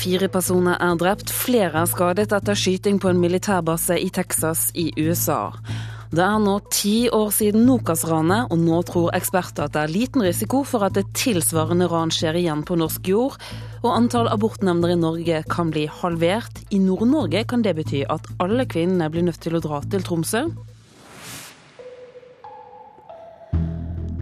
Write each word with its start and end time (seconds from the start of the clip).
Fire 0.00 0.30
personer 0.32 0.78
er 0.80 0.94
drept, 0.96 1.28
flere 1.28 1.82
er 1.82 1.88
skadet 1.90 2.30
etter 2.32 2.56
skyting 2.56 2.96
på 3.02 3.10
en 3.10 3.18
militærbase 3.20 3.98
i 4.00 4.06
Texas 4.08 4.70
i 4.72 4.86
USA. 4.96 5.50
Det 6.10 6.22
er 6.24 6.38
nå 6.40 6.54
ti 6.72 7.10
år 7.12 7.28
siden 7.36 7.66
Nokas-ranet, 7.68 8.48
og 8.48 8.62
nå 8.64 8.78
tror 8.88 9.12
eksperter 9.18 9.68
at 9.68 9.74
det 9.76 9.82
er 9.82 9.92
liten 9.92 10.24
risiko 10.24 10.62
for 10.64 10.86
at 10.88 10.96
et 10.96 11.12
tilsvarende 11.12 11.90
ran 11.92 12.10
skjer 12.16 12.40
igjen 12.40 12.64
på 12.64 12.78
norsk 12.80 13.12
jord. 13.12 13.36
Og 13.84 13.92
antall 13.92 14.32
abortnemnder 14.32 14.94
i 14.94 14.98
Norge 14.98 15.44
kan 15.52 15.68
bli 15.74 15.84
halvert. 16.00 16.64
I 16.72 16.80
Nord-Norge 16.80 17.44
kan 17.52 17.62
det 17.66 17.76
bety 17.76 18.06
at 18.08 18.24
alle 18.40 18.64
kvinnene 18.64 19.12
blir 19.12 19.28
nødt 19.28 19.42
til 19.44 19.60
å 19.60 19.64
dra 19.68 19.84
til 19.84 20.06
Tromsø. 20.06 20.46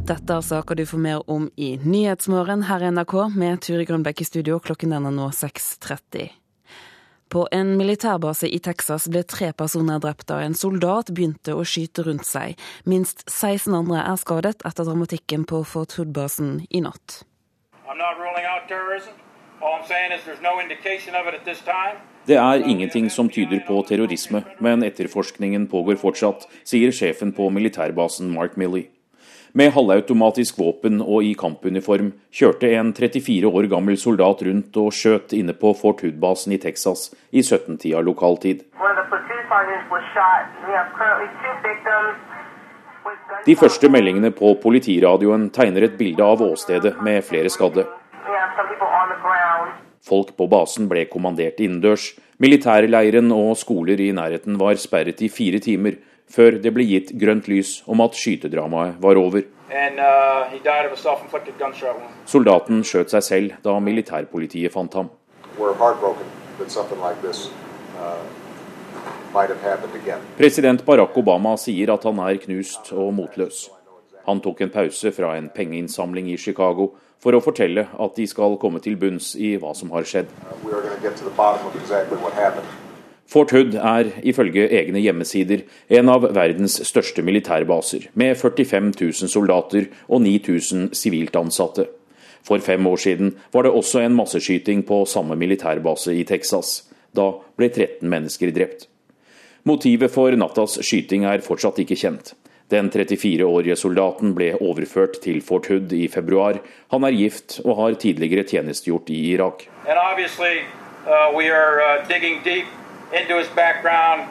Dette 0.08 0.32
er 0.32 0.40
saker 0.40 0.78
du 0.78 0.86
får 0.88 1.00
mer 1.04 1.24
om 1.28 1.50
i 1.60 1.74
Nyhetsmorgen 1.84 2.62
her 2.64 2.80
i 2.80 2.88
NRK 2.96 3.12
med 3.36 3.60
Turi 3.60 3.84
Grønbekk 3.84 4.22
i 4.22 4.24
studio. 4.24 4.56
Klokken 4.64 4.94
er 4.96 5.02
nå 5.04 5.26
6.30. 5.36 6.30
På 7.28 7.42
en 7.52 7.74
militærbase 7.76 8.48
i 8.48 8.56
Texas 8.64 9.10
ble 9.12 9.20
tre 9.28 9.50
personer 9.52 10.00
drept 10.00 10.30
da 10.32 10.40
en 10.46 10.56
soldat 10.56 11.12
begynte 11.12 11.52
å 11.52 11.60
skyte 11.60 12.06
rundt 12.08 12.24
seg. 12.24 12.56
Minst 12.88 13.26
16 13.28 13.76
andre 13.82 14.00
er 14.00 14.16
skadet 14.16 14.64
etter 14.64 14.88
dramatikken 14.88 15.44
på 15.44 15.60
Fort 15.68 15.98
Hood-basen 16.00 16.62
i 16.72 16.80
natt. 16.88 17.20
Det 22.24 22.45
er 22.48 22.68
ingenting 22.72 23.12
som 23.12 23.28
tyder 23.28 23.60
på 23.68 23.82
terrorisme, 23.92 24.46
men 24.64 24.88
etterforskningen 24.88 25.68
pågår 25.68 26.00
fortsatt, 26.00 26.48
sier 26.64 26.96
sjefen 26.96 27.36
på 27.36 27.52
militærbasen 27.52 28.32
Mark 28.32 28.56
Milley. 28.56 28.88
Med 29.57 29.73
halvautomatisk 29.73 30.59
våpen 30.60 31.01
og 31.01 31.24
i 31.24 31.30
kampuniform 31.38 32.10
kjørte 32.35 32.68
en 32.77 32.91
34 32.93 33.49
år 33.49 33.68
gammel 33.73 33.96
soldat 33.96 34.43
rundt 34.45 34.77
og 34.77 34.93
skjøt 34.93 35.32
inne 35.38 35.55
på 35.57 35.73
Fort 35.79 36.02
Hood-basen 36.05 36.52
i 36.52 36.59
Texas 36.60 37.09
i 37.32 37.40
17-tida 37.40 38.02
lokaltid. 38.05 38.66
De 43.46 43.57
første 43.57 43.88
meldingene 43.88 44.30
på 44.37 44.52
politiradioen 44.60 45.49
tegner 45.55 45.88
et 45.88 45.96
bilde 45.96 46.24
av 46.24 46.43
åstedet 46.45 46.99
med 47.01 47.24
flere 47.24 47.49
skadde. 47.49 47.87
Folk 50.09 50.35
på 50.37 50.49
basen 50.49 50.88
ble 50.93 51.07
kommandert 51.09 51.60
innendørs. 51.65 52.12
Militærleiren 52.38 53.33
og 53.33 53.57
skoler 53.59 54.01
i 54.01 54.12
nærheten 54.12 54.60
var 54.60 54.77
sperret 54.80 55.24
i 55.24 55.33
fire 55.33 55.60
timer 55.65 55.96
før 56.32 56.57
det 56.62 56.73
ble 56.74 56.84
gitt 56.88 57.12
grønt 57.18 57.48
lys 57.51 57.82
om 57.88 58.01
at 58.04 58.16
skytedramaet 58.18 58.98
var 59.02 59.16
over. 59.21 59.43
Uh, 59.68 59.74
Soldaten 62.29 62.84
skjøt 62.87 63.10
seg 63.12 63.23
selv 63.26 63.52
da 63.65 63.79
militærpolitiet 63.80 64.72
fant 64.72 64.94
ham. 64.97 65.09
Uh, 65.59 65.72
President 70.38 70.84
Barack 70.87 71.16
Obama 71.21 71.56
sier 71.60 71.88
at 71.93 72.04
han 72.09 72.19
er 72.25 72.37
knust 72.47 72.93
og 72.97 73.12
motløs. 73.19 73.59
Han 74.28 74.38
tok 74.44 74.59
en 74.65 74.72
pause 74.72 75.09
fra 75.12 75.37
en 75.37 75.49
pengeinnsamling 75.53 76.26
i 76.32 76.41
Chicago 76.41 76.84
for 77.21 77.32
å 77.34 77.44
fortelle 77.44 77.87
at 77.99 78.16
de 78.16 78.26
skal 78.31 78.56
komme 78.62 78.81
til 78.84 78.97
bunns 79.00 79.34
i 79.37 79.56
hva 79.60 79.75
som 79.76 79.91
har 79.93 80.04
skjedd. 80.09 80.28
Uh, 80.49 80.54
Fort 83.28 83.50
Hood 83.53 83.75
er 83.76 84.09
ifølge 84.25 84.71
egne 84.72 85.03
hjemmesider 85.04 85.66
en 85.93 86.09
av 86.09 86.25
verdens 86.32 86.78
største 86.88 87.21
militærbaser, 87.21 88.06
med 88.16 88.38
45 88.41 88.94
000 88.97 89.28
soldater 89.28 89.91
og 90.09 90.22
9000 90.25 90.94
sivilt 90.97 91.37
ansatte. 91.37 91.84
For 92.41 92.62
fem 92.65 92.87
år 92.88 92.97
siden 92.97 93.34
var 93.53 93.66
det 93.66 93.75
også 93.76 94.00
en 94.00 94.16
masseskyting 94.16 94.81
på 94.89 95.03
samme 95.05 95.37
militærbase 95.37 96.15
i 96.16 96.25
Texas. 96.25 96.89
Da 97.12 97.34
ble 97.61 97.69
13 97.69 98.09
mennesker 98.09 98.55
drept. 98.56 98.89
Motivet 99.69 100.09
for 100.15 100.33
nattas 100.33 100.78
skyting 100.81 101.28
er 101.28 101.45
fortsatt 101.45 101.83
ikke 101.84 102.00
kjent. 102.00 102.33
Den 102.72 102.89
34-årige 102.93 103.77
soldaten 103.77 104.33
ble 104.37 104.55
overført 104.56 105.21
til 105.25 105.43
Fort 105.45 105.69
Hood 105.69 105.93
i 105.93 106.09
februar. 106.09 106.60
Han 106.93 107.05
er 107.05 107.16
gift 107.16 107.60
og 107.65 107.77
har 107.83 108.00
tidligere 108.00 108.49
tjenestegjort 108.49 109.12
i 109.12 109.21
Irak. 109.34 109.69
And 111.09 112.78
into 113.13 113.39
his 113.39 113.49
background, 113.49 114.29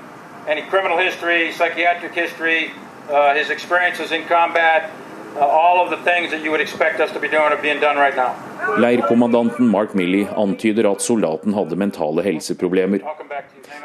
any 0.47 0.61
criminal 0.61 0.97
history, 0.97 1.51
psychiatric 1.51 2.13
history, 2.13 2.71
uh, 3.09 3.33
his 3.33 3.49
experiences 3.49 4.11
in 4.11 4.23
combat. 4.25 4.91
Uh, 5.35 5.45
all 5.45 5.83
of 5.83 5.89
the 5.91 5.97
things 5.97 6.31
that 6.31 6.41
you 6.43 6.49
would 6.49 6.61
expect 6.61 6.99
us 6.99 7.11
to 7.11 7.19
be 7.19 7.27
doing 7.27 7.51
are 7.53 7.61
being 7.61 7.79
done 7.79 7.97
right 7.97 8.15
now. 8.15 8.33
Leirkommandanten 8.77 9.67
Mark 9.67 9.93
Milley 9.93 10.25
antyder 10.25 10.91
at 10.91 11.01
soldaten 11.01 11.53
hadde 11.53 11.77
mentale 11.77 12.23
helseproblemer. 12.25 13.03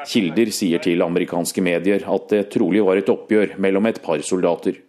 Kilder 0.09 0.51
sier 0.51 0.81
til 0.83 1.05
amerikanske 1.05 1.63
medier 1.63 2.07
at 2.09 2.33
det 2.33 2.47
trolig 2.55 2.81
var 2.87 2.97
et 2.97 3.13
oppgjør 3.13 3.59
mellom 3.61 3.87
et 3.91 4.01
par 4.03 4.25
soldater. 4.25 4.81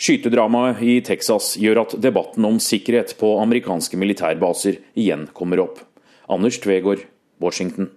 Skytedramaet 0.00 0.80
i 0.82 1.00
Texas 1.04 1.52
gjør 1.60 1.84
at 1.84 1.96
debatten 2.00 2.44
om 2.48 2.56
sikkerhet 2.58 3.12
på 3.20 3.36
amerikanske 3.42 3.98
militærbaser 4.00 4.80
igjen 4.96 5.28
kommer 5.36 5.60
opp. 5.66 5.82
Anders 6.32 6.56
Tvegård, 6.62 7.04
Washington. 7.42 7.92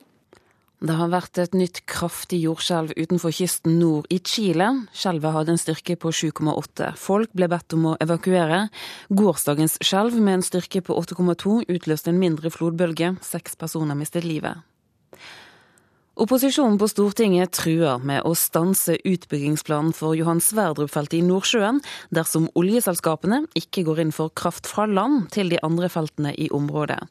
Det 0.83 0.95
har 0.99 1.07
vært 1.07 1.39
et 1.39 1.53
nytt 1.55 1.79
kraftig 1.87 2.41
jordskjelv 2.43 2.91
utenfor 2.99 3.31
kysten 3.33 3.77
nord 3.79 4.09
i 4.11 4.19
Chile. 4.19 4.67
Skjelvet 4.91 5.31
hadde 5.31 5.55
en 5.55 5.61
styrke 5.61 5.95
på 5.95 6.11
7,8. 6.11 6.91
Folk 6.99 7.31
ble 7.31 7.47
bedt 7.51 7.77
om 7.77 7.91
å 7.93 7.95
evakuere. 8.03 8.65
Gårsdagens 9.07 9.79
skjelv 9.79 10.19
med 10.19 10.41
en 10.41 10.45
styrke 10.45 10.83
på 10.83 10.99
8,2 10.99 11.61
utløste 11.71 12.11
en 12.11 12.19
mindre 12.19 12.51
flodbølge. 12.51 13.15
Seks 13.23 13.55
personer 13.55 13.95
mistet 13.95 14.27
livet. 14.27 14.65
Opposisjonen 16.15 16.77
på 16.79 16.87
Stortinget 16.87 17.51
truer 17.57 17.99
med 17.99 18.23
å 18.23 18.29
stanse 18.39 18.93
utbyggingsplanen 19.03 19.91
for 19.91 20.15
Johan 20.15 20.39
Sverdrup-feltet 20.39 21.17
i 21.17 21.25
Nordsjøen 21.27 21.81
dersom 22.15 22.45
oljeselskapene 22.55 23.41
ikke 23.59 23.83
går 23.83 23.99
inn 24.05 24.13
for 24.15 24.31
kraft 24.31 24.69
fra 24.71 24.85
land 24.87 25.25
til 25.35 25.51
de 25.51 25.59
andre 25.67 25.89
feltene 25.91 26.31
i 26.39 26.47
området. 26.55 27.01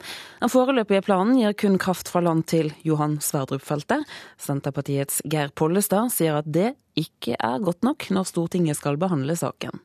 Den 0.40 0.52
foreløpige 0.54 1.04
planen 1.04 1.36
gir 1.36 1.52
kun 1.52 1.76
kraft 1.76 2.08
fra 2.08 2.22
land 2.24 2.46
til 2.48 2.72
Johan 2.88 3.18
Sverdrup-feltet. 3.20 4.08
Senterpartiets 4.40 5.20
Geir 5.28 5.52
Pollestad 5.52 6.08
sier 6.14 6.40
at 6.40 6.48
det 6.48 6.72
ikke 6.96 7.36
er 7.36 7.60
godt 7.60 7.84
nok 7.84 8.08
når 8.08 8.30
Stortinget 8.32 8.80
skal 8.80 8.96
behandle 8.96 9.36
saken. 9.36 9.84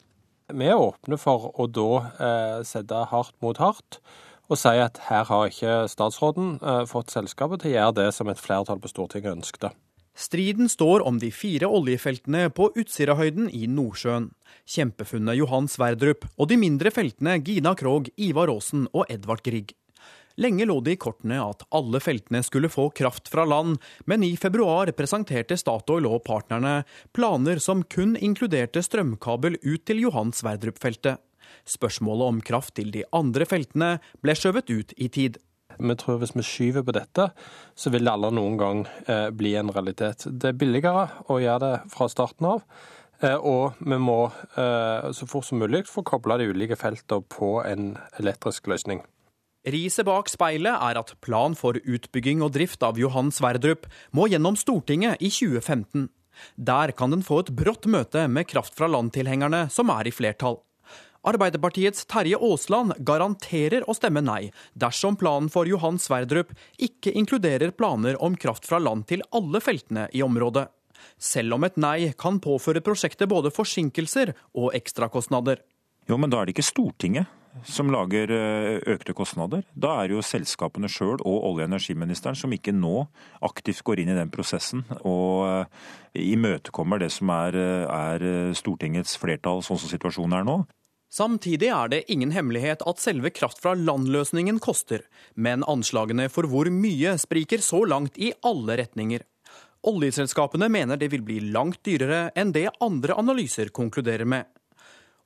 Vi 0.56 0.72
er 0.72 0.80
åpne 0.80 1.20
for 1.20 1.52
å 1.60 1.68
da 1.68 1.92
eh, 2.24 2.58
sette 2.72 3.04
hardt 3.12 3.36
mot 3.44 3.60
hardt 3.60 4.00
og 4.50 4.58
sier 4.58 4.88
at 4.88 4.98
her 5.10 5.28
har 5.30 5.52
ikke 5.52 5.76
statsråden 5.92 6.58
uh, 6.64 6.84
fått 6.90 7.14
selskapet 7.14 7.62
til 7.62 7.74
å 7.74 7.76
gjøre 7.76 7.98
det 8.02 8.10
som 8.18 8.32
et 8.32 8.42
flertall 8.42 8.82
på 8.82 8.92
Stortinget 8.92 9.38
ønskte. 9.38 9.72
Striden 10.20 10.68
står 10.68 11.06
om 11.08 11.20
de 11.22 11.30
fire 11.32 11.70
oljefeltene 11.72 12.50
på 12.52 12.72
Utsirahøyden 12.82 13.48
i 13.56 13.70
Nordsjøen. 13.72 14.32
Kjempefunnet 14.68 15.38
Johan 15.40 15.70
Sverdrup 15.72 16.26
og 16.36 16.50
de 16.52 16.58
mindre 16.60 16.92
feltene 16.92 17.38
Gina 17.46 17.72
Krog, 17.80 18.10
Ivar 18.20 18.52
Aasen 18.52 18.90
og 18.92 19.06
Edvard 19.08 19.46
Grieg. 19.46 19.72
Lenge 20.40 20.68
lå 20.68 20.78
det 20.84 20.96
i 20.96 21.00
kortene 21.00 21.40
at 21.44 21.64
alle 21.76 22.00
feltene 22.04 22.42
skulle 22.44 22.72
få 22.72 22.90
kraft 22.96 23.28
fra 23.32 23.44
land, 23.48 23.78
men 24.08 24.24
i 24.24 24.36
februar 24.40 24.92
presenterte 24.96 25.58
Statoil 25.60 26.08
og 26.08 26.22
partnerne 26.28 26.84
planer 27.16 27.60
som 27.64 27.84
kun 27.84 28.16
inkluderte 28.16 28.84
strømkabel 28.84 29.60
ut 29.64 29.84
til 29.88 30.06
Johan 30.06 30.32
Sverdrup-feltet. 30.36 31.20
Spørsmålet 31.68 32.34
om 32.34 32.42
kraft 32.46 32.76
til 32.80 32.92
de 32.94 33.06
andre 33.16 33.48
feltene 33.50 33.98
ble 34.24 34.36
skjøvet 34.38 34.72
ut 34.72 34.96
i 34.98 35.10
tid. 35.10 35.40
Vi 35.80 35.96
tror 35.96 36.20
Hvis 36.20 36.36
vi 36.36 36.44
skyver 36.44 36.84
på 36.84 36.96
dette, 36.96 37.30
så 37.76 37.92
vil 37.94 38.04
det 38.04 38.12
aldri 38.12 38.32
noen 38.36 38.58
gang 38.60 38.88
eh, 39.08 39.30
bli 39.32 39.54
en 39.56 39.72
realitet. 39.72 40.26
Det 40.28 40.52
er 40.52 40.58
billigere 40.60 41.06
å 41.30 41.40
gjøre 41.40 41.60
det 41.64 41.76
fra 41.94 42.10
starten 42.12 42.50
av. 42.50 42.66
Eh, 43.22 43.36
og 43.36 43.80
vi 43.80 44.00
må 44.00 44.26
eh, 44.58 45.12
så 45.16 45.28
fort 45.30 45.48
som 45.48 45.60
mulig 45.62 45.86
få 45.88 46.04
kobla 46.08 46.40
de 46.40 46.50
ulike 46.52 46.76
feltene 46.80 47.24
på 47.32 47.60
en 47.64 47.94
elektrisk 48.20 48.68
løsning. 48.72 49.04
Riset 49.68 50.08
bak 50.08 50.30
speilet 50.32 50.72
er 50.72 50.98
at 51.02 51.18
plan 51.24 51.56
for 51.60 51.76
utbygging 51.76 52.44
og 52.46 52.54
drift 52.56 52.84
av 52.86 53.00
Johan 53.00 53.32
Sverdrup 53.36 53.90
må 54.16 54.30
gjennom 54.32 54.56
Stortinget 54.60 55.20
i 55.20 55.32
2015. 55.32 56.08
Der 56.56 56.94
kan 56.96 57.12
den 57.12 57.26
få 57.26 57.42
et 57.44 57.52
brått 57.52 57.88
møte 57.92 58.24
med 58.32 58.48
kraft 58.48 58.78
fra 58.80 58.88
land-tilhengerne, 58.88 59.68
som 59.68 59.92
er 59.92 60.08
i 60.08 60.16
flertall. 60.16 60.62
Arbeiderpartiets 61.28 62.06
Terje 62.08 62.38
Aasland 62.40 62.94
garanterer 63.04 63.84
å 63.90 63.96
stemme 63.98 64.22
nei 64.24 64.52
dersom 64.72 65.18
planen 65.20 65.50
for 65.52 65.68
Johan 65.68 66.00
Sverdrup 66.00 66.54
ikke 66.80 67.12
inkluderer 67.12 67.74
planer 67.76 68.20
om 68.24 68.38
kraft 68.40 68.68
fra 68.70 68.80
land 68.80 69.08
til 69.10 69.26
alle 69.36 69.60
feltene 69.64 70.08
i 70.16 70.24
området. 70.24 70.70
Selv 71.20 71.58
om 71.58 71.68
et 71.68 71.76
nei 71.80 72.14
kan 72.20 72.40
påføre 72.44 72.84
prosjektet 72.84 73.28
både 73.32 73.52
forsinkelser 73.52 74.32
og 74.56 74.72
ekstrakostnader. 74.80 75.60
Jo, 76.08 76.18
men 76.18 76.32
da 76.32 76.40
er 76.40 76.48
det 76.48 76.56
ikke 76.56 76.72
Stortinget 76.72 77.36
som 77.66 77.90
lager 77.92 78.32
eh, 78.32 78.80
økte 78.94 79.14
kostnader. 79.18 79.64
Da 79.74 79.96
er 80.00 80.10
det 80.10 80.16
jo 80.16 80.26
selskapene 80.26 80.90
sjøl 80.92 81.18
og 81.18 81.46
olje- 81.50 81.66
og 81.66 81.68
energiministeren 81.68 82.38
som 82.38 82.54
ikke 82.56 82.72
nå 82.76 83.08
aktivt 83.46 83.84
går 83.84 84.04
inn 84.04 84.14
i 84.14 84.18
den 84.18 84.32
prosessen 84.32 84.86
og 85.02 85.48
eh, 85.50 85.88
imøtekommer 86.30 87.02
det 87.02 87.12
som 87.14 87.32
er, 87.34 87.58
eh, 87.60 87.86
er 87.90 88.54
Stortingets 88.58 89.18
flertall, 89.20 89.64
sånn 89.66 89.82
som 89.82 89.92
situasjonen 89.92 90.40
er 90.40 90.48
nå. 90.48 90.62
Samtidig 91.10 91.72
er 91.74 91.90
det 91.90 92.04
ingen 92.14 92.30
hemmelighet 92.36 92.84
at 92.86 93.02
selve 93.02 93.32
kraft 93.34 93.64
fra 93.64 93.74
land-løsningen 93.74 94.60
koster, 94.62 95.02
men 95.34 95.66
anslagene 95.66 96.28
for 96.30 96.46
hvor 96.50 96.70
mye 96.70 97.16
spriker 97.18 97.64
så 97.66 97.82
langt 97.90 98.20
i 98.22 98.30
alle 98.46 98.78
retninger. 98.78 99.26
Oljeselskapene 99.90 100.70
mener 100.70 101.00
det 101.00 101.10
vil 101.10 101.24
bli 101.26 101.40
langt 101.50 101.82
dyrere 101.88 102.30
enn 102.38 102.54
det 102.54 102.68
andre 102.84 103.16
analyser 103.18 103.72
konkluderer 103.74 104.28
med. 104.28 104.46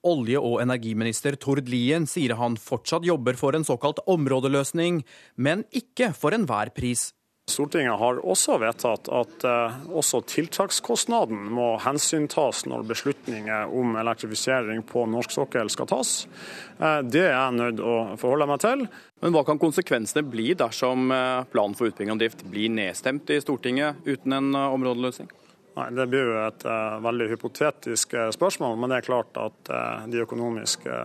Olje- 0.04 0.40
og 0.40 0.62
energiminister 0.64 1.36
Tord 1.40 1.68
Lien 1.72 2.06
sier 2.08 2.36
han 2.40 2.56
fortsatt 2.60 3.06
jobber 3.08 3.38
for 3.40 3.56
en 3.56 3.68
såkalt 3.68 4.00
områdeløsning, 4.08 5.02
men 5.36 5.64
ikke 5.72 6.12
for 6.16 6.36
enhver 6.36 6.72
pris. 6.76 7.12
Stortinget 7.52 8.00
har 8.00 8.22
også 8.24 8.56
vedtatt 8.62 9.10
at 9.12 9.44
eh, 9.44 9.74
også 9.92 10.22
tiltakskostnaden 10.32 11.42
må 11.52 11.74
hensyntas 11.84 12.64
når 12.72 12.86
beslutninger 12.88 13.74
om 13.76 13.98
elektrifisering 14.00 14.80
på 14.88 15.04
norsk 15.12 15.34
sokkel 15.36 15.68
skal 15.72 15.90
tas. 15.92 16.14
Eh, 16.80 17.02
det 17.04 17.26
er 17.26 17.34
jeg 17.36 17.58
nødt 17.58 17.82
å 17.84 17.96
forholde 18.22 18.48
meg 18.48 18.62
til. 18.64 18.86
Men 19.20 19.36
hva 19.36 19.44
kan 19.48 19.60
konsekvensene 19.60 20.24
bli 20.24 20.54
dersom 20.56 21.12
eh, 21.12 21.44
planen 21.52 21.76
for 21.76 21.92
utbygging 21.92 22.16
og 22.16 22.22
drift 22.24 22.46
blir 22.48 22.72
nedstemt 22.72 23.34
i 23.36 23.42
Stortinget 23.44 24.08
uten 24.08 24.38
en 24.40 24.60
områdeløsning? 24.64 25.28
Nei, 25.76 25.90
Det 25.98 26.06
blir 26.08 26.30
jo 26.30 26.38
et 26.46 26.64
veldig 27.04 27.28
hypotetisk 27.32 28.14
spørsmål, 28.36 28.78
men 28.78 28.94
det 28.94 29.00
er 29.00 29.08
klart 29.08 29.40
at 29.42 29.72
de 30.06 30.22
økonomiske 30.22 31.00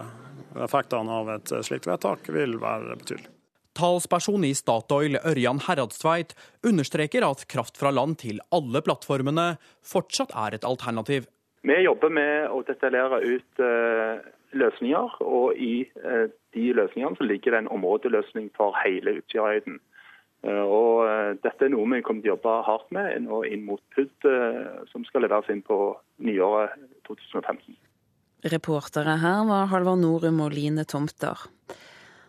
effektene 0.69 1.17
av 1.23 1.33
et 1.39 1.55
slikt 1.65 1.89
vedtak 1.89 2.29
vil 2.37 2.59
være 2.61 2.99
betydelige. 3.01 3.38
Talsperson 3.79 4.45
i 4.49 4.53
Statoil, 4.59 5.21
Ørjan 5.23 5.63
Heradstveit, 5.69 6.35
understreker 6.67 7.27
at 7.29 7.47
kraft 7.51 7.79
fra 7.79 7.95
land 7.95 8.19
til 8.25 8.43
alle 8.55 8.83
plattformene 8.83 9.53
fortsatt 9.87 10.35
er 10.35 10.59
et 10.59 10.67
alternativ. 10.67 11.31
Vi 11.63 11.79
jobber 11.85 12.11
med 12.11 12.51
å 12.55 12.65
detaljere 12.67 13.23
ut 13.23 13.63
løsninger, 14.59 15.17
og 15.23 15.59
i 15.59 15.87
de 16.55 16.73
løsningene 16.75 17.19
så 17.19 17.27
ligger 17.27 17.55
det 17.55 17.63
en 17.65 17.75
områdeløsning 17.79 18.51
for 18.57 18.77
hele 18.83 19.19
Utsirahøyden. 19.21 19.79
Eh, 20.47 20.63
og 20.63 21.03
eh, 21.09 21.33
Dette 21.43 21.67
er 21.67 21.73
noe 21.75 21.89
vi 21.91 22.03
kommer 22.07 22.23
til 22.23 22.33
å 22.33 22.37
jobbe 22.37 22.55
hardt 22.69 22.95
med 22.95 23.27
nå 23.27 23.43
inn 23.49 23.67
mot 23.67 23.83
PUD, 23.95 24.15
eh, 24.31 24.87
som 24.93 25.05
skal 25.09 25.27
leveres 25.27 25.51
inn 25.53 25.65
på 25.67 25.79
nyåret 26.25 26.77
2015. 27.09 27.77
Reportere 28.49 29.17
her 29.19 29.43
var 29.49 29.71
Halvard 29.73 29.99
Norum 30.05 30.45
og 30.45 30.55
Line 30.55 30.85
Tomter. 30.87 31.49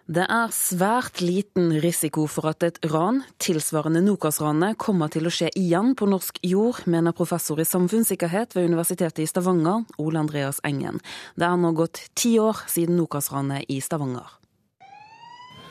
Det 0.09 0.23
er 0.25 0.49
svært 0.49 1.19
liten 1.21 1.67
risiko 1.83 2.23
for 2.25 2.49
at 2.49 2.63
et 2.65 2.79
ran 2.89 3.19
tilsvarende 3.37 4.01
Nokas-ranet 4.01 4.79
kommer 4.81 5.11
til 5.13 5.29
å 5.29 5.33
skje 5.33 5.51
igjen 5.53 5.91
på 5.93 6.07
norsk 6.09 6.39
jord, 6.49 6.79
mener 6.89 7.13
professor 7.13 7.61
i 7.61 7.65
samfunnssikkerhet 7.69 8.57
ved 8.57 8.71
Universitetet 8.71 9.21
i 9.21 9.27
Stavanger, 9.29 9.83
Ole 10.01 10.23
Andreas 10.23 10.57
Engen. 10.65 10.97
Det 11.37 11.45
er 11.45 11.61
nå 11.61 11.75
gått 11.77 12.01
ti 12.17 12.39
år 12.41 12.63
siden 12.65 12.97
Nokas-ranet 12.97 13.69
i 13.69 13.77
Stavanger. 13.85 14.33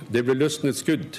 Det 0.06 0.22
ble 0.22 0.38
løsnet 0.38 0.78
skudd 0.78 1.18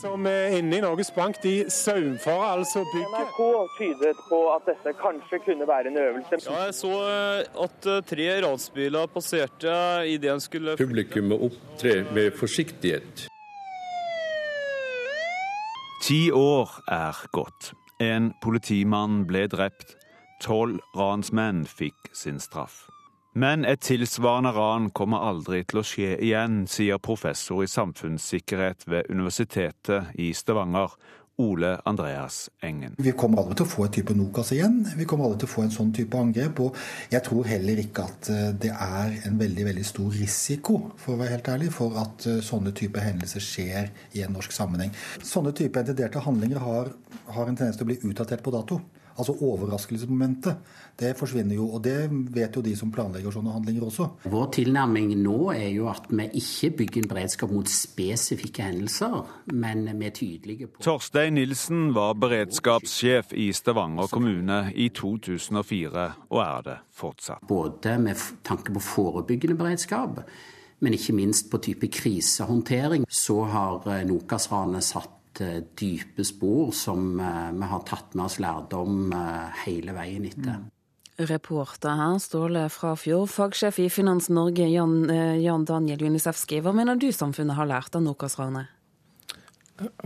som 0.00 0.26
er 0.30 0.58
inne 0.58 0.78
i 0.78 0.82
Norges 0.82 1.10
Bank, 1.14 1.40
de 1.42 1.54
saumfarer 1.72 2.58
altså 2.58 2.84
bygget. 2.92 3.14
NRK 3.14 3.40
tydet 3.78 4.20
på 4.28 4.40
at 4.54 4.68
dette 4.68 4.94
kanskje 5.00 5.40
kunne 5.46 5.66
være 5.68 5.90
en 5.92 5.98
øvelse. 6.02 6.38
Ja, 6.46 6.64
jeg 6.68 6.74
så 6.78 6.92
eh, 7.08 7.64
at 7.64 7.88
eh, 7.90 8.02
tre 8.12 8.28
ransbiler 8.44 9.10
passerte 9.14 9.74
idet 10.06 10.32
en 10.32 10.44
skulle 10.44 10.76
Publikum 10.78 11.32
må 11.32 11.40
opptre 11.50 12.04
med 12.14 12.30
forsiktighet. 12.38 13.26
Ti 16.04 16.20
år 16.30 16.78
er 16.94 17.24
gått. 17.34 17.72
En 18.00 18.30
politimann 18.42 19.24
ble 19.26 19.48
drept. 19.50 19.96
Tolv 20.40 20.78
ransmenn 20.94 21.64
fikk 21.66 22.12
sin 22.14 22.38
straff. 22.38 22.86
Men 23.38 23.62
et 23.68 23.84
tilsvarende 23.86 24.50
ran 24.56 24.88
kommer 24.90 25.22
aldri 25.22 25.60
til 25.68 25.78
å 25.78 25.84
skje 25.86 26.16
igjen, 26.26 26.64
sier 26.66 26.98
professor 26.98 27.62
i 27.62 27.68
samfunnssikkerhet 27.70 28.82
ved 28.90 29.12
Universitetet 29.12 30.16
i 30.18 30.32
Stavanger, 30.34 30.96
Ole 31.38 31.76
Andreas 31.86 32.48
Engen. 32.66 32.96
Vi 32.98 33.12
kommer 33.14 33.44
aldri 33.44 33.60
til 33.60 33.68
å 33.68 33.70
få 33.70 33.84
et 33.86 33.94
type 33.94 34.16
Nokas 34.18 34.50
igjen. 34.56 34.80
Vi 34.98 35.06
kommer 35.06 35.28
aldri 35.28 35.44
til 35.44 35.50
å 35.52 35.52
få 35.52 35.62
en 35.68 35.70
sånn 35.76 35.94
type 35.94 36.18
angrep. 36.18 36.64
Og 36.64 36.80
jeg 37.12 37.22
tror 37.28 37.46
heller 37.46 37.78
ikke 37.84 38.08
at 38.10 38.32
eh, 38.34 38.48
det 38.58 38.72
er 38.74 39.14
en 39.30 39.38
veldig 39.38 39.68
veldig 39.68 39.86
stor 39.86 40.10
risiko, 40.18 40.80
for 40.98 41.14
å 41.14 41.20
være 41.22 41.36
helt 41.36 41.54
ærlig, 41.54 41.70
for 41.78 41.94
at 42.02 42.26
eh, 42.26 42.42
sånne 42.42 42.74
type 42.74 43.06
hendelser 43.06 43.44
skjer 43.44 43.92
i 44.18 44.26
en 44.26 44.34
norsk 44.34 44.56
sammenheng. 44.56 44.90
Sånne 45.22 45.54
type 45.54 45.78
entenderte 45.78 46.26
handlinger 46.26 46.64
har, 46.64 46.90
har 47.30 47.46
en 47.46 47.54
tendens 47.54 47.78
til 47.78 47.86
å 47.86 47.92
bli 47.92 48.00
utdatert 48.10 48.42
på 48.42 48.58
dato. 48.58 48.82
Altså 49.18 49.38
overraskelsesmomentet. 49.38 50.58
Det 50.98 51.12
forsvinner 51.18 51.54
jo, 51.54 51.68
og 51.76 51.82
det 51.84 52.08
vet 52.34 52.56
jo 52.58 52.62
de 52.64 52.72
som 52.76 52.90
planlegger 52.90 53.30
sånne 53.34 53.52
handlinger 53.54 53.86
også. 53.86 54.08
Vår 54.32 54.48
tilnærming 54.56 55.12
nå 55.22 55.52
er 55.54 55.68
jo 55.70 55.86
at 55.90 56.08
vi 56.10 56.26
ikke 56.40 56.72
bygger 56.80 57.04
en 57.04 57.10
beredskap 57.12 57.52
mot 57.54 57.70
spesifikke 57.70 58.66
hendelser, 58.66 59.20
men 59.54 59.86
vi 59.92 60.08
er 60.08 60.16
tydelige 60.16 60.70
på 60.72 60.82
Torstein 60.82 61.38
Nilsen 61.38 61.92
var 61.94 62.16
beredskapssjef 62.18 63.30
i 63.38 63.50
Stavanger 63.54 64.10
kommune 64.10 64.60
i 64.74 64.88
2004, 64.94 66.06
og 66.34 66.42
er 66.42 66.66
det 66.66 66.78
fortsatt. 66.98 67.46
Både 67.46 67.94
med 68.02 68.18
tanke 68.46 68.74
på 68.74 68.82
forebyggende 68.82 69.58
beredskap, 69.58 70.24
men 70.82 70.94
ikke 70.98 71.14
minst 71.14 71.46
på 71.50 71.62
type 71.62 71.90
krisehåndtering, 71.94 73.06
så 73.10 73.44
har 73.50 73.86
eh, 73.86 74.02
Nokas-ranet 74.06 74.86
satt 74.86 75.14
Eh, 75.40 75.62
dype 75.80 76.24
spor 76.24 76.72
som 76.74 77.20
eh, 77.20 77.52
vi 77.52 77.66
har 77.70 77.82
tatt 77.86 78.14
med 78.18 78.24
oss 78.24 78.38
lærdom 78.42 79.12
hele 79.62 79.94
veien 79.94 80.26
etter. 80.26 80.64
Reporter 81.18 81.98
her, 81.98 82.18
Ståle 82.22 82.68
Frafjord. 82.70 83.26
Fagsjef 83.32 83.80
i 83.82 83.88
Finans 83.90 84.28
Norge, 84.30 84.68
Jan, 84.70 85.08
Jan 85.42 85.64
Daniel 85.66 86.04
Junisefski. 86.06 86.60
Hva 86.62 86.70
mener 86.76 86.94
du 86.94 87.08
samfunnet 87.10 87.58
har 87.58 87.66
lært 87.66 87.98
av 87.98 88.04
Nokas-ranet? 88.06 88.70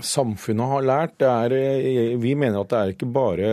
Samfunnet 0.04 0.68
har 0.68 0.84
lært. 0.88 1.20
Er, 1.24 1.52
vi 2.20 2.32
mener 2.36 2.60
at 2.60 2.72
det 2.72 2.80
er 2.80 2.94
ikke 2.94 3.10
bare 3.12 3.52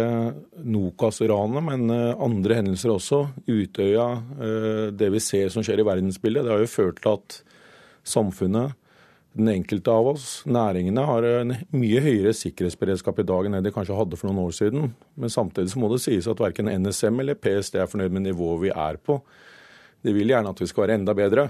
Nokas-ranet, 0.64 1.64
men 1.68 1.92
andre 1.92 2.62
hendelser 2.62 2.96
også. 2.96 3.22
Utøya, 3.48 4.08
det 4.96 5.12
vi 5.12 5.24
ser 5.24 5.52
som 5.52 5.64
skjer 5.64 5.84
i 5.84 5.88
verdensbildet. 5.88 6.48
Det 6.48 6.56
har 6.56 6.64
jo 6.64 6.72
ført 6.72 7.04
til 7.04 7.16
at 7.18 7.42
samfunnet 8.08 8.79
den 9.40 9.50
enkelte 9.54 9.94
av 9.94 10.12
oss, 10.12 10.28
næringene, 10.50 11.06
har 11.08 11.26
en 11.30 11.54
mye 11.76 12.02
høyere 12.04 12.34
sikkerhetsberedskap 12.36 13.22
i 13.22 13.28
dag 13.28 13.48
enn 13.48 13.58
det 13.58 13.70
de 13.70 13.74
kanskje 13.76 13.98
hadde 13.98 14.20
for 14.20 14.30
noen 14.30 14.50
år 14.50 14.56
siden. 14.56 14.92
Men 15.20 15.34
samtidig 15.34 15.72
så 15.74 15.82
må 15.82 15.90
det 15.94 16.02
sies 16.04 16.28
at 16.30 16.44
verken 16.44 16.70
NSM 16.70 17.24
eller 17.24 17.40
PST 17.40 17.80
er 17.80 17.90
fornøyd 17.90 18.14
med 18.16 18.28
nivået 18.28 18.64
vi 18.68 18.74
er 18.76 19.00
på. 19.02 19.18
De 20.06 20.14
vil 20.16 20.32
gjerne 20.32 20.52
at 20.54 20.62
vi 20.62 20.68
skal 20.70 20.86
være 20.86 21.00
enda 21.00 21.16
bedre. 21.18 21.50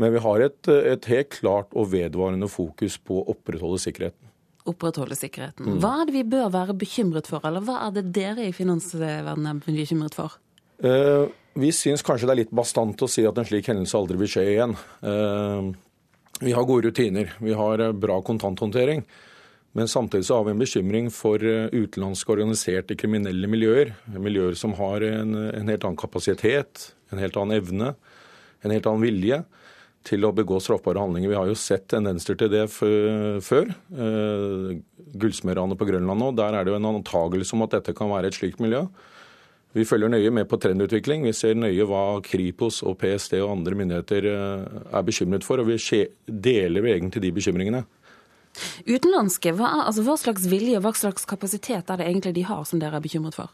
Men 0.00 0.14
vi 0.14 0.22
har 0.24 0.42
et, 0.42 0.70
et 0.94 1.08
helt 1.12 1.30
klart 1.36 1.74
og 1.78 1.92
vedvarende 1.92 2.50
fokus 2.50 2.98
på 2.98 3.20
å 3.20 3.28
opprettholde 3.34 3.78
sikkerheten. 3.82 4.32
Opprettholde 4.66 5.16
sikkerheten. 5.18 5.68
Mm. 5.68 5.78
Hva 5.82 5.92
er 6.00 6.08
det 6.08 6.16
vi 6.16 6.26
bør 6.34 6.50
være 6.54 6.74
bekymret 6.80 7.28
for, 7.30 7.44
eller 7.46 7.62
hva 7.62 7.82
er 7.86 7.94
det 7.98 8.08
dere 8.16 8.48
i 8.48 8.54
finansverdenen 8.56 9.50
er 9.52 9.62
bekymret 9.66 10.16
for? 10.18 10.38
Eh, 10.82 11.30
vi 11.60 11.70
syns 11.74 12.02
kanskje 12.02 12.26
det 12.26 12.34
er 12.34 12.42
litt 12.42 12.54
bastant 12.54 13.04
å 13.04 13.10
si 13.10 13.22
at 13.28 13.38
en 13.38 13.46
slik 13.46 13.68
hendelse 13.70 13.98
aldri 13.98 14.18
vil 14.24 14.32
skje 14.34 14.46
igjen. 14.56 14.74
Eh, 15.06 15.68
vi 16.40 16.52
har 16.52 16.64
gode 16.64 16.88
rutiner, 16.88 17.32
vi 17.38 17.54
har 17.54 17.78
eh, 17.78 17.92
bra 17.92 18.22
kontanthåndtering. 18.22 19.04
Men 19.74 19.88
samtidig 19.88 20.26
så 20.26 20.36
har 20.36 20.44
vi 20.44 20.50
en 20.54 20.62
bekymring 20.62 21.10
for 21.10 21.42
eh, 21.44 21.66
utenlandske 21.72 22.32
organiserte 22.32 22.96
kriminelle 22.98 23.50
miljøer. 23.50 23.94
Miljøer 24.06 24.54
som 24.58 24.76
har 24.78 25.02
en, 25.06 25.34
en, 25.34 25.70
helt 25.70 25.84
annen 25.84 25.98
kapasitet, 25.98 26.92
en 27.10 27.22
helt 27.22 27.38
annen 27.40 27.58
evne, 27.58 27.94
en 28.62 28.74
helt 28.74 28.86
annen 28.86 29.02
vilje 29.02 29.42
til 30.04 30.26
å 30.26 30.34
begå 30.36 30.60
straffbare 30.60 31.00
handlinger. 31.00 31.32
Vi 31.32 31.38
har 31.38 31.48
jo 31.48 31.56
sett 31.58 31.88
tendenser 31.90 32.36
til 32.38 32.52
det 32.52 32.66
før. 32.70 33.72
Eh, 33.72 34.70
Gullsmedranet 35.14 35.80
på 35.80 35.88
Grønland 35.88 36.20
nå, 36.20 36.30
der 36.36 36.54
er 36.54 36.66
det 36.66 36.74
jo 36.74 36.78
en 36.78 36.92
antagelse 36.92 37.56
om 37.56 37.64
at 37.66 37.78
dette 37.78 37.96
kan 37.96 38.12
være 38.12 38.30
et 38.30 38.38
slikt 38.38 38.62
miljø. 38.62 38.84
Vi 39.74 39.82
følger 39.88 40.12
nøye 40.12 40.30
med 40.30 40.46
på 40.46 40.58
trendutvikling. 40.62 41.24
Vi 41.26 41.34
ser 41.34 41.56
nøye 41.58 41.86
hva 41.88 42.20
Kripos 42.22 42.80
og 42.86 42.94
PST 43.00 43.34
og 43.40 43.56
andre 43.56 43.78
myndigheter 43.80 44.28
eh, 44.30 44.80
er 44.94 45.06
bekymret 45.06 45.46
for, 45.46 45.58
og 45.58 45.72
vi 45.72 46.04
deler 46.26 46.90
egentlig 46.92 47.24
de 47.24 47.32
bekymringene. 47.34 47.82
Utenlandske, 48.86 49.50
hva, 49.58 49.72
altså, 49.88 50.04
hva 50.06 50.14
slags 50.20 50.46
vilje 50.46 50.78
og 50.78 50.86
hva 50.86 50.94
slags 50.94 51.26
kapasitet 51.26 51.90
er 51.90 51.98
det 51.98 52.06
egentlig 52.06 52.36
de 52.36 52.46
har 52.46 52.62
som 52.68 52.78
dere 52.78 53.00
er 53.00 53.04
bekymret 53.04 53.34
for? 53.34 53.50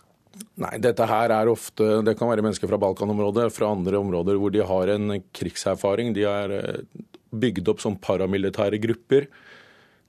Nei, 0.60 0.76
dette 0.78 1.06
her 1.08 1.32
er 1.34 1.48
ofte, 1.50 2.02
Det 2.04 2.14
kan 2.18 2.28
være 2.30 2.44
mennesker 2.44 2.68
fra 2.68 2.78
Balkanområdet, 2.78 3.48
fra 3.52 3.72
andre 3.72 3.98
områder 3.98 4.36
hvor 4.38 4.52
de 4.52 4.60
har 4.66 4.92
en 4.92 5.16
krigserfaring. 5.32 6.12
De 6.14 6.28
er 6.28 6.56
eh, 6.58 6.84
bygd 7.32 7.72
opp 7.72 7.80
som 7.80 7.96
paramilitære 7.96 8.78
grupper. 8.82 9.30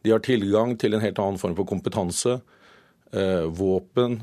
De 0.03 0.11
har 0.11 0.19
tilgang 0.25 0.75
til 0.75 0.93
en 0.93 1.03
helt 1.03 1.19
annen 1.23 1.39
form 1.39 1.55
for 1.55 1.69
kompetanse, 1.69 2.41
eh, 3.13 3.47
våpen, 3.47 4.19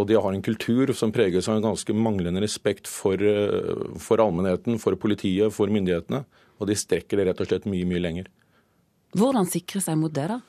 og 0.00 0.08
de 0.08 0.16
har 0.16 0.34
en 0.34 0.44
kultur 0.44 0.94
som 0.96 1.12
preges 1.12 1.48
av 1.48 1.58
en 1.58 1.66
ganske 1.70 1.94
manglende 1.96 2.40
respekt 2.42 2.88
for, 2.88 3.20
eh, 3.20 3.96
for 4.00 4.22
allmennheten, 4.24 4.80
for 4.80 4.96
politiet, 4.96 5.52
for 5.52 5.68
myndighetene. 5.68 6.24
Og 6.60 6.68
de 6.68 6.76
strekker 6.76 7.20
det 7.20 7.26
rett 7.28 7.40
og 7.40 7.50
slett 7.50 7.68
mye, 7.68 7.88
mye 7.88 8.00
lenger. 8.00 8.30
Hvordan 9.16 9.48
sikre 9.50 9.82
seg 9.82 9.98
mot 9.98 10.12
det, 10.12 10.28
da? 10.30 10.40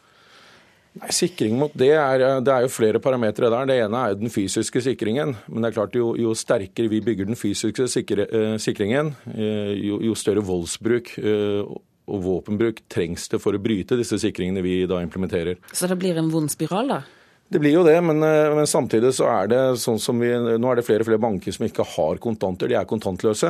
Nei, 0.99 1.07
sikring 1.15 1.53
mot 1.55 1.71
det 1.79 1.93
er, 1.95 2.23
det 2.43 2.51
er 2.51 2.65
jo 2.65 2.71
flere 2.71 2.99
parametere 2.99 3.47
der. 3.51 3.69
Det 3.69 3.77
ene 3.85 3.99
er 3.99 4.11
jo 4.11 4.19
den 4.25 4.33
fysiske 4.33 4.81
sikringen. 4.83 5.37
Men 5.47 5.63
det 5.63 5.69
er 5.69 5.77
klart 5.77 5.95
jo, 5.95 6.09
jo 6.19 6.33
sterkere 6.35 6.91
vi 6.91 6.99
bygger 7.05 7.29
den 7.29 7.39
fysiske 7.39 7.87
sikre, 7.91 8.27
eh, 8.27 8.57
sikringen, 8.59 9.13
eh, 9.31 9.71
jo, 9.79 10.01
jo, 10.03 10.17
større 10.19 10.43
voldsbruk 10.43 11.13
eh, 11.21 11.71
og 12.11 12.25
våpenbruk 12.25 12.83
trengs 12.91 13.29
det 13.31 13.39
for 13.39 13.55
å 13.55 13.61
bryte 13.63 13.95
disse 13.95 14.19
sikringene 14.19 14.63
vi 14.65 14.81
da 14.89 14.99
implementerer. 14.99 15.61
Så 15.71 15.87
det 15.87 15.95
blir 16.01 16.19
en 16.19 16.31
vond 16.33 16.51
spiral, 16.51 16.91
da? 16.91 17.01
Det 17.51 17.59
blir 17.59 17.73
jo 17.75 17.81
det, 17.83 17.97
men, 17.99 18.23
men, 18.23 18.67
samtidig 18.69 19.09
så 19.17 19.25
er 19.27 19.49
det 19.51 19.59
sånn 19.81 19.99
som 19.99 20.21
vi 20.23 20.29
Nå 20.31 20.69
er 20.71 20.79
det 20.79 20.85
flere 20.87 21.03
og 21.03 21.09
flere 21.09 21.19
banker 21.19 21.51
som 21.51 21.65
ikke 21.67 21.83
har 21.97 22.21
kontanter, 22.23 22.71
de 22.71 22.77
er 22.79 22.87
kontantløse. 22.87 23.49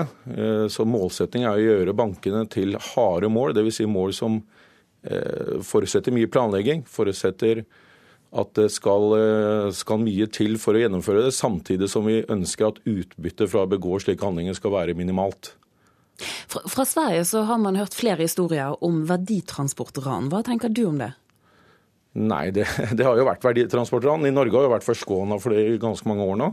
Så 0.73 0.85
målsettingen 0.89 1.45
er 1.51 1.59
å 1.59 1.67
gjøre 1.67 1.93
bankene 1.93 2.41
til 2.49 2.73
harde 2.95 3.29
mål, 3.29 3.53
dvs. 3.53 3.77
Si 3.77 3.85
mål 3.85 4.15
som 4.17 4.39
Eh, 5.03 5.61
forutsetter 5.65 6.13
mye 6.13 6.29
planlegging. 6.29 6.83
Forutsetter 6.85 7.63
at 8.31 8.53
det 8.53 8.69
skal, 8.71 9.13
eh, 9.17 9.71
skal, 9.71 9.97
mye 9.97 10.27
til 10.31 10.57
for 10.57 10.73
å 10.73 10.83
gjennomføre 10.83 11.25
det, 11.25 11.33
samtidig 11.33 11.89
som 11.89 12.05
vi 12.05 12.21
ønsker 12.21 12.67
at 12.67 12.83
utbyttet 12.85 13.49
fra 13.49 13.65
å 13.65 13.69
begå 13.69 13.99
slike 13.99 14.21
handlinger 14.21 14.55
skal 14.55 14.71
være 14.71 14.95
minimalt. 14.95 15.55
Fra, 16.47 16.61
fra 16.69 16.85
Sverige 16.85 17.25
så 17.25 17.43
har 17.43 17.57
man 17.57 17.75
hørt 17.75 17.97
flere 17.97 18.21
historier 18.21 18.77
om 18.83 19.07
verditransportran. 19.07 20.29
Hva 20.29 20.43
tenker 20.45 20.69
du 20.69 20.85
om 20.85 20.99
det? 21.01 21.13
Nei, 22.19 22.49
det, 22.51 22.67
det 22.97 23.07
har 23.07 23.19
jo 23.19 23.27
vært 23.27 23.45
verditransportran. 23.45 24.27
I 24.27 24.35
Norge 24.35 24.57
har 24.57 24.67
jo 24.67 24.75
vært 24.75 24.87
forskåna 24.87 25.39
for 25.41 25.55
det 25.55 25.63
i 25.63 25.79
ganske 25.81 26.09
mange 26.09 26.27
år 26.27 26.39
nå. 26.41 26.51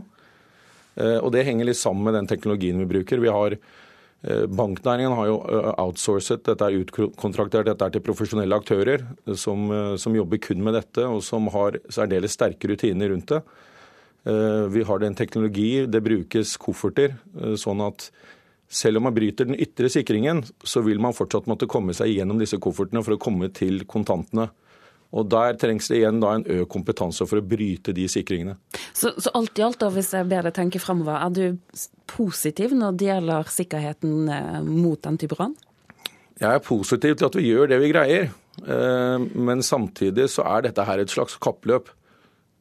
Eh, 0.99 1.17
og 1.19 1.33
det 1.35 1.45
henger 1.47 1.67
litt 1.69 1.79
sammen 1.79 2.07
med 2.07 2.17
den 2.19 2.29
teknologien 2.31 2.79
vi 2.81 2.89
bruker. 2.97 3.23
Vi 3.23 3.33
har 3.33 3.59
Eh, 4.21 4.45
banknæringen 4.51 5.15
har 5.15 5.27
jo 5.29 5.37
eh, 5.47 5.69
outsourcet, 5.79 6.41
dette 6.43 6.65
er 6.67 6.81
utkontraktert, 6.81 7.69
dette 7.69 7.85
er 7.85 7.93
til 7.93 8.03
profesjonelle 8.03 8.57
aktører 8.59 9.05
som, 9.39 9.69
som 9.95 10.15
jobber 10.17 10.41
kun 10.43 10.59
med 10.65 10.75
dette, 10.75 11.05
og 11.07 11.21
som 11.23 11.47
har 11.53 11.77
særdeles 11.87 12.35
sterke 12.35 12.67
rutiner 12.67 13.13
rundt 13.13 13.31
det. 13.31 13.39
Vi 14.75 14.81
har 14.83 14.99
den 14.99 15.15
teknologi, 15.15 15.85
det 15.87 16.01
brukes 16.03 16.57
kofferter, 16.59 17.13
sånn 17.57 17.79
at 17.85 18.09
selv 18.67 18.99
om 18.99 19.05
man 19.07 19.15
bryter 19.15 19.47
den 19.47 19.55
ytre 19.55 19.87
sikringen, 19.89 20.43
så 20.67 20.83
vil 20.83 20.99
man 21.01 21.15
fortsatt 21.15 21.47
måtte 21.47 21.69
komme 21.71 21.95
seg 21.95 22.11
gjennom 22.11 22.37
disse 22.37 22.59
koffertene 22.61 23.01
for 23.05 23.15
å 23.15 23.21
komme 23.23 23.47
til 23.55 23.85
kontantene. 23.89 24.49
Og 25.09 25.25
Der 25.25 25.55
trengs 25.57 25.87
det 25.89 26.03
igjen 26.03 26.19
da 26.21 26.35
en 26.37 26.45
økt 26.45 26.69
kompetanse 26.69 27.25
for 27.25 27.41
å 27.41 27.45
bryte 27.45 27.95
de 27.97 28.05
sikringene. 28.11 28.59
Så, 28.93 29.15
så 29.17 29.33
alt 29.37 29.57
i 29.57 29.63
alt, 29.65 29.79
da, 29.81 29.89
hvis 29.93 30.11
jeg 30.13 30.27
ber 30.29 30.45
deg 30.45 30.53
tenke 30.57 30.81
fremover, 30.81 31.17
er 31.17 31.33
du 31.33 31.87
positiv 32.09 32.75
når 32.77 32.99
det 32.99 33.09
gjelder 33.09 33.49
sikkerheten 33.53 34.29
eh, 34.35 34.59
mot 34.67 35.01
den 35.01 35.17
type 35.21 35.37
ran? 35.39 35.55
Jeg 36.39 36.55
er 36.55 36.63
positiv 36.63 37.17
til 37.17 37.27
at 37.27 37.35
vi 37.35 37.47
gjør 37.49 37.71
det 37.71 37.81
vi 37.81 37.89
greier, 37.91 38.29
eh, 38.61 39.25
men 39.33 39.65
samtidig 39.65 40.29
så 40.31 40.45
er 40.47 40.69
dette 40.69 40.85
her 40.85 41.01
et 41.01 41.11
slags 41.11 41.39
kappløp. 41.41 41.89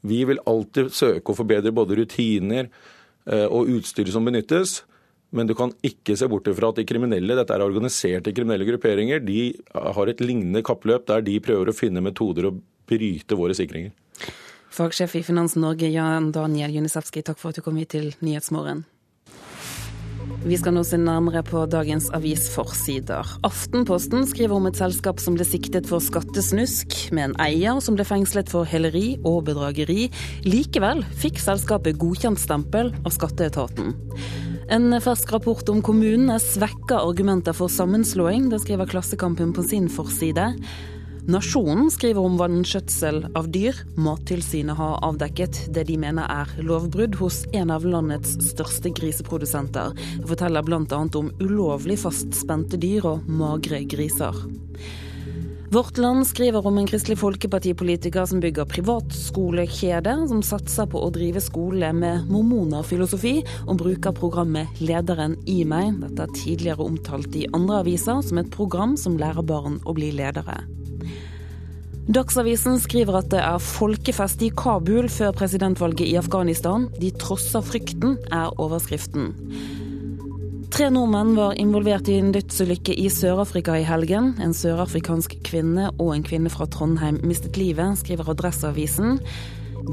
Vi 0.08 0.22
vil 0.30 0.40
alltid 0.48 0.94
søke 0.94 1.34
å 1.34 1.36
forbedre 1.36 1.74
både 1.74 2.00
rutiner 2.00 2.70
eh, 3.28 3.44
og 3.44 3.68
utstyret 3.76 4.14
som 4.14 4.24
benyttes. 4.24 4.80
Men 5.30 5.48
du 5.48 5.54
kan 5.56 5.72
ikke 5.84 6.16
se 6.16 6.28
bort 6.30 6.48
fra 6.56 6.72
at 6.72 6.80
de 6.80 6.86
kriminelle, 6.88 7.36
dette 7.36 7.52
er 7.52 7.64
organiserte 7.64 8.32
kriminelle 8.32 8.64
grupperinger, 8.68 9.20
de 9.20 9.52
har 9.74 10.08
et 10.08 10.22
lignende 10.24 10.64
kappløp 10.64 11.08
der 11.10 11.24
de 11.26 11.36
prøver 11.44 11.68
å 11.68 11.76
finne 11.76 12.04
metoder 12.04 12.48
å 12.48 12.54
bryte 12.88 13.36
våre 13.36 13.56
sikringer. 13.56 13.92
Fagsjef 14.72 15.18
i 15.18 15.24
Finans 15.26 15.56
Norge, 15.58 15.88
Jan 15.92 16.30
Daniel 16.32 16.78
Junisevskij, 16.78 17.26
takk 17.26 17.40
for 17.40 17.52
at 17.52 17.58
du 17.58 17.64
kom 17.64 17.76
hit 17.80 17.92
til 17.96 18.12
Nyhetsmorgen. 18.24 18.86
Vi 20.48 20.56
skal 20.60 20.74
nå 20.76 20.84
se 20.86 20.96
nærmere 21.00 21.40
på 21.42 21.64
dagens 21.70 22.06
avisforsider. 22.14 23.26
Aftenposten 23.46 24.26
skriver 24.28 24.54
om 24.54 24.68
et 24.68 24.78
selskap 24.78 25.20
som 25.20 25.34
ble 25.36 25.44
siktet 25.46 25.88
for 25.90 26.04
skattesnusk, 26.04 26.94
med 27.16 27.30
en 27.30 27.36
eier 27.42 27.80
som 27.84 27.98
ble 27.98 28.06
fengslet 28.06 28.52
for 28.52 28.68
heleri 28.68 29.16
og 29.26 29.42
bedrageri. 29.48 30.06
Likevel 30.46 31.02
fikk 31.18 31.42
selskapet 31.42 31.98
godkjent 32.00 32.40
stempel 32.40 32.94
av 33.02 33.16
skatteetaten. 33.16 33.96
En 34.68 34.92
fersk 35.00 35.30
rapport 35.32 35.68
om 35.72 35.78
kommunene 35.80 36.34
svekker 36.44 37.00
argumenter 37.00 37.54
for 37.56 37.72
sammenslåing. 37.72 38.50
Det 38.52 38.58
skriver 38.60 38.90
Klassekampen 38.90 39.54
på 39.56 39.62
sin 39.64 39.86
forside. 39.88 40.44
Nasjonen 41.28 41.88
skriver 41.92 42.20
om 42.28 42.36
vanskjøtsel 42.36 43.22
av 43.32 43.48
dyr. 43.52 43.80
Mattilsynet 43.96 44.76
har 44.76 45.00
avdekket 45.08 45.62
det 45.72 45.86
de 45.88 45.96
mener 46.00 46.28
er 46.28 46.52
lovbrudd 46.60 47.16
hos 47.16 47.46
en 47.56 47.72
av 47.72 47.88
landets 47.88 48.36
største 48.50 48.92
griseprodusenter. 48.92 49.96
Det 50.20 50.28
forteller 50.28 50.68
bl.a. 50.68 51.00
om 51.16 51.32
ulovlig 51.40 51.96
fastspente 52.04 52.76
dyr 52.76 53.08
og 53.08 53.24
magre 53.40 53.86
griser. 53.88 54.36
Vårt 55.70 55.98
Land 55.98 56.26
skriver 56.26 56.66
om 56.66 56.78
en 56.78 56.86
Kristelig 56.86 57.18
Folkeparti-politiker 57.20 58.24
som 58.26 58.40
bygger 58.40 58.64
privatskolekjede, 58.64 60.14
som 60.30 60.40
satser 60.40 60.86
på 60.88 61.02
å 61.04 61.10
drive 61.12 61.42
skole 61.44 61.90
med 61.92 62.30
mormonerfilosofi, 62.32 63.34
og 63.66 63.76
bruker 63.82 64.14
programmet 64.16 64.80
Lederen 64.80 65.34
i 65.44 65.58
meg. 65.68 65.98
Dette 66.00 66.24
er 66.24 66.32
tidligere 66.38 66.86
omtalt 66.86 67.36
i 67.36 67.44
andre 67.52 67.82
aviser 67.82 68.22
som 68.24 68.40
et 68.40 68.48
program 68.54 68.96
som 68.96 69.20
lærer 69.20 69.44
barn 69.44 69.76
å 69.84 69.92
bli 69.98 70.08
ledere. 70.16 70.62
Dagsavisen 72.08 72.80
skriver 72.80 73.20
at 73.20 73.28
det 73.34 73.44
er 73.44 73.60
folkefest 73.60 74.40
i 74.46 74.48
Kabul 74.56 75.10
før 75.12 75.36
presidentvalget 75.36 76.08
i 76.08 76.16
Afghanistan. 76.16 76.88
De 76.96 77.12
trosser 77.12 77.60
frykten, 77.60 78.16
er 78.32 78.56
overskriften. 78.56 79.34
Tre 80.68 80.90
nordmenn 80.92 81.32
var 81.32 81.56
involvert 81.56 82.08
i 82.12 82.18
en 82.20 82.28
dødsulykke 82.34 82.92
i 83.00 83.06
Sør-Afrika 83.08 83.78
i 83.80 83.86
helgen. 83.88 84.34
En 84.44 84.52
sørafrikansk 84.52 85.38
kvinne 85.48 85.88
og 85.96 86.12
en 86.12 86.26
kvinne 86.26 86.52
fra 86.52 86.66
Trondheim 86.68 87.22
mistet 87.24 87.56
livet, 87.56 87.96
skriver 88.02 88.28
Adresseavisen. 88.34 89.16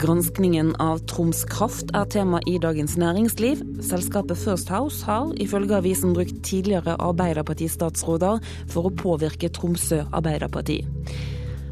Granskningen 0.02 0.74
av 0.84 1.00
Troms 1.08 1.46
Kraft 1.48 1.94
er 1.96 2.10
tema 2.12 2.42
i 2.52 2.58
Dagens 2.60 2.98
Næringsliv. 3.00 3.62
Selskapet 3.88 4.42
First 4.42 4.74
House 4.74 5.08
har 5.08 5.32
ifølge 5.40 5.78
avisen 5.80 6.12
brukt 6.18 6.44
tidligere 6.44 6.98
Arbeiderparti-statsråder 7.00 8.44
for 8.68 8.90
å 8.90 8.94
påvirke 9.00 9.54
Tromsø 9.56 10.04
Arbeiderparti. 10.12 10.82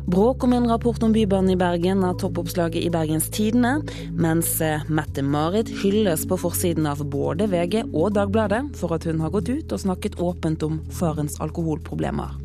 Bråk 0.05 0.43
om 0.43 0.53
en 0.53 0.67
rapport 0.67 1.03
om 1.03 1.13
Bybanen 1.13 1.53
i 1.53 1.55
Bergen 1.55 2.03
er 2.03 2.17
toppoppslaget 2.19 2.83
i 2.83 2.89
Bergens 2.91 3.29
Tidende, 3.31 3.77
mens 4.19 4.57
eh, 4.61 4.83
Mette-Marit 4.91 5.71
hylles 5.79 6.25
på 6.27 6.37
forsiden 6.41 6.89
av 6.91 7.05
både 7.07 7.47
VG 7.47 7.85
og 7.85 8.11
Dagbladet 8.17 8.65
for 8.75 8.91
at 8.97 9.07
hun 9.07 9.23
har 9.23 9.31
gått 9.31 9.53
ut 9.53 9.71
og 9.71 9.85
snakket 9.85 10.19
åpent 10.19 10.67
om 10.67 10.81
farens 10.91 11.39
alkoholproblemer. 11.39 12.42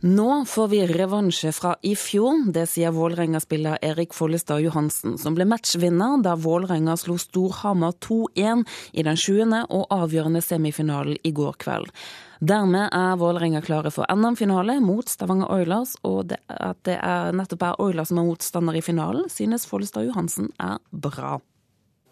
Nå 0.00 0.44
får 0.44 0.68
vi 0.68 0.86
revansje 0.86 1.50
fra 1.52 1.72
i 1.82 1.96
fjor, 1.98 2.52
det 2.54 2.68
sier 2.70 2.92
Vålerenga-spiller 2.94 3.80
Erik 3.82 4.12
Follestad 4.14 4.62
Johansen, 4.62 5.16
som 5.18 5.34
ble 5.34 5.42
matchvinner 5.50 6.20
da 6.22 6.36
Vålerenga 6.38 6.94
slo 6.94 7.16
Storhamar 7.18 7.96
2-1 8.06 8.62
i 8.94 9.02
den 9.02 9.18
sjuende 9.18 9.64
og 9.74 9.90
avgjørende 9.90 10.38
semifinalen 10.38 11.18
i 11.26 11.34
går 11.34 11.58
kveld. 11.58 11.90
Dermed 12.38 12.94
er 12.94 13.18
Vålerenga 13.18 13.58
klare 13.66 13.90
for 13.90 14.06
NM-finale 14.06 14.78
mot 14.78 15.10
Stavanger 15.10 15.50
Oilers, 15.50 15.96
og 16.06 16.28
det 16.30 16.44
at 16.46 16.78
det 16.86 17.00
er 17.02 17.34
nettopp 17.34 17.66
er 17.66 17.82
Oilers 17.82 18.14
som 18.14 18.22
er 18.22 18.30
motstander 18.30 18.78
i 18.78 18.86
finalen, 18.86 19.26
synes 19.26 19.66
Follestad 19.66 20.06
Johansen 20.06 20.52
er 20.62 20.78
bra. 20.94 21.40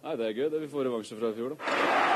Nei, 0.03 0.19
Det 0.19 0.27
er 0.27 0.35
gøy, 0.35 0.51
det 0.51 0.67
vi 0.67 0.75
får 0.75 0.91
revansje 0.91 1.23
fra 1.23 1.31
i 1.31 1.39
fjor, 1.39 1.55
da. 1.55 2.16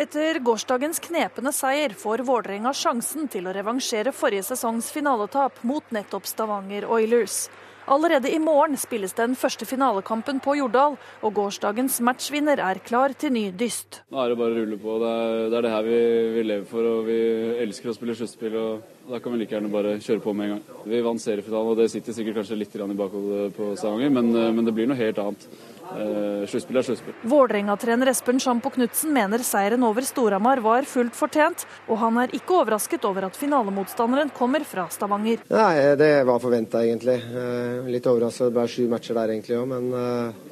Etter 0.00 0.38
gårsdagens 0.40 0.96
knepende 1.04 1.50
seier 1.52 1.92
får 1.92 2.22
Vålerenga 2.24 2.70
sjansen 2.72 3.26
til 3.28 3.44
å 3.44 3.52
revansjere 3.52 4.14
forrige 4.16 4.46
sesongs 4.46 4.86
finaletap 4.94 5.58
mot 5.68 5.90
nettopp 5.92 6.24
Stavanger 6.24 6.86
Oilers. 6.88 7.50
Allerede 7.90 8.30
i 8.32 8.38
morgen 8.40 8.78
spilles 8.80 9.12
den 9.18 9.34
første 9.36 9.66
finalekampen 9.68 10.38
på 10.40 10.54
Jordal, 10.56 10.96
og 11.20 11.34
gårsdagens 11.36 11.98
matchvinner 12.06 12.62
er 12.64 12.80
klar 12.86 13.12
til 13.12 13.34
ny 13.34 13.42
dyst. 13.52 13.98
Nå 14.08 14.22
er 14.22 14.32
det 14.32 14.38
bare 14.40 14.54
å 14.54 14.58
rulle 14.62 14.78
på. 14.80 14.94
Det 15.02 15.10
er, 15.10 15.36
det 15.52 15.58
er 15.58 15.66
det 15.66 15.74
her 15.74 15.84
vi, 15.90 15.98
vi, 16.36 16.44
lever 16.48 16.70
for, 16.70 16.88
og 16.94 17.10
vi 17.10 17.18
elsker 17.66 17.92
å 17.92 17.96
spille 17.98 18.16
sluttspill. 18.16 18.56
og 18.56 19.10
Da 19.10 19.20
kan 19.20 19.34
vi 19.34 19.42
like 19.42 19.56
gjerne 19.56 19.72
bare 19.74 19.98
kjøre 20.00 20.24
på 20.24 20.32
med 20.38 20.48
en 20.48 20.54
gang. 20.54 20.80
Vi 20.94 21.02
vant 21.10 21.24
seriefinalen, 21.26 21.74
og 21.74 21.82
det 21.82 21.90
sitter 21.92 22.16
sikkert 22.16 22.40
kanskje 22.40 22.60
litt 22.62 22.80
i 22.80 22.98
bakhodet 23.02 23.50
på 23.58 23.74
Stavanger, 23.74 24.16
men, 24.16 24.32
men 24.32 24.64
det 24.64 24.76
blir 24.78 24.88
noe 24.88 25.00
helt 25.02 25.20
annet. 25.20 25.48
Uh, 25.90 26.46
sluttspill 26.50 26.78
er 26.80 26.86
sluttspill. 26.86 27.16
Vålerenga-trener 27.30 28.10
Espen 28.12 28.40
Sjampo 28.42 28.70
Knutsen 28.74 29.12
mener 29.14 29.42
seieren 29.46 29.82
over 29.86 30.06
Storhamar 30.06 30.62
var 30.64 30.86
fullt 30.88 31.16
fortjent, 31.18 31.66
og 31.88 31.98
han 32.02 32.20
er 32.22 32.34
ikke 32.36 32.60
overrasket 32.60 33.04
over 33.08 33.26
at 33.26 33.38
finalemotstanderen 33.38 34.30
kommer 34.36 34.64
fra 34.68 34.86
Stavanger. 34.92 35.42
Nei, 35.50 35.74
Det 36.00 36.12
var 36.28 36.40
forventa, 36.42 36.84
egentlig. 36.86 37.18
Uh, 37.34 37.90
litt 37.90 38.06
overrasket. 38.06 38.50
Det 38.50 38.56
ble 38.56 38.68
sju 38.70 38.88
matcher 38.92 39.18
der 39.18 39.34
egentlig 39.34 39.58
òg, 39.58 39.68
men 39.74 39.92
uh, 39.92 40.48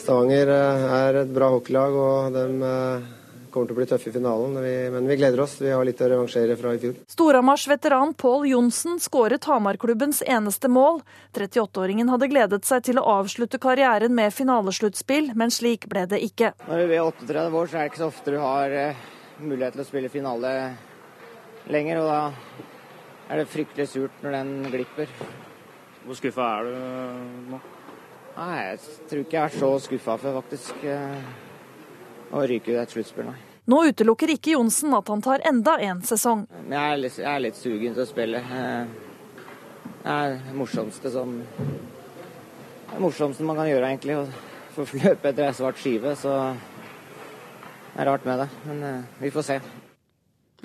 Stavanger 0.00 0.50
er 0.56 1.22
et 1.24 1.32
bra 1.34 1.50
hockeylag, 1.52 1.96
og 2.00 2.36
de 2.36 2.46
kommer 3.52 3.70
til 3.70 3.76
å 3.76 3.78
bli 3.80 3.86
tøffe 3.90 4.10
i 4.10 4.14
finalen, 4.14 4.56
men 4.94 5.08
vi 5.10 5.16
gleder 5.20 5.42
oss. 5.44 5.56
Vi 5.60 5.70
har 5.72 5.84
litt 5.86 6.00
å 6.00 6.08
revansjere 6.10 6.56
fra 6.58 6.74
i 6.76 6.80
fjor. 6.82 6.94
Storhamars 7.10 7.66
veteran 7.70 8.14
Pål 8.18 8.48
Johnsen 8.50 9.00
skåret 9.02 9.46
Hamarklubbens 9.50 10.22
eneste 10.26 10.70
mål. 10.72 11.02
38-åringen 11.36 12.10
hadde 12.12 12.30
gledet 12.32 12.68
seg 12.68 12.86
til 12.88 13.00
å 13.02 13.06
avslutte 13.18 13.60
karrieren 13.62 14.14
med 14.16 14.34
finalesluttspill, 14.34 15.32
men 15.38 15.52
slik 15.54 15.88
ble 15.90 16.06
det 16.10 16.22
ikke. 16.30 16.54
Når 16.68 16.84
du 16.86 16.94
er 16.94 17.04
38 17.04 17.46
år, 17.50 17.70
så 17.70 17.76
er 17.76 17.84
det 17.84 17.92
ikke 17.92 18.02
så 18.04 18.10
ofte 18.10 18.34
du 18.34 18.40
har 18.42 18.76
uh, 18.76 19.04
mulighet 19.42 19.76
til 19.76 19.84
å 19.84 19.88
spille 19.90 20.12
finale 20.12 20.54
lenger. 21.70 22.00
og 22.00 22.10
da 22.10 22.20
er 23.30 23.42
det 23.42 23.50
fryktelig 23.50 23.86
surt 23.90 24.24
når 24.24 24.38
den 24.38 24.56
glipper. 24.72 25.12
Hvor 26.06 26.16
skuffa 26.18 26.48
er 26.56 26.66
du 26.66 27.52
nå? 27.52 27.60
Nei, 28.40 28.56
Jeg 28.70 28.78
tror 29.10 29.22
ikke 29.24 29.36
jeg 29.36 29.42
har 29.42 29.50
vært 29.50 29.60
så 29.60 29.70
skuffa 29.84 30.16
før, 30.22 30.40
faktisk. 30.40 30.84
Å 32.30 32.42
ryke 32.46 32.74
ut 32.74 32.78
et 32.78 32.92
sluttspill, 32.94 33.26
nei. 33.30 33.38
Nå 33.70 33.80
utelukker 33.90 34.30
ikke 34.34 34.54
Johnsen 34.54 34.94
at 34.96 35.08
han 35.12 35.22
tar 35.22 35.42
enda 35.46 35.76
en 35.82 36.00
sesong. 36.06 36.46
Jeg 36.70 36.78
er 36.78 36.98
litt, 36.98 37.18
jeg 37.18 37.30
er 37.30 37.42
litt 37.44 37.58
sugen 37.58 37.94
til 37.94 38.02
å 38.02 38.08
spille. 38.08 38.40
Det 40.00 40.14
er 40.14 40.38
det 40.38 40.54
morsomste 40.56 41.12
som 41.12 41.36
Det 41.42 42.96
er 42.96 43.02
morsomste 43.04 43.46
man 43.46 43.60
kan 43.60 43.68
gjøre, 43.70 43.92
egentlig. 43.92 44.16
Å 44.18 44.26
få 44.74 44.86
løpe 44.98 45.30
etter 45.30 45.46
ei 45.46 45.54
svart 45.54 45.78
skive. 45.78 46.16
Så 46.18 46.32
det 47.92 48.00
er 48.02 48.10
rart 48.10 48.26
med 48.26 48.42
det. 48.42 48.48
Men 48.66 49.04
vi 49.20 49.30
får 49.34 49.46
se. 49.46 49.60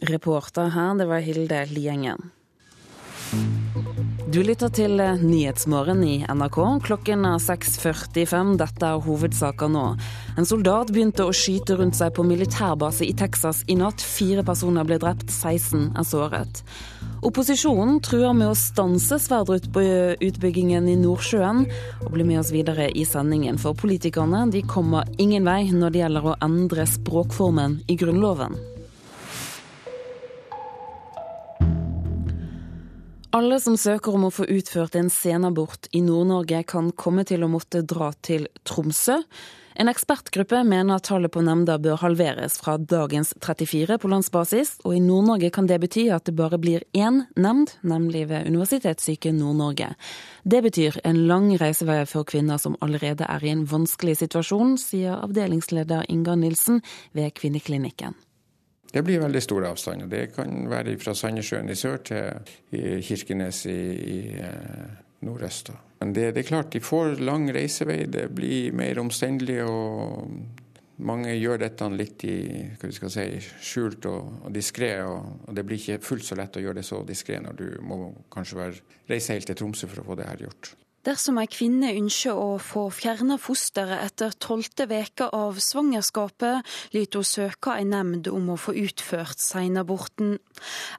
Reporter 0.09 0.73
her, 0.73 0.95
det 0.97 1.05
var 1.09 1.21
Hilde 1.25 1.61
Liengen. 1.71 2.31
Du 4.25 4.39
lytter 4.41 4.71
til 4.73 4.97
Nyhetsmorgen 4.97 5.99
i 6.01 6.15
NRK. 6.25 6.55
Klokken 6.87 7.27
er 7.29 7.37
6.45. 7.43 8.55
Dette 8.57 8.87
er 8.89 9.03
hovedsaker 9.05 9.69
nå. 9.69 9.83
En 10.33 10.49
soldat 10.49 10.89
begynte 10.89 11.27
å 11.29 11.35
skyte 11.35 11.77
rundt 11.77 11.99
seg 11.99 12.15
på 12.17 12.25
militærbase 12.25 13.05
i 13.05 13.13
Texas 13.13 13.61
i 13.69 13.77
natt. 13.77 14.01
Fire 14.01 14.41
personer 14.47 14.87
ble 14.89 14.97
drept, 15.03 15.29
16 15.29 15.91
er 15.93 16.09
såret. 16.09 16.63
Opposisjonen 17.21 18.01
truer 18.01 18.33
med 18.33 18.49
å 18.49 18.57
stanse 18.57 19.21
Sverdrup-utbyggingen 19.21 20.89
i 20.89 20.97
Nordsjøen. 21.05 21.67
Og 22.01 22.13
bli 22.17 22.25
med 22.25 22.41
oss 22.41 22.53
videre 22.55 22.89
i 22.97 23.05
sendingen, 23.05 23.61
for 23.61 23.77
politikerne 23.77 24.47
de 24.49 24.65
kommer 24.65 25.05
ingen 25.21 25.45
vei 25.45 25.67
når 25.69 25.93
det 25.93 26.07
gjelder 26.07 26.31
å 26.31 26.39
endre 26.49 26.89
språkformen 26.89 27.83
i 27.85 28.01
Grunnloven. 28.01 28.57
Alle 33.35 33.57
som 33.59 33.75
søker 33.75 34.15
om 34.15 34.29
å 34.29 34.31
få 34.31 34.45
utført 34.47 34.93
en 34.95 35.09
senabort 35.11 35.89
i 35.91 35.99
Nord-Norge, 35.99 36.61
kan 36.71 36.93
komme 36.95 37.25
til 37.27 37.43
å 37.43 37.49
måtte 37.51 37.81
dra 37.83 38.13
til 38.23 38.45
Tromsø. 38.63 39.17
En 39.75 39.91
ekspertgruppe 39.91 40.61
mener 40.63 41.01
tallet 41.03 41.33
på 41.33 41.43
nemnder 41.43 41.81
bør 41.83 41.99
halveres 41.99 42.55
fra 42.63 42.77
dagens 42.79 43.33
34 43.43 43.97
på 43.99 44.11
landsbasis, 44.13 44.77
og 44.87 44.95
i 44.95 45.03
Nord-Norge 45.03 45.49
kan 45.51 45.67
det 45.67 45.81
bety 45.83 46.05
at 46.15 46.29
det 46.29 46.37
bare 46.39 46.61
blir 46.63 46.85
én 46.95 47.25
nemnd, 47.35 47.75
nemlig 47.83 48.29
ved 48.31 48.47
Universitetssyke 48.47 49.35
Nord-Norge. 49.35 49.91
Det 50.47 50.61
betyr 50.63 51.01
en 51.03 51.25
lang 51.27 51.51
reisevei 51.59 52.05
for 52.07 52.23
kvinner 52.23 52.61
som 52.61 52.79
allerede 52.79 53.27
er 53.27 53.43
i 53.43 53.51
en 53.51 53.67
vanskelig 53.67 54.21
situasjon, 54.23 54.77
sier 54.79 55.19
avdelingsleder 55.19 56.07
Inga 56.07 56.39
Nilsen 56.39 56.79
ved 57.11 57.35
Kvinneklinikken. 57.35 58.15
Det 58.95 59.01
blir 59.03 59.19
veldig 59.19 59.41
store 59.43 59.69
avstander. 59.73 60.07
Det 60.07 60.29
kan 60.37 60.69
være 60.71 60.93
fra 61.01 61.11
Sandnessjøen 61.17 61.67
i 61.67 61.75
sør 61.75 61.97
til 62.07 63.01
Kirkenes 63.03 63.65
i, 63.67 63.79
i 64.15 64.19
nordøst. 65.27 65.73
Men 65.99 66.13
det, 66.15 66.29
det, 66.35 66.45
er 66.45 66.47
klart, 66.47 66.71
de 66.71 66.79
får 66.79 67.19
lang 67.19 67.49
reisevei, 67.51 68.05
det 68.07 68.29
blir 68.35 68.71
mer 68.71 69.01
omstendelig. 69.03 69.57
og 69.67 70.31
Mange 71.03 71.33
gjør 71.35 71.59
dette 71.65 71.89
litt 71.91 72.23
i 72.23 72.37
si, 72.79 73.27
skjult 73.43 74.07
og, 74.07 74.31
og 74.47 74.55
diskré. 74.55 74.93
Og, 75.03 75.43
og, 75.43 75.51
det 75.57 75.67
blir 75.67 75.81
ikke 75.81 75.99
fullt 76.05 76.29
så 76.29 76.39
lett 76.39 76.55
å 76.55 76.63
gjøre 76.63 76.79
det 76.79 76.87
så 76.87 77.03
diskré 77.03 77.41
når 77.43 77.59
du 77.59 77.67
må 77.83 77.99
kanskje 78.31 78.61
være, 78.61 78.83
reise 79.11 79.35
helt 79.35 79.51
til 79.51 79.59
Tromsø 79.59 79.91
for 79.91 80.05
å 80.05 80.09
få 80.13 80.19
det 80.21 80.31
her 80.31 80.47
gjort. 80.47 80.71
Dersom 81.05 81.37
ei 81.37 81.45
kvinne 81.45 81.91
ønsker 81.93 82.33
å 82.33 82.55
få 82.57 82.87
fjerna 82.89 83.35
fosteret 83.37 84.01
etter 84.07 84.33
tolvte 84.41 84.87
veke 84.89 85.27
av 85.37 85.59
svangerskapet, 85.61 86.65
lyt 86.95 87.13
hun 87.13 87.27
søke 87.29 87.75
ei 87.77 87.85
nemnd 87.85 88.25
om 88.31 88.49
å 88.49 88.57
få 88.57 88.73
utført 88.81 89.37
seinaborten. 89.37 90.39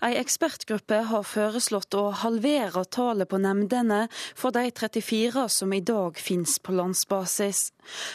Ei 0.07 0.15
ekspertgruppe 0.21 1.01
har 1.11 1.27
foreslått 1.27 1.99
å 1.99 2.05
halvere 2.23 2.85
tallet 2.87 3.33
på 3.33 3.43
nemndene 3.43 4.05
for 4.39 4.55
de 4.55 4.69
34 4.71 5.49
som 5.51 5.75
i 5.75 5.83
dag 5.83 6.23
finnes 6.23 6.55
på 6.63 6.79
landsbasis. 6.79 7.73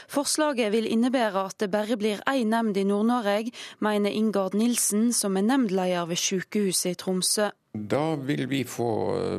Forslaget 0.07 0.71
vil 0.71 0.87
innebære 0.87 1.43
at 1.51 1.59
det 1.59 1.73
bare 1.75 1.99
blir 1.99 2.23
én 2.23 2.55
nemnd 2.55 2.79
i 2.79 2.87
Nord-Norge, 2.87 3.51
mener 3.83 4.15
Ingard 4.15 4.55
Nilsen, 4.55 5.11
som 5.11 5.35
er 5.35 5.43
nemndleder 5.43 6.07
ved 6.07 6.23
sykehuset 6.23 6.95
i 6.95 7.01
Tromsø. 7.03 7.51
Da 7.73 8.15
vil 8.15 8.47
vi 8.51 8.65
få 8.67 8.87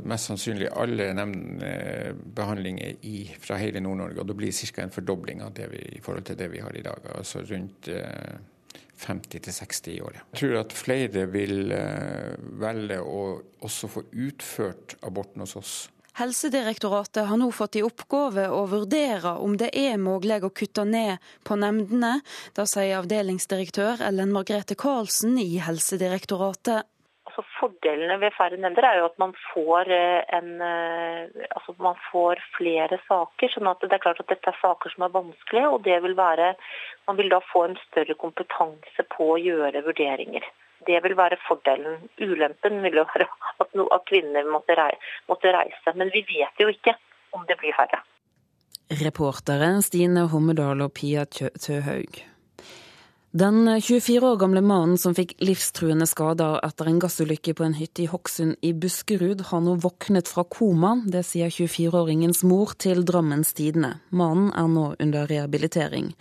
mest 0.09 0.31
sannsynlig 0.31 0.71
alle 0.73 1.11
nemndbehandlinger 1.18 3.35
fra 3.42 3.59
hele 3.61 3.83
Nord-Norge. 3.85 4.23
Og 4.23 4.31
det 4.31 4.37
blir 4.38 4.55
ca. 4.57 4.87
en 4.87 4.95
fordobling 4.95 5.42
av 5.45 5.53
det 5.53 5.68
vi, 5.68 5.83
i 5.99 6.01
forhold 6.01 6.25
til 6.31 6.38
det 6.40 6.49
vi 6.49 6.62
har 6.64 6.77
i 6.77 6.85
dag. 6.87 7.11
Altså 7.12 7.45
rundt 7.45 7.90
50-60 9.03 9.90
i 9.92 10.01
året. 10.01 10.23
Jeg 10.33 10.40
tror 10.40 10.61
at 10.62 10.73
flere 10.73 11.27
vil 11.29 11.75
velge 12.62 13.01
å 13.05 13.42
også 13.61 13.92
få 13.99 14.07
utført 14.12 14.97
aborten 15.05 15.45
hos 15.45 15.57
oss. 15.61 15.75
Helsedirektoratet 16.12 17.25
har 17.25 17.38
nå 17.40 17.47
fått 17.57 17.79
i 17.81 17.83
oppgave 17.87 18.45
å 18.53 18.66
vurdere 18.68 19.31
om 19.40 19.55
det 19.57 19.71
er 19.73 19.95
mulig 19.97 20.42
å 20.45 20.51
kutte 20.53 20.85
ned 20.85 21.23
på 21.49 21.57
nemndene. 21.57 22.18
Da 22.53 22.66
sier 22.68 22.99
avdelingsdirektør 22.99 24.05
Ellen 24.05 24.35
Margrethe 24.35 24.77
Karlsen 24.77 25.38
i 25.40 25.57
Helsedirektoratet. 25.64 26.85
Altså 27.29 27.45
Fordelene 27.57 28.17
ved 28.21 28.35
færre 28.35 28.59
nemnder 28.59 28.85
er 28.85 28.97
jo 28.99 29.05
at 29.07 29.19
man 29.23 29.33
får, 29.53 29.89
en, 30.39 30.49
altså 30.63 31.75
man 31.79 32.01
får 32.11 32.43
flere 32.57 32.99
saker. 33.07 33.53
sånn 33.53 33.71
at 33.71 33.85
det 33.85 33.95
er 33.95 34.03
klart 34.03 34.21
at 34.25 34.33
dette 34.33 34.51
er 34.51 34.59
saker 34.59 34.91
som 34.93 35.07
er 35.07 35.15
vanskelige, 35.15 35.69
og 35.71 35.85
det 35.87 36.01
vil 36.03 36.17
være, 36.19 36.49
man 37.07 37.21
vil 37.21 37.31
da 37.31 37.39
få 37.53 37.69
en 37.69 37.79
større 37.87 38.19
kompetanse 38.25 39.07
på 39.15 39.31
å 39.37 39.39
gjøre 39.41 39.85
vurderinger. 39.87 40.49
Det 40.87 40.99
vil 41.05 41.15
være 41.17 41.39
fordelen. 41.47 42.09
Ulempen 42.19 42.83
vil 42.83 42.99
jo 43.01 43.07
være 43.15 43.29
at, 43.63 43.71
no, 43.79 43.87
at 43.95 44.07
kvinner 44.11 44.49
måtte 44.51 44.77
reise, 44.79 45.15
måtte 45.31 45.55
reise. 45.55 45.95
Men 45.95 46.11
vi 46.15 46.25
vet 46.27 46.59
jo 46.59 46.69
ikke 46.75 46.97
om 47.39 47.47
det 47.49 47.59
blir 47.63 47.77
færre. 47.79 48.03
Reportere 48.93 49.71
Stine 49.87 50.27
Hommedal 50.29 50.83
og 50.85 50.93
Pia 50.99 51.25
Tøhaug. 51.25 52.32
Den 53.33 53.81
24 53.81 54.27
år 54.29 54.37
gamle 54.37 54.61
mannen 54.61 54.99
som 55.01 55.14
fikk 55.16 55.38
livstruende 55.40 56.05
skader 56.05 56.59
etter 56.66 56.90
en 56.90 56.99
gassulykke 57.01 57.55
på 57.57 57.64
en 57.64 57.79
hytte 57.79 58.03
i 58.05 58.09
Hokksund 58.12 58.59
i 58.61 58.75
Buskerud, 58.77 59.40
har 59.49 59.62
nå 59.64 59.79
våknet 59.81 60.29
fra 60.29 60.45
koma. 60.45 60.99
Det 61.09 61.23
sier 61.25 61.49
24-åringens 61.49 62.42
mor 62.45 62.75
til 62.77 63.01
Drammens 63.09 63.55
Tidende. 63.57 63.95
Mannen 64.12 64.53
er 64.53 64.68
nå 64.68 64.85
under 65.01 65.33
rehabilitering. 65.33 66.12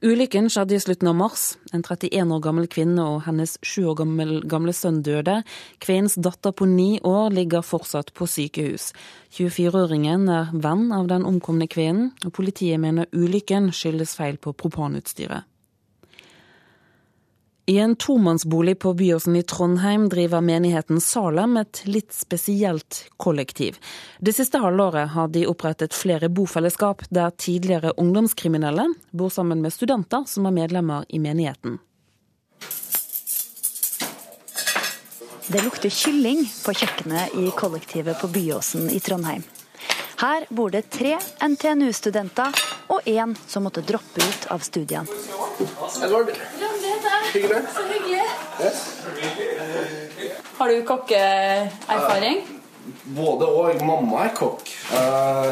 Ulykken 0.00 0.48
skjedde 0.48 0.78
i 0.78 0.80
slutten 0.80 1.12
av 1.12 1.20
mars. 1.20 1.46
En 1.76 1.84
31 1.84 2.32
år 2.32 2.44
gammel 2.48 2.72
kvinne 2.72 3.10
og 3.12 3.22
hennes 3.28 3.58
7 3.60 3.84
år 3.92 4.00
gamle, 4.00 4.40
gamle 4.48 4.72
sønn 4.72 5.04
døde. 5.04 5.42
Kvinnens 5.84 6.16
datter 6.16 6.56
på 6.56 6.64
9 6.64 7.04
år 7.04 7.32
ligger 7.42 7.60
fortsatt 7.60 8.16
på 8.16 8.24
sykehus. 8.24 8.94
24-åringen 9.36 10.30
er 10.32 10.52
venn 10.56 10.88
av 10.96 11.12
den 11.12 11.28
omkomne 11.28 11.68
kvinnen, 11.68 12.14
og 12.24 12.32
politiet 12.40 12.80
mener 12.80 13.12
ulykken 13.12 13.68
skyldes 13.68 14.16
feil 14.16 14.40
på 14.40 14.56
propanutstyret. 14.56 15.44
I 17.66 17.78
en 17.78 17.96
tomannsbolig 17.96 18.78
på 18.78 18.94
Byåsen 18.94 19.36
i 19.36 19.42
Trondheim 19.42 20.08
driver 20.08 20.40
menigheten 20.40 21.00
Salem 21.00 21.56
et 21.56 21.80
litt 21.84 22.12
spesielt 22.12 23.06
kollektiv. 23.16 23.78
Det 24.18 24.34
siste 24.36 24.60
halvåret 24.60 25.08
har 25.08 25.30
de 25.32 25.46
opprettet 25.48 25.96
flere 25.96 26.28
bofellesskap 26.28 27.06
der 27.08 27.30
tidligere 27.30 27.94
ungdomskriminelle 27.96 28.84
bor 29.10 29.32
sammen 29.32 29.64
med 29.64 29.72
studenter 29.72 30.28
som 30.28 30.44
er 30.44 30.52
medlemmer 30.52 31.08
i 31.08 31.18
menigheten. 31.18 31.78
Det 35.48 35.64
lukter 35.64 35.88
kylling 35.88 36.44
på 36.66 36.76
kjøkkenet 36.76 37.32
i 37.40 37.48
kollektivet 37.56 38.20
på 38.20 38.28
Byåsen 38.28 38.90
i 38.92 39.00
Trondheim. 39.00 39.44
Her 40.20 40.44
bor 40.52 40.68
det 40.70 40.90
tre 40.92 41.16
NTNU-studenter 41.40 42.52
og 42.92 43.08
én 43.08 43.32
som 43.48 43.64
måtte 43.64 43.80
droppe 43.80 44.20
ut 44.20 44.48
av 44.52 44.60
studiene. 44.60 45.08
Hyggelig. 47.34 47.62
Så 47.74 47.82
hyggelig. 47.90 48.26
Yes. 48.62 48.82
Har 50.56 50.68
du 50.68 50.82
kokkeerfaring? 50.86 52.44
Både 53.16 53.48
og. 53.48 53.80
Mamma 53.82 54.28
er 54.28 54.36
kokk. 54.38 54.70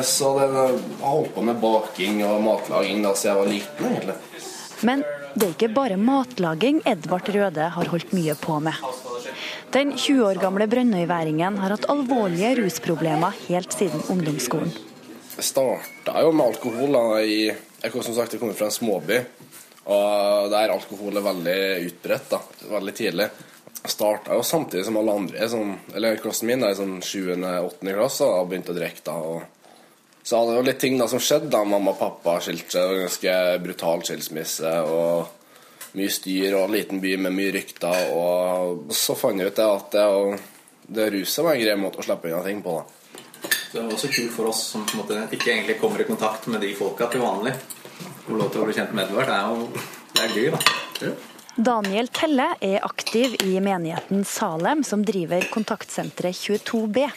Så 0.06 0.30
det 0.38 0.46
har 0.52 0.76
holdt 1.02 1.34
på 1.34 1.42
med 1.48 1.58
baking 1.62 2.22
og 2.28 2.38
matlaging 2.44 3.02
da 3.02 3.16
siden 3.18 3.32
jeg 3.32 3.40
var 3.40 3.50
liten, 3.50 3.90
egentlig. 3.96 4.16
Men 4.86 5.02
det 5.34 5.48
er 5.48 5.56
ikke 5.56 5.72
bare 5.74 5.98
matlaging 5.98 6.82
Edvard 6.86 7.28
Røde 7.34 7.68
har 7.74 7.92
holdt 7.96 8.14
mye 8.14 8.38
på 8.38 8.60
med. 8.62 8.78
Den 9.74 9.94
20 9.96 10.26
år 10.28 10.38
gamle 10.42 10.66
brønnøyværingen 10.70 11.58
har 11.64 11.74
hatt 11.74 11.90
alvorlige 11.90 12.54
rusproblemer 12.60 13.34
helt 13.48 13.74
siden 13.74 14.04
ungdomsskolen. 14.12 14.70
Jeg 15.32 15.48
starta 15.48 16.20
jo 16.22 16.30
med 16.36 16.52
alkohol. 16.52 16.92
Da, 16.94 17.04
i, 17.24 17.46
jeg, 17.50 17.92
som 17.96 18.14
sagt, 18.14 18.36
jeg 18.36 18.42
kommer 18.42 18.54
fra 18.54 18.70
en 18.70 18.78
småby. 18.78 19.22
Og 19.90 20.50
der 20.52 20.74
alkohol 20.74 21.16
er 21.18 21.26
veldig 21.26 21.56
utbredt. 21.88 22.28
da, 22.30 22.42
Veldig 22.70 22.94
tidlig. 22.94 23.30
Jeg 23.82 23.90
starta 23.90 24.36
jo 24.38 24.44
samtidig 24.46 24.84
som 24.86 25.00
alle 25.00 25.16
andre. 25.18 25.48
Sånn, 25.50 25.74
eller 25.94 26.20
klassen 26.22 26.52
min 26.52 26.62
er 26.62 26.74
i 26.74 26.78
sånn 26.78 27.00
7.-8. 27.02 27.96
klasse 27.96 28.28
og 28.28 28.48
begynte 28.50 28.74
å 28.74 28.78
drikke 28.78 29.04
da. 29.08 29.16
og 29.18 29.42
så 30.22 30.38
det 30.46 30.54
jo 30.54 30.62
litt 30.62 30.78
ting 30.78 30.94
da 31.00 31.08
som 31.10 31.18
skjedde. 31.18 31.50
da, 31.50 31.64
Mamma 31.66 31.90
og 31.90 31.98
pappa 31.98 32.36
skilte 32.40 32.78
seg. 32.78 33.00
Ganske 33.02 33.36
brutal 33.64 34.04
skilsmisse. 34.06 34.74
og 34.86 35.26
Mye 35.98 36.08
styr 36.08 36.54
og 36.56 36.70
liten 36.72 37.02
by 37.02 37.16
med 37.26 37.34
mye 37.34 37.52
rykter. 37.58 38.12
Og 38.14 38.94
så 38.94 39.18
fant 39.18 39.42
jeg 39.42 39.50
ut 39.50 39.58
at 39.66 39.90
det 39.98 40.06
det 40.92 41.10
ruset 41.10 41.44
var 41.44 41.54
en 41.54 41.62
grei 41.62 41.74
måte 41.78 42.02
å 42.02 42.04
slippe 42.04 42.28
unna 42.28 42.42
ting 42.44 42.62
på. 42.62 42.74
da. 42.78 43.50
Det 43.72 43.80
var 43.80 43.92
også 43.94 44.08
kult 44.12 44.32
for 44.34 44.50
oss 44.50 44.62
som 44.72 44.84
på 44.86 44.96
en 44.96 45.02
måte 45.02 45.20
ikke 45.34 45.52
egentlig 45.52 45.78
kommer 45.80 46.02
i 46.02 46.08
kontakt 46.08 46.46
med 46.52 46.60
de 46.60 46.74
folka 46.76 47.08
til 47.10 47.22
vanlig. 47.24 47.54
Få 48.22 48.38
lov 48.38 48.52
til 48.54 48.62
å 48.62 48.66
bli 48.68 48.74
kjent 48.76 48.92
med 48.94 49.08
Edvard. 49.10 49.28
Det 49.28 49.36
er 49.36 49.50
jo 49.50 50.00
det 50.12 50.24
er 50.24 50.34
gøy, 50.36 50.50
da. 50.54 50.58
Ja. 51.02 51.12
Daniel 51.52 52.08
Telle 52.08 52.46
er 52.64 52.84
aktiv 52.86 53.34
i 53.44 53.58
menigheten 53.60 54.22
Salem, 54.24 54.84
som 54.86 55.02
driver 55.04 55.44
kontaktsenteret 55.52 56.38
22B. 56.38 57.08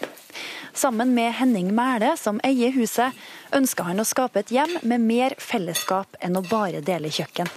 Sammen 0.76 1.14
med 1.16 1.32
Henning 1.38 1.70
Mæle, 1.76 2.16
som 2.20 2.42
eier 2.44 2.74
huset, 2.76 3.16
ønsker 3.56 3.88
han 3.88 4.02
å 4.02 4.08
skape 4.08 4.42
et 4.42 4.52
hjem 4.52 4.74
med 4.84 5.06
mer 5.06 5.38
fellesskap 5.40 6.18
enn 6.20 6.36
å 6.36 6.44
bare 6.50 6.82
dele 6.84 7.14
kjøkken. 7.14 7.48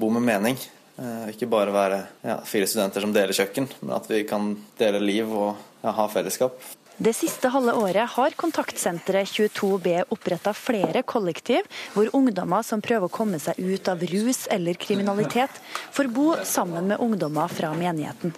Bo 0.00 0.08
med 0.14 0.24
mening. 0.24 0.56
Eh, 0.96 1.26
ikke 1.34 1.50
bare 1.50 1.74
være 1.74 2.00
ja, 2.22 2.38
fire 2.46 2.70
studenter 2.70 3.04
som 3.04 3.12
deler 3.12 3.36
kjøkken, 3.36 3.68
men 3.82 3.96
at 3.98 4.08
vi 4.08 4.22
kan 4.28 4.54
dele 4.78 5.02
liv 5.02 5.28
og 5.28 5.58
ja, 5.82 5.92
ha 5.98 6.06
fellesskap. 6.08 6.56
Det 6.96 7.10
siste 7.12 7.48
halve 7.50 7.72
året 7.74 8.06
har 8.14 8.34
kontaktsenteret 8.38 9.26
22B 9.26 9.96
oppretta 10.14 10.52
flere 10.54 11.02
kollektiv, 11.02 11.66
hvor 11.90 12.06
ungdommer 12.14 12.62
som 12.62 12.82
prøver 12.84 13.08
å 13.08 13.12
komme 13.12 13.40
seg 13.42 13.58
ut 13.58 13.88
av 13.90 14.02
rus 14.12 14.44
eller 14.54 14.78
kriminalitet, 14.78 15.50
får 15.90 16.10
bo 16.14 16.28
sammen 16.46 16.92
med 16.92 17.02
ungdommer 17.02 17.50
fra 17.50 17.72
menigheten. 17.74 18.30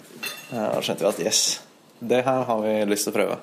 Da 0.49 0.79
skjønte 0.81 1.05
vi 1.05 1.09
at 1.11 1.21
yes, 1.27 1.41
det 2.01 2.23
her 2.25 2.47
har 2.49 2.63
vi 2.63 2.71
lyst 2.89 3.05
til 3.05 3.13
å 3.13 3.17
prøve. 3.19 3.35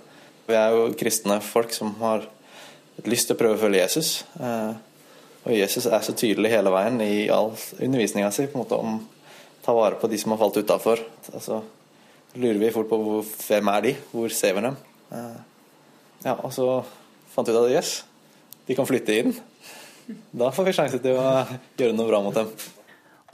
Vi 0.50 0.56
er 0.58 0.74
jo 0.74 0.88
kristne 0.98 1.36
folk 1.46 1.70
som 1.76 1.92
har 2.00 2.26
lyst 3.06 3.30
til 3.30 3.36
å 3.36 3.40
prøve 3.44 3.54
å 3.54 3.60
følge 3.62 3.84
Jesus. 3.84 4.10
Eh, 4.34 4.72
og 5.44 5.54
Jesus 5.54 5.86
er 5.86 6.02
så 6.02 6.14
tydelig 6.18 6.50
hele 6.56 6.72
veien 6.74 6.98
i 7.04 7.28
all 7.30 7.52
undervisninga 7.78 8.32
si 8.34 8.48
om 8.50 8.64
å 8.64 8.66
ta 9.62 9.76
vare 9.76 10.00
på 10.00 10.10
de 10.10 10.18
som 10.18 10.34
har 10.34 10.42
falt 10.42 10.58
utafor. 10.58 11.04
Altså, 11.30 11.60
lurer 12.34 12.58
vi 12.58 12.72
fort 12.74 12.90
på 12.90 12.98
hvem 13.22 13.72
er 13.76 13.86
de, 13.86 13.94
hvor 14.10 14.34
ser 14.34 14.58
vi 14.58 14.66
dem? 14.66 14.80
Eh, 15.14 15.40
ja, 16.26 16.36
og 16.36 16.50
så 16.54 16.68
fant 17.34 17.48
vi 17.48 17.54
ut 17.54 17.62
at 17.64 17.74
yes, 17.74 17.96
de 18.68 18.76
kan 18.76 18.88
flytte 18.88 19.18
inn. 19.20 19.34
Da 20.34 20.50
får 20.52 20.68
vi 20.68 20.76
sjanse 20.76 21.00
til 21.02 21.16
å 21.16 21.44
gjøre 21.78 21.94
noe 21.96 22.10
bra 22.10 22.20
mot 22.24 22.36
dem. 22.36 22.50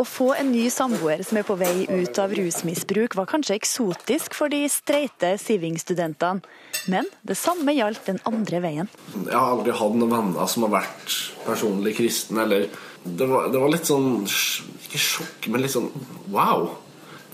Å 0.00 0.04
få 0.08 0.30
en 0.32 0.48
ny 0.48 0.62
samboer 0.72 1.20
som 1.26 1.36
er 1.36 1.44
på 1.44 1.58
vei 1.60 1.84
ut 1.90 2.18
av 2.22 2.32
rusmisbruk, 2.32 3.18
var 3.18 3.28
kanskje 3.28 3.58
eksotisk 3.58 4.36
for 4.38 4.48
de 4.48 4.62
streite 4.72 5.34
Siving-studentene. 5.42 6.40
Men 6.88 7.08
det 7.26 7.36
samme 7.36 7.74
gjaldt 7.76 8.06
den 8.08 8.20
andre 8.28 8.62
veien. 8.64 8.88
Jeg 9.12 9.34
har 9.34 9.58
aldri 9.58 9.74
hatt 9.76 9.98
noen 10.00 10.14
venner 10.14 10.48
som 10.48 10.64
har 10.64 10.72
vært 10.78 11.16
personlig 11.44 11.98
kristne. 11.98 12.46
Eller 12.46 12.70
det 13.04 13.28
var, 13.28 13.50
det 13.52 13.60
var 13.60 13.72
litt 13.74 13.88
sånn 13.88 14.24
Ikke 14.24 15.00
sjokk, 15.00 15.50
men 15.52 15.66
litt 15.66 15.74
sånn 15.74 15.90
wow. 16.32 16.70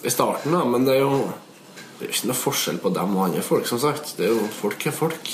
I 0.02 0.10
starten, 0.10 0.56
da. 0.56 0.64
Men 0.66 0.88
det 0.88 0.96
er 0.96 1.04
jo 1.04 1.22
det 1.96 2.04
er 2.04 2.12
ikke 2.12 2.28
noe 2.28 2.36
forskjell 2.36 2.78
på 2.82 2.92
dem 2.92 3.14
og 3.16 3.22
andre 3.24 3.42
folk, 3.44 3.68
som 3.68 3.80
sagt. 3.80 4.16
Det 4.18 4.26
er 4.28 4.34
jo 4.34 4.48
folk 4.52 4.82
er 4.84 4.92
folk. 4.92 5.30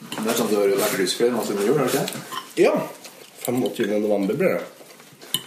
Det 0.00 0.22
er 0.22 0.36
sånn 0.36 0.46
at 0.46 0.52
Du 0.52 0.58
har 0.60 0.74
vært 0.78 0.98
rusfri 1.00 1.30
nå 1.32 1.42
siden 1.46 1.66
jul, 1.66 1.78
har 1.80 1.90
du 1.90 1.96
ikke? 1.98 2.20
Ja. 2.60 2.74
25. 3.40 3.96
november 3.98 4.36
blir 4.38 4.58
det. 4.58 5.42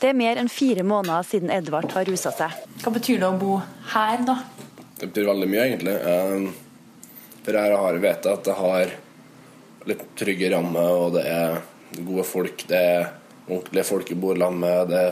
Det 0.00 0.10
er 0.10 0.16
mer 0.16 0.38
enn 0.40 0.48
fire 0.52 0.84
måneder 0.86 1.26
siden 1.28 1.52
Edvard 1.52 1.92
har 1.92 2.06
rusa 2.08 2.32
seg. 2.34 2.54
Hva 2.82 2.92
betyr 2.94 3.20
det 3.20 3.28
å 3.28 3.38
bo 3.40 3.58
her, 3.92 4.24
da? 4.24 4.38
Det 4.98 5.08
betyr 5.10 5.28
veldig 5.30 5.48
mye, 5.50 5.66
egentlig. 5.68 5.94
Eh, 5.96 7.34
for 7.44 7.60
her 7.60 7.76
har 7.76 7.98
jeg 7.98 8.04
vet 8.04 8.28
at 8.30 8.50
jeg 8.50 8.58
har 8.60 8.94
litt 9.90 10.04
trygge 10.16 10.50
rammer, 10.54 10.96
og 11.04 11.18
det 11.18 11.26
er 11.28 11.60
gode 11.98 12.24
folk. 12.28 12.64
Det 12.68 12.80
er 12.80 13.10
ordentlige 13.48 13.86
folk 13.88 14.12
jeg 14.12 14.20
bor 14.20 14.38
sammen 14.40 14.64
med. 14.64 14.94
Det, 14.94 15.04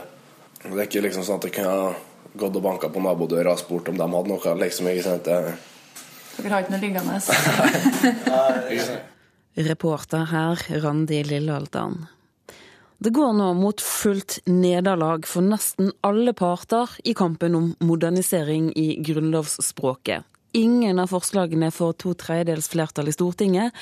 det 0.63 0.73
er 0.79 0.87
ikke 0.87 1.05
liksom 1.05 1.27
sånn 1.27 1.41
at 1.41 1.49
jeg 1.49 1.57
kan 1.59 1.97
gått 2.39 2.57
og 2.57 2.63
banka 2.65 2.89
på 2.89 3.03
nabodøra 3.03 3.53
og 3.53 3.61
spurt 3.61 3.89
om 3.91 3.97
de 3.99 4.07
hadde 4.15 4.31
noe. 4.31 4.55
liksom, 4.63 4.89
ikke 4.89 5.05
sant? 5.05 5.29
Dere 5.29 6.49
har 6.49 6.65
ikke 6.65 6.73
noe 6.73 6.83
liggende? 6.83 7.13
Reporter 9.69 10.25
her, 10.31 10.65
Randi 10.81 11.21
Lillealdan. 11.27 12.07
Det 13.03 13.11
går 13.13 13.33
nå 13.35 13.49
mot 13.59 13.81
fullt 13.83 14.39
nederlag 14.47 15.27
for 15.27 15.43
nesten 15.45 15.91
alle 16.07 16.31
parter 16.33 16.89
i 17.03 17.13
kampen 17.13 17.57
om 17.57 17.65
modernisering 17.83 18.71
i 18.79 18.95
grunnlovsspråket. 19.03 20.23
Ingen 20.55 21.01
av 21.01 21.09
forslagene 21.09 21.71
får 21.73 21.93
to 22.01 22.13
tredjedels 22.13 22.69
flertall 22.69 23.09
i 23.09 23.15
Stortinget. 23.15 23.73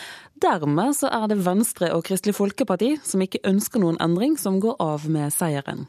Dermed 0.41 0.95
så 0.97 1.11
er 1.11 1.27
det 1.29 1.41
Venstre 1.45 1.91
og 1.93 2.05
Kristelig 2.07 2.37
Folkeparti 2.37 2.93
som 3.03 3.21
ikke 3.21 3.43
ønsker 3.47 3.83
noen 3.83 3.99
endring, 4.03 4.37
som 4.39 4.61
går 4.63 4.79
av 4.79 5.05
med 5.11 5.35
seieren. 5.35 5.85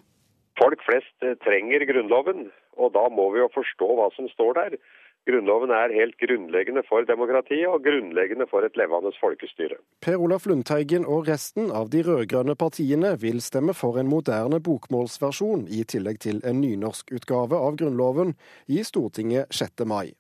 Flest 0.93 1.25
eh, 1.25 1.39
trenger 1.41 1.87
Grunnloven, 1.89 2.51
og 2.77 2.93
da 2.93 3.07
må 3.09 3.31
vi 3.33 3.41
jo 3.41 3.49
forstå 3.55 3.89
hva 3.97 4.11
som 4.13 4.29
står 4.29 4.59
der. 4.59 4.77
Grunnloven 5.25 5.71
er 5.71 5.95
helt 5.95 6.17
grunnleggende 6.19 6.83
for 6.89 7.07
demokratiet 7.07 7.71
og 7.71 7.85
grunnleggende 7.85 8.45
for 8.51 8.67
et 8.67 8.77
levende 8.77 9.13
folkestyre. 9.21 9.79
Per 10.03 10.19
Olaf 10.19 10.49
Lundteigen 10.51 11.07
og 11.07 11.29
resten 11.31 11.71
av 11.71 11.93
de 11.95 12.03
rød-grønne 12.03 12.57
partiene 12.59 13.15
vil 13.23 13.39
stemme 13.41 13.73
for 13.79 14.01
en 14.03 14.11
moderne 14.11 14.59
bokmålsversjon, 14.61 15.69
i 15.71 15.87
tillegg 15.87 16.19
til 16.27 16.43
en 16.45 16.61
nynorskutgave 16.61 17.57
av 17.57 17.79
Grunnloven, 17.79 18.35
i 18.67 18.83
Stortinget 18.85 19.55
6. 19.55 19.87
mai. 19.87 20.13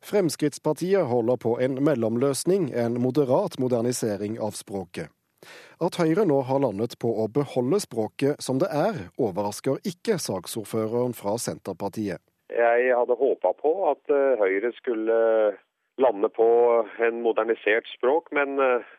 Fremskrittspartiet 0.00 1.10
holder 1.10 1.36
på 1.36 1.58
en 1.60 1.82
mellomløsning, 1.84 2.70
en 2.72 3.02
moderat 3.02 3.58
modernisering 3.58 4.38
av 4.40 4.54
språket. 4.56 5.10
At 5.78 5.94
Høyre 5.94 6.24
nå 6.26 6.40
har 6.42 6.58
landet 6.58 6.96
på 6.98 7.10
å 7.22 7.28
beholde 7.30 7.78
språket 7.78 8.42
som 8.42 8.58
det 8.58 8.66
er, 8.74 8.96
overrasker 9.14 9.78
ikke 9.86 10.16
saksordføreren 10.18 11.14
fra 11.14 11.36
Senterpartiet. 11.38 12.18
Jeg 12.50 12.88
hadde 12.98 13.14
håpa 13.20 13.52
på 13.60 13.72
at 13.92 14.10
eh, 14.10 14.40
Høyre 14.40 14.72
skulle 14.74 15.18
lande 16.02 16.30
på 16.34 16.48
en 17.06 17.20
modernisert 17.22 17.86
språk, 17.92 18.32
men 18.34 18.58
eh, 18.58 18.90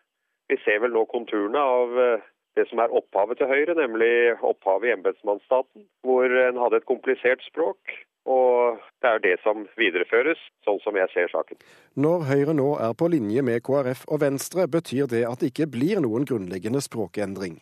vi 0.47 0.55
ser 0.63 0.79
vel 0.85 0.95
nå 0.95 1.03
konturene 1.11 1.59
av 1.59 1.99
eh, 1.99 2.27
det 2.55 2.69
som 2.71 2.79
er 2.79 2.95
opphavet 2.95 3.41
til 3.41 3.51
Høyre, 3.51 3.75
nemlig 3.75 4.13
opphavet 4.39 4.87
i 4.87 4.95
embetsmannsstaten, 4.95 5.83
hvor 6.07 6.31
en 6.31 6.63
hadde 6.63 6.79
et 6.79 6.87
komplisert 6.87 7.43
språk 7.49 7.99
og 8.27 8.79
det 9.01 9.09
er 9.09 9.21
det 9.23 9.35
som 9.43 9.63
videreføres, 9.79 10.39
sånn 10.67 10.79
som 10.83 10.97
jeg 10.99 11.11
ser 11.13 11.31
saken. 11.31 11.59
Når 11.95 12.25
Høyre 12.29 12.55
nå 12.57 12.69
er 12.83 12.93
på 12.99 13.09
linje 13.11 13.43
med 13.45 13.63
KrF 13.65 14.05
og 14.07 14.21
Venstre, 14.25 14.67
betyr 14.67 15.09
det 15.11 15.25
at 15.29 15.41
det 15.41 15.53
ikke 15.53 15.69
blir 15.71 16.03
noen 16.03 16.27
grunnleggende 16.29 16.83
språkendring. 16.83 17.59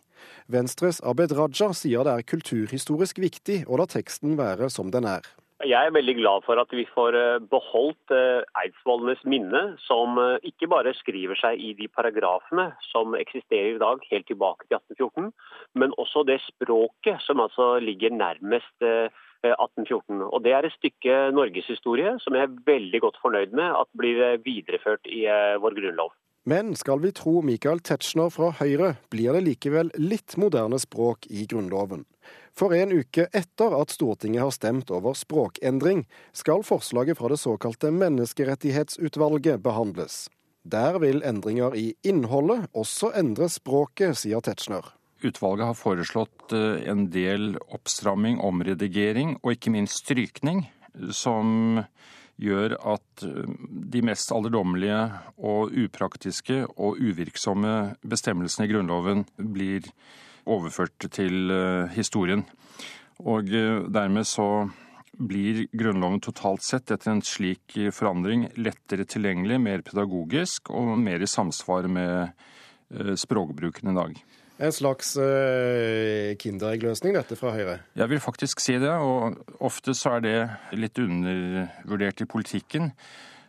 Venstres 0.49 0.99
Abed 1.05 1.35
Raja 1.37 1.71
sier 1.77 2.07
det 2.07 2.15
er 2.15 2.29
kulturhistorisk 2.31 3.21
viktig 3.21 3.63
å 3.67 3.77
la 3.79 3.85
teksten 3.89 4.37
være 4.39 4.71
som 4.73 4.89
den 4.93 5.07
er. 5.07 5.27
Jeg 5.65 5.89
er 5.89 5.93
veldig 5.93 6.13
glad 6.19 6.43
for 6.45 6.61
at 6.61 6.69
vi 6.69 6.83
får 6.85 7.15
eh, 7.17 7.39
beholdt 7.49 8.13
eh, 8.13 8.45
eidsvollenes 8.61 9.23
minne, 9.25 9.61
som 9.81 10.19
eh, 10.21 10.43
ikke 10.45 10.69
bare 10.69 10.93
skriver 10.93 11.39
seg 11.39 11.57
i 11.57 11.71
de 11.79 11.87
paragrafene 11.89 12.67
som 12.91 13.15
eksisterer 13.17 13.73
i 13.73 13.81
dag, 13.81 14.03
helt 14.11 14.27
tilbake 14.29 14.67
til 14.67 14.77
1814, 14.77 15.31
men 15.81 15.95
også 15.97 16.27
det 16.29 16.37
språket 16.45 17.25
som 17.25 17.41
altså 17.41 17.79
ligger 17.81 18.13
nærmest 18.13 18.85
1814. 19.43 20.21
Og 20.27 20.43
Det 20.43 20.53
er 20.53 20.65
et 20.65 20.77
stykke 20.77 21.17
norgeshistorie 21.35 22.17
som 22.23 22.37
jeg 22.37 22.47
er 22.47 22.55
veldig 22.65 23.01
godt 23.05 23.19
fornøyd 23.21 23.53
med 23.57 23.69
at 23.81 23.91
blir 23.97 24.39
videreført 24.45 25.05
i 25.09 25.25
vår 25.61 25.77
grunnlov. 25.77 26.15
Men 26.47 26.75
skal 26.79 27.01
vi 27.03 27.09
tro 27.11 27.41
Michael 27.43 27.81
Tetzschner 27.83 28.29
fra 28.31 28.53
Høyre, 28.55 28.93
blir 29.11 29.35
det 29.35 29.41
likevel 29.43 29.89
litt 29.99 30.37
moderne 30.39 30.79
språk 30.79 31.27
i 31.27 31.43
Grunnloven. 31.43 32.05
For 32.55 32.71
en 32.71 32.93
uke 32.95 33.25
etter 33.35 33.75
at 33.75 33.91
Stortinget 33.91 34.45
har 34.45 34.53
stemt 34.55 34.93
over 34.95 35.17
språkendring, 35.19 36.05
skal 36.31 36.63
forslaget 36.63 37.19
fra 37.19 37.33
det 37.33 37.41
såkalte 37.41 37.91
Menneskerettighetsutvalget 37.91 39.59
behandles. 39.59 40.29
Der 40.63 40.95
vil 41.03 41.19
endringer 41.27 41.75
i 41.75 41.89
innholdet 42.07 42.71
også 42.71 43.11
endre 43.19 43.51
språket, 43.51 44.15
sier 44.23 44.39
Tetzschner. 44.39 44.96
Utvalget 45.25 45.65
har 45.65 45.77
foreslått 45.77 46.53
eh, 46.53 46.83
en 46.91 47.07
del 47.09 47.55
oppstramming, 47.73 48.37
omredigering 48.43 49.37
og 49.41 49.55
ikke 49.55 49.73
minst 49.73 50.03
strykning, 50.03 50.67
som 51.09 51.81
gjør 52.37 52.75
at 52.77 53.25
eh, 53.25 53.49
de 53.95 54.03
mest 54.05 54.29
alderdommelige 54.35 54.99
og 55.41 55.73
upraktiske 55.73 56.59
og 56.75 57.01
uvirksomme 57.01 57.95
bestemmelsene 58.05 58.67
i 58.67 58.73
Grunnloven 58.75 59.25
blir 59.41 59.89
overført 60.45 61.09
til 61.09 61.49
eh, 61.49 61.89
historien. 61.97 62.45
Og 63.17 63.49
dermed 63.49 64.27
så 64.29 64.67
blir 65.17 65.63
Grunnloven 65.73 66.21
totalt 66.21 66.61
sett 66.61 66.91
etter 66.93 67.15
en 67.15 67.23
slik 67.25 67.73
forandring 67.89 68.43
lettere 68.61 69.07
tilgjengelig, 69.09 69.57
mer 69.57 69.81
pedagogisk 69.81 70.69
og 70.69 70.93
mer 71.01 71.25
i 71.25 71.29
samsvar 71.31 71.89
med 71.89 73.17
språkbruken 73.17 73.89
i 73.89 73.95
dag. 73.97 74.21
En 74.57 74.73
slags 74.73 75.11
uh, 75.21 76.33
Kinderegg-løsning, 76.41 77.13
dette 77.13 77.37
fra 77.37 77.51
Høyre? 77.53 77.77
Jeg 77.97 78.09
vil 78.09 78.21
faktisk 78.21 78.61
si 78.63 78.79
det, 78.81 78.89
og 78.89 79.37
ofte 79.61 79.93
så 79.93 80.17
er 80.17 80.23
det 80.25 80.37
litt 80.81 80.97
undervurdert 81.01 82.23
i 82.25 82.29
politikken. 82.29 82.89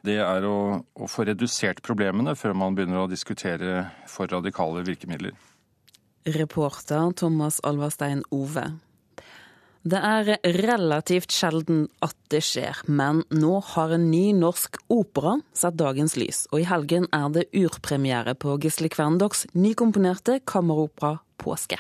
Det 0.05 0.19
er 0.21 0.45
å, 0.47 0.83
å 0.85 1.09
få 1.11 1.25
redusert 1.29 1.81
problemene 1.85 2.37
før 2.39 2.55
man 2.61 2.77
begynner 2.77 3.07
å 3.07 3.11
diskutere 3.11 3.87
for 4.09 4.29
radikale 4.31 4.85
virkemidler. 4.87 5.33
Reporter 6.29 7.15
Thomas 7.17 7.57
Alverstein 7.65 8.21
Ove. 8.35 8.69
Det 9.87 9.99
er 10.03 10.39
relativt 10.59 11.33
sjelden 11.33 11.87
at 12.05 12.17
det 12.33 12.43
skjer, 12.45 12.81
men 12.91 13.23
nå 13.31 13.61
har 13.75 13.95
en 13.95 14.09
ny 14.11 14.33
norsk 14.37 14.81
opera 14.93 15.39
sett 15.57 15.79
dagens 15.79 16.17
lys. 16.19 16.47
Og 16.53 16.65
i 16.65 16.69
helgen 16.69 17.07
er 17.15 17.29
det 17.33 17.47
urpremiere 17.57 18.35
på 18.35 18.59
Gisle 18.63 18.91
Kverndoks 18.93 19.47
nykomponerte 19.55 20.41
kammeropera 20.45 21.21
'Påske'. 21.39 21.79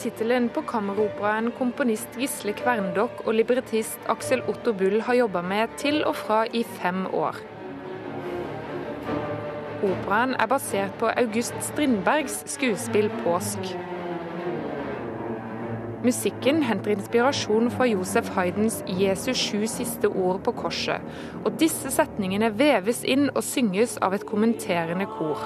Tittelen 0.00 0.48
på 0.52 0.62
kammeroperaen 0.68 1.50
komponist 1.58 2.16
Gisle 2.18 2.54
Kverndokk 2.56 3.24
og 3.26 3.34
librettist 3.36 4.08
Aksel 4.12 4.40
Otto 4.48 4.72
Bull 4.72 5.02
har 5.04 5.18
jobba 5.18 5.42
med 5.44 5.76
til 5.80 6.00
og 6.08 6.16
fra 6.16 6.42
i 6.56 6.62
fem 6.80 7.04
år. 7.12 7.36
Operaen 9.84 10.34
er 10.40 10.48
basert 10.48 10.96
på 11.00 11.08
August 11.12 11.54
Strindbergs 11.64 12.42
skuespill 12.52 13.10
'Påsk'. 13.10 13.76
Musikken 16.04 16.62
henter 16.62 16.90
inspirasjon 16.90 17.70
fra 17.70 17.84
Josef 17.84 18.28
Haydns 18.36 18.82
'Jesus 18.86 19.36
sju 19.36 19.66
siste 19.66 20.08
ord 20.08 20.40
på 20.44 20.52
korset', 20.52 21.00
og 21.44 21.60
disse 21.60 21.92
setningene 21.92 22.58
veves 22.58 23.04
inn 23.04 23.28
og 23.34 23.44
synges 23.44 23.98
av 24.02 24.14
et 24.14 24.26
kommenterende 24.26 25.06
kor. 25.06 25.44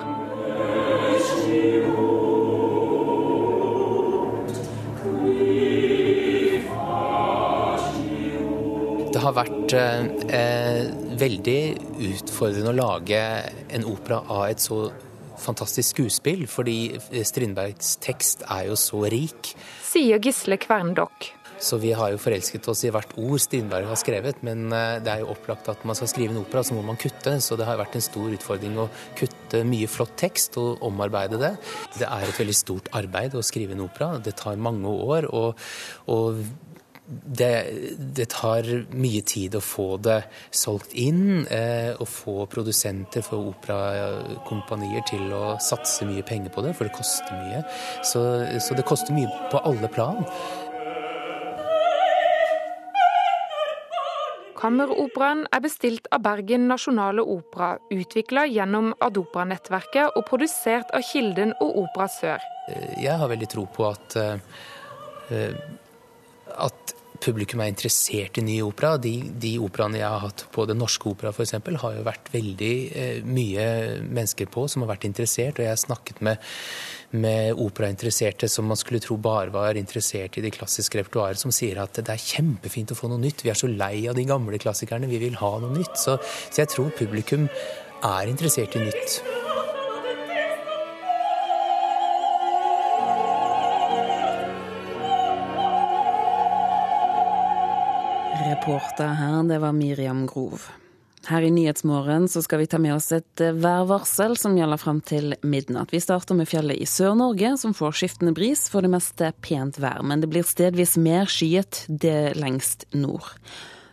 Har 9.25 9.35
vært 9.37 9.75
eh, 9.79 10.91
veldig 11.21 11.61
utfordrende 12.11 12.73
å 12.75 12.79
lage 12.79 13.21
en 13.75 13.87
opera 13.89 14.21
av 14.29 14.49
et 14.51 14.63
så 14.63 14.87
fantastisk 15.45 15.97
skuespill, 15.97 16.45
fordi 16.51 16.97
Strindbergs 17.27 17.97
tekst 18.05 18.45
er 18.49 18.69
jo 18.71 18.77
så 18.79 19.05
rik. 19.13 19.55
Sier 19.85 20.23
Gisle 20.23 20.59
Kverndokk. 20.61 21.33
Så 21.65 21.79
vi 21.81 21.93
har 21.97 22.11
jo 22.13 22.19
forelsket 22.21 22.67
oss 22.69 22.83
i 22.85 22.91
hvert 22.93 23.13
ord 23.21 23.41
Strindberg 23.41 23.87
har 23.89 23.99
skrevet, 23.99 24.41
men 24.45 24.67
eh, 24.75 24.99
det 25.05 25.13
er 25.13 25.23
jo 25.23 25.31
opplagt 25.33 25.71
at 25.71 25.85
man 25.87 25.97
skal 25.97 26.11
skrive 26.11 26.35
en 26.35 26.43
opera, 26.43 26.65
så 26.67 26.77
må 26.77 26.83
man 26.85 26.99
kutte. 27.01 27.37
Så 27.41 27.57
det 27.59 27.69
har 27.69 27.79
vært 27.81 27.97
en 27.97 28.05
stor 28.05 28.35
utfordring 28.35 28.77
å 28.83 28.89
kutte 29.19 29.63
mye 29.69 29.89
flott 29.91 30.17
tekst 30.21 30.59
og 30.61 30.83
omarbeide 30.85 31.41
det. 31.41 31.55
Det 31.97 32.09
er 32.09 32.27
et 32.27 32.41
veldig 32.43 32.59
stort 32.59 32.91
arbeid 32.99 33.39
å 33.39 33.45
skrive 33.47 33.77
en 33.77 33.85
opera. 33.87 34.19
Det 34.19 34.37
tar 34.43 34.61
mange 34.61 34.91
år. 34.91 35.31
og, 35.31 35.65
og 36.11 36.43
det, 37.07 37.71
det, 38.17 38.27
tar 38.33 38.65
mye 38.97 39.21
tid 39.29 39.57
å 39.59 39.61
få 39.61 39.97
det 40.01 40.23
solgt 40.55 40.95
inn, 40.97 41.45
eh, 41.53 41.93
og 42.01 42.09
få 42.09 42.37
produsenter 42.51 43.25
for 43.25 43.51
operakompanier 43.53 45.05
til 45.11 45.29
å 45.37 45.57
satse 45.61 46.09
mye 46.09 46.25
penger 46.25 46.55
på 46.55 46.65
det, 46.65 46.73
for 46.77 46.89
det 46.89 46.97
koster 46.97 47.37
mye. 47.37 47.61
Så, 48.01 48.25
så 48.65 48.77
det 48.79 48.87
koster 48.89 49.17
mye 49.17 49.29
på 49.53 49.61
alle 49.69 49.91
plan. 49.93 50.25
Kammeroperaen 54.65 55.43
er 55.53 55.61
bestilt 55.61 56.07
av 56.15 56.23
Bergen 56.25 56.71
Nasjonale 56.71 57.21
Opera, 57.21 57.75
utvikla 57.93 58.47
gjennom 58.49 58.95
Adopera-nettverket 59.05 60.17
og 60.17 60.25
produsert 60.25 60.89
av 60.97 61.05
Kilden 61.05 61.53
og 61.61 61.83
Opera 61.83 62.09
Sør. 62.09 62.47
Jeg 62.97 63.13
har 63.21 63.29
veldig 63.29 63.51
tro 63.53 63.67
på 63.69 63.91
at, 63.91 64.17
at 66.59 66.95
publikum 67.25 67.63
er 67.63 67.71
interessert 67.73 68.39
i 68.39 68.45
ny 68.45 68.59
opera. 68.65 68.95
De, 69.01 69.13
de 69.41 69.55
operaene 69.63 70.01
jeg 70.01 70.09
har 70.11 70.23
hatt 70.27 70.45
på 70.55 70.67
Det 70.69 70.77
Norske 70.77 71.09
Opera 71.11 71.33
f.eks., 71.33 71.55
har 71.55 71.97
jo 71.97 72.07
vært 72.07 72.31
veldig 72.35 72.73
eh, 73.01 73.21
mye 73.25 73.67
mennesker 74.05 74.51
på 74.53 74.67
som 74.71 74.85
har 74.85 74.95
vært 74.95 75.07
interessert. 75.09 75.59
Og 75.59 75.67
jeg 75.67 75.73
har 75.73 75.81
snakket 75.81 76.21
med, 76.27 76.43
med 77.17 77.61
operainteresserte 77.65 78.51
som 78.51 78.69
man 78.71 78.81
skulle 78.81 79.03
tro 79.05 79.17
bare 79.17 79.55
var 79.55 79.81
interessert 79.81 80.39
i 80.39 80.45
det 80.45 80.55
klassiske 80.57 81.01
repertoaret, 81.01 81.41
som 81.41 81.55
sier 81.55 81.81
at 81.83 82.03
det 82.03 82.13
er 82.13 82.27
kjempefint 82.27 82.93
å 82.93 82.99
få 82.99 83.13
noe 83.13 83.23
nytt. 83.23 83.47
Vi 83.47 83.55
er 83.55 83.61
så 83.61 83.71
lei 83.71 84.09
av 84.11 84.19
de 84.19 84.27
gamle 84.29 84.61
klassikerne, 84.63 85.11
vi 85.11 85.23
vil 85.23 85.39
ha 85.41 85.55
noe 85.63 85.73
nytt. 85.77 85.97
Så, 86.01 86.19
så 86.51 86.65
jeg 86.65 86.75
tror 86.75 86.93
publikum 86.99 87.49
er 88.05 88.29
interessert 88.29 88.77
i 88.77 88.85
nytt. 88.85 89.34
Reporter 98.55 99.09
her, 99.19 99.43
det 99.43 99.59
var 99.59 99.73
Miriam 99.73 100.27
Grov. 100.27 100.69
Her 101.27 101.43
i 101.43 101.51
Nyhetsmorgen 101.51 102.29
så 102.29 102.43
skal 102.43 102.61
vi 102.61 102.67
ta 102.71 102.79
med 102.79 102.95
oss 102.95 103.09
et 103.17 103.41
eh, 103.43 103.57
værvarsel 103.57 104.37
som 104.39 104.55
gjelder 104.55 104.79
frem 104.79 105.01
til 105.03 105.35
midnatt. 105.43 105.91
Vi 105.91 105.99
starter 105.99 106.39
med 106.39 106.47
fjellet 106.47 106.79
i 106.79 106.87
Sør-Norge, 106.87 107.57
som 107.59 107.75
får 107.75 107.97
skiftende 107.99 108.35
bris. 108.37 108.69
For 108.71 108.85
det 108.85 108.93
meste 108.93 109.33
pent 109.43 109.81
vær, 109.83 110.05
men 110.07 110.23
det 110.23 110.31
blir 110.31 110.47
stedvis 110.47 110.95
mer 111.01 111.27
skyet 111.27 111.83
det 111.89 112.37
lengst 112.39 112.87
nord. 112.95 113.33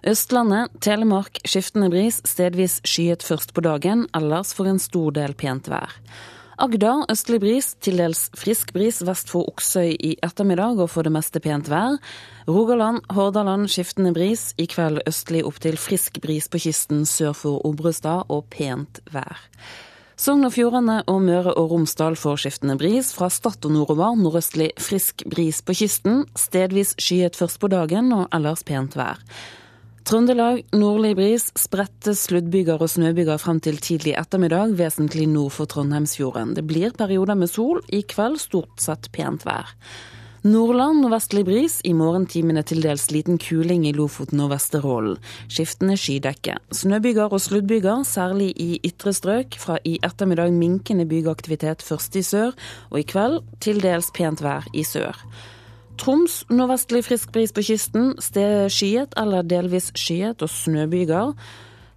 Østlandet, 0.06 0.78
Telemark 0.84 1.42
skiftende 1.42 1.90
bris, 1.94 2.22
stedvis 2.30 2.84
skyet 2.86 3.26
først 3.26 3.56
på 3.58 3.66
dagen, 3.66 4.06
ellers 4.18 4.54
for 4.54 4.70
en 4.70 4.82
stor 4.84 5.16
del 5.18 5.34
pent 5.34 5.72
vær. 5.74 5.98
Agder 6.62 7.08
østlig 7.10 7.40
bris, 7.42 7.72
til 7.82 7.98
dels 7.98 8.28
frisk 8.38 8.70
bris 8.76 9.00
vest 9.02 9.32
for 9.34 9.48
Oksøy 9.50 9.96
i 9.98 10.12
ettermiddag 10.22 10.78
og 10.84 10.92
for 10.94 11.08
det 11.08 11.10
meste 11.16 11.40
pent 11.42 11.72
vær. 11.72 11.96
Rogaland, 12.46 13.00
Hordaland 13.10 13.66
skiftende 13.74 14.12
bris, 14.14 14.52
i 14.62 14.68
kveld 14.70 15.02
østlig 15.10 15.42
opp 15.48 15.58
til 15.64 15.80
frisk 15.82 16.20
bris 16.22 16.46
på 16.54 16.62
kysten 16.62 17.02
sør 17.10 17.34
for 17.40 17.66
Obrestad 17.66 18.30
og 18.30 18.46
pent 18.54 19.02
vær. 19.10 19.42
Sogn 20.22 20.46
og 20.46 20.54
Fjordane 20.54 21.00
og 21.10 21.24
Møre 21.26 21.56
og 21.58 21.72
Romsdal 21.74 22.14
får 22.14 22.44
skiftende 22.44 22.78
bris. 22.78 23.10
Fra 23.18 23.32
Stad 23.34 23.66
og 23.66 23.74
nordover 23.74 24.14
nordøstlig 24.22 24.70
frisk 24.78 25.26
bris 25.34 25.64
på 25.66 25.74
kysten. 25.82 26.28
Stedvis 26.38 26.94
skyet 27.02 27.42
først 27.42 27.58
på 27.58 27.72
dagen 27.74 28.14
og 28.14 28.28
ellers 28.38 28.62
pent 28.62 29.00
vær. 29.02 29.18
Trøndelag 30.02 30.64
nordlig 30.74 31.12
bris, 31.16 31.44
spredte 31.60 32.16
sluddbyger 32.18 32.82
og 32.82 32.90
snøbyger 32.90 33.38
frem 33.42 33.60
til 33.62 33.78
tidlig 33.78 34.16
ettermiddag, 34.18 34.74
vesentlig 34.80 35.28
nord 35.30 35.54
for 35.54 35.70
Trondheimsfjorden. 35.70 36.56
Det 36.58 36.64
blir 36.66 36.96
perioder 36.98 37.38
med 37.38 37.52
sol, 37.52 37.84
i 37.94 38.02
kveld 38.02 38.40
stort 38.42 38.82
sett 38.82 39.12
pent 39.14 39.46
vær. 39.46 39.70
Nordland 40.42 41.04
nordvestlig 41.04 41.44
bris, 41.46 41.78
i 41.86 41.94
morgentimene 41.94 42.64
til 42.66 42.82
dels 42.82 43.12
liten 43.14 43.38
kuling 43.38 43.86
i 43.86 43.94
Lofoten 43.94 44.42
og 44.42 44.50
Vesterålen. 44.56 45.20
Skiftende 45.46 46.00
skydekke. 46.02 46.58
Snøbyger 46.74 47.30
og 47.30 47.44
sluddbyger, 47.46 48.02
særlig 48.02 48.50
i 48.58 48.80
ytre 48.82 49.14
strøk. 49.14 49.60
Fra 49.62 49.78
i 49.86 50.00
ettermiddag 50.02 50.50
minkende 50.58 51.06
bygeaktivitet 51.06 51.86
først 51.86 52.18
i 52.18 52.26
sør, 52.26 52.58
og 52.90 53.04
i 53.04 53.06
kveld 53.06 53.44
til 53.62 53.86
dels 53.86 54.10
pent 54.18 54.42
vær 54.42 54.66
i 54.74 54.82
sør. 54.82 55.14
Troms 56.02 56.40
nordvestlig 56.50 57.04
frisk 57.06 57.30
bris 57.30 57.52
på 57.54 57.62
kysten, 57.62 58.16
sted 58.18 58.72
skyet 58.74 59.12
eller 59.22 59.46
delvis 59.46 59.92
skyet 59.94 60.42
og 60.42 60.50
snøbyger. 60.50 61.36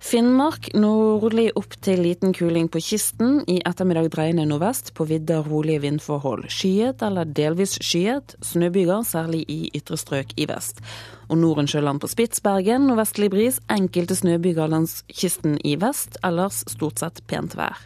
Finnmark 0.05 0.67
nordlig 0.77 1.47
opp 1.57 1.73
til 1.81 2.03
liten 2.05 2.35
kuling 2.37 2.67
på 2.69 2.83
kysten. 2.85 3.39
I 3.49 3.63
ettermiddag 3.65 4.11
dreiende 4.13 4.45
nordvest, 4.51 4.93
på 4.93 5.07
vidda 5.09 5.39
rolige 5.47 5.87
vindforhold. 5.87 6.45
Skyet 6.53 7.01
eller 7.07 7.25
delvis 7.25 7.79
skyet, 7.81 8.37
snøbyger 8.45 9.09
særlig 9.09 9.41
i 9.49 9.73
ytre 9.73 9.97
strøk 9.97 10.37
i 10.37 10.51
vest. 10.53 10.85
Og 11.33 11.41
Norensjøland 11.41 12.05
på 12.05 12.13
Spitsbergen 12.13 12.85
nordvestlig 12.91 13.33
bris, 13.33 13.63
enkelte 13.73 14.21
snøbyger 14.21 14.69
langs 14.69 15.01
kysten 15.09 15.57
i 15.65 15.79
vest. 15.81 16.21
Ellers 16.21 16.61
stort 16.77 17.01
sett 17.01 17.25
pent 17.33 17.57
vær. 17.57 17.81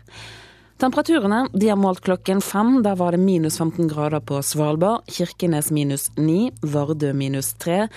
Temperaturene 0.79 1.41
de 1.59 1.73
er 1.73 1.79
målt 1.79 2.05
klokken 2.07 2.38
fem. 2.38 2.77
Der 2.85 2.95
var 3.01 3.11
det 3.11 3.19
minus 3.19 3.57
15 3.59 3.88
grader 3.91 4.23
på 4.23 4.38
Svalbard. 4.47 5.09
Kirkenes 5.11 5.73
minus 5.75 6.05
9. 6.14 6.53
Vardø 6.62 7.11
minus 7.19 7.49
3. 7.59 7.88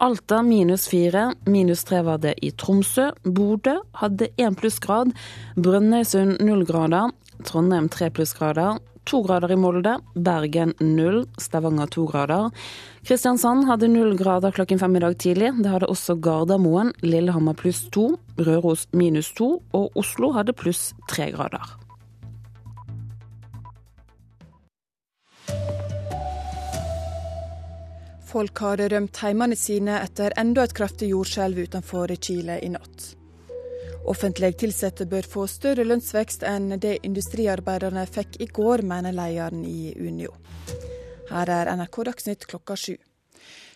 Alta 0.00 0.38
minus 0.40 0.86
4. 0.88 1.26
Minus 1.44 1.84
3 1.84 1.98
var 2.06 2.22
det 2.22 2.38
i 2.40 2.48
Tromsø. 2.56 3.10
Bodø 3.28 3.74
hadde 4.00 4.30
1 4.40 4.56
plussgrad. 4.56 5.12
Brønnøysund 5.60 6.40
0 6.40 6.64
grader. 6.64 7.12
Trondheim 7.44 7.90
3 7.92 8.08
plussgrader. 8.16 8.80
To 9.04 9.20
grader 9.26 9.52
i 9.52 9.60
Molde. 9.60 9.98
Bergen 10.16 10.72
0. 10.80 11.26
Stavanger 11.36 11.92
2 11.92 12.06
grader. 12.08 12.48
Kristiansand 13.04 13.68
hadde 13.68 13.92
0 13.92 14.16
grader 14.16 14.56
klokken 14.56 14.80
fem 14.80 14.96
i 14.96 15.04
dag 15.04 15.18
tidlig. 15.20 15.52
Det 15.60 15.74
hadde 15.74 15.92
også 15.92 16.16
Gardermoen. 16.16 16.94
Lillehammer 17.04 17.52
pluss 17.52 17.84
2. 17.92 18.08
Røros 18.48 18.88
minus 18.96 19.28
2. 19.36 19.52
Og 19.76 19.92
Oslo 20.00 20.32
hadde 20.40 20.56
pluss 20.56 20.94
3 21.12 21.34
grader. 21.36 21.76
Folk 28.30 28.60
har 28.62 28.78
rømt 28.92 29.16
heimene 29.24 29.56
sine 29.58 29.96
etter 30.04 30.30
enda 30.38 30.62
et 30.62 30.74
kraftig 30.76 31.08
jordskjelv 31.10 31.64
utenfor 31.66 32.12
Chile 32.22 32.60
i 32.62 32.68
natt. 32.70 33.08
Offentlig 34.06 34.52
ansatte 34.62 35.06
bør 35.10 35.26
få 35.26 35.46
større 35.50 35.82
lønnsvekst 35.84 36.46
enn 36.46 36.78
det 36.78 37.00
industriarbeiderne 37.06 38.06
fikk 38.06 38.38
i 38.40 38.46
går, 38.46 38.84
mener 38.86 39.12
lederen 39.16 39.64
i 39.66 39.90
Unio. 39.98 40.36
Her 41.30 41.50
er 41.56 41.72
NRK 41.74 42.04
Dagsnytt 42.10 42.46
klokka 42.46 42.78
sju. 42.78 42.94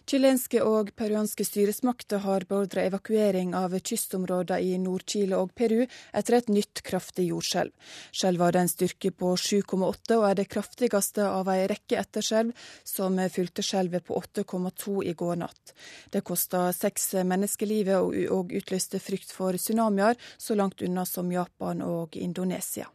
Chilenske 0.04 0.60
og 0.60 0.90
peruanske 1.00 1.46
styresmakter 1.48 2.20
har 2.26 2.44
beordra 2.48 2.82
evakuering 2.84 3.54
av 3.56 3.72
kystområder 3.80 4.60
i 4.60 4.74
Nord-Chile 4.76 5.38
og 5.40 5.54
Peru 5.56 5.86
etter 5.86 6.36
et 6.36 6.50
nytt 6.52 6.82
kraftig 6.84 7.30
jordskjelv. 7.30 7.72
Skjelvet 8.12 8.44
hadde 8.44 8.64
en 8.66 8.68
styrke 8.68 9.14
på 9.16 9.30
7,8 9.40 10.18
og 10.18 10.26
er 10.28 10.36
det 10.42 10.50
kraftigste 10.52 11.24
av 11.24 11.48
ei 11.54 11.62
rekke 11.72 11.96
etterskjelv 12.02 12.52
som 12.84 13.16
fulgte 13.32 13.64
skjelvet 13.64 14.04
på 14.04 14.18
8,2 14.20 14.98
i 15.08 15.14
går 15.16 15.40
natt. 15.40 15.72
Det 16.12 16.20
kosta 16.20 16.66
seks 16.76 17.14
menneskelivet 17.24 18.28
og 18.28 18.52
utløste 18.52 19.00
frykt 19.00 19.32
for 19.32 19.56
tsunamier 19.56 20.20
så 20.36 20.58
langt 20.58 20.84
unna 20.84 21.06
som 21.08 21.32
Japan 21.32 21.80
og 21.80 22.20
Indonesia. 22.20 22.90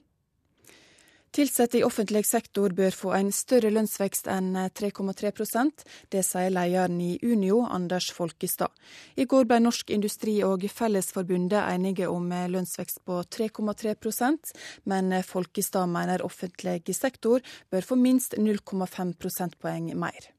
Ansatte 1.38 1.78
i 1.78 1.84
offentlig 1.84 2.26
sektor 2.26 2.74
bør 2.74 2.96
få 2.96 3.12
en 3.14 3.30
større 3.32 3.70
lønnsvekst 3.70 4.28
enn 4.32 4.56
3,3% 4.76 5.84
Det 6.12 6.24
sier 6.26 6.50
lederen 6.50 6.98
i 7.02 7.20
Unio, 7.24 7.62
Anders 7.70 8.10
Folkestad. 8.12 8.74
I 9.16 9.26
går 9.30 9.46
ble 9.46 9.60
Norsk 9.62 9.90
Industri 9.94 10.40
og 10.44 10.66
Fellesforbundet 10.74 11.62
enige 11.62 12.10
om 12.10 12.26
lønnsvekst 12.30 13.04
på 13.06 13.22
3,3% 13.22 14.52
men 14.90 15.14
Folkestad 15.24 15.88
mener 15.88 16.26
offentlig 16.26 16.82
sektor 16.98 17.46
bør 17.70 17.86
få 17.86 17.96
minst 17.96 18.36
0,5 18.38 19.14
prosentpoeng 19.22 19.94
mer. 19.94 20.32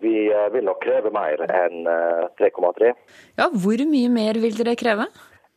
Vi 0.00 0.28
eh, 0.30 0.46
vil 0.54 0.68
nok 0.68 0.84
kreve 0.84 1.10
mer 1.14 1.40
enn 1.48 1.88
3,3. 2.38 2.92
Eh, 2.92 2.94
ja, 3.40 3.48
Hvor 3.48 3.82
mye 3.90 4.12
mer 4.12 4.38
vil 4.38 4.54
dere 4.60 4.76
kreve? 4.78 5.08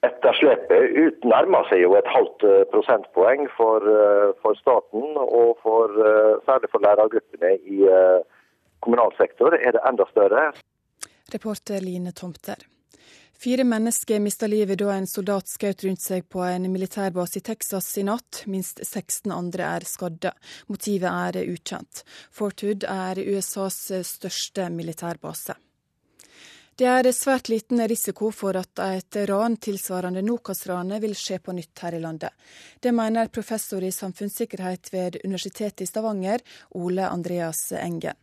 Etterslepet 0.02 1.22
nærmer 1.30 1.68
seg 1.70 1.84
jo 1.84 1.94
et 1.94 2.08
halvt 2.10 2.46
eh, 2.50 2.64
prosentpoeng 2.74 3.46
for, 3.54 3.86
eh, 3.86 4.32
for 4.42 4.58
staten, 4.58 5.14
og 5.22 5.60
for, 5.62 5.94
eh, 5.94 6.40
særlig 6.48 6.72
for 6.74 6.82
lærergruppene 6.82 7.52
i 7.76 7.86
kommunal 8.82 9.14
sektor 9.20 9.54
er 9.54 9.78
det 9.78 9.84
enda 9.86 10.08
større. 10.10 10.52
Reporter 11.34 11.86
Line 11.86 12.12
Tomter. 12.18 12.66
Fire 13.42 13.64
mennesker 13.64 14.20
mista 14.20 14.48
livet 14.50 14.80
da 14.82 14.90
en 14.94 15.08
soldat 15.10 15.50
skjøt 15.50 15.86
rundt 15.86 16.02
seg 16.02 16.28
på 16.30 16.42
en 16.46 16.66
militærbase 16.74 17.38
i 17.38 17.46
Texas 17.46 17.98
i 17.98 18.04
natt. 18.06 18.44
Minst 18.48 18.82
16 18.86 19.32
andre 19.34 19.70
er 19.78 19.86
skadde. 19.86 20.34
Motivet 20.70 21.10
er 21.10 21.46
ukjent. 21.46 22.04
Fort 22.34 22.62
Hood 22.62 22.86
er 22.90 23.22
USAs 23.22 23.84
største 24.06 24.70
militærbase. 24.70 25.58
Det 26.82 26.90
er 26.90 27.06
svært 27.14 27.52
liten 27.52 27.78
risiko 27.86 28.32
for 28.34 28.58
at 28.58 28.80
et 28.82 29.18
ran 29.30 29.54
tilsvarende 29.62 30.24
Nokas-ranet 30.26 31.04
vil 31.04 31.14
skje 31.14 31.38
på 31.46 31.54
nytt 31.54 31.78
her 31.84 31.94
i 31.94 32.00
landet. 32.02 32.34
Det 32.82 32.90
mener 32.90 33.30
professor 33.30 33.86
i 33.86 33.92
samfunnssikkerhet 33.94 34.90
ved 34.90 35.20
Universitetet 35.22 35.86
i 35.86 35.90
Stavanger, 35.92 36.42
Ole 36.82 37.06
Andreas 37.06 37.68
Engen. 37.78 38.18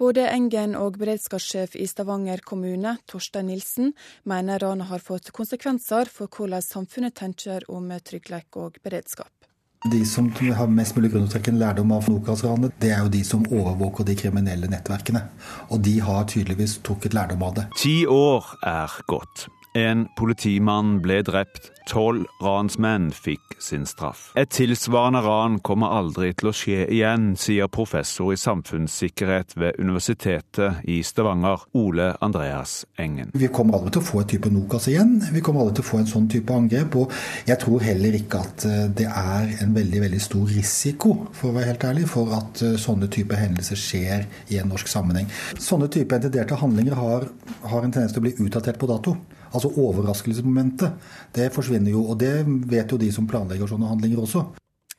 Både 0.00 0.24
Engen 0.24 0.72
og 0.80 0.96
beredskapssjef 0.96 1.76
i 1.76 1.84
Stavanger 1.84 2.40
kommune, 2.40 2.96
Torstein 3.04 3.52
Nilsen, 3.52 3.92
mener 4.24 4.64
ranet 4.64 4.88
har 4.88 5.04
fått 5.04 5.28
konsekvenser 5.36 6.08
for 6.08 6.32
hvordan 6.32 6.64
samfunnet 6.64 7.20
tenker 7.20 7.68
om 7.68 7.92
trygghet 7.92 8.56
og 8.56 8.80
beredskap. 8.80 9.37
De 9.86 10.00
som 10.06 10.32
har 10.34 10.66
mest 10.66 10.96
mulig 10.96 11.12
grunn 11.12 11.28
til 11.28 11.30
å 11.30 11.34
trekke 11.36 11.52
en 11.52 11.60
lærdom 11.60 11.92
av 11.94 12.08
Nokas-ranet, 12.10 12.74
det 12.82 12.90
er 12.90 13.04
jo 13.04 13.12
de 13.14 13.20
som 13.26 13.44
overvåker 13.46 14.08
de 14.08 14.16
kriminelle 14.18 14.70
nettverkene. 14.70 15.22
Og 15.70 15.84
de 15.86 16.00
har 16.02 16.26
tydeligvis 16.26 16.80
trukket 16.82 17.14
lærdom 17.14 17.44
av 17.46 17.54
det. 17.60 17.68
Ti 17.78 18.00
år 18.10 18.56
er 18.66 18.98
gått. 19.06 19.46
En 19.76 20.06
politimann 20.16 20.98
ble 21.04 21.18
drept, 21.26 21.68
tolv 21.88 22.24
ransmenn 22.40 23.10
fikk 23.12 23.58
sin 23.60 23.84
straff. 23.88 24.30
Et 24.38 24.48
tilsvarende 24.48 25.20
ran 25.24 25.58
kommer 25.64 25.92
aldri 25.92 26.30
til 26.38 26.50
å 26.50 26.54
skje 26.56 26.86
igjen, 26.86 27.34
sier 27.36 27.68
professor 27.72 28.32
i 28.32 28.38
samfunnssikkerhet 28.40 29.56
ved 29.60 29.78
Universitetet 29.80 30.88
i 30.88 31.00
Stavanger, 31.04 31.66
Ole 31.76 32.10
Andreas 32.24 32.82
Engen. 32.96 33.32
Vi 33.36 33.50
kommer 33.52 33.78
aldri 33.78 33.96
til 33.96 34.04
å 34.04 34.08
få 34.08 34.22
et 34.22 34.32
type 34.34 34.52
Nokas 34.52 34.88
igjen. 34.92 35.16
Vi 35.34 35.44
kommer 35.44 35.64
aldri 35.64 35.78
til 35.78 35.86
å 35.86 35.90
få 35.90 36.02
en 36.02 36.10
sånn 36.14 36.28
type 36.32 36.54
angrep. 36.54 36.98
Og 37.02 37.12
jeg 37.48 37.60
tror 37.60 37.84
heller 37.84 38.18
ikke 38.20 38.42
at 38.44 38.68
eh, 38.68 38.84
det 39.00 39.08
er 39.08 39.56
en 39.64 39.74
veldig, 39.76 40.04
veldig 40.08 40.22
stor 40.22 40.48
risiko, 40.52 41.14
for 41.36 41.50
å 41.50 41.58
være 41.58 41.74
helt 41.74 41.88
ærlig, 41.90 42.06
for 42.10 42.36
at 42.36 42.64
eh, 42.64 42.78
sånne 42.80 43.10
type 43.12 43.36
hendelser 43.36 43.80
skjer 43.80 44.28
i 44.54 44.60
en 44.62 44.72
norsk 44.72 44.88
sammenheng. 44.88 45.28
Sånne 45.60 45.90
type 45.92 46.16
intenderte 46.16 46.58
handlinger 46.60 46.96
har, 46.98 47.28
har 47.68 47.82
en 47.82 47.92
tendens 47.92 48.16
til 48.16 48.24
å 48.24 48.28
bli 48.28 48.38
utdatert 48.46 48.80
på 48.80 48.88
dato. 48.90 49.18
Altså 49.52 49.70
overraskelsesmomentet. 49.72 51.10
Det 51.34 51.48
forsvinner 51.54 51.94
jo, 51.94 52.04
og 52.12 52.20
det 52.20 52.44
vet 52.68 52.92
jo 52.92 53.00
de 53.00 53.10
som 53.14 53.28
planlegger 53.28 53.70
sånne 53.70 53.90
handlinger 53.90 54.22
også. 54.24 54.44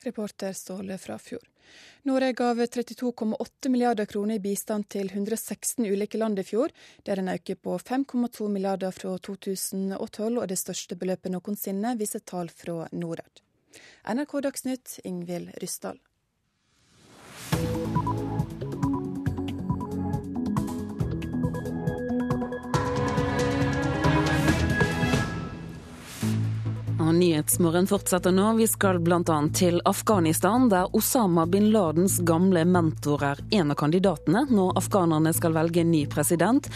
Reporter 0.06 0.54
Ståle 0.56 0.98
Frafjord. 0.98 1.48
Norge 2.08 2.34
gav 2.34 2.56
32,8 2.56 3.70
milliarder 3.70 4.06
kroner 4.06 4.36
i 4.36 4.40
bistand 4.40 4.88
til 4.90 5.10
116 5.12 5.86
ulike 5.86 6.18
land 6.18 6.40
i 6.40 6.46
fjor. 6.48 6.72
Det 7.04 7.12
er 7.14 7.22
en 7.22 7.32
økning 7.34 7.60
på 7.60 7.76
5,2 7.78 8.48
milliarder 8.50 8.96
fra 8.96 9.18
2012 9.18 10.40
og 10.40 10.48
det 10.48 10.58
største 10.58 10.96
beløpet 10.96 11.36
noensinne, 11.36 11.98
viser 12.00 12.24
tall 12.24 12.50
fra 12.50 12.88
Norad. 12.92 13.44
NRK 14.08 14.40
Dagsnytt, 14.48 15.00
Ingvild 15.04 15.52
Ryssdal. 15.62 16.00
Og 27.00 27.14
Nyhetsmorgen 27.16 27.88
fortsetter 27.88 28.34
nå. 28.36 28.50
Vi 28.58 28.66
skal 28.68 29.00
bl.a. 29.00 29.38
til 29.56 29.80
Afghanistan, 29.88 30.68
der 30.72 30.90
Osama 30.96 31.46
bin 31.48 31.70
Ladens 31.72 32.18
gamle 32.28 32.66
mentor 32.68 33.24
er 33.24 33.40
en 33.56 33.72
av 33.72 33.80
kandidatene 33.80 34.44
når 34.52 34.76
afghanerne 34.82 35.32
skal 35.36 35.56
velge 35.56 35.86
ny 35.88 36.04
president. 36.12 36.68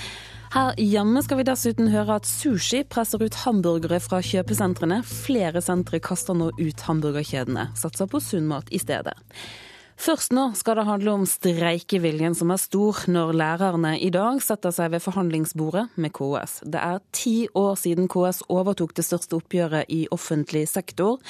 Her 0.54 0.72
hjemme 0.80 1.20
skal 1.26 1.42
vi 1.42 1.48
dessuten 1.50 1.92
høre 1.92 2.22
at 2.22 2.30
sushi 2.30 2.84
presser 2.88 3.26
ut 3.26 3.42
hamburgere 3.44 4.00
fra 4.00 4.22
kjøpesentrene. 4.24 5.02
Flere 5.04 5.64
sentre 5.66 6.00
kaster 6.04 6.38
nå 6.38 6.54
ut 6.56 6.88
hamburgerkjedene, 6.88 7.74
satser 7.76 8.08
på 8.08 8.24
sunn 8.24 8.48
mat 8.48 8.72
i 8.72 8.80
stedet. 8.80 9.18
Først 10.04 10.34
nå 10.36 10.50
skal 10.60 10.76
det 10.76 10.84
handle 10.84 11.12
om 11.16 11.22
streikeviljen 11.24 12.34
som 12.36 12.50
er 12.52 12.60
stor 12.60 12.98
når 13.08 13.30
lærerne 13.40 13.94
i 14.04 14.10
dag 14.12 14.42
setter 14.44 14.74
seg 14.76 14.90
ved 14.92 15.00
forhandlingsbordet 15.06 15.86
med 15.96 16.12
KS. 16.18 16.58
Det 16.68 16.82
er 16.82 16.98
ti 17.16 17.48
år 17.56 17.78
siden 17.80 18.10
KS 18.12 18.42
overtok 18.52 18.92
det 18.98 19.06
største 19.08 19.38
oppgjøret 19.38 19.88
i 19.88 20.02
offentlig 20.12 20.66
sektor. 20.68 21.22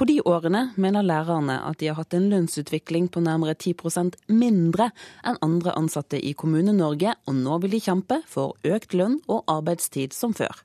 På 0.00 0.08
de 0.08 0.16
årene 0.24 0.62
mener 0.80 1.04
lærerne 1.04 1.58
at 1.68 1.82
de 1.82 1.90
har 1.90 1.98
hatt 2.00 2.16
en 2.16 2.30
lønnsutvikling 2.32 3.10
på 3.12 3.20
nærmere 3.20 3.52
10% 3.52 4.16
mindre 4.32 4.88
enn 5.28 5.36
andre 5.44 5.76
ansatte 5.76 6.16
i 6.16 6.32
Kommune-Norge, 6.32 7.12
og 7.28 7.36
nå 7.36 7.58
vil 7.60 7.76
de 7.76 7.82
kjempe 7.84 8.22
for 8.32 8.56
økt 8.64 8.96
lønn 8.96 9.20
og 9.28 9.44
arbeidstid 9.58 10.16
som 10.16 10.32
før. 10.32 10.64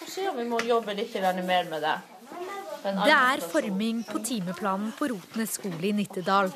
Kanskje 0.00 0.34
vi 0.40 0.48
må 0.50 0.58
jobbe 0.66 0.98
litt 0.98 1.14
mer 1.22 1.70
med 1.70 1.86
det. 1.86 1.94
Det 2.84 3.14
er 3.16 3.40
forming 3.48 4.02
på 4.04 4.18
timeplanen 4.20 4.90
på 4.98 5.08
Rotnes 5.08 5.54
skole 5.56 5.88
i 5.88 5.94
Nittedal. 5.96 6.50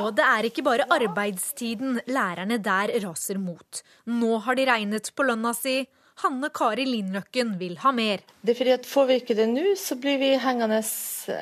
Og 0.00 0.08
det 0.18 0.26
er 0.26 0.48
ikke 0.48 0.64
bare 0.66 0.88
arbeidstiden 0.90 2.00
lærerne 2.10 2.58
der 2.58 2.90
raser 3.04 3.38
mot. 3.38 3.82
Nå 4.10 4.40
har 4.42 4.58
de 4.58 4.66
regnet 4.66 5.12
på 5.14 5.28
lønna 5.28 5.54
si, 5.54 5.84
Hanne 6.20 6.50
Kari 6.52 6.84
Lindløkken 6.84 7.54
vil 7.60 7.78
ha 7.80 7.92
mer. 7.96 8.20
Det 8.42 8.52
er 8.52 8.58
fordi 8.58 8.72
at 8.74 8.88
Får 8.88 9.06
vi 9.08 9.16
ikke 9.22 9.36
det 9.38 9.46
nå, 9.48 9.62
så 9.78 9.96
blir 10.00 10.18
vi 10.20 10.34
hengende 10.42 10.80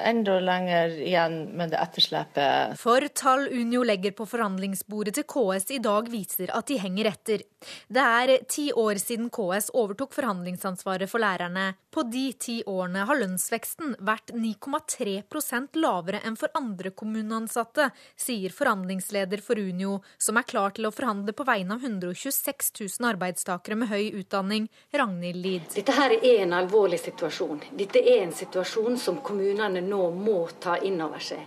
enda 0.07 0.37
lenger 0.45 0.95
igjen 1.03 1.39
med 1.59 1.73
det 1.73 1.81
etterslepet. 1.83 2.77
For 2.79 3.09
tall 3.17 3.49
Unio 3.49 3.83
legger 3.87 4.15
på 4.15 4.27
forhandlingsbordet 4.29 5.17
til 5.19 5.27
KS 5.33 5.73
i 5.75 5.81
dag 5.83 6.11
viser 6.13 6.53
at 6.55 6.71
de 6.71 6.79
henger 6.79 7.11
etter. 7.11 7.45
Det 7.91 8.05
er 8.23 8.35
ti 8.51 8.69
år 8.71 9.01
siden 9.03 9.33
KS 9.35 9.73
overtok 9.75 10.15
forhandlingsansvaret 10.15 11.11
for 11.11 11.23
lærerne. 11.25 11.73
På 11.91 12.03
de 12.03 12.33
ti 12.33 12.63
årene 12.67 13.07
har 13.09 13.17
lønnsveksten 13.17 13.95
vært 14.05 14.35
9,3% 14.37 15.79
lavere 15.81 16.21
enn 16.29 16.37
for 16.37 16.53
andre 16.59 16.93
kommuneansatte, 16.93 17.89
sier 18.13 18.53
forhandlingsleder 18.53 19.41
for 19.45 19.57
Unio, 19.57 20.03
som 20.21 20.37
er 20.37 20.47
klar 20.51 20.77
til 20.77 20.89
å 20.89 20.93
forhandle 20.93 21.33
på 21.33 21.49
vegne 21.49 21.79
av 21.79 21.89
126 21.89 22.71
000 23.01 23.09
arbeidstakere 23.15 23.81
med 23.81 23.89
høy 23.89 24.21
utdanning 24.21 24.69
Ragnhild 24.93 25.41
Lid. 25.47 25.73
Dette 25.75 25.97
her 25.97 26.19
er 26.19 26.45
en 26.45 26.57
alvorlig 26.61 27.01
situasjon. 27.07 27.65
Dette 27.81 28.05
er 28.05 28.27
en 28.27 28.37
situasjon 28.37 29.01
som 29.01 29.23
kommunene 29.25 29.81
nå 29.85 30.11
må 30.13 30.43
ta 30.61 30.77
inn 30.85 31.01
over 31.01 31.25
seg. 31.25 31.41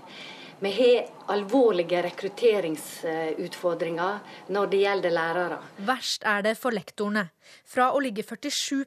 Vi 0.62 0.70
har 0.72 1.06
alvorlige 1.34 2.04
rekrutteringsutfordringer 2.06 4.20
når 4.54 4.68
det 4.70 4.78
gjelder 4.84 5.10
lærere. 5.16 5.58
Verst 5.88 6.22
er 6.30 6.44
det 6.46 6.54
for 6.60 6.70
lektorene. 6.76 7.24
Fra 7.66 7.88
å 7.96 8.00
ligge 8.04 8.22
47 8.22 8.86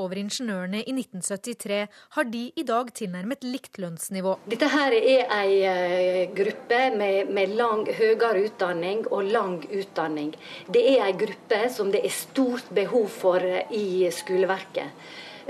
over 0.00 0.16
ingeniørene 0.16 0.80
i 0.80 0.92
1973, 0.96 1.88
har 2.16 2.24
de 2.32 2.52
i 2.56 2.64
dag 2.64 2.88
tilnærmet 2.96 3.44
likt 3.44 3.76
lønnsnivå. 3.84 4.40
Dette 4.48 4.64
her 4.72 4.96
er 4.96 5.28
ei 5.42 5.60
eh, 5.68 6.32
gruppe 6.32 6.88
med, 6.96 7.28
med 7.28 7.52
lang, 7.60 7.84
høyere 7.84 8.40
utdanning 8.46 9.04
og 9.10 9.28
lang 9.28 9.60
utdanning. 9.68 10.32
Det 10.72 10.80
er 10.94 11.04
ei 11.10 11.16
gruppe 11.20 11.68
som 11.68 11.92
det 11.92 12.00
er 12.00 12.16
stort 12.16 12.72
behov 12.72 13.12
for 13.12 13.44
i 13.44 14.08
skoleverket. 14.08 14.88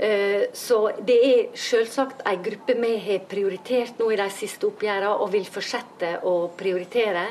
Eh, 0.01 0.47
så 0.53 0.79
det 1.05 1.17
er 1.25 1.51
selvsagt 1.53 2.23
en 2.25 2.41
gruppe 2.41 2.73
vi 2.79 2.95
har 3.03 3.27
prioritert 3.29 3.99
nå 4.01 4.07
i 4.09 4.17
de 4.17 4.29
siste 4.33 4.65
oppgjørene, 4.65 5.11
og 5.21 5.29
vil 5.35 5.45
fortsette 5.45 6.15
å 6.25 6.49
prioritere. 6.57 7.27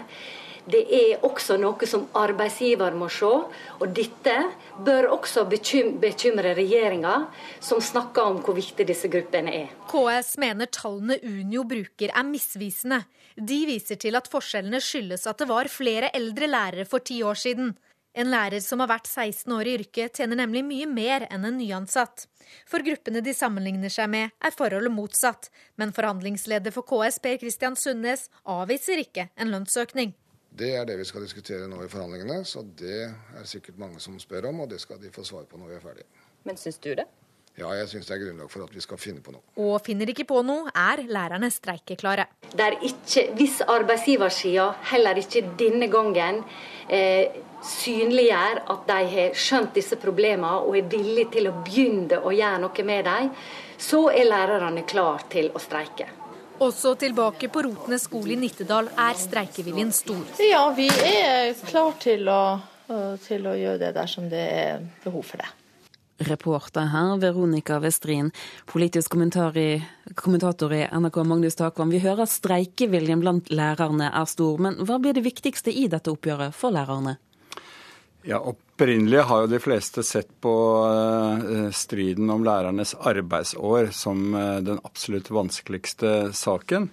Det 0.70 0.82
er 0.94 1.24
også 1.26 1.56
noe 1.58 1.86
som 1.88 2.04
arbeidsgiver 2.14 2.94
må 2.94 3.08
se. 3.10 3.30
Og 3.80 3.94
dette 3.96 4.36
bør 4.86 5.08
også 5.16 5.46
bekymre 5.50 6.54
regjeringa, 6.54 7.14
som 7.58 7.82
snakker 7.82 8.30
om 8.30 8.40
hvor 8.44 8.54
viktig 8.54 8.86
disse 8.86 9.10
gruppene 9.10 9.54
er. 9.64 9.72
KS 9.90 10.36
mener 10.42 10.70
tallene 10.70 11.18
Unio 11.26 11.64
bruker 11.66 12.12
er 12.14 12.28
misvisende. 12.28 13.02
De 13.34 13.62
viser 13.66 13.98
til 13.98 14.18
at 14.18 14.28
forskjellene 14.30 14.82
skyldes 14.84 15.26
at 15.26 15.42
det 15.42 15.48
var 15.50 15.70
flere 15.72 16.12
eldre 16.14 16.46
lærere 16.50 16.86
for 16.86 17.02
ti 17.02 17.22
år 17.26 17.38
siden. 17.40 17.74
En 18.12 18.26
lærer 18.26 18.58
som 18.58 18.80
har 18.82 18.90
vært 18.90 19.06
16 19.06 19.52
år 19.54 19.68
i 19.70 19.74
yrket, 19.78 20.16
tjener 20.18 20.40
nemlig 20.40 20.64
mye 20.66 20.86
mer 20.90 21.26
enn 21.30 21.46
en 21.46 21.58
nyansatt. 21.60 22.24
For 22.66 22.82
gruppene 22.82 23.22
de 23.22 23.34
sammenligner 23.36 23.92
seg 23.92 24.10
med, 24.10 24.34
er 24.42 24.56
forholdet 24.56 24.90
motsatt, 24.90 25.50
men 25.78 25.94
forhandlingsleder 25.94 26.74
for 26.74 26.86
KS, 26.88 27.20
Per 27.22 27.38
Christian 27.38 27.78
Sundnes, 27.78 28.26
avviser 28.42 29.04
ikke 29.04 29.28
en 29.38 29.54
lønnsøkning. 29.54 30.16
Det 30.50 30.72
er 30.74 30.88
det 30.88 30.98
vi 30.98 31.06
skal 31.06 31.22
diskutere 31.22 31.70
nå 31.70 31.78
i 31.84 31.92
forhandlingene, 31.92 32.42
så 32.42 32.64
det 32.66 33.04
er 33.06 33.46
sikkert 33.46 33.78
mange 33.78 34.02
som 34.02 34.18
spør 34.18 34.50
om, 34.50 34.64
og 34.64 34.72
det 34.72 34.80
skal 34.82 34.98
de 34.98 35.12
få 35.14 35.22
svar 35.22 35.46
på 35.46 35.60
når 35.60 35.70
vi 35.70 35.78
er 35.78 35.84
ferdige. 35.84 36.26
Men 36.48 36.58
syns 36.58 36.82
du 36.82 36.90
det? 36.98 37.06
Ja, 37.58 37.68
jeg 37.76 37.88
syns 37.90 38.08
det 38.08 38.14
er 38.14 38.22
grunnlag 38.22 38.50
for 38.50 38.64
at 38.64 38.74
vi 38.74 38.82
skal 38.82 38.98
finne 39.00 39.22
på 39.24 39.34
noe. 39.34 39.42
Og 39.60 39.76
finner 39.84 40.10
ikke 40.10 40.26
på 40.28 40.40
noe, 40.46 40.70
er 40.70 41.02
lærerne 41.10 41.50
streikeklare. 41.52 42.26
Det 42.50 42.66
er 42.66 42.76
Ikke, 42.86 43.24
hvis 43.36 43.60
arbeidsgiversida 43.66 44.70
heller 44.92 45.18
ikke 45.20 45.42
denne 45.60 45.90
gangen 45.92 46.42
eh, 46.88 47.40
synliggjør 47.66 48.62
at 48.72 48.86
de 48.88 49.00
har 49.14 49.36
skjønt 49.36 49.74
disse 49.76 49.98
problemene 50.00 50.62
og 50.64 50.78
er 50.78 50.88
villige 50.90 51.32
til 51.36 51.50
å 51.50 51.56
begynne 51.64 52.22
å 52.22 52.32
gjøre 52.34 52.62
noe 52.64 52.86
med 52.86 53.04
dem, 53.08 53.30
så 53.80 54.06
er 54.12 54.28
lærerne 54.28 54.86
klare 54.88 55.28
til 55.32 55.52
å 55.54 55.62
streike. 55.62 56.08
Også 56.60 56.92
tilbake 57.00 57.48
på 57.48 57.62
Rotnes 57.64 58.04
skole 58.04 58.34
i 58.34 58.40
Nittedal 58.40 58.90
er 58.92 59.16
streikeviljen 59.16 59.94
stor. 59.96 60.26
Ja, 60.44 60.66
vi 60.76 60.90
er 60.92 61.54
klare 61.64 61.96
til 62.02 62.28
til 63.24 63.46
å 63.46 63.54
gjøre 63.54 63.78
det 63.84 63.94
dersom 63.96 64.28
det 64.30 64.44
er 64.50 64.84
behov 65.04 65.22
for 65.28 65.42
det. 65.42 65.48
Reporter 66.20 66.90
her, 66.92 67.14
Veronica 67.16 67.78
Westrin. 67.80 68.28
Politisk 68.68 69.14
i, 69.14 69.82
kommentator 70.14 70.72
i 70.74 70.82
NRK 70.84 71.16
Magnus 71.24 71.56
Takvam. 71.56 71.90
Vi 71.90 72.02
hører 72.02 72.28
streikeviljen 72.28 73.20
blant 73.20 73.48
lærerne 73.48 74.10
er 74.12 74.28
stor, 74.28 74.58
men 74.60 74.76
hva 74.84 74.98
blir 75.00 75.14
det 75.16 75.24
viktigste 75.24 75.72
i 75.72 75.88
dette 75.88 76.12
oppgjøret 76.12 76.52
for 76.52 76.76
lærerne? 76.76 77.16
Ja, 78.22 78.38
Opprinnelig 78.38 79.18
har 79.18 79.44
jo 79.44 79.48
de 79.48 79.60
fleste 79.60 80.02
sett 80.04 80.28
på 80.40 80.52
uh, 80.84 81.70
striden 81.72 82.30
om 82.32 82.44
lærernes 82.44 82.94
arbeidsår 82.94 83.90
som 83.96 84.34
uh, 84.34 84.58
den 84.64 84.80
absolutt 84.84 85.30
vanskeligste 85.32 86.32
saken. 86.36 86.90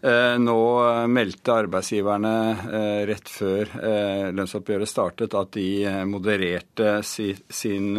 Uh, 0.00 0.36
nå 0.40 0.58
meldte 1.12 1.56
arbeidsgiverne 1.64 2.32
rett 3.08 3.28
før 3.28 3.72
lønnsoppgjøret 4.32 4.88
startet 4.88 5.34
at 5.36 5.52
de 5.56 5.68
modererte 6.08 7.00
sin, 7.04 7.90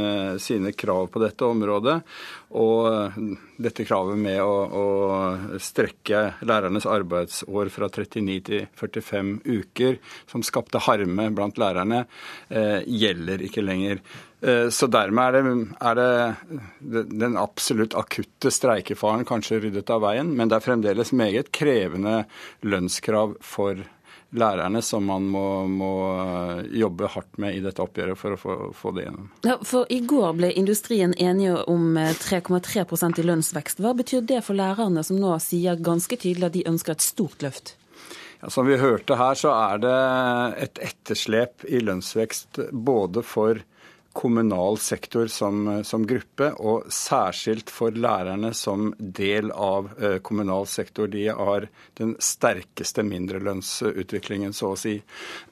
sine 0.41 0.73
krav 0.73 1.11
på 1.13 1.21
dette 1.21 1.45
området. 1.45 1.99
Og 2.57 3.13
dette 3.61 3.85
kravet 3.87 4.19
med 4.19 4.41
å, 4.43 4.55
å, 4.65 4.85
strekke 5.61 6.23
lærernes 6.47 6.87
arbeidsår 6.89 7.71
fra 7.73 7.87
39 7.91 8.39
til 8.47 8.65
45 8.79 9.31
uker, 9.45 10.01
som 10.31 10.43
skapte 10.45 10.81
harme 10.87 11.29
blant 11.35 11.61
lærerne, 11.61 12.05
eh, 12.49 12.81
gjelder 12.87 13.45
ikke 13.47 13.63
lenger. 13.63 14.03
Eh, 14.41 14.69
så 14.69 14.89
dermed 14.89 15.35
er 15.35 15.37
det, 15.37 15.55
er 15.79 15.97
det, 16.01 17.05
den 17.13 17.37
absolutt 17.37 17.95
akutte 17.97 18.51
streikefaren 18.53 19.25
kanskje 19.29 19.61
ryddet 19.61 19.89
av 19.93 20.01
veien, 20.05 20.33
men 20.37 20.49
det 20.49 20.57
er 20.57 20.65
fremdeles 20.65 21.13
meget 21.13 21.51
krevende 21.53 22.23
lønnskrav 22.65 23.37
for 23.45 23.83
lærerne 24.31 24.79
som 24.81 25.05
man 25.05 25.25
må, 25.27 25.45
må, 25.67 25.91
jobbe 26.71 27.09
hardt 27.13 27.37
med 27.43 27.57
i 27.57 27.61
dette 27.63 27.83
oppgjøret 27.83 28.17
for 28.17 28.35
å 28.35 28.39
få, 28.39 28.55
få 28.75 28.93
det 28.95 29.05
gjennom. 29.05 29.27
Ja, 29.45 29.57
for 29.67 29.89
I 29.91 29.99
går 30.07 30.37
ble 30.39 30.53
industrien 30.57 31.13
enige 31.19 31.59
om 31.69 31.99
3,3 31.99 32.85
eh, 32.85 33.11
i 33.11 33.27
lønnsvekst. 33.27 33.83
Hva 33.83 33.93
betyr 33.97 34.23
det 34.25 34.41
for 34.47 34.57
lærerne, 34.57 35.03
som 35.05 35.19
nå 35.21 35.35
sier 35.43 35.77
ganske 35.77 36.17
tydelig 36.17 36.47
at 36.49 36.57
de 36.57 36.65
ønsker 36.71 36.95
et 36.95 37.05
stort 37.05 37.43
løft? 37.45 37.75
Ja, 38.41 38.49
som 38.49 38.65
vi 38.65 38.79
hørte 38.81 39.19
her, 39.19 39.37
så 39.37 39.51
er 39.53 39.83
det 39.83 39.97
et 40.63 40.81
etterslep 40.87 41.67
i 41.69 41.83
lønnsvekst 41.83 42.63
både 42.71 43.21
for 43.27 43.61
kommunal 44.13 44.77
sektor 44.77 45.27
som, 45.27 45.83
som, 45.83 46.05
gruppe, 46.07 46.51
og 46.59 46.87
særskilt 46.91 47.71
for 47.71 47.95
lærerne 47.95 48.51
som 48.57 48.91
del 48.99 49.51
av 49.55 49.91
eh, 50.01 50.17
kommunal 50.23 50.67
sektor. 50.67 51.07
De 51.11 51.27
har 51.29 51.67
den 51.99 52.15
sterkeste 52.19 53.05
mindrelønnsutviklingen, 53.07 54.53
så 54.53 54.73
å 54.73 54.79
si. 54.79 54.97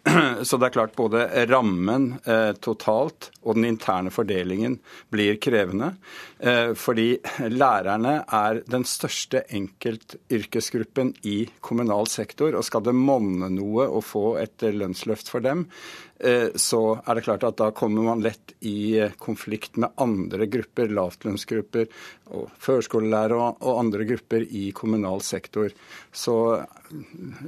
Så 0.43 0.57
det 0.57 0.69
er 0.69 0.73
klart 0.73 0.95
både 0.97 1.25
rammen 1.49 2.11
eh, 2.23 2.51
totalt 2.59 3.29
og 3.43 3.57
den 3.57 3.67
interne 3.69 4.11
fordelingen 4.13 4.79
blir 5.13 5.37
krevende. 5.41 5.93
Eh, 6.39 6.73
fordi 6.79 7.19
lærerne 7.51 8.23
er 8.25 8.61
den 8.69 8.85
største 8.87 9.43
enkeltyrkesgruppen 9.55 11.13
i 11.27 11.37
kommunal 11.65 12.09
sektor. 12.11 12.57
Og 12.57 12.65
skal 12.67 12.83
det 12.87 12.95
monne 12.97 13.51
noe 13.53 13.87
å 13.87 14.03
få 14.03 14.33
et 14.41 14.63
lønnsløft 14.63 15.31
for 15.31 15.45
dem, 15.45 15.67
Eh, 16.08 16.08
så 16.55 16.81
er 17.05 17.15
det 17.15 17.23
klart 17.23 17.45
at 17.47 17.59
da 17.61 17.69
kommer 17.71 18.03
man 18.09 18.23
lett 18.23 18.49
i 18.59 18.99
eh, 18.99 19.11
konflikt 19.17 19.75
med 19.75 19.89
andre 19.95 20.45
grupper, 20.45 20.89
lavtlønnsgrupper, 20.91 21.87
og 22.35 22.49
førskolelærere 22.59 23.53
og 23.65 23.79
andre 23.79 24.05
grupper 24.05 24.43
i 24.43 24.69
kommunal 24.75 25.21
sektor. 25.23 25.71
Så 26.11 26.35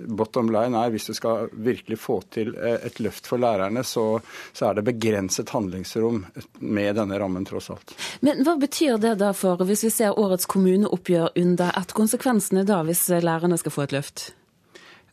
bottom 0.08 0.52
line 0.54 0.78
er 0.78 0.94
hvis 0.94 1.10
du 1.10 1.14
skal 1.18 1.50
virkelig 1.52 2.00
få 2.00 2.22
til 2.34 2.54
eh, 2.56 2.80
et 2.88 3.02
løft 3.04 3.28
for 3.28 3.42
lærerne, 3.42 3.84
så, 3.84 4.06
så 4.54 4.70
er 4.70 4.80
det 4.80 4.88
begrenset 4.88 5.52
handlingsrom 5.52 6.24
med 6.60 6.96
denne 6.96 7.20
rammen, 7.20 7.46
tross 7.48 7.72
alt. 7.76 7.96
Men 8.24 8.46
hva 8.48 8.56
betyr 8.62 9.02
det 9.02 9.18
da 9.22 9.34
for, 9.38 9.62
hvis 9.68 9.84
vi 9.90 9.94
ser 9.94 10.20
årets 10.20 10.48
kommuneoppgjør 10.52 11.36
under 11.44 11.76
ett, 11.76 11.92
konsekvensene 11.98 12.64
da 12.68 12.82
hvis 12.88 13.10
lærerne 13.20 13.60
skal 13.60 13.76
få 13.76 13.86
et 13.88 13.98
løft? 14.00 14.30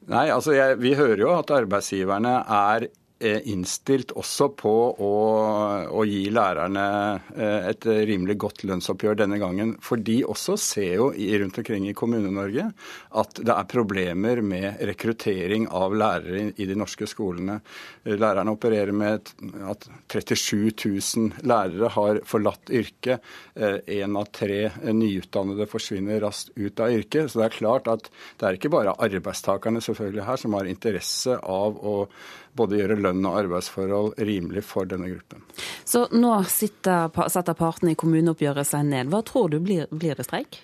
Nei, 0.09 0.29
altså 0.33 0.55
jeg, 0.57 0.79
Vi 0.81 0.95
hører 0.97 1.21
jo 1.21 1.35
at 1.35 1.51
arbeidsgiverne 1.53 2.39
er 2.47 2.89
innstilt 3.19 4.12
også 4.14 4.47
på 4.55 4.73
å, 5.03 5.12
å, 5.91 6.05
gi 6.07 6.29
lærerne 6.31 6.85
eh, 7.35 7.66
et 7.73 7.87
rimelig 8.07 8.37
godt 8.39 8.62
lønnsoppgjør 8.69 9.19
denne 9.19 9.41
gangen. 9.43 9.75
For 9.83 9.99
de 9.99 10.21
også 10.23 10.55
ser 10.61 10.93
jo 11.01 11.09
rundt 11.11 11.59
omkring 11.59 11.89
i 11.91 11.97
Kommune-Norge 11.99 12.69
at 13.19 13.43
det 13.43 13.55
er 13.55 13.71
problemer 13.71 14.43
med 14.47 14.79
rekruttering 14.87 15.66
av 15.75 15.97
lærere 15.99 16.53
i 16.55 16.69
de 16.69 16.79
norske 16.79 17.09
skolene. 17.11 17.59
Lærerne 18.07 18.55
opererer 18.55 18.95
med 18.95 19.33
at 19.66 19.89
37 20.14 20.71
000 20.79 21.47
lærere 21.49 21.91
har 21.99 22.23
forlatt 22.29 22.71
yrket. 22.71 23.25
Én 23.59 24.14
eh, 24.14 24.19
av 24.19 24.31
tre 24.31 24.61
nyutdannede 24.95 25.66
forsvinner 25.71 26.23
raskt 26.23 26.55
ut 26.55 26.87
av 26.87 26.95
yrket. 26.95 27.33
Så 27.33 27.43
det 27.43 27.51
er 27.51 27.59
klart 27.59 27.91
at 27.91 28.12
det 28.39 28.47
er 28.47 28.61
ikke 28.61 28.73
bare 28.79 28.95
arbeidstakerne 28.95 29.83
selvfølgelig 29.83 30.29
her 30.31 30.39
som 30.39 30.55
har 30.55 30.71
interesse 30.71 31.35
av 31.43 31.83
å 31.83 31.97
både 32.59 32.81
gjøre 32.81 32.99
lønn 33.01 33.25
og 33.29 33.39
arbeidsforhold 33.45 34.17
rimelig 34.29 34.65
for 34.69 34.89
denne 34.91 35.11
gruppen. 35.13 35.45
Så 35.89 36.07
nå 36.13 36.35
sitter, 36.51 37.13
setter 37.31 37.59
partene 37.59 37.95
i 37.95 37.99
kommuneoppgjøret 37.99 38.69
seg 38.69 38.89
ned. 38.91 39.13
Hva 39.13 39.23
tror 39.27 39.53
du 39.55 39.61
blir, 39.63 39.87
blir 39.95 40.19
det 40.19 40.27
streik? 40.29 40.61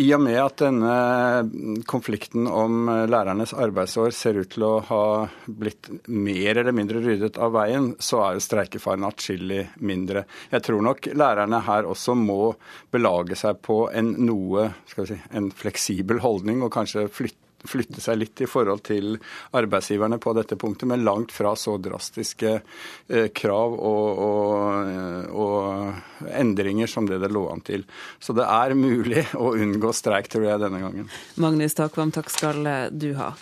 I 0.00 0.06
og 0.14 0.20
med 0.22 0.36
at 0.38 0.60
denne 0.62 1.82
konflikten 1.90 2.46
om 2.46 2.86
lærernes 3.10 3.52
arbeidsår 3.52 4.14
ser 4.14 4.38
ut 4.38 4.52
til 4.54 4.64
å 4.64 4.70
ha 4.86 5.02
blitt 5.44 5.90
mer 6.06 6.60
eller 6.62 6.72
mindre 6.76 7.02
ryddet 7.02 7.40
av 7.42 7.52
veien, 7.56 7.90
så 7.98 8.22
er 8.24 8.38
jo 8.38 8.44
streikefaren 8.44 9.04
atskillig 9.08 9.64
mindre. 9.82 10.24
Jeg 10.54 10.64
tror 10.68 10.86
nok 10.86 11.10
lærerne 11.10 11.60
her 11.66 11.90
også 11.90 12.14
må 12.16 12.54
belage 12.94 13.36
seg 13.40 13.60
på 13.66 13.82
en 13.90 14.14
noe 14.24 14.70
si, 14.94 15.18
en 15.34 15.50
fleksibel 15.50 16.22
holdning, 16.24 16.62
og 16.62 16.72
kanskje 16.78 17.08
flytte 17.10 17.49
flytte 17.68 18.00
seg 18.02 18.20
litt 18.20 18.42
i 18.44 18.48
forhold 18.50 18.84
til 18.86 19.16
arbeidsgiverne 19.56 20.20
på 20.22 20.34
dette 20.38 20.58
punktet, 20.60 20.88
men 20.90 21.04
langt 21.06 21.34
fra 21.34 21.54
så 21.58 21.76
drastiske 21.82 22.52
eh, 22.56 23.28
krav 23.36 23.76
og, 23.76 24.22
og, 24.26 25.34
og, 25.46 26.28
endringer 26.36 26.90
som 26.90 27.08
det 27.08 27.20
det 27.22 27.32
lå 27.32 27.46
an 27.52 27.64
til. 27.66 27.86
Så 28.18 28.36
det 28.36 28.46
er 28.46 28.76
mulig 28.78 29.26
å 29.42 29.54
unngå 29.56 29.92
streik, 29.96 30.30
tror 30.32 30.48
jeg, 30.48 30.62
denne 30.62 30.82
gangen. 30.84 31.10
Magnus 31.40 31.76
Takvam, 31.78 32.14
takk 32.14 32.32
skal 32.32 32.64
du 32.92 33.12
ha. 33.18 33.34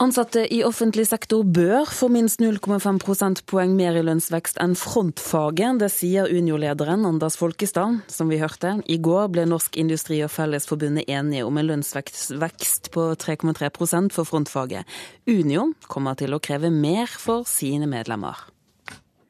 Ansatte 0.00 0.46
i 0.48 0.62
offentlig 0.64 1.02
sektor 1.10 1.42
bør 1.44 1.82
få 1.92 2.06
minst 2.08 2.40
0,5 2.40 3.02
prosentpoeng 3.02 3.74
mer 3.76 3.98
i 4.00 4.04
lønnsvekst 4.06 4.56
enn 4.64 4.72
frontfaget. 4.72 5.76
Det 5.82 5.90
sier 5.92 6.30
Unio-lederen 6.32 7.04
Anders 7.04 7.36
Folkestad, 7.36 7.98
som 8.08 8.32
vi 8.32 8.38
hørte. 8.40 8.78
I 8.88 8.96
går 8.96 9.28
ble 9.34 9.44
Norsk 9.50 9.76
Industri 9.76 10.22
og 10.24 10.32
Fellesforbundet 10.32 11.04
enige 11.12 11.44
om 11.44 11.60
en 11.60 11.68
lønnsvekst 11.68 12.88
på 12.96 13.06
3,3% 13.26 14.16
for 14.16 14.24
frontfaget. 14.24 14.88
Unio 15.28 15.68
kommer 15.84 16.16
til 16.16 16.32
å 16.32 16.40
kreve 16.40 16.72
mer 16.72 17.12
for 17.12 17.44
sine 17.44 17.84
medlemmer. 17.84 18.40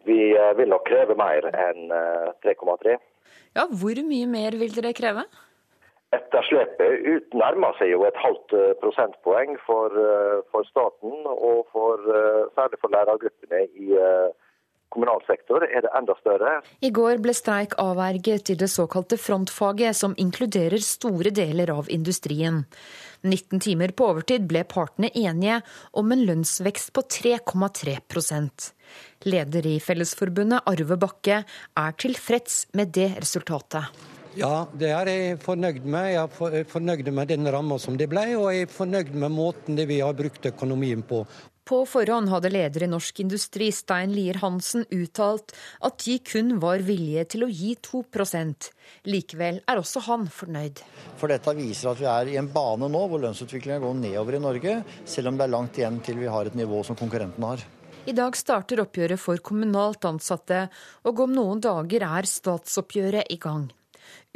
Vi 0.06 0.20
eh, 0.38 0.54
vil 0.54 0.70
nok 0.70 0.86
kreve 0.86 1.18
mer 1.18 1.50
enn 1.50 1.90
3,3. 2.46 2.94
Eh, 2.94 3.06
ja, 3.58 3.66
Hvor 3.66 4.06
mye 4.06 4.30
mer 4.38 4.62
vil 4.62 4.78
dere 4.78 4.94
kreve? 4.94 5.26
Etterslepet 6.16 7.34
nærmer 7.38 7.76
seg 7.78 7.92
jo 7.92 8.02
et 8.08 8.18
halvt 8.18 8.54
eh, 8.58 8.72
prosentpoeng 8.82 9.56
for, 9.66 9.94
for 10.50 10.66
for, 11.72 12.06
særlig 12.56 12.80
for 12.82 12.90
lærergruppene 12.96 13.66
i 13.78 13.94
kommunal 14.90 15.22
sektor 15.26 15.64
er 15.64 15.84
det 15.84 15.92
enda 15.96 16.16
større. 16.18 16.58
I 16.82 16.90
går 16.94 17.20
ble 17.22 17.34
streik 17.36 17.76
avverget 17.80 18.52
i 18.52 18.58
det 18.58 18.68
såkalte 18.72 19.18
frontfaget, 19.20 19.96
som 19.96 20.16
inkluderer 20.18 20.82
store 20.84 21.32
deler 21.34 21.72
av 21.74 21.90
industrien. 21.92 22.64
19 23.22 23.60
timer 23.60 23.94
på 23.96 24.10
overtid 24.10 24.46
ble 24.50 24.64
partene 24.68 25.12
enige 25.14 25.60
om 26.00 26.12
en 26.12 26.24
lønnsvekst 26.28 26.94
på 26.96 27.04
3,3% 27.20 28.70
Leder 29.28 29.66
i 29.68 29.76
Fellesforbundet, 29.84 30.64
Arve 30.66 30.96
Bakke, 30.98 31.42
er 31.44 32.00
tilfreds 32.00 32.64
med 32.74 32.96
det 32.96 33.12
resultatet. 33.20 34.18
Ja, 34.38 34.66
det 34.78 34.92
er 34.94 35.08
jeg 35.10 35.38
fornøyd 35.42 35.86
med. 35.90 36.12
Jeg 36.12 36.22
er 36.22 36.66
fornøyd 36.70 37.08
med 37.10 37.30
den 37.32 37.48
ramma 37.50 37.78
som 37.82 37.96
det 37.98 38.06
ble, 38.12 38.28
og 38.38 38.50
jeg 38.54 38.66
er 38.68 38.74
fornøyd 38.74 39.14
med 39.18 39.34
måten 39.34 39.80
vi 39.88 39.98
har 39.98 40.14
brukt 40.14 40.46
økonomien 40.46 41.02
på. 41.02 41.24
På 41.70 41.84
forhånd 41.86 42.30
hadde 42.32 42.50
leder 42.50 42.82
i 42.82 42.88
Norsk 42.90 43.20
Industri, 43.22 43.68
Stein 43.70 44.10
Lier 44.10 44.40
Hansen, 44.42 44.82
uttalt 44.90 45.52
at 45.86 46.02
de 46.02 46.16
kun 46.26 46.56
var 46.62 46.82
villige 46.82 47.26
til 47.34 47.44
å 47.46 47.50
gi 47.50 47.76
2% 47.78 48.70
Likevel 49.06 49.60
er 49.70 49.78
også 49.78 50.02
han 50.08 50.26
fornøyd. 50.34 50.82
For 51.20 51.30
dette 51.30 51.54
viser 51.54 51.92
at 51.92 52.02
vi 52.02 52.08
er 52.10 52.32
i 52.32 52.38
en 52.40 52.50
bane 52.50 52.90
nå 52.90 53.04
hvor 53.12 53.22
lønnsutviklingen 53.22 53.84
går 53.86 53.98
nedover 54.02 54.38
i 54.38 54.42
Norge, 54.42 54.76
selv 55.06 55.30
om 55.30 55.38
det 55.38 55.46
er 55.46 55.54
langt 55.54 55.78
igjen 55.78 56.00
til 56.02 56.18
vi 56.18 56.30
har 56.30 56.50
et 56.50 56.58
nivå 56.58 56.82
som 56.86 56.98
konkurrentene 56.98 57.52
har. 57.54 57.66
I 58.10 58.16
dag 58.18 58.34
starter 58.34 58.82
oppgjøret 58.82 59.20
for 59.20 59.38
kommunalt 59.44 60.06
ansatte, 60.08 60.64
og 61.06 61.26
om 61.26 61.36
noen 61.36 61.62
dager 61.62 62.08
er 62.08 62.26
statsoppgjøret 62.26 63.30
i 63.30 63.38
gang. 63.38 63.68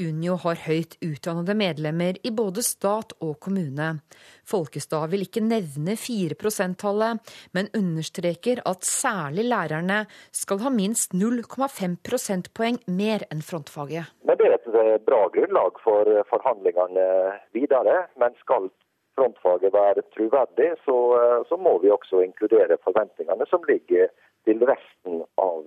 Unio 0.02 0.34
har 0.42 0.58
høyt 0.64 0.96
utdannede 1.06 1.54
medlemmer 1.54 2.16
i 2.26 2.32
både 2.34 2.64
stat 2.66 3.12
og 3.22 3.36
kommune. 3.44 4.00
Folkestad 4.42 5.06
vil 5.12 5.22
ikke 5.22 5.42
nevne 5.44 5.94
4 5.94 6.34
%-tallet, 6.34 7.20
men 7.54 7.70
understreker 7.78 8.62
at 8.66 8.82
særlig 8.88 9.44
lærerne 9.52 10.00
skal 10.34 10.64
ha 10.64 10.72
minst 10.74 11.14
0,5 11.14 11.94
prosentpoeng 12.02 12.80
mer 12.90 13.22
enn 13.30 13.44
frontfaget. 13.46 14.10
Men 14.26 14.38
Det 14.38 14.48
er 14.48 14.56
et 14.58 14.66
eh, 14.74 14.98
bra 15.06 15.28
grunnlag 15.36 15.78
for 15.84 16.10
eh, 16.10 16.26
forhandlingene 16.26 17.06
videre. 17.54 18.08
Men 18.18 18.34
skal 18.42 18.66
frontfaget 19.14 19.72
være 19.78 20.02
troverdig, 20.16 20.72
så, 20.82 20.98
eh, 21.20 21.38
så 21.46 21.56
må 21.56 21.78
vi 21.78 21.94
også 21.94 22.24
inkludere 22.26 22.82
forventningene 22.82 23.46
som 23.46 23.62
ligger 23.70 24.10
til 24.44 24.58
resten 24.66 25.22
av 25.38 25.62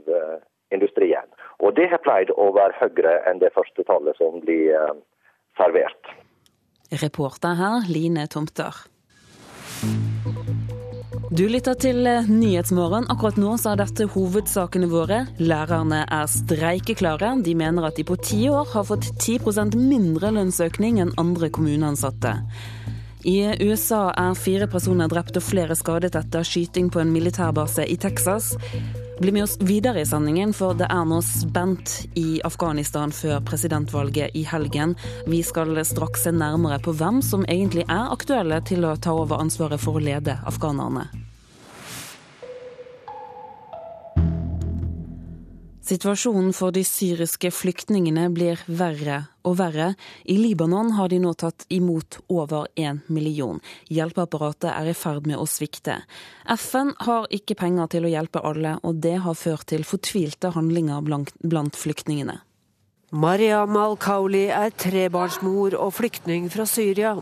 industrien. 0.74 1.28
Og 1.64 1.76
det 1.78 1.90
har 1.92 2.04
pleid 2.04 2.34
å 2.36 2.52
være 2.56 2.78
høyere 2.82 3.20
enn 3.30 3.42
det 3.44 3.54
første 3.56 3.86
tallet 3.88 4.18
som 4.20 4.42
blir 4.44 4.74
eh, 4.76 4.94
servert. 5.60 6.14
Reporter 7.02 7.58
her, 7.60 7.88
Line 7.92 8.28
Tomter. 8.32 8.86
Du 11.28 11.44
lytter 11.52 11.76
til 11.76 12.08
eh, 12.08 12.30
Nyhetsmorgen. 12.32 13.10
Akkurat 13.12 13.36
nå 13.42 13.58
så 13.60 13.74
er 13.74 13.82
dette 13.82 14.08
hovedsakene 14.14 14.88
våre. 14.92 15.26
Lærerne 15.44 16.06
er 16.08 16.30
streikeklare. 16.32 17.34
De 17.44 17.56
mener 17.58 17.90
at 17.90 18.00
de 18.00 18.06
på 18.08 18.16
ti 18.24 18.46
år 18.50 18.72
har 18.72 18.88
fått 18.88 19.10
10% 19.20 19.76
mindre 19.76 20.32
lønnsøkning 20.38 21.02
enn 21.04 21.12
andre 21.20 21.52
kommuneansatte. 21.54 22.38
I 23.28 23.42
USA 23.60 24.08
er 24.16 24.40
fire 24.40 24.70
personer 24.72 25.12
drept 25.12 25.36
og 25.36 25.44
flere 25.44 25.76
skadet 25.76 26.16
etter 26.16 26.48
skyting 26.48 26.88
på 26.94 27.02
en 27.04 27.12
militærbase 27.12 27.84
i 27.84 27.98
Texas. 28.00 28.54
Bli 29.20 29.32
med 29.32 29.44
oss 29.44 29.58
videre 29.62 30.02
i 30.02 30.06
sendingen, 30.06 30.52
for 30.54 30.78
det 30.78 30.86
er 30.94 31.06
nå 31.10 31.18
spent 31.26 32.04
i 32.20 32.38
Afghanistan 32.46 33.10
før 33.10 33.40
presidentvalget 33.50 34.36
i 34.38 34.44
helgen. 34.46 34.94
Vi 35.26 35.42
skal 35.42 35.74
straks 35.90 36.28
se 36.28 36.36
nærmere 36.36 36.78
på 36.86 36.94
hvem 37.00 37.24
som 37.26 37.46
egentlig 37.50 37.88
er 37.90 38.14
aktuelle 38.14 38.62
til 38.70 38.86
å 38.86 38.94
ta 39.02 39.18
over 39.18 39.42
ansvaret 39.42 39.82
for 39.82 39.98
å 39.98 40.06
lede 40.06 40.38
afghanerne. 40.46 41.08
Situasjonen 45.88 46.50
for 46.52 46.74
de 46.76 46.82
syriske 46.84 47.48
flyktningene 47.56 48.26
blir 48.36 48.60
verre 48.68 49.22
og 49.48 49.54
verre. 49.62 49.94
I 50.28 50.36
Libanon 50.36 50.90
har 50.98 51.08
de 51.08 51.20
nå 51.24 51.32
tatt 51.40 51.64
imot 51.72 52.18
over 52.28 52.66
én 52.76 53.00
million. 53.08 53.62
Hjelpeapparatet 53.88 54.68
er 54.74 54.90
i 54.92 54.96
ferd 54.98 55.30
med 55.30 55.40
å 55.40 55.46
svikte. 55.48 56.02
FN 56.52 56.92
har 57.08 57.30
ikke 57.32 57.56
penger 57.62 57.88
til 57.94 58.04
å 58.04 58.12
hjelpe 58.12 58.42
alle, 58.44 58.74
og 58.84 59.00
det 59.06 59.16
har 59.24 59.40
ført 59.40 59.70
til 59.72 59.88
fortvilte 59.88 60.52
handlinger 60.58 61.08
blant 61.08 61.80
flyktningene. 61.80 62.42
Mariam 63.16 63.78
al-Kauli 63.80 64.50
er 64.52 64.74
trebarnsmor 64.76 65.78
og 65.80 65.94
flyktning 65.96 66.50
fra 66.52 66.66
Syria. 66.68 67.14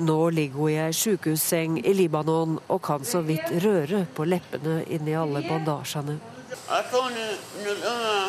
Nå 0.00 0.16
ligger 0.32 0.62
hun 0.62 0.72
i 0.72 0.78
ei 0.86 0.96
sykehusseng 0.96 1.76
i 1.84 1.92
Libanon 1.92 2.56
og 2.64 2.80
kan 2.88 3.04
så 3.04 3.20
vidt 3.28 3.52
røre 3.60 4.06
på 4.16 4.24
leppene 4.24 4.78
inni 4.88 5.12
alle 5.12 5.44
bandasjene. 5.44 6.16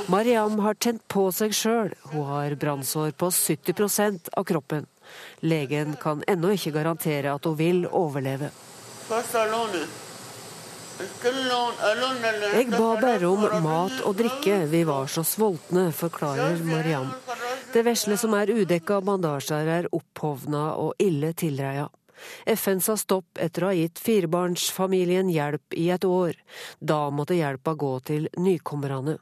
Mariam 0.07 0.59
har 0.59 0.73
tent 0.73 1.03
på 1.07 1.27
seg 1.35 1.53
sjøl. 1.53 1.93
Hun 2.11 2.25
har 2.31 2.55
brannsår 2.55 3.11
på 3.17 3.29
70% 3.29 4.29
av 4.33 4.43
kroppen. 4.47 4.87
Legen 5.39 5.95
kan 6.01 6.23
ennå 6.27 6.51
ikke 6.55 6.73
garantere 6.75 7.33
at 7.33 7.45
hun 7.45 7.57
vil 7.59 7.85
overleve. 7.87 8.51
Jeg 12.57 12.69
ba 12.73 12.87
bare 12.97 13.27
om 13.29 13.45
mat 13.63 13.99
og 14.01 14.17
drikke, 14.17 14.63
vi 14.71 14.81
var 14.87 15.05
så 15.11 15.23
sultne, 15.23 15.91
forklarer 15.93 16.57
Mariam. 16.65 17.11
Det 17.73 17.83
vesle 17.85 18.17
som 18.17 18.33
er 18.33 18.49
udekka 18.49 18.99
bandasjer, 19.05 19.69
er 19.77 19.89
opphovna 19.93 20.71
og 20.81 20.97
ille 21.03 21.33
tilreia. 21.37 21.85
FN 22.45 22.81
sa 22.83 22.97
stopp 22.97 23.39
etter 23.41 23.63
å 23.65 23.71
ha 23.71 23.77
gitt 23.77 24.01
firebarnsfamilien 24.01 25.29
hjelp 25.31 25.77
i 25.77 25.89
et 25.93 26.05
år. 26.07 26.37
Da 26.79 27.07
måtte 27.09 27.37
hjelpa 27.37 27.75
gå 27.77 27.93
til 28.07 28.29
nykommerne. 28.37 29.17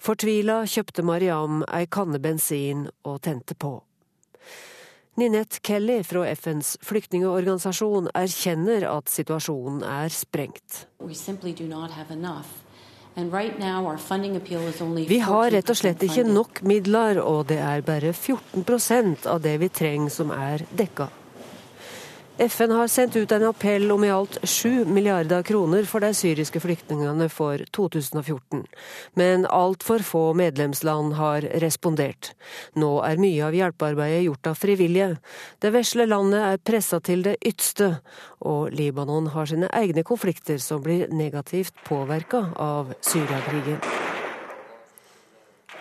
Fortvila 0.00 0.62
kjøpte 0.68 1.04
Mariam 1.04 1.62
ei 1.68 1.86
kanne 1.90 2.20
bensin 2.22 2.88
og 3.04 3.20
tente 3.26 3.54
på. 3.54 3.78
Ninette 5.18 5.58
Kelly 5.66 6.04
fra 6.06 6.22
FNs 6.30 6.76
flyktningorganisasjon 6.86 8.12
erkjenner 8.14 8.84
at 8.86 9.10
situasjonen 9.10 9.82
er 9.82 10.12
sprengt. 10.14 10.84
Vi 15.08 15.18
har 15.26 15.50
rett 15.50 15.72
og 15.74 15.80
slett 15.80 16.04
ikke 16.06 16.24
nok 16.28 16.62
midler, 16.62 17.18
og 17.18 17.48
det 17.50 17.58
er 17.58 17.82
bare 17.82 18.12
14% 18.14 19.26
av 19.26 19.42
det 19.42 19.56
vi 19.58 19.68
trenger 19.74 20.14
som 20.20 20.30
er 20.30 20.62
dekka. 20.70 21.08
FN 22.38 22.70
har 22.70 22.86
sendt 22.86 23.16
ut 23.16 23.32
en 23.32 23.44
appell 23.48 23.90
om 23.92 24.04
i 24.04 24.10
alt 24.10 24.38
7 24.42 24.84
milliarder 24.84 25.42
kroner 25.42 25.82
for 25.90 26.04
de 26.04 26.12
syriske 26.14 26.60
flyktningene 26.62 27.26
for 27.34 27.64
2014. 27.74 28.62
Men 29.18 29.46
altfor 29.46 30.04
få 30.06 30.22
medlemsland 30.38 31.16
har 31.18 31.42
respondert. 31.64 32.30
Nå 32.78 32.92
er 33.02 33.18
mye 33.18 33.42
av 33.48 33.58
hjelpearbeidet 33.58 34.22
gjort 34.28 34.52
av 34.52 34.60
frivillige. 34.62 35.16
Det 35.58 35.72
vesle 35.74 36.06
landet 36.06 36.44
er 36.46 36.62
pressa 36.62 37.00
til 37.02 37.26
det 37.26 37.34
ytste, 37.42 37.96
og 38.38 38.70
Libanon 38.70 39.32
har 39.34 39.50
sine 39.50 39.72
egne 39.74 40.06
konflikter 40.06 40.62
som 40.62 40.84
blir 40.86 41.10
negativt 41.10 41.74
påvirka 41.90 42.52
av 42.54 42.94
Syriakrigen. 43.02 43.82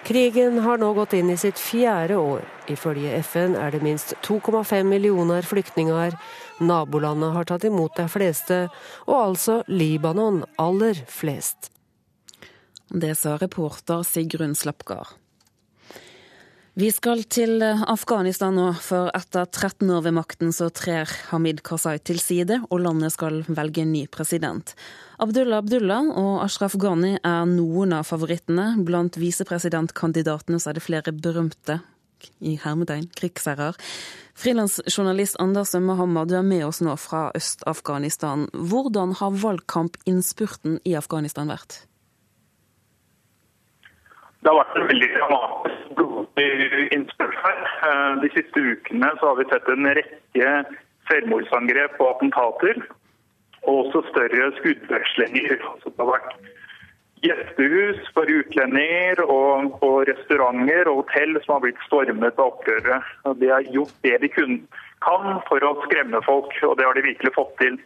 Krigen 0.08 0.60
har 0.64 0.78
nå 0.80 0.94
gått 0.96 1.18
inn 1.18 1.28
i 1.34 1.36
sitt 1.36 1.60
fjerde 1.60 2.16
år. 2.16 2.46
Ifølge 2.72 3.18
FN 3.28 3.58
er 3.60 3.74
det 3.74 3.82
minst 3.84 4.14
2,5 4.24 4.88
millioner 4.88 5.44
flyktninger. 5.44 6.16
Nabolandet 6.60 7.34
har 7.36 7.48
tatt 7.50 7.68
imot 7.68 7.96
de 7.98 8.08
fleste, 8.10 8.64
og 9.06 9.18
altså 9.18 9.62
Libanon 9.68 10.44
aller 10.62 11.00
flest. 11.12 11.72
Det 12.90 13.14
sa 13.20 13.36
reporter 13.38 14.04
Sigrun 14.08 14.56
Slapgard. 14.56 15.18
Vi 16.78 16.92
skal 16.94 17.24
til 17.26 17.64
Afghanistan 17.66 18.54
nå, 18.54 18.68
for 18.86 19.10
etter 19.18 19.48
13 19.50 19.90
år 19.96 20.04
ved 20.06 20.14
makten 20.14 20.52
så 20.54 20.68
trer 20.70 21.10
Hamid 21.32 21.64
Karzai 21.66 21.96
til 22.06 22.20
side, 22.22 22.60
og 22.70 22.84
landet 22.86 23.16
skal 23.16 23.40
velge 23.50 23.82
ny 23.82 24.04
president. 24.14 24.76
Abdullah 25.18 25.64
Abdullah 25.64 26.12
og 26.14 26.44
Ashraf 26.46 26.78
Ghani 26.78 27.16
er 27.18 27.50
noen 27.50 27.98
av 27.98 28.06
favorittene. 28.06 28.76
Blant 28.86 29.18
visepresidentkandidatene 29.18 30.62
så 30.62 30.70
er 30.70 30.78
det 30.78 30.86
flere 30.86 31.16
berømte 31.18 31.80
i 32.40 32.58
hermetegn 32.64 33.10
krigsherrer. 33.18 33.78
Frilansjournalist 34.38 35.40
Anders 35.42 35.74
Mohammed, 35.74 36.30
du 36.30 36.38
er 36.38 36.46
med 36.46 36.66
oss 36.68 36.82
nå 36.86 36.94
fra 37.02 37.32
Øst-Afghanistan. 37.38 38.48
Hvordan 38.54 39.16
har 39.20 39.38
valgkampinnspurten 39.44 40.80
i 40.86 40.94
Afghanistan 41.00 41.50
vært? 41.50 41.88
Det 44.42 44.52
har 44.52 44.60
vært 44.60 44.78
en 44.78 44.92
veldig 44.92 45.10
dramatisk 45.16 45.88
blodig 45.98 46.92
innspurt 46.96 47.40
her. 47.46 47.64
Eh, 47.90 48.14
de 48.22 48.30
siste 48.36 48.62
ukene 48.62 49.10
så 49.20 49.32
har 49.32 49.40
vi 49.40 49.48
sett 49.50 49.72
en 49.74 49.90
rekke 49.98 50.52
selvmordsangrep 51.10 51.98
og 52.00 52.12
attentater. 52.14 52.84
Og 53.68 53.88
også 53.88 54.04
større 54.12 54.52
skuddvekslinger. 54.60 55.58
Altså 55.72 55.90
det 55.90 56.04
har 56.04 56.14
vært 56.14 56.38
gjestehus 57.26 58.02
for 58.16 58.30
utlendinger 58.30 59.22
og, 59.26 59.78
og 59.86 60.08
restauranter 60.10 60.90
og 60.92 61.04
hotell 61.04 61.38
som 61.44 61.56
har 61.56 61.64
blitt 61.66 61.86
stormet 61.88 62.38
av 62.38 62.52
opprøret. 62.52 63.14
De 63.42 63.52
har 63.52 63.70
gjort 63.74 63.96
det 64.06 64.18
de 64.24 64.32
kun, 64.34 64.60
kan 65.06 65.40
for 65.48 65.64
å 65.66 65.76
skremme 65.86 66.22
folk, 66.26 66.52
og 66.66 66.78
det 66.78 66.86
har 66.88 66.98
de 66.98 67.06
virkelig 67.06 67.34
fått 67.36 67.56
til. 67.62 67.80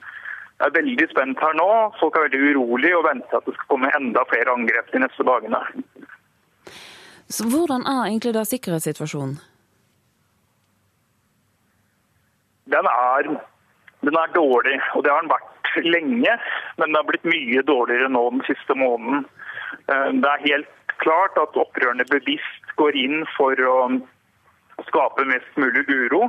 er 0.62 0.74
veldig 0.76 1.08
spent 1.10 1.40
her 1.42 1.56
nå. 1.58 1.70
Folk 2.00 2.18
er 2.18 2.28
veldig 2.28 2.42
urolige 2.56 2.98
og 3.00 3.08
venter 3.08 3.40
at 3.40 3.48
det 3.48 3.56
skal 3.58 3.72
komme 3.74 3.94
enda 3.98 4.26
flere 4.30 4.54
angrep 4.54 4.92
de 4.94 5.04
neste 5.04 5.26
dagene. 5.28 5.62
Så 7.32 7.48
Hvordan 7.48 7.88
er 7.88 8.04
egentlig 8.10 8.36
da 8.36 8.44
sikkerhetssituasjonen? 8.46 9.40
Den 12.72 12.88
er, 12.88 13.28
den 14.06 14.16
er 14.16 14.36
dårlig, 14.36 14.78
og 14.96 15.04
det 15.04 15.12
har 15.12 15.24
den 15.24 15.32
vært 15.32 15.51
lenge. 15.96 16.38
Men 16.78 16.92
det 16.92 17.00
har 17.00 17.10
blitt 17.10 17.30
mye 17.30 17.66
dårligere 17.68 18.12
nå 18.12 18.24
den 18.38 18.46
siste 18.50 18.78
måneden. 18.78 19.26
Eh, 19.88 20.10
det 20.22 20.32
er 20.32 20.48
helt 20.48 20.96
klart 21.02 21.38
at 21.42 21.58
opprørerne 21.58 22.06
bevisst 22.12 22.76
går 22.80 22.98
inn 22.98 23.26
for 23.38 23.58
å 23.66 23.78
skape 24.88 25.26
mest 25.30 25.62
mulig 25.62 25.86
uro. 25.90 26.28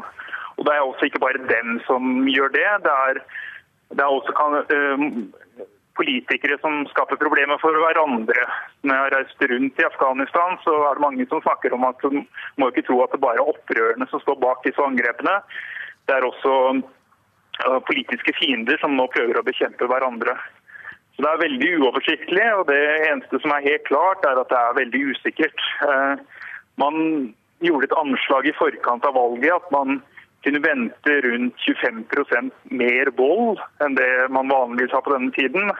Og 0.59 0.67
det 0.67 0.75
er 0.75 0.85
også 0.85 1.09
ikke 1.09 1.23
bare 1.23 1.47
dem 1.49 1.79
som 1.87 2.27
gjør 2.29 2.53
det. 2.55 2.69
Det 2.85 2.97
er, 3.09 3.21
det 3.97 4.05
er 4.05 4.17
også 4.17 4.35
kan, 4.37 4.59
uh, 4.69 5.67
politikere 5.99 6.59
som 6.61 6.85
skaper 6.93 7.21
problemer 7.21 7.61
for 7.63 7.77
hverandre. 7.85 8.47
Når 8.83 8.95
jeg 8.95 9.05
har 9.05 9.15
reist 9.17 9.47
rundt 9.53 9.81
i 9.81 9.89
Afghanistan, 9.89 10.59
så 10.65 10.77
er 10.89 10.99
det 10.99 11.05
mange 11.05 11.27
som 11.29 11.43
snakker 11.45 11.77
om 11.77 11.87
at 11.89 12.05
man 12.09 12.27
må 12.61 12.71
ikke 12.71 12.87
tro 12.89 13.01
at 13.05 13.15
det 13.15 13.23
bare 13.25 13.41
er 13.41 13.53
opprørerne 13.55 14.09
som 14.11 14.23
står 14.25 14.41
bak 14.45 14.65
disse 14.67 14.85
angrepene. 14.85 15.39
Det 16.09 16.17
er 16.17 16.27
også 16.27 16.55
politiske 17.87 18.35
fiender 18.39 18.81
som 18.83 18.97
nå 18.97 19.07
prøver 19.13 19.39
å 19.39 19.47
bekjempe 19.47 19.89
hverandre. 19.91 20.37
Så 21.15 21.23
Det 21.23 21.31
er 21.31 21.43
veldig 21.43 21.71
uoversiktlig, 21.79 22.47
og 22.57 22.67
det 22.71 22.81
eneste 23.11 23.41
som 23.43 23.53
er 23.53 23.67
helt 23.67 23.85
klart, 23.85 24.25
er 24.25 24.41
at 24.41 24.49
det 24.49 24.59
er 24.59 24.79
veldig 24.81 25.03
usikkert. 25.13 25.67
Uh, 25.85 26.17
man 26.81 26.97
gjorde 27.61 27.91
et 27.91 27.99
anslag 28.01 28.49
i 28.49 28.57
forkant 28.57 29.05
av 29.07 29.15
valget 29.15 29.55
at 29.55 29.69
man 29.75 30.01
kunne 30.43 30.63
vente 30.65 31.19
rundt 31.27 31.67
25% 31.69 32.51
mer 32.75 33.11
vold 33.19 33.61
enn 33.85 33.95
det 33.99 34.11
man 34.35 34.51
vanligvis 34.51 34.95
har 34.97 35.05
på 35.07 35.15
denne 35.15 35.31
tiden. 35.37 35.71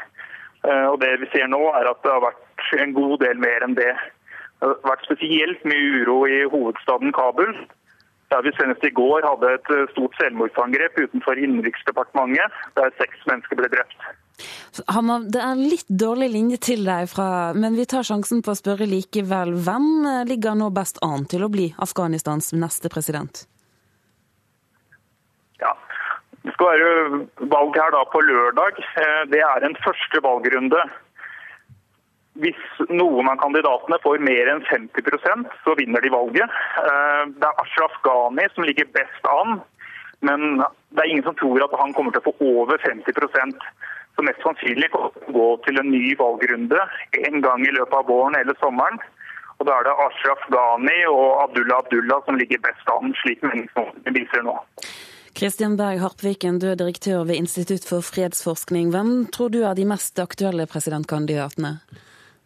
Eh, 0.63 0.87
og 0.93 1.01
Det 1.03 1.13
vi 1.21 1.31
ser 1.33 1.49
nå, 1.51 1.63
er 1.75 1.91
at 1.91 2.03
det 2.05 2.13
har 2.13 2.27
vært 2.29 2.75
en 2.79 2.95
god 2.95 3.17
del 3.25 3.41
mer 3.43 3.67
enn 3.67 3.75
det. 3.79 3.95
Det 4.63 4.69
har 4.69 4.79
vært 4.87 5.09
spesielt 5.09 5.65
mye 5.67 6.03
uro 6.03 6.19
i 6.31 6.45
hovedstaden 6.53 7.15
Kabul. 7.17 7.51
Der 8.33 8.43
vi 8.47 8.55
senest 8.57 8.85
i 8.89 8.95
går 8.97 9.27
hadde 9.29 9.55
et 9.59 9.71
stort 9.93 10.17
selvmordsangrep 10.17 10.97
utenfor 11.05 11.37
Innenriksdepartementet, 11.37 12.61
der 12.79 12.95
seks 12.97 13.27
mennesker 13.29 13.61
ble 13.61 13.69
drept. 13.73 14.11
Hammer, 14.89 15.27
det 15.29 15.41
er 15.45 15.61
litt 15.61 15.89
dårlig 15.89 16.31
linje 16.33 16.59
til 16.65 16.87
deg, 16.89 17.09
fra, 17.13 17.53
men 17.53 17.77
vi 17.77 17.85
tar 17.89 18.07
sjansen 18.09 18.41
på 18.45 18.55
å 18.55 18.59
spørre 18.59 18.89
likevel. 18.89 19.53
Hvem 19.67 19.89
ligger 20.31 20.57
nå 20.59 20.71
best 20.75 21.01
an 21.05 21.27
til 21.29 21.45
å 21.45 21.51
bli 21.53 21.69
Afghanistans 21.85 22.55
neste 22.57 22.89
president? 22.93 23.45
Ja, 25.61 25.77
Det 26.43 26.57
skal 26.57 26.73
være 26.73 27.49
valg 27.53 27.77
her 27.79 27.93
da 27.95 28.03
på 28.11 28.25
lørdag. 28.27 28.81
Eh, 28.99 29.23
det 29.31 29.45
er 29.47 29.63
en 29.63 29.77
første 29.85 30.23
valgrunde. 30.25 30.81
Hvis 32.41 32.61
noen 32.89 33.29
av 33.29 33.37
kandidatene 33.43 33.99
får 34.01 34.23
mer 34.25 34.49
enn 34.49 34.63
50% 34.65 35.51
så 35.65 35.75
vinner 35.77 36.01
de 36.01 36.13
valget. 36.15 36.59
Eh, 36.81 37.25
det 37.37 37.49
er 37.49 37.61
Ashraf 37.61 37.99
Ghani 38.07 38.47
som 38.55 38.65
ligger 38.65 38.89
best 38.97 39.29
an, 39.29 39.61
men 40.25 40.63
det 40.63 41.03
er 41.03 41.11
ingen 41.11 41.27
som 41.27 41.37
tror 41.37 41.65
at 41.67 41.75
han 41.77 41.93
kommer 41.97 42.15
til 42.15 42.23
å 42.23 42.31
få 42.31 42.53
over 42.63 42.81
50% 42.81 43.67
så 44.17 44.25
mest 44.25 44.45
sannsynlig 44.45 44.89
til 44.93 45.05
å 45.09 45.33
gå 45.35 45.49
til 45.67 45.81
en 45.81 45.91
ny 45.93 46.13
valgrunde 46.21 46.81
en 47.21 47.45
gang 47.45 47.65
i 47.65 47.75
løpet 47.75 47.99
av 48.01 48.09
våren 48.09 48.37
eller 48.39 48.57
sommeren. 48.61 49.01
Og 49.59 49.69
Da 49.69 49.77
er 49.79 49.87
det 49.87 49.99
Ashraf 50.07 50.43
Ghani 50.51 50.99
og 51.13 51.43
Abdullah 51.45 51.85
Abdullah 51.85 52.25
som 52.27 52.39
ligger 52.41 52.61
best 52.65 52.89
an, 52.97 53.13
slik 53.23 53.45
meningsmålingene 53.47 54.17
viser 54.17 54.45
nå. 54.47 54.57
Kristian 55.39 55.77
Berg 55.77 56.01
Harpviken, 56.03 56.59
du 56.61 56.67
er 56.71 56.77
direktør 56.77 57.25
ved 57.29 57.41
Institutt 57.41 57.87
for 57.89 58.05
fredsforskning. 58.05 58.91
Hvem 58.93 59.29
tror 59.33 59.53
du 59.53 59.63
er 59.65 59.77
de 59.79 59.87
mest 59.89 60.19
aktuelle 60.21 60.67
presidentkandidatene? 60.69 61.79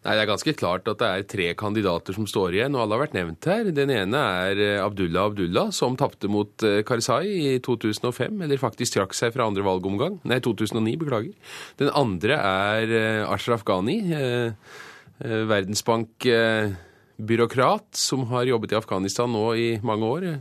Nei, 0.06 0.14
Det 0.14 0.22
er 0.22 0.28
ganske 0.30 0.52
klart 0.54 0.86
at 0.86 1.00
det 1.02 1.06
er 1.10 1.24
tre 1.26 1.50
kandidater 1.58 2.14
som 2.14 2.30
står 2.30 2.54
igjen, 2.54 2.76
og 2.76 2.82
alle 2.84 2.94
har 2.94 3.00
vært 3.02 3.16
nevnt 3.16 3.42
her. 3.50 3.66
Den 3.74 3.90
ene 3.90 4.20
er 4.46 4.54
eh, 4.62 4.78
Abdullah 4.78 5.26
Abdullah, 5.32 5.72
som 5.74 5.98
tapte 5.98 6.30
mot 6.30 6.62
eh, 6.62 6.86
Karzai 6.86 7.26
i 7.26 7.58
2005, 7.58 8.38
eller 8.46 8.62
faktisk 8.62 8.94
trakk 8.94 9.10
seg 9.18 9.34
fra 9.34 9.50
andre 9.50 9.66
valgomgang. 9.66 10.22
Nei, 10.22 10.38
2009, 10.44 10.94
beklager. 11.02 11.34
Den 11.82 11.90
andre 11.90 12.38
er 12.38 12.86
eh, 12.86 13.26
Ashraf 13.26 13.66
Ghani, 13.66 14.14
verdensbankbyråkrat, 15.26 17.90
som 17.98 18.30
har 18.30 18.46
jobbet 18.46 18.70
i 18.74 18.78
Afghanistan 18.78 19.30
nå 19.32 19.54
i 19.58 19.80
mange 19.82 20.04
år. 20.06 20.38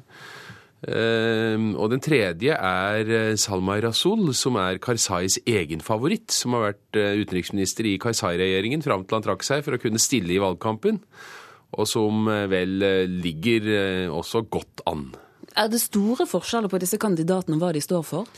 Ehm, 0.83 1.71
og 1.79 1.89
den 1.93 2.03
tredje 2.03 2.53
er 2.53 3.09
eh, 3.09 3.37
Salma 3.39 3.77
Rasul, 3.81 4.33
som 4.37 4.59
er 4.61 4.81
Karzais 4.83 5.39
egen 5.47 5.81
favoritt. 5.81 6.29
Som 6.35 6.57
har 6.57 6.69
vært 6.69 6.99
eh, 6.99 7.21
utenriksminister 7.23 7.87
i 7.89 7.97
Karzai-regjeringen 8.01 8.83
fram 8.85 9.05
til 9.05 9.17
han 9.17 9.25
trakk 9.25 9.45
seg 9.47 9.63
for 9.65 9.77
å 9.77 9.81
kunne 9.81 10.01
stille 10.01 10.35
i 10.35 10.41
valgkampen. 10.41 10.99
Og 11.75 11.89
som 11.89 12.27
eh, 12.31 12.45
vel 12.51 12.77
ligger 13.23 13.71
også 14.13 14.45
godt 14.51 14.85
an. 14.89 15.09
Er 15.55 15.71
det 15.71 15.79
store 15.81 16.27
forskjeller 16.27 16.69
på 16.69 16.81
disse 16.83 16.99
kandidatene, 17.01 17.57
og 17.57 17.63
hva 17.63 17.73
de 17.73 17.81
står 17.83 18.05
for? 18.05 18.29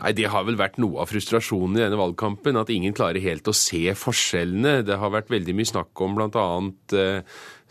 Nei, 0.00 0.12
Det 0.16 0.28
har 0.32 0.44
vel 0.46 0.56
vært 0.56 0.78
noe 0.80 1.02
av 1.02 1.10
frustrasjonen 1.10 1.76
i 1.76 1.82
denne 1.82 1.98
valgkampen, 2.00 2.56
at 2.56 2.70
ingen 2.72 2.94
klarer 2.96 3.20
helt 3.24 3.48
å 3.48 3.56
se 3.56 3.82
forskjellene. 3.98 4.80
Det 4.86 4.96
har 5.00 5.12
vært 5.12 5.32
veldig 5.32 5.56
mye 5.56 5.68
snakk 5.68 6.04
om 6.04 6.16
bl.a. 6.16 6.46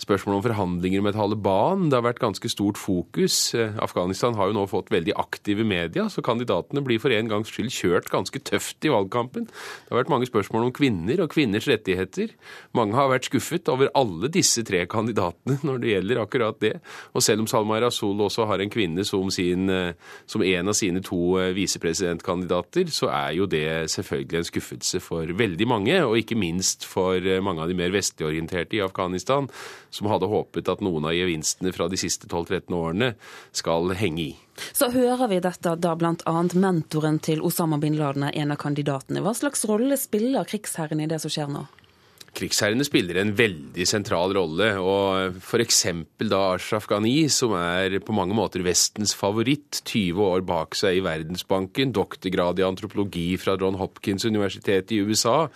Spørsmål 0.02 0.40
om 0.40 0.42
forhandlinger 0.42 1.04
med 1.06 1.14
Taliban. 1.14 1.84
Det 1.92 1.98
har 2.00 2.02
vært 2.08 2.22
ganske 2.24 2.50
stort 2.50 2.80
fokus. 2.82 3.54
Eh, 3.54 3.76
Afghanistan 3.78 4.34
har 4.34 4.50
jo 4.50 4.56
nå 4.58 4.64
fått 4.66 4.90
veldig 4.90 5.14
aktive 5.14 5.62
media, 5.62 6.08
så 6.10 6.24
kandidatene 6.26 6.82
blir 6.82 6.98
for 6.98 7.14
en 7.14 7.28
gangs 7.30 7.52
skyld 7.54 7.70
kjørt 7.70 8.10
ganske 8.10 8.42
tøft 8.42 8.82
i 8.82 8.90
valgkampen. 8.90 9.46
Det 9.46 9.94
har 9.94 10.00
vært 10.00 10.10
mange 10.10 10.26
spørsmål 10.26 10.66
om 10.66 10.74
kvinner 10.74 11.22
og 11.22 11.30
kvinners 11.36 11.68
rettigheter. 11.70 12.34
Mange 12.74 12.98
har 12.98 13.12
vært 13.12 13.30
skuffet 13.30 13.70
over 13.70 13.92
alle 13.94 14.32
disse 14.34 14.64
tre 14.66 14.88
kandidatene 14.90 15.60
når 15.70 15.84
det 15.84 15.94
gjelder 15.94 16.24
akkurat 16.24 16.58
det. 16.66 16.74
Og 17.14 17.22
selv 17.22 17.46
om 17.46 17.52
Salma 17.54 17.78
Rasul 17.86 18.26
også 18.26 18.50
har 18.50 18.66
en 18.66 18.74
kvinne 18.74 19.06
som, 19.06 19.30
sin, 19.30 19.70
eh, 19.70 19.94
som 20.26 20.42
en 20.42 20.74
av 20.74 20.80
sine 20.82 21.06
to 21.06 21.38
eh, 21.38 21.54
visepresidentkandidater, 21.54 22.90
så 22.90 23.12
er 23.14 23.38
jo 23.38 23.46
det 23.46 23.86
selvfølgelig 23.94 24.42
en 24.42 24.50
skuffelse 24.50 25.04
for 25.06 25.38
veldig 25.46 25.70
mange, 25.70 26.02
og 26.02 26.18
ikke 26.18 26.42
minst 26.42 26.90
for 26.90 27.22
mange 27.46 27.62
av 27.62 27.70
de 27.70 27.78
mer 27.78 27.94
vestlig 27.94 28.32
orienterte 28.32 28.80
i 28.80 28.82
Afghanistan 28.82 29.46
som 29.92 30.08
hadde 30.10 30.30
håpet 30.32 30.72
at 30.72 30.82
noen 30.82 31.06
av 31.08 31.16
gevinstene 31.16 31.74
fra 31.76 31.90
de 31.92 32.00
siste 32.00 32.30
12-13 32.30 32.78
årene 32.78 33.12
skal 33.56 33.94
henge 34.00 34.24
i. 34.24 34.32
Så 34.74 34.92
hører 34.94 35.28
vi 35.32 35.42
dette 35.44 35.76
da 35.84 35.94
bl.a. 35.98 36.36
mentoren 36.54 37.20
til 37.24 37.44
Osama 37.46 37.80
bin 37.82 38.00
Laden 38.00 38.28
er 38.30 38.38
en 38.42 38.56
av 38.56 38.62
kandidatene. 38.62 39.24
Hva 39.24 39.36
slags 39.38 39.66
rolle 39.70 40.00
spiller 40.00 40.48
krigsherren 40.48 41.04
i 41.04 41.10
det 41.12 41.22
som 41.24 41.34
skjer 41.34 41.52
nå? 41.52 41.68
Krigsherrene 42.32 42.86
spiller 42.88 43.18
en 43.20 43.34
veldig 43.36 43.86
sentral 43.90 44.32
rolle, 44.38 44.70
og 44.80 45.42
f.eks. 45.42 45.82
da 46.32 46.40
Ashraf 46.54 46.88
Ghani, 46.88 47.26
som 47.28 47.52
er 47.60 47.98
på 48.00 48.16
mange 48.16 48.38
måter 48.38 48.64
Vestens 48.64 49.12
favoritt, 49.20 49.82
20 49.84 50.22
år 50.30 50.46
bak 50.48 50.78
seg 50.80 51.02
i 51.02 51.04
Verdensbanken, 51.04 51.92
doktorgrad 51.92 52.62
i 52.62 52.68
antropologi 52.68 53.28
fra 53.42 53.58
John 53.60 53.76
Hopkins 53.82 54.24
universitet 54.24 54.96
i 54.96 55.02
USA, 55.04 55.50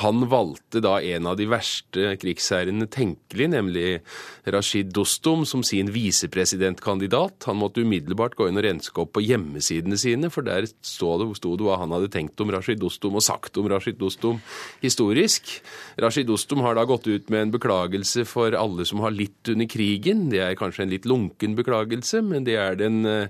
han 0.00 0.24
valgte 0.28 0.80
da 0.80 0.94
en 1.04 1.26
av 1.28 1.36
de 1.36 1.44
verste 1.50 2.14
krigsherrene 2.20 2.86
tenkelig, 2.88 3.48
nemlig 3.52 3.86
Rashid 4.48 4.88
Dostum, 4.96 5.44
som 5.46 5.60
sin 5.66 5.90
visepresidentkandidat. 5.92 7.44
Han 7.44 7.60
måtte 7.60 7.84
umiddelbart 7.84 8.34
gå 8.38 8.48
inn 8.48 8.56
og 8.56 8.64
renske 8.64 9.04
opp 9.04 9.12
på 9.18 9.24
hjemmesidene 9.24 9.98
sine, 10.00 10.30
for 10.32 10.48
der 10.48 10.66
sto 10.80 11.12
det, 11.20 11.28
det 11.36 11.66
hva 11.66 11.76
han 11.82 11.92
hadde 11.92 12.08
tenkt 12.14 12.40
om 12.40 12.54
Rashid 12.54 12.80
Dostum 12.80 13.18
og 13.20 13.26
sagt 13.26 13.60
om 13.60 13.68
Rashid 13.68 14.00
Dostum 14.00 14.40
historisk. 14.80 15.58
Rashid 16.00 16.30
Dostum 16.30 16.64
har 16.64 16.78
da 16.78 16.86
gått 16.88 17.10
ut 17.10 17.28
med 17.28 17.46
en 17.46 17.54
beklagelse 17.54 18.24
for 18.28 18.56
alle 18.56 18.88
som 18.88 19.04
har 19.04 19.12
litt 19.12 19.52
under 19.52 19.68
krigen. 19.68 20.30
Det 20.32 20.40
er 20.40 20.58
kanskje 20.58 20.86
en 20.86 20.94
litt 20.94 21.08
lunken 21.08 21.58
beklagelse, 21.58 22.24
men 22.24 22.48
det 22.48 22.56
er 22.56 22.80
den 22.80 23.04
eh, 23.04 23.28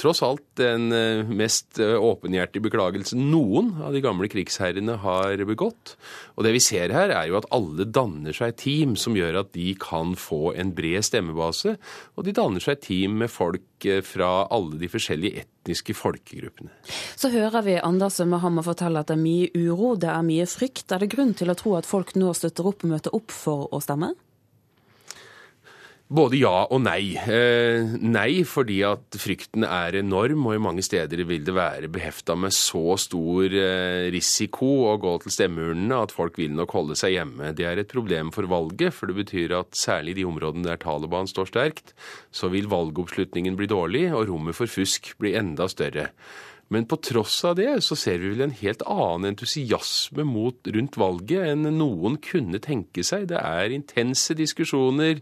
tross 0.00 0.22
alt 0.26 0.42
den 0.58 0.92
eh, 0.92 1.22
mest 1.26 1.78
eh, 1.82 1.94
åpenhjertige 1.94 2.64
beklagelsen 2.66 3.28
noen 3.30 3.72
av 3.84 3.94
de 3.94 4.02
gamle 4.04 4.28
krigsherrene 4.30 4.96
har 5.04 5.40
begått. 5.46 5.94
Og 6.34 6.46
det 6.46 6.54
vi 6.56 6.62
ser 6.62 6.94
her, 6.94 7.12
er 7.14 7.30
jo 7.30 7.38
at 7.38 7.48
alle 7.54 7.86
danner 7.86 8.34
seg 8.34 8.56
team 8.60 8.96
som 8.98 9.16
gjør 9.18 9.42
at 9.44 9.52
de 9.54 9.70
kan 9.80 10.16
få 10.18 10.54
en 10.58 10.74
bred 10.74 11.06
stemmebase. 11.06 11.76
Og 12.18 12.26
de 12.26 12.34
danner 12.36 12.64
seg 12.64 12.82
team 12.82 13.20
med 13.22 13.32
folk 13.32 13.86
eh, 13.88 14.02
fra 14.06 14.48
alle 14.54 14.80
de 14.82 14.90
forskjellige 14.90 15.44
etniske 15.44 15.96
folkegruppene. 15.96 16.74
Så 17.14 17.30
hører 17.32 17.64
vi 17.66 17.78
Anders 17.78 18.18
Sømmerhammer 18.18 18.66
fortelle 18.66 19.00
at 19.00 19.12
det 19.12 19.18
er 19.18 19.24
mye 19.24 19.50
uro, 19.54 19.94
det 19.94 20.10
er 20.10 20.26
mye 20.26 20.48
frykt. 20.50 20.90
Er 20.90 21.04
det 21.04 21.12
grunn 21.14 21.34
til 21.38 21.52
å 21.52 21.58
tro 21.58 21.78
at 21.78 21.88
folk 21.88 22.16
nå 22.18 22.34
støtter 22.36 22.66
opp 22.66 22.84
og 22.84 22.96
møter 22.96 23.14
opp 23.14 23.34
for 23.34 23.70
å 23.70 23.82
stemme? 23.84 24.14
Både 26.04 26.36
ja 26.36 26.66
og 26.68 26.82
nei. 26.84 27.14
Eh, 27.16 27.94
nei 27.96 28.42
fordi 28.44 28.82
at 28.84 29.16
frykten 29.16 29.64
er 29.64 29.96
enorm, 29.96 30.44
og 30.44 30.58
i 30.58 30.60
mange 30.60 30.84
steder 30.84 31.22
vil 31.24 31.46
det 31.46 31.54
være 31.56 31.88
behefta 31.88 32.36
med 32.36 32.52
så 32.52 32.98
stor 33.00 33.48
eh, 33.48 34.10
risiko 34.12 34.68
å 34.90 34.98
gå 35.00 35.14
til 35.22 35.32
stemmeurnene 35.32 36.02
at 36.04 36.12
folk 36.12 36.36
vil 36.36 36.52
nok 36.52 36.76
holde 36.76 36.98
seg 37.00 37.16
hjemme. 37.16 37.54
Det 37.56 37.64
er 37.70 37.80
et 37.80 37.90
problem 37.90 38.34
for 38.36 38.44
valget, 38.52 38.92
for 38.92 39.08
det 39.08 39.16
betyr 39.22 39.56
at 39.62 39.72
særlig 39.80 40.12
i 40.12 40.20
de 40.20 40.28
områdene 40.28 40.68
der 40.68 40.82
Taliban 40.84 41.30
står 41.30 41.48
sterkt, 41.48 41.94
så 42.28 42.52
vil 42.52 42.68
valgoppslutningen 42.68 43.56
bli 43.56 43.72
dårlig, 43.72 44.10
og 44.12 44.28
rommet 44.28 44.60
for 44.60 44.68
fusk 44.68 45.14
bli 45.24 45.32
enda 45.40 45.70
større. 45.72 46.10
Men 46.74 46.88
på 46.90 46.98
tross 46.98 47.36
av 47.46 47.56
det 47.58 47.70
så 47.86 47.96
ser 47.98 48.18
vi 48.22 48.32
vel 48.32 48.44
en 48.48 48.56
helt 48.58 48.82
annen 48.90 49.30
entusiasme 49.30 50.26
mot, 50.26 50.58
rundt 50.74 50.98
valget 50.98 51.52
enn 51.52 51.68
noen 51.78 52.18
kunne 52.24 52.58
tenke 52.62 53.04
seg. 53.06 53.28
Det 53.30 53.38
er 53.38 53.74
intense 53.74 54.34
diskusjoner. 54.38 55.20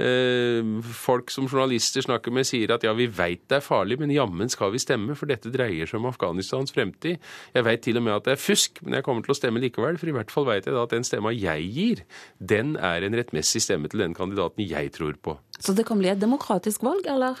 Eh, 0.00 0.70
folk 1.04 1.32
som 1.34 1.48
journalister 1.50 2.04
snakker 2.06 2.32
med, 2.34 2.48
sier 2.48 2.72
at 2.74 2.86
ja, 2.86 2.94
vi 2.96 3.08
veit 3.12 3.44
det 3.50 3.60
er 3.60 3.66
farlig, 3.66 3.98
men 4.00 4.14
jammen 4.14 4.50
skal 4.52 4.72
vi 4.74 4.82
stemme, 4.82 5.16
for 5.18 5.30
dette 5.30 5.52
dreier 5.52 5.90
seg 5.90 6.00
om 6.00 6.08
Afghanistans 6.10 6.72
fremtid. 6.74 7.20
Jeg 7.54 7.68
veit 7.68 7.84
til 7.84 8.00
og 8.00 8.06
med 8.06 8.16
at 8.16 8.28
det 8.28 8.36
er 8.36 8.40
fusk, 8.40 8.80
men 8.84 8.98
jeg 8.98 9.06
kommer 9.06 9.26
til 9.26 9.36
å 9.36 9.38
stemme 9.38 9.62
likevel, 9.62 10.00
for 10.00 10.10
i 10.10 10.16
hvert 10.16 10.32
fall 10.32 10.48
veit 10.48 10.64
jeg 10.68 10.76
da 10.76 10.86
at 10.86 10.96
den 10.96 11.06
stemma 11.06 11.34
jeg 11.34 11.68
gir, 11.76 12.02
den 12.40 12.74
er 12.80 13.04
en 13.04 13.18
rettmessig 13.18 13.62
stemme 13.64 13.92
til 13.92 14.06
den 14.06 14.16
kandidaten 14.16 14.64
jeg 14.64 14.94
tror 14.96 15.20
på. 15.20 15.38
Så 15.60 15.76
det 15.76 15.86
kan 15.88 16.00
bli 16.00 16.10
et 16.12 16.22
demokratisk 16.22 16.84
valg, 16.86 17.06
eller? 17.10 17.38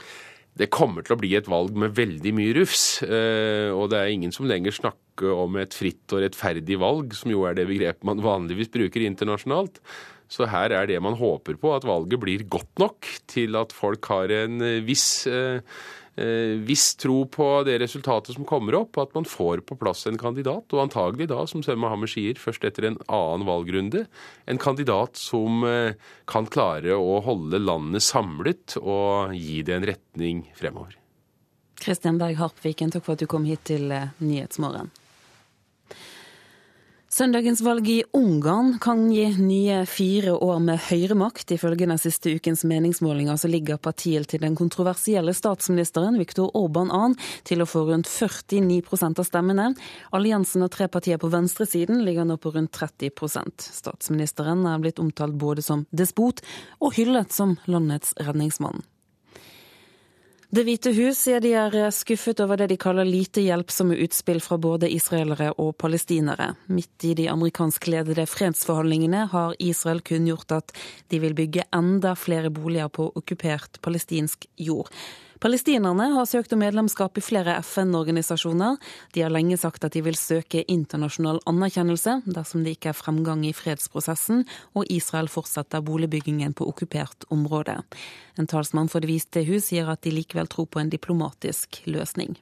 Det 0.54 0.70
kommer 0.70 1.02
til 1.02 1.16
å 1.16 1.18
bli 1.18 1.32
et 1.34 1.48
valg 1.50 1.74
med 1.78 1.96
veldig 1.96 2.32
mye 2.36 2.54
rufs. 2.60 3.02
Eh, 3.02 3.70
og 3.74 3.88
det 3.90 4.00
er 4.00 4.12
ingen 4.14 4.34
som 4.34 4.46
lenger 4.46 4.76
snakker 4.76 5.34
om 5.34 5.58
et 5.58 5.74
fritt 5.74 6.14
og 6.14 6.22
rettferdig 6.22 6.78
valg, 6.82 7.14
som 7.18 7.32
jo 7.32 7.42
er 7.48 7.58
det 7.58 7.66
begrepet 7.70 8.06
man 8.06 8.22
vanligvis 8.22 8.70
bruker 8.74 9.06
internasjonalt. 9.06 9.82
Så 10.30 10.46
her 10.50 10.72
er 10.74 10.88
det 10.88 11.00
man 11.04 11.18
håper 11.18 11.58
på, 11.60 11.74
at 11.74 11.86
valget 11.86 12.22
blir 12.22 12.46
godt 12.50 12.70
nok 12.80 13.10
til 13.30 13.58
at 13.60 13.74
folk 13.76 14.06
har 14.10 14.32
en 14.34 14.62
viss 14.86 15.26
eh, 15.30 15.60
Eh, 15.60 16.03
viss 16.14 16.94
tro 17.00 17.24
på 17.26 17.46
det 17.66 17.78
resultatet 17.82 18.36
som 18.36 18.46
kommer 18.46 18.76
opp, 18.78 18.98
at 19.02 19.14
man 19.16 19.26
får 19.26 19.64
på 19.66 19.76
plass 19.80 20.04
en 20.06 20.18
kandidat, 20.20 20.70
og 20.70 20.82
antagelig 20.84 21.26
da, 21.32 21.40
som 21.50 21.64
Sømme 21.66 21.90
Hammer 21.90 22.10
sier, 22.10 22.38
først 22.38 22.64
etter 22.66 22.86
en 22.88 22.98
annen 23.08 23.46
valgrunde, 23.48 24.04
en 24.46 24.60
kandidat 24.62 25.18
som 25.18 25.64
eh, 25.66 25.96
kan 26.30 26.46
klare 26.46 26.94
å 26.94 27.18
holde 27.24 27.58
landet 27.62 28.04
samlet 28.06 28.76
og 28.82 29.34
gi 29.34 29.62
det 29.66 29.78
en 29.78 29.88
retning 29.90 30.44
fremover. 30.58 30.98
Kristian 31.84 32.20
Berg 32.20 32.38
Harpviken, 32.38 32.94
takk 32.94 33.04
for 33.04 33.18
at 33.18 33.24
du 33.24 33.28
kom 33.30 33.48
hit 33.48 33.66
til 33.68 33.90
eh, 33.92 34.12
Nyhetsmorgen. 34.22 34.92
Søndagens 37.14 37.60
valg 37.62 37.86
i 37.86 38.00
Ungarn 38.18 38.72
kan 38.82 39.04
gi 39.06 39.28
nye 39.38 39.84
fire 39.86 40.32
år 40.34 40.56
med 40.64 40.80
høyremakt. 40.88 41.52
Ifølge 41.54 41.86
den 41.86 42.00
siste 42.02 42.32
ukens 42.34 42.64
meningsmålinger 42.66 43.36
så 43.38 43.46
ligger 43.52 43.78
partiet 43.78 44.26
til 44.32 44.40
den 44.42 44.56
kontroversielle 44.58 45.30
statsministeren 45.38 46.18
Viktor 46.18 46.50
Orban 46.58 46.90
an 46.90 47.14
til 47.46 47.62
å 47.62 47.68
få 47.70 47.84
rundt 47.86 48.10
49% 48.10 49.22
av 49.22 49.28
stemmene. 49.28 49.68
Alliansen 50.10 50.66
av 50.66 50.72
tre 50.74 50.88
partier 50.90 51.20
på 51.22 51.30
venstresiden 51.30 52.02
ligger 52.02 52.26
nå 52.26 52.34
på 52.42 52.50
rundt 52.56 52.74
30% 52.74 53.68
Statsministeren 53.76 54.66
er 54.66 54.82
blitt 54.82 54.98
omtalt 54.98 55.38
både 55.38 55.62
som 55.62 55.86
despot 55.94 56.42
og 56.82 56.98
hyllet 56.98 57.30
som 57.30 57.54
landets 57.70 58.10
redningsmann. 58.18 58.82
Det 60.54 60.62
hvite 60.62 60.92
hus 60.94 61.18
sier 61.18 61.40
de 61.42 61.50
er 61.58 61.74
skuffet 61.90 62.38
over 62.44 62.60
det 62.60 62.68
de 62.70 62.76
kaller 62.78 63.08
lite 63.08 63.42
hjelpsomme 63.42 63.96
utspill 64.04 64.38
fra 64.44 64.54
både 64.60 64.86
israelere 64.92 65.48
og 65.58 65.72
palestinere. 65.82 66.52
Midt 66.70 67.06
i 67.08 67.10
de 67.18 67.24
amerikanskledede 67.32 68.22
fredsforhandlingene 68.30 69.24
har 69.32 69.56
Israel 69.58 69.98
kunngjort 70.06 70.54
at 70.54 70.70
de 71.10 71.18
vil 71.24 71.34
bygge 71.34 71.66
enda 71.74 72.14
flere 72.14 72.52
boliger 72.54 72.86
på 72.86 73.08
okkupert 73.18 73.80
palestinsk 73.82 74.46
jord. 74.54 74.92
Palestinerne 75.42 76.06
har 76.14 76.26
søkt 76.30 76.52
om 76.54 76.60
medlemskap 76.62 77.18
i 77.18 77.24
flere 77.24 77.56
FN-organisasjoner. 77.62 78.76
De 79.14 79.24
har 79.24 79.32
lenge 79.34 79.56
sagt 79.58 79.84
at 79.84 79.96
de 79.96 80.02
vil 80.06 80.16
søke 80.18 80.62
internasjonal 80.70 81.40
anerkjennelse 81.50 82.20
dersom 82.26 82.62
det 82.64 82.76
ikke 82.76 82.92
er 82.92 82.98
fremgang 82.98 83.42
i 83.48 83.54
fredsprosessen 83.56 84.44
og 84.78 84.90
Israel 84.94 85.30
fortsetter 85.32 85.82
boligbyggingen 85.84 86.54
på 86.54 86.68
okkupert 86.70 87.26
område. 87.34 87.80
En 88.38 88.50
talsmann 88.50 88.90
for 88.90 89.02
Det 89.02 89.10
hvite 89.10 89.44
hus 89.48 89.70
sier 89.70 89.90
at 89.90 90.02
de 90.06 90.14
likevel 90.14 90.50
tror 90.50 90.70
på 90.70 90.80
en 90.80 90.92
diplomatisk 90.92 91.82
løsning. 91.90 92.36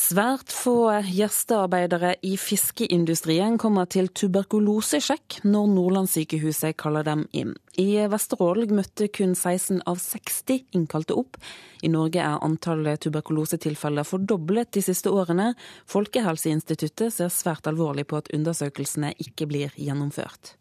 Svært 0.00 0.48
få 0.54 0.88
gjestearbeidere 1.04 2.14
i 2.24 2.32
fiskeindustrien 2.40 3.58
kommer 3.60 3.88
til 3.90 4.08
tuberkulosesjekk 4.16 5.42
når 5.44 5.66
Nordlandssykehuset 5.74 6.78
kaller 6.80 7.04
dem 7.04 7.26
inn. 7.36 7.52
I 7.76 8.06
Vesterålen 8.08 8.72
møtte 8.78 9.10
kun 9.12 9.34
16 9.36 9.82
av 9.90 10.00
60 10.00 10.72
innkalte 10.78 11.18
opp. 11.20 11.36
I 11.84 11.92
Norge 11.92 12.22
er 12.24 12.40
antallet 12.46 13.02
tuberkulosetilfeller 13.04 14.08
fordoblet 14.08 14.72
de 14.72 14.84
siste 14.88 15.12
årene. 15.12 15.52
Folkehelseinstituttet 15.90 17.12
ser 17.18 17.34
svært 17.34 17.68
alvorlig 17.68 18.06
på 18.08 18.22
at 18.22 18.32
undersøkelsene 18.32 19.12
ikke 19.20 19.50
blir 19.50 19.76
gjennomført. 19.76 20.54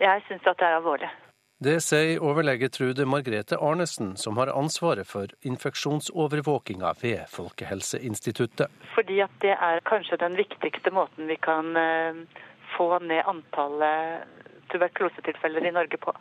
Jeg 0.00 0.24
syns 0.30 0.48
at 0.48 0.56
det 0.56 0.70
er 0.70 0.80
alvorlig. 0.80 1.12
Det 1.60 1.74
sier 1.84 2.22
overlege 2.24 2.70
Trude 2.72 3.04
Margrethe 3.04 3.58
Arnesen, 3.60 4.14
som 4.16 4.38
har 4.40 4.48
ansvaret 4.48 5.04
for 5.04 5.28
infeksjonsovervåkinga 5.44 6.94
ved 7.02 7.26
Folkehelseinstituttet. 7.28 8.72
Fordi 8.94 9.18
at 9.20 9.34
det 9.44 9.52
er 9.52 9.82
kanskje 9.84 10.16
den 10.22 10.38
viktigste 10.40 10.88
måten 10.96 11.28
vi 11.28 11.36
kan 11.36 11.76
eh, 11.76 12.22
få 12.78 12.86
ned 13.04 13.28
antallet 13.28 14.24
tuberkulosetilfeller 14.72 15.68
i 15.68 15.74
Norge 15.76 16.00
på. 16.00 16.16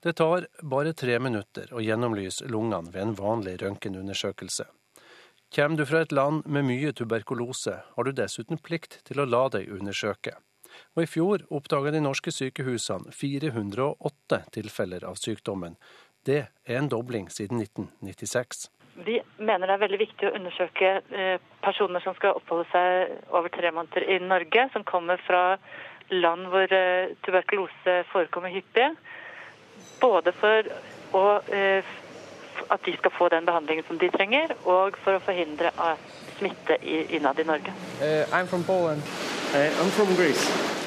Det 0.00 0.16
tar 0.16 0.48
bare 0.64 0.96
tre 0.96 1.20
minutter 1.20 1.68
å 1.76 1.84
gjennomlyse 1.84 2.48
lungene 2.48 2.88
ved 2.96 3.10
en 3.10 3.16
vanlig 3.20 3.58
røntgenundersøkelse. 3.60 4.70
Kommer 5.52 5.76
du 5.76 5.84
fra 5.84 6.06
et 6.06 6.16
land 6.16 6.48
med 6.48 6.64
mye 6.64 6.96
tuberkulose, 6.96 7.76
har 7.92 8.08
du 8.08 8.16
dessuten 8.16 8.56
plikt 8.56 9.02
til 9.04 9.20
å 9.20 9.28
la 9.28 9.50
deg 9.52 9.68
undersøke 9.68 10.38
og 10.96 11.04
i 11.04 11.10
fjor 11.10 11.44
oppdaga 11.54 11.92
de 11.94 12.02
norske 12.02 12.32
sykehusene 12.34 13.12
408 13.14 14.42
tilfeller 14.54 15.04
av 15.08 15.18
sykdommen. 15.20 15.76
Det 16.26 16.40
er 16.66 16.80
en 16.80 16.90
dobling 16.92 17.30
siden 17.32 17.62
1996. 17.62 18.68
Vi 19.06 19.20
mener 19.38 19.68
det 19.68 19.76
er 19.76 19.84
veldig 19.84 20.00
viktig 20.00 20.26
å 20.26 20.34
undersøke 20.34 20.88
eh, 21.14 21.36
personer 21.62 22.02
som 22.02 22.16
skal 22.18 22.34
oppholde 22.40 22.66
seg 22.72 23.12
over 23.30 23.52
tre 23.54 23.70
måneder 23.70 24.08
i 24.10 24.18
Norge, 24.18 24.64
som 24.74 24.84
kommer 24.84 25.22
fra 25.22 25.42
land 26.10 26.48
hvor 26.50 26.74
eh, 26.74 27.14
tuberkulose 27.22 28.00
forekommer 28.10 28.50
hyppig. 28.50 28.90
Både 30.02 30.34
for 30.34 30.66
å, 31.14 31.24
eh, 31.54 31.86
at 32.66 32.82
de 32.84 32.96
skal 32.98 33.14
få 33.14 33.30
den 33.30 33.46
behandlingen 33.46 33.86
som 33.86 34.00
de 34.02 34.10
trenger, 34.10 34.56
og 34.66 34.98
for 35.04 35.18
å 35.18 35.22
forhindre 35.22 35.70
smitte 36.38 36.78
innad 37.14 37.38
i 37.38 37.46
Norge. 37.46 37.74
Uh, 38.00 38.26
I'm 38.34 38.46
from 38.46 38.64
Poland. 38.64 39.02
Uh, 39.54 39.70
I'm 39.80 39.90
from 39.90 40.14
Greece. 40.16 40.77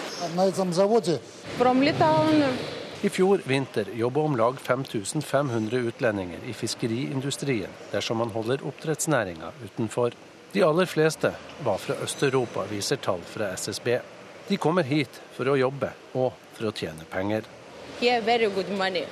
I 3.03 3.09
fjor 3.09 3.41
vinter 3.45 3.87
jobba 3.95 4.21
om 4.21 4.35
lag 4.37 4.59
5500 4.59 5.77
utlendinger 5.77 6.43
i 6.45 6.53
fiskeriindustrien 6.53 7.69
dersom 7.91 8.17
man 8.21 8.29
holder 8.29 8.61
oppdrettsnæringa 8.67 9.49
utenfor. 9.65 10.13
De 10.51 10.63
aller 10.63 10.85
fleste 10.85 11.33
var 11.65 11.77
fra 11.77 11.95
Øst-Europa, 12.03 12.67
viser 12.69 12.95
tall 13.01 13.23
fra 13.25 13.49
SSB. 13.57 13.87
De 14.47 14.57
kommer 14.57 14.83
hit 14.83 15.21
for 15.33 15.49
å 15.49 15.57
jobbe 15.57 15.89
og 16.13 16.33
for 16.53 16.69
å 16.69 16.75
tjene 16.75 17.07
penger. 17.09 17.47
Yeah, 18.01 18.21
very 18.25 18.49
good 18.49 18.69
money. 18.77 19.07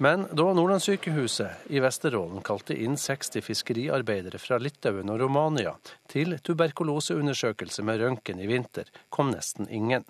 Men 0.00 0.26
da 0.32 0.52
Nordlandssykehuset 0.54 1.50
i 1.66 1.80
Vesterålen 1.80 2.42
kalte 2.46 2.74
inn 2.78 2.94
60 2.96 3.42
fiskeriarbeidere 3.42 4.38
fra 4.38 4.60
Litauen 4.62 5.10
og 5.10 5.18
Romania 5.18 5.72
til 6.06 6.36
tuberkuloseundersøkelse 6.46 7.82
med 7.82 7.98
røntgen 8.04 8.38
i 8.38 8.46
vinter, 8.46 8.86
kom 9.10 9.32
nesten 9.34 9.66
ingen. 9.66 10.04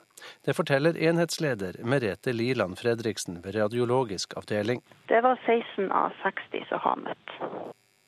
Det 0.45 0.53
forteller 0.59 0.99
enhetsleder 1.09 1.81
Merete 1.89 2.35
Liland 2.37 2.77
Fredriksen 2.77 3.41
ved 3.41 3.57
radiologisk 3.57 4.37
avdeling. 4.37 4.83
Det 5.09 5.23
var 5.25 5.41
16 5.47 5.89
av 5.89 6.13
60 6.21 6.69
som 6.69 6.83
har 6.85 7.01
møtt. 7.07 7.33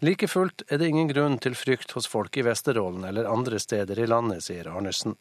Like 0.04 0.28
fullt 0.28 0.62
er 0.68 0.82
det 0.82 0.88
ingen 0.92 1.08
grunn 1.08 1.38
til 1.40 1.56
frykt 1.56 1.94
hos 1.96 2.08
folk 2.08 2.36
i 2.36 2.44
Vesterålen 2.44 3.06
eller 3.08 3.28
andre 3.28 3.56
steder 3.60 4.00
i 4.00 4.08
landet, 4.08 4.44
sier 4.44 4.68
Arnesen. 4.68 5.16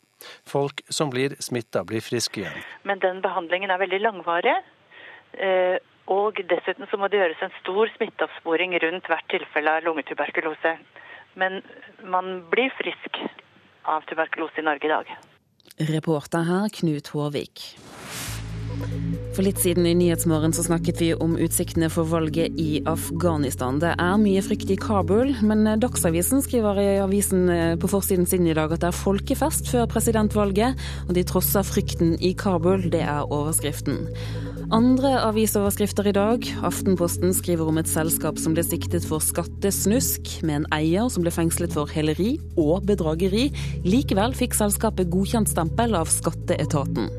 Folk 0.47 0.83
som 0.91 1.11
blir 1.11 1.37
smitta, 1.39 1.85
blir 1.87 2.03
friske 2.03 2.43
igjen. 2.43 2.59
Men 2.83 2.99
den 2.99 3.23
behandlingen 3.23 3.71
er 3.71 3.79
veldig 3.79 4.01
langvarig. 4.03 4.57
Og 6.09 6.41
dessuten 6.49 6.89
så 6.89 6.97
må 6.97 7.07
det 7.09 7.19
gjøres 7.21 7.41
en 7.45 7.53
stor 7.59 7.91
smitteoppsporing 7.97 8.73
rundt 8.81 9.09
hvert 9.11 9.29
tilfelle 9.29 9.75
av 9.77 9.85
lungetuberkulose. 9.85 10.75
Men 11.37 11.61
man 12.01 12.39
blir 12.49 12.73
frisk 12.79 13.21
av 13.85 14.07
tuberkulose 14.09 14.61
i 14.61 14.65
Norge 14.65 14.89
i 14.89 14.93
dag. 14.95 15.13
Reporter 15.93 16.43
her 16.49 16.73
Knut 16.73 17.13
Håvik. 17.13 17.69
For 19.35 19.45
litt 19.45 19.59
siden 19.61 19.85
i 19.87 19.93
Nyhetsmorgen 19.95 20.51
så 20.55 20.65
snakket 20.65 20.99
vi 20.99 21.09
om 21.13 21.35
utsiktene 21.39 21.87
for 21.93 22.09
valget 22.09 22.57
i 22.59 22.81
Afghanistan. 22.89 23.77
Det 23.79 23.93
er 23.93 24.17
mye 24.19 24.41
frykt 24.43 24.73
i 24.73 24.77
Kabul, 24.79 25.31
men 25.45 25.63
Dagsavisen 25.79 26.43
skriver 26.43 26.81
i 26.81 26.87
avisen 27.03 27.45
eh, 27.53 27.75
på 27.79 27.87
forsiden 27.91 28.27
sin 28.27 28.49
i 28.49 28.55
dag 28.57 28.73
at 28.73 28.83
det 28.83 28.89
er 28.89 28.99
folkefest 28.99 29.69
før 29.71 29.87
presidentvalget, 29.93 30.79
og 31.07 31.15
de 31.15 31.23
trosser 31.27 31.63
frykten 31.63 32.17
i 32.19 32.33
Kabul. 32.35 32.89
Det 32.91 33.05
er 33.05 33.29
overskriften. 33.29 34.09
Andre 34.69 35.15
avisoverskrifter 35.25 36.07
i 36.07 36.11
dag. 36.13 36.43
Aftenposten 36.61 37.31
skriver 37.33 37.71
om 37.71 37.79
et 37.81 37.89
selskap 37.89 38.37
som 38.37 38.53
ble 38.53 38.61
siktet 38.61 39.01
for 39.09 39.23
skattesnusk, 39.23 40.29
med 40.45 40.59
en 40.59 40.67
eier 40.77 41.07
som 41.09 41.25
ble 41.25 41.33
fengslet 41.33 41.73
for 41.73 41.89
heleri 41.89 42.35
og 42.53 42.85
bedrageri. 42.85 43.47
Likevel 43.81 44.35
fikk 44.37 44.53
selskapet 44.59 45.09
godkjent 45.09 45.49
stempel 45.49 45.97
av 45.97 46.11
skatteetaten. 46.13 47.09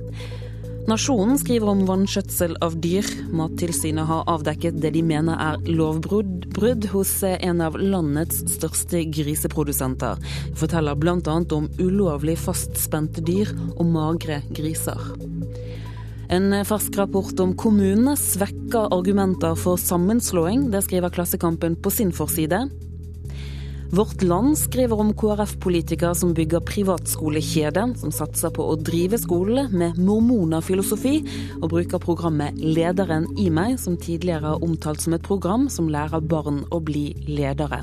Nasjonen 0.86 1.42
skriver 1.42 1.72
om 1.72 1.82
vanskjøtsel 1.90 2.54
av 2.62 2.78
dyr. 2.82 3.06
Mattilsynet 3.34 4.06
har 4.06 4.30
avdekket 4.30 4.78
det 4.82 4.94
de 4.94 5.02
mener 5.06 5.34
er 5.42 5.58
lovbrudd 5.66 6.86
hos 6.94 7.16
en 7.26 7.66
av 7.66 7.80
landets 7.82 8.44
største 8.54 9.02
griseprodusenter. 9.10 10.22
Forteller 10.54 10.94
bl.a. 11.02 11.18
om 11.58 11.66
ulovlig 11.82 12.38
fastspente 12.46 13.26
dyr 13.26 13.50
og 13.74 13.86
magre 13.90 14.38
griser. 14.54 15.02
En 16.30 16.52
fersk 16.62 16.94
rapport 16.94 17.40
om 17.42 17.56
kommunene 17.58 18.12
svekker 18.14 18.92
argumenter 18.94 19.56
for 19.58 19.80
sammenslåing. 19.82 20.68
Det 20.70 20.84
skriver 20.86 21.10
Klassekampen 21.10 21.74
på 21.82 21.90
sin 21.90 22.12
forside. 22.14 22.68
Vårt 23.90 24.22
Land 24.22 24.54
skriver 24.58 25.00
om 25.02 25.10
KrF-politikere 25.18 26.14
som 26.14 26.30
bygger 26.34 26.62
privatskolekjede, 26.62 27.88
som 27.98 28.14
satser 28.14 28.54
på 28.54 28.62
å 28.62 28.76
drive 28.78 29.18
skole 29.18 29.64
med 29.74 29.98
mormonerfilosofi, 29.98 31.16
og 31.58 31.72
bruker 31.72 31.98
programmet 31.98 32.54
Lederen 32.62 33.26
i 33.34 33.48
meg, 33.50 33.80
som 33.82 33.98
tidligere 33.98 34.54
er 34.54 34.62
omtalt 34.62 35.02
som 35.02 35.18
et 35.18 35.26
program 35.26 35.66
som 35.66 35.90
lærer 35.90 36.22
barn 36.22 36.62
å 36.70 36.78
bli 36.78 37.08
ledere. 37.26 37.82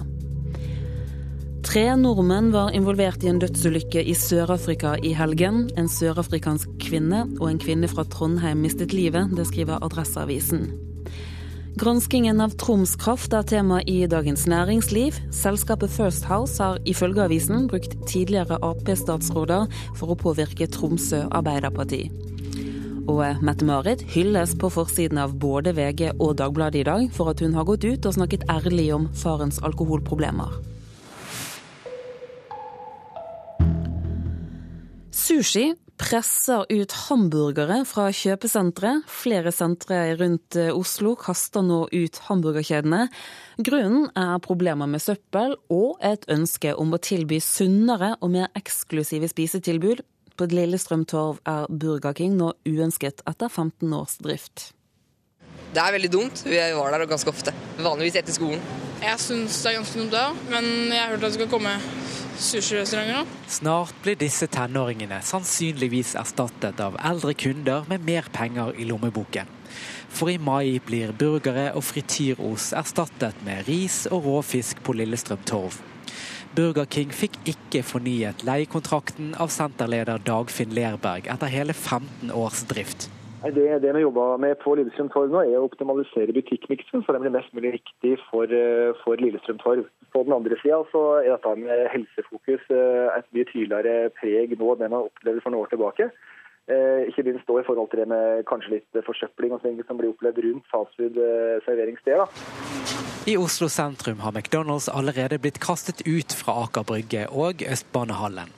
Tre 1.68 1.82
nordmenn 2.00 2.54
var 2.54 2.70
involvert 2.72 3.24
i 3.26 3.28
en 3.28 3.42
dødsulykke 3.44 4.00
i 4.00 4.14
Sør-Afrika 4.16 4.94
i 5.04 5.10
helgen. 5.12 5.66
En 5.76 5.90
sørafrikansk 5.92 6.78
kvinne 6.80 7.26
og 7.42 7.50
en 7.50 7.60
kvinne 7.60 7.90
fra 7.92 8.06
Trondheim 8.08 8.62
mistet 8.64 8.94
livet, 8.96 9.34
det 9.36 9.50
skriver 9.50 9.84
Adresseavisen. 9.84 10.70
Granskingen 11.78 12.40
av 12.40 12.56
Troms 12.56 12.96
Kraft 12.96 13.36
er 13.36 13.44
tema 13.52 13.82
i 13.84 13.98
Dagens 14.08 14.46
Næringsliv. 14.48 15.20
Selskapet 15.36 15.92
First 15.92 16.30
House 16.32 16.56
har 16.64 16.80
ifølge 16.88 17.26
avisen 17.26 17.68
brukt 17.68 17.98
tidligere 18.08 18.62
Ap-statsråder 18.64 19.68
for 20.00 20.16
å 20.16 20.18
påvirke 20.24 20.70
Tromsø 20.72 21.26
Arbeiderparti. 21.28 22.06
Og 23.12 23.44
Mette-Marit 23.44 24.08
hylles 24.16 24.56
på 24.56 24.72
forsiden 24.72 25.20
av 25.20 25.36
både 25.36 25.76
VG 25.76 26.16
og 26.16 26.40
Dagbladet 26.40 26.86
i 26.86 26.88
dag 26.88 27.06
for 27.12 27.36
at 27.36 27.44
hun 27.44 27.60
har 27.60 27.68
gått 27.68 27.84
ut 27.84 28.08
og 28.08 28.18
snakket 28.22 28.48
ærlig 28.56 28.94
om 28.96 29.12
farens 29.12 29.60
alkoholproblemer. 29.60 30.77
Sushi 35.28 35.74
presser 36.00 36.62
ut 36.72 36.94
hamburgere 37.10 37.82
fra 37.90 38.06
kjøpesentre. 38.16 38.94
Flere 39.12 39.52
sentre 39.52 39.98
rundt 40.16 40.56
eh, 40.56 40.70
Oslo 40.72 41.18
kaster 41.20 41.66
nå 41.66 41.82
ut 41.92 42.20
hamburgerkjedene. 42.30 43.10
Grunnen 43.60 44.06
er 44.16 44.38
problemer 44.46 44.88
med 44.88 45.04
søppel 45.04 45.58
og 45.74 46.00
et 46.06 46.24
ønske 46.32 46.72
om 46.80 46.96
å 46.96 47.02
tilby 47.04 47.42
sunnere 47.44 48.14
og 48.22 48.32
mer 48.38 48.48
eksklusive 48.56 49.28
spisetilbud. 49.34 50.06
På 50.40 50.48
Lillestrøm 50.48 51.04
Torv 51.10 51.42
er 51.44 51.68
Burger 51.68 52.16
King 52.16 52.40
nå 52.40 52.54
uønsket 52.64 53.26
etter 53.28 53.52
15 53.52 54.00
års 54.00 54.16
drift. 54.24 54.70
Det 55.76 55.84
er 55.84 55.98
veldig 55.98 56.14
dumt. 56.14 56.46
Vi 56.48 56.62
var 56.78 56.96
der 56.96 57.10
ganske 57.10 57.36
ofte. 57.36 57.52
Vanligvis 57.84 58.22
etter 58.22 58.38
skolen. 58.38 58.64
Jeg 59.04 59.20
syns 59.20 59.60
det 59.60 59.74
er 59.74 59.82
ganske 59.82 60.06
dumt, 60.06 60.16
ja. 60.16 60.30
Men 60.54 60.72
jeg 60.94 61.02
har 61.04 61.18
hørt 61.18 61.26
at 61.26 61.34
det 61.34 61.40
skal 61.42 61.52
komme 61.52 61.76
sushirestauranter. 62.38 63.26
Snart 63.48 63.94
blir 64.04 64.16
disse 64.20 64.48
tenåringene 64.48 65.20
sannsynligvis 65.26 66.16
erstattet 66.20 66.80
av 66.84 66.98
eldre 67.10 67.34
kunder 67.34 67.86
med 67.90 68.06
mer 68.06 68.30
penger 68.34 68.74
i 68.78 68.88
lommeboken. 68.90 69.50
For 70.10 70.32
i 70.32 70.38
mai 70.38 70.80
blir 70.86 71.12
burgere 71.18 71.72
og 71.76 71.84
frityros 71.86 72.72
erstattet 72.78 73.44
med 73.46 73.68
ris 73.68 74.06
og 74.12 74.26
råfisk 74.26 74.82
på 74.84 74.96
Lillestrøm 74.98 75.44
Torv. 75.50 75.82
Burger 76.58 76.88
King 76.90 77.12
fikk 77.14 77.36
ikke 77.46 77.84
fornyet 77.86 78.42
leiekontrakten 78.48 79.36
av 79.38 79.52
senterleder 79.54 80.24
Dagfinn 80.26 80.74
Lerberg 80.74 81.28
etter 81.30 81.52
hele 81.54 81.76
15 81.76 82.32
års 82.34 82.64
drift. 82.72 83.12
Det, 83.44 83.82
det 83.82 83.92
vi 83.94 84.02
jobber 84.02 84.38
med 84.42 84.56
på 84.64 84.74
Lillestrøm 84.76 85.12
Torv 85.14 85.30
nå, 85.30 85.44
er 85.46 85.60
å 85.60 85.68
optimalisere 85.68 86.34
butikkmiksen 86.34 87.04
så 87.06 87.14
den 87.14 87.22
blir 87.22 87.36
mest 87.36 87.54
mulig 87.54 87.76
riktig 87.76 88.16
for, 88.32 88.50
eh, 88.50 88.98
for 89.04 89.22
Lillestrøm 89.22 89.60
Torv. 89.62 89.86
På 90.14 90.24
den 90.26 90.34
andre 90.34 90.58
sida 90.62 90.82
er 91.22 91.36
dette 91.36 91.54
med 91.62 91.84
helsefokus 91.94 92.66
eh, 92.74 93.06
et 93.14 93.30
mye 93.38 93.46
tydeligere 93.52 94.10
preg 94.18 94.58
nå 94.58 94.74
enn 94.74 94.82
det 94.82 94.90
man 94.90 95.06
opplevde 95.06 95.44
for 95.46 95.54
noen 95.54 95.68
år 95.68 95.72
tilbake. 95.76 96.10
Eh, 96.68 97.06
ikke 97.08 97.24
minst 97.30 97.48
i 97.48 97.68
forhold 97.70 97.90
til 97.94 98.02
det 98.02 98.10
med 98.12 98.42
kanskje 98.50 98.74
litt 98.74 99.04
forsøpling 99.06 99.54
og 99.56 99.62
sånt 99.62 99.86
som 99.88 100.02
blir 100.02 100.12
opplevd 100.12 100.42
rundt 100.44 100.66
fastfood-serveringssteder. 100.74 102.28
I 103.28 103.38
Oslo 103.38 103.70
sentrum 103.72 104.20
har 104.24 104.34
McDonald's 104.34 104.90
allerede 104.92 105.40
blitt 105.40 105.62
kastet 105.64 106.02
ut 106.08 106.34
fra 106.42 106.58
Aker 106.66 106.84
Brygge 106.90 107.28
og 107.30 107.64
Østbanehallen. 107.64 108.50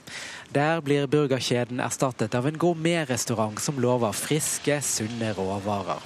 Der 0.50 0.80
blir 0.82 1.06
burgerkjeden 1.06 1.78
erstattet 1.80 2.34
av 2.34 2.46
en 2.48 2.56
gourmetrestaurant 2.58 3.60
som 3.62 3.76
lover 3.78 4.10
friske, 4.18 4.80
sunne 4.82 5.28
råvarer. 5.36 6.02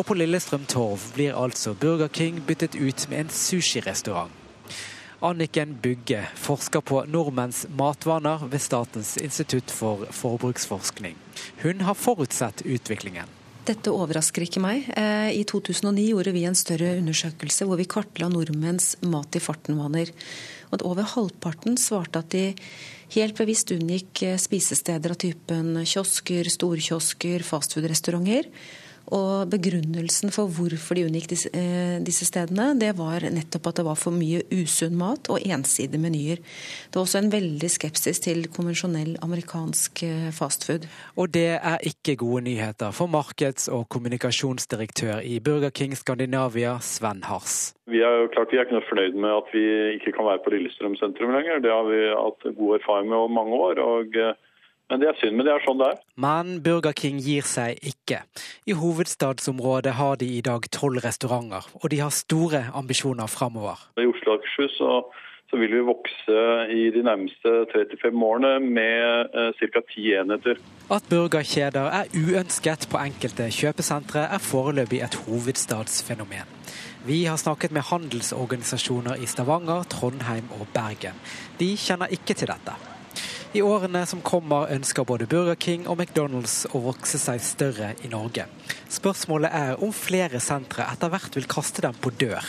Og 0.00 0.06
på 0.08 0.14
Lillestrøm 0.16 0.64
Torv 0.70 1.02
blir 1.12 1.36
altså 1.36 1.74
Burger 1.76 2.08
King 2.08 2.38
byttet 2.46 2.78
ut 2.78 3.04
med 3.10 3.26
en 3.26 3.32
sushirestaurant. 3.34 4.32
Anniken 5.20 5.74
Bugge 5.82 6.22
forsker 6.40 6.80
på 6.80 7.02
nordmenns 7.04 7.66
matvaner 7.76 8.46
ved 8.48 8.64
Statens 8.64 9.18
institutt 9.20 9.68
for 9.68 10.06
forbruksforskning. 10.16 11.18
Hun 11.60 11.84
har 11.84 11.98
forutsett 12.00 12.62
utviklingen. 12.64 13.28
Dette 13.68 13.92
overrasker 13.92 14.46
ikke 14.46 14.62
meg. 14.64 14.88
Eh, 14.96 15.34
I 15.36 15.42
2009 15.44 16.06
gjorde 16.14 16.32
vi 16.32 16.46
en 16.48 16.56
større 16.56 16.94
undersøkelse 17.02 17.68
hvor 17.68 17.76
vi 17.76 17.84
kartla 17.84 18.30
nordmenns 18.32 18.94
mat 19.04 19.36
i 19.36 19.42
farten-vaner. 19.44 20.14
Over 20.80 21.04
halvparten 21.12 21.76
svarte 21.76 22.24
at 22.24 22.32
de 22.32 22.54
helt 23.14 23.38
bevisst 23.38 23.72
unngikk 23.74 24.22
eh, 24.26 24.36
spisesteder 24.38 25.14
av 25.14 25.18
typen 25.20 25.74
kiosker, 25.84 26.48
storkiosker, 26.50 27.44
fastfood-restauranter. 27.46 28.50
Og 29.10 29.50
begrunnelsen 29.50 30.30
for 30.34 30.50
hvorfor 30.54 30.94
de 30.94 31.06
unngikk 31.08 31.30
disse, 31.32 31.50
eh, 31.54 31.98
disse, 32.06 32.26
stedene, 32.28 32.78
det 32.78 32.92
var 32.98 33.26
nettopp 33.26 33.70
at 33.70 33.80
det 33.80 33.86
var 33.88 33.98
for 33.98 34.14
mye 34.14 34.44
usunn 34.54 34.94
mat 34.98 35.26
og 35.32 35.42
ensidige 35.42 35.98
menyer. 35.98 36.38
Det 36.38 36.94
var 36.94 37.06
også 37.06 37.18
en 37.18 37.32
veldig 37.32 37.70
skepsis 37.70 38.22
til 38.22 38.46
konvensjonell 38.54 39.16
amerikansk 39.22 40.04
eh, 40.06 40.30
fastfood. 40.30 40.86
Og 41.16 41.34
det 41.34 41.58
er 41.58 41.82
ikke 41.82 42.16
gode 42.22 42.44
nyheter 42.46 42.94
for 42.94 43.10
markeds- 43.10 43.70
og 43.70 43.88
kommunikasjonsdirektør 43.88 45.24
i 45.26 45.40
Burger 45.40 45.70
King 45.70 45.96
Skandinavia, 45.98 46.78
Sven 46.80 47.24
Hars. 47.26 47.74
Vi 47.90 47.98
er 47.98 48.22
jo 48.22 48.28
klart 48.30 48.52
vi 48.52 48.60
er 48.60 48.68
ikke 48.68 48.78
noe 48.78 48.86
fornøyd 48.86 49.18
med 49.18 49.32
at 49.34 49.50
vi 49.50 49.64
ikke 49.96 50.14
kan 50.14 50.28
være 50.28 50.44
på 50.44 50.54
Lillestrøm 50.54 50.94
sentrum 51.00 51.34
lenger. 51.34 51.58
Det 51.58 51.72
har 51.74 51.88
vi 51.90 51.98
hatt 52.14 52.46
god 52.60 52.78
erfaring 52.78 53.10
med 53.10 53.18
over 53.18 53.34
mange 53.40 53.58
år. 53.58 53.82
og 53.82 54.14
eh, 54.14 54.38
men 54.90 55.00
det 55.00 55.08
er 55.08 55.18
synd, 55.20 55.38
men 55.38 55.46
det 55.46 55.54
er 55.54 55.62
sånn 55.64 55.78
det 55.80 55.88
er. 55.92 56.02
Men 56.20 56.52
Burger 56.66 56.94
King 56.98 57.20
gir 57.22 57.46
seg 57.46 57.78
ikke. 57.86 58.24
I 58.66 58.74
hovedstadsområdet 58.76 59.94
har 60.00 60.18
de 60.20 60.28
i 60.34 60.42
dag 60.44 60.66
tolv 60.74 61.04
restauranter, 61.06 61.68
og 61.78 61.90
de 61.92 62.02
har 62.02 62.14
store 62.14 62.66
ambisjoner 62.74 63.30
framover. 63.30 63.86
I 64.02 64.08
Oslo 64.10 64.34
og 64.34 64.40
Akershus 64.40 64.74
så, 64.80 64.90
så, 65.46 65.60
vil 65.62 65.76
vi 65.78 65.84
vokse 65.86 66.42
i 66.74 66.90
de 66.94 67.04
nærmeste 67.06 67.54
35 67.70 68.26
årene 68.26 68.52
med 68.66 69.30
eh, 69.30 69.62
ca. 69.62 69.86
ti 69.94 70.10
enheter. 70.18 70.58
At 70.90 71.06
burgerkjeder 71.10 71.90
er 72.02 72.10
uønsket 72.10 72.90
på 72.90 72.98
enkelte 72.98 73.46
kjøpesentre, 73.54 74.26
er 74.26 74.42
foreløpig 74.42 75.04
et 75.06 75.20
hovedstadsfenomen. 75.26 76.56
Vi 77.06 77.24
har 77.24 77.38
snakket 77.40 77.72
med 77.72 77.86
handelsorganisasjoner 77.88 79.22
i 79.22 79.26
Stavanger, 79.30 79.86
Trondheim 79.88 80.50
og 80.58 80.66
Bergen. 80.74 81.16
De 81.62 81.76
kjenner 81.78 82.10
ikke 82.12 82.34
til 82.34 82.50
dette. 82.50 82.74
I 83.50 83.62
årene 83.66 84.04
som 84.06 84.20
kommer 84.22 84.70
ønsker 84.70 85.02
både 85.02 85.26
Burger 85.26 85.56
King 85.58 85.88
og 85.90 85.96
McDonald's 85.98 86.68
å 86.70 86.84
vokse 86.84 87.18
seg 87.18 87.40
større 87.42 87.88
i 88.06 88.10
Norge. 88.12 88.44
Spørsmålet 88.86 89.50
er 89.50 89.82
om 89.82 89.90
flere 89.90 90.38
sentre 90.38 90.86
etter 90.86 91.10
hvert 91.10 91.34
vil 91.34 91.48
kaste 91.50 91.82
dem 91.82 91.98
på 91.98 92.12
dør. 92.14 92.46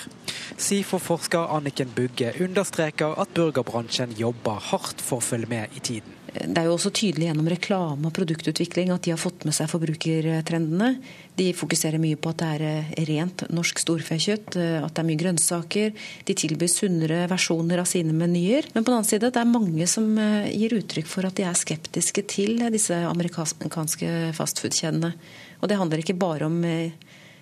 SIFO-forsker 0.62 1.56
Anniken 1.58 1.90
Bugge 1.98 2.36
understreker 2.46 3.18
at 3.18 3.34
burgerbransjen 3.34 4.14
jobber 4.20 4.62
hardt 4.70 5.02
for 5.02 5.18
å 5.18 5.26
følge 5.26 5.50
med 5.50 5.74
i 5.74 5.82
tiden. 5.82 6.18
Det 6.32 6.62
er 6.62 6.70
jo 6.70 6.78
også 6.78 6.94
tydelig 6.96 7.32
gjennom 7.32 7.50
reklame 7.50 8.08
og 8.08 8.14
produktutvikling 8.16 8.94
at 8.94 9.02
de 9.04 9.12
har 9.16 9.20
fått 9.20 9.42
med 9.44 9.58
seg 9.58 9.68
forbrukertrendene. 9.74 10.94
De 11.42 11.48
fokuserer 11.58 11.98
mye 11.98 12.20
på 12.22 12.30
at 12.30 12.42
det 12.42 12.48
er 12.56 12.64
eh, 12.68 12.90
rent 13.10 13.44
norsk 13.50 13.80
storfekjøtt, 13.82 14.58
eh, 14.62 14.76
at 14.78 14.94
det 14.94 15.02
er 15.02 15.08
mye 15.08 15.22
grønnsaker. 15.22 15.94
De 16.28 16.36
tilbyr 16.38 16.70
sunnere 16.70 17.24
versjoner 17.32 17.82
av 17.82 17.90
sine 17.90 18.14
menyer. 18.14 18.68
Men 18.76 18.84
på 18.84 18.92
den 18.92 19.00
annen 19.00 19.10
side, 19.10 19.32
det 19.34 19.42
er 19.42 19.50
mange 19.50 19.88
som 19.90 20.12
eh, 20.22 20.52
gir 20.54 20.76
uttrykk 20.78 21.10
for 21.10 21.26
at 21.26 21.40
de 21.40 21.48
er 21.50 21.58
skeptiske 21.58 22.26
til 22.30 22.62
disse 22.74 22.94
amerikanske 23.10 24.36
fastfood-kjedene. 24.38 25.16
Og 25.64 25.72
det 25.72 25.80
handler 25.82 26.04
ikke 26.04 26.20
bare 26.22 26.46
om 26.46 26.62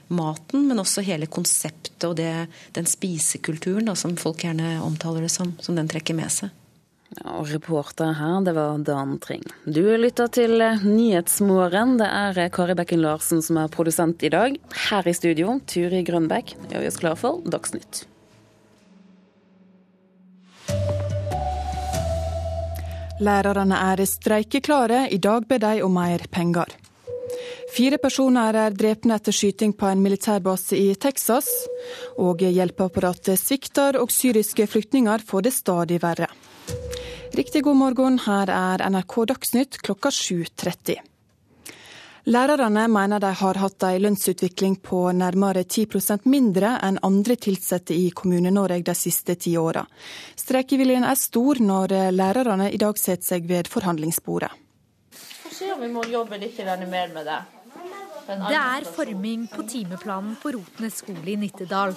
maten, 0.10 0.64
men 0.70 0.80
også 0.82 1.04
hele 1.06 1.28
konseptet 1.32 2.08
og 2.08 2.16
det, 2.20 2.32
den 2.76 2.88
spisekulturen 2.90 3.92
da, 3.92 3.98
som 4.00 4.16
folk 4.20 4.46
gjerne 4.48 4.78
omtaler 4.84 5.28
det 5.28 5.34
som, 5.34 5.54
som 5.60 5.76
den 5.76 5.92
trekker 5.92 6.18
med 6.18 6.32
seg. 6.34 6.56
Og 7.26 7.48
reporter 7.50 8.14
her, 8.14 8.42
det 8.46 8.54
var 8.54 8.78
Dan 8.86 9.18
Tring. 9.22 9.42
Du 9.66 9.82
lytter 9.98 10.30
til 10.30 10.62
Nyhetsmorgen. 10.84 11.98
Det 11.98 12.06
er 12.06 12.52
Kari 12.54 12.76
Bekken 12.78 13.02
Larsen 13.02 13.42
som 13.42 13.58
er 13.58 13.72
produsent 13.74 14.22
i 14.24 14.30
dag. 14.30 14.60
Her 14.90 15.10
i 15.10 15.16
studio, 15.18 15.58
Turi 15.66 16.04
Grønbekk, 16.06 16.54
gjør 16.70 16.86
vi 16.86 16.92
oss 16.92 17.00
klar 17.02 17.18
for 17.18 17.42
Dagsnytt. 17.50 18.06
Lærerne 23.20 23.76
er 23.76 24.06
streikeklare. 24.08 25.08
I 25.12 25.18
dag 25.18 25.48
ber 25.50 25.60
de 25.60 25.82
om 25.84 25.98
mer 25.98 26.24
penger. 26.32 26.72
Fire 27.74 28.00
personer 28.02 28.56
er 28.56 28.74
drepne 28.74 29.18
etter 29.20 29.36
skyting 29.36 29.74
på 29.78 29.90
en 29.90 30.00
militærbase 30.02 30.78
i 30.78 30.94
Texas. 30.96 31.50
Og 32.22 32.46
hjelpeapparatet 32.46 33.42
svikter, 33.42 34.00
og 34.00 34.14
syriske 34.14 34.70
flyktninger 34.70 35.26
får 35.26 35.50
det 35.50 35.54
stadig 35.58 36.00
verre. 36.06 36.30
Riktig 37.40 37.64
god 37.64 37.76
morgen, 37.76 38.18
her 38.20 38.50
er 38.52 38.82
NRK 38.90 39.14
Dagsnytt 39.30 39.78
klokka 39.80 40.10
7.30. 40.12 40.98
Lærerne 42.28 42.82
mener 42.92 43.22
de 43.24 43.30
har 43.42 43.60
hatt 43.62 43.84
en 43.88 44.02
lønnsutvikling 44.04 44.76
på 44.84 45.00
nærmere 45.16 45.64
10% 45.64 46.28
mindre 46.28 46.74
enn 46.84 47.00
andre 47.00 47.38
ansatte 47.48 47.96
i 47.96 48.10
Kommune-Norge 48.12 48.82
de 48.90 48.96
siste 48.96 49.38
ti 49.40 49.54
åra. 49.58 49.86
Streikeviljen 50.36 51.08
er 51.08 51.16
stor 51.16 51.64
når 51.64 51.96
lærerne 52.12 52.68
i 52.74 52.82
dag 52.84 53.00
setter 53.00 53.30
seg 53.32 53.48
ved 53.48 53.72
forhandlingsbordet. 53.72 54.52
Få 55.16 55.56
se 55.62 55.72
om 55.72 55.80
vi 55.80 55.94
må 55.96 56.04
jobbe 56.12 56.44
litt 56.44 56.60
mer 56.60 57.08
med 57.16 57.24
det. 57.24 57.40
Det 58.30 58.58
er 58.60 58.86
forming 58.86 59.48
på 59.50 59.64
timeplanen 59.66 60.36
på 60.38 60.52
Rotnes 60.54 61.00
skole 61.02 61.34
i 61.34 61.38
Nittedal. 61.40 61.96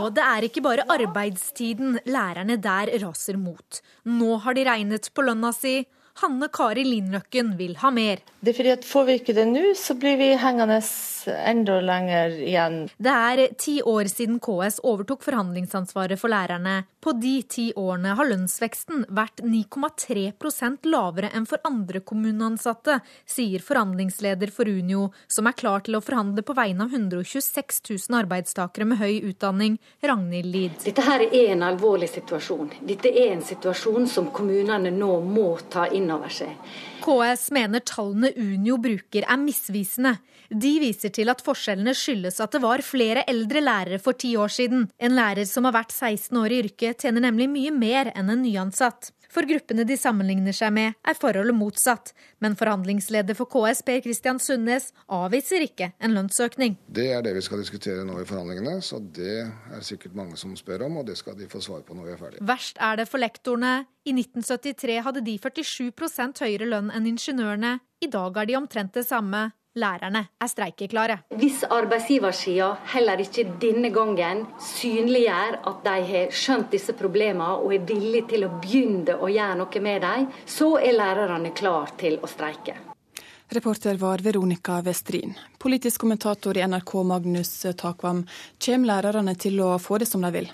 Og 0.00 0.08
det 0.16 0.24
er 0.24 0.46
ikke 0.48 0.64
bare 0.64 0.86
arbeidstiden 0.90 2.00
lærerne 2.10 2.56
der 2.58 2.90
raser 3.04 3.38
mot. 3.38 3.78
Nå 4.10 4.40
har 4.42 4.58
de 4.58 4.66
regnet 4.66 5.10
på 5.14 5.22
lønna 5.22 5.52
si 5.54 5.78
Hanne 6.20 6.50
Kari 6.52 6.82
Lindløkken 6.84 7.54
vil 7.56 7.76
ha 7.80 7.92
mer. 7.94 8.18
Det 8.40 8.54
er 8.54 8.56
fordi 8.56 8.70
at 8.72 8.86
Får 8.88 9.04
vi 9.04 9.14
ikke 9.20 9.34
det 9.36 9.44
nå, 9.50 9.62
så 9.76 9.94
blir 10.00 10.16
vi 10.16 10.30
hengende 10.40 10.80
enda 11.44 11.76
lenger 11.84 12.32
igjen. 12.40 12.76
Det 12.96 13.12
er 13.12 13.40
ti 13.60 13.74
år 13.84 14.08
siden 14.08 14.38
KS 14.40 14.80
overtok 14.88 15.22
forhandlingsansvaret 15.26 16.18
for 16.18 16.32
lærerne. 16.32 16.86
På 17.04 17.12
de 17.12 17.34
ti 17.44 17.66
årene 17.76 18.14
har 18.16 18.28
lønnsveksten 18.30 19.04
vært 19.12 19.42
9,3% 19.44 20.88
lavere 20.88 21.30
enn 21.36 21.46
for 21.48 21.60
andre 21.68 22.00
kommuneansatte, 22.00 22.98
sier 23.28 23.60
forhandlingsleder 23.64 24.52
for 24.56 24.68
Unio, 24.68 25.10
som 25.28 25.48
er 25.48 25.58
klar 25.60 25.84
til 25.84 25.98
å 25.98 26.02
forhandle 26.04 26.44
på 26.46 26.56
vegne 26.56 26.88
av 26.88 26.96
126 26.96 27.82
000 27.92 28.20
arbeidstakere 28.22 28.88
med 28.88 29.02
høy 29.02 29.20
utdanning, 29.30 29.76
Ragnhild 30.00 30.48
Lid. 30.54 30.78
Dette 30.86 31.04
her 31.04 31.26
er 31.28 31.52
en 31.52 31.66
alvorlig 31.68 32.08
situasjon. 32.14 32.72
Dette 32.88 33.12
er 33.12 33.34
en 33.34 33.44
situasjon 33.44 34.08
som 34.08 34.32
kommunene 34.32 34.92
nå 34.96 35.20
må 35.28 35.52
ta 35.68 35.86
inn 35.92 36.08
over 36.16 36.32
seg. 36.40 36.56
KS 37.00 37.50
mener 37.56 37.82
tallene 37.86 38.32
Unio 38.36 38.76
bruker 38.80 39.24
er 39.26 39.40
misvisende. 39.40 40.16
De 40.50 40.72
viser 40.82 41.12
til 41.14 41.30
at 41.30 41.42
forskjellene 41.46 41.94
skyldes 41.94 42.40
at 42.42 42.56
det 42.56 42.62
var 42.64 42.82
flere 42.82 43.22
eldre 43.30 43.62
lærere 43.62 44.00
for 44.02 44.18
ti 44.18 44.32
år 44.36 44.50
siden. 44.50 44.88
En 44.98 45.14
lærer 45.16 45.46
som 45.46 45.68
har 45.68 45.76
vært 45.78 45.94
16 45.94 46.36
år 46.40 46.50
i 46.50 46.60
yrket, 46.64 47.04
tjener 47.04 47.24
nemlig 47.28 47.48
mye 47.52 47.74
mer 47.74 48.12
enn 48.14 48.32
en 48.34 48.42
nyansatt. 48.44 49.12
For 49.30 49.46
gruppene 49.46 49.84
de 49.86 49.96
sammenligner 49.98 50.54
seg 50.56 50.72
med, 50.74 50.96
er 51.06 51.18
forholdet 51.18 51.54
motsatt. 51.54 52.12
Men 52.42 52.56
forhandlingsleder 52.58 53.36
for 53.38 53.50
KS, 53.50 53.84
Per 53.86 54.00
Kristian 54.02 54.40
Sundnes, 54.42 54.90
avviser 55.06 55.62
ikke 55.66 55.92
en 56.02 56.16
lønnsøkning. 56.16 56.76
Det 56.90 57.06
er 57.14 57.22
det 57.22 57.36
vi 57.36 57.44
skal 57.46 57.62
diskutere 57.62 58.04
nå 58.06 58.18
i 58.20 58.26
forhandlingene, 58.26 58.80
så 58.82 58.98
det 58.98 59.36
er 59.46 59.86
sikkert 59.86 60.18
mange 60.18 60.38
som 60.40 60.56
spør 60.58 60.88
om, 60.88 60.98
og 61.00 61.06
det 61.06 61.16
skal 61.20 61.38
de 61.38 61.48
få 61.50 61.62
svar 61.62 61.84
på 61.86 61.94
når 61.94 62.08
vi 62.08 62.14
er 62.16 62.20
ferdige. 62.24 62.48
Verst 62.50 62.82
er 62.82 62.98
det 63.00 63.06
for 63.10 63.22
lektorene. 63.22 63.76
I 64.08 64.16
1973 64.16 64.98
hadde 65.06 65.22
de 65.22 65.38
47% 65.38 66.42
høyere 66.42 66.68
lønn 66.68 66.90
enn 66.90 67.08
ingeniørene. 67.12 67.78
I 68.00 68.08
dag 68.10 68.38
er 68.40 68.48
de 68.48 68.56
omtrent 68.58 68.96
det 68.96 69.06
samme. 69.06 69.50
Lærerne 69.78 70.24
er 70.42 70.48
streikeklare. 70.50 71.16
Hvis 71.38 71.60
arbeidsgiversida 71.62 72.72
heller 72.90 73.20
ikke 73.22 73.44
denne 73.62 73.92
gangen 73.94 74.42
synliggjør 74.66 75.60
at 75.70 75.84
de 75.84 75.92
har 76.08 76.32
skjønt 76.34 76.72
disse 76.74 76.90
problemene 76.98 77.52
og 77.62 77.76
er 77.76 77.84
villige 77.86 78.24
til 78.32 78.48
å 78.48 78.50
begynne 78.56 79.14
å 79.14 79.30
gjøre 79.30 79.60
noe 79.60 79.82
med 79.84 80.02
dem, 80.02 80.26
så 80.42 80.72
er 80.82 80.98
lærerne 80.98 81.54
klar 81.54 81.94
til 82.02 82.18
å 82.18 82.30
streike. 82.30 82.74
Reporter 83.54 83.94
var 83.98 84.22
Veronica 84.26 84.80
Westrin. 84.82 85.36
Politisk 85.58 86.02
kommentator 86.02 86.58
i 86.58 86.66
NRK 86.66 86.96
Magnus 87.06 87.54
Takvam, 87.78 88.24
kommer 88.58 88.90
lærerne 88.90 89.36
til 89.38 89.62
å 89.62 89.76
få 89.78 90.02
det 90.02 90.10
som 90.10 90.26
de 90.26 90.34
vil? 90.34 90.50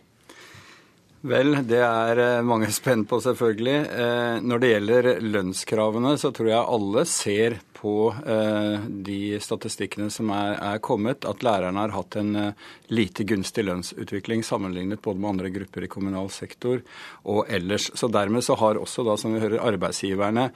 Vel, 1.27 1.57
det 1.67 1.81
er 1.83 2.21
eh, 2.23 2.45
mange 2.45 2.69
spent 2.77 3.09
på, 3.09 3.19
selvfølgelig. 3.25 3.79
Eh, 3.97 4.37
når 4.45 4.63
det 4.63 4.71
gjelder 4.71 5.09
lønnskravene, 5.25 6.15
så 6.21 6.31
tror 6.37 6.53
jeg 6.53 6.73
alle 6.77 7.07
ser 7.09 7.59
på 7.77 8.09
eh, 8.27 8.87
de 9.07 9.39
statistikkene 9.43 10.09
som 10.13 10.33
er, 10.35 10.57
er, 10.57 10.81
kommet, 10.85 11.27
at 11.29 11.45
lærerne 11.47 11.85
har 11.85 11.95
hatt 11.95 12.19
en 12.21 12.33
lite 12.89 13.27
gunstig 13.29 13.67
lønnsutvikling 13.69 14.45
sammenlignet 14.47 15.03
både 15.05 15.23
med 15.23 15.35
andre 15.35 15.53
grupper 15.55 15.87
i 15.87 15.91
kommunal 15.93 16.31
sektor 16.33 16.83
og 17.29 17.45
ellers. 17.53 17.91
Så 17.95 18.11
dermed 18.13 18.45
så 18.47 18.57
har 18.59 18.81
også, 18.81 19.05
da, 19.07 19.17
som 19.21 19.35
vi 19.37 19.43
hører, 19.43 19.63
arbeidsgiverne 19.73 20.49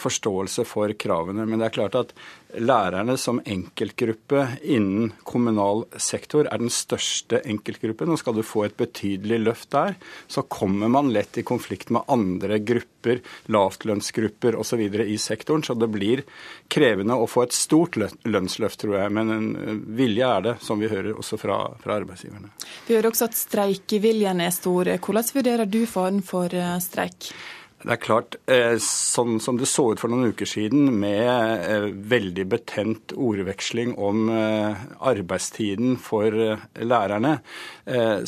forståelse 0.00 0.64
for 0.68 0.92
kravene. 0.98 1.44
Men 1.46 1.60
det 1.60 1.70
er 1.70 1.76
klart 1.76 1.98
at 1.98 2.14
lærerne 2.58 3.16
som 3.20 3.40
enkeltgruppe 3.44 4.46
innen 4.62 5.12
kommunal 5.28 5.84
sektor 6.00 6.48
er 6.48 6.60
den 6.62 6.72
største 6.72 7.40
enkeltgruppen. 7.44 8.10
og 8.10 8.18
Skal 8.20 8.36
du 8.36 8.42
få 8.46 8.64
et 8.66 8.76
betydelig 8.78 9.40
løft 9.44 9.70
der, 9.74 9.96
så 10.26 10.42
kommer 10.42 10.88
man 10.88 11.12
lett 11.14 11.38
i 11.38 11.46
konflikt 11.46 11.90
med 11.90 12.06
andre 12.08 12.58
grupper, 12.58 13.20
lavtlønnsgrupper 13.46 14.58
osv. 14.58 14.82
i 15.04 15.18
sektoren. 15.18 15.62
Så 15.62 15.74
det 15.74 15.90
blir 15.92 16.24
krevende 16.68 17.14
å 17.14 17.28
få 17.30 17.46
et 17.46 17.56
stort 17.56 17.96
lønnsløft, 17.96 18.80
tror 18.80 18.98
jeg. 19.02 19.12
Men 19.12 19.30
en 19.30 19.84
vilje 19.96 20.26
er 20.26 20.44
det, 20.48 20.56
som 20.64 20.80
vi 20.80 20.90
hører 20.90 21.14
også 21.14 21.38
fra, 21.40 21.62
fra 21.82 22.00
arbeidsgiverne. 22.00 22.52
Vi 22.86 22.96
hører 22.96 23.12
også 23.12 23.30
at 23.30 23.38
streikeviljen 23.38 24.42
er 24.44 24.52
stor. 24.54 24.90
Hvordan 24.98 25.32
vurderer 25.34 25.70
du 25.70 25.82
faren 25.86 26.22
for 26.26 26.52
eh, 26.54 26.76
streik? 26.82 27.32
Det 27.80 27.94
er 27.94 27.96
klart, 27.96 28.34
eh, 28.44 28.74
sånn 28.76 29.38
som 29.40 29.56
det 29.56 29.64
så 29.64 29.86
ut 29.94 30.00
for 30.02 30.12
noen 30.12 30.34
uker 30.34 30.44
siden, 30.44 30.90
med 31.00 31.62
eh, 31.64 31.86
veldig 32.12 32.44
betent 32.52 33.14
ordveksling 33.16 33.94
om 33.96 34.28
eh, 34.28 34.82
arbeidstiden 35.08 35.96
for 35.96 36.36
lærerne, 36.76 37.38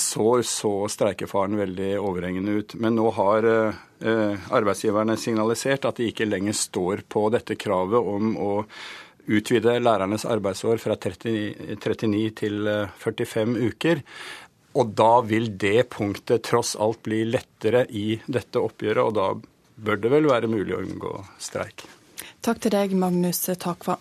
så 0.01 0.27
så 0.47 0.73
streikefaren 0.91 1.59
veldig 1.61 1.91
overhengende 2.01 2.55
ut. 2.59 2.75
Men 2.81 2.97
nå 2.97 3.11
har 3.15 3.47
arbeidsgiverne 4.03 5.15
signalisert 5.21 5.85
at 5.87 6.01
de 6.01 6.09
ikke 6.11 6.27
lenger 6.27 6.57
står 6.57 7.05
på 7.13 7.29
dette 7.31 7.55
kravet 7.61 8.01
om 8.01 8.33
å 8.41 8.51
utvide 9.31 9.77
lærernes 9.79 10.25
arbeidsår 10.27 10.81
fra 10.83 10.97
39, 10.99 11.77
39 11.79 12.25
til 12.41 12.73
45 13.05 13.55
uker. 13.69 14.03
Og 14.73 14.95
da 14.97 15.21
vil 15.29 15.51
det 15.59 15.91
punktet 15.93 16.47
tross 16.49 16.77
alt 16.81 17.03
bli 17.05 17.25
lettere 17.29 17.85
i 17.89 18.21
dette 18.27 18.61
oppgjøret, 18.61 19.03
og 19.05 19.17
da 19.19 19.27
bør 19.83 20.01
det 20.01 20.13
vel 20.13 20.31
være 20.31 20.49
mulig 20.51 20.77
å 20.77 20.81
unngå 20.85 21.19
streik. 21.43 21.85
Takk 22.43 22.63
til 22.65 22.75
deg, 22.75 22.97
Magnus 22.99 23.45
Takva. 23.61 23.99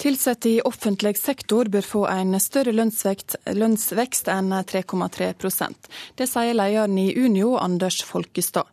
Tilsatte 0.00 0.48
i 0.48 0.60
offentlig 0.64 1.18
sektor 1.18 1.68
bør 1.68 1.84
få 1.84 2.00
en 2.08 2.32
større 2.40 2.72
lønnsvekst 2.72 4.30
enn 4.32 4.54
3,3% 4.70 5.90
Det 6.16 6.28
sier 6.30 6.56
lederen 6.56 6.96
i 6.96 7.10
Unio, 7.20 7.58
Anders 7.60 7.98
Folkestad. 8.08 8.64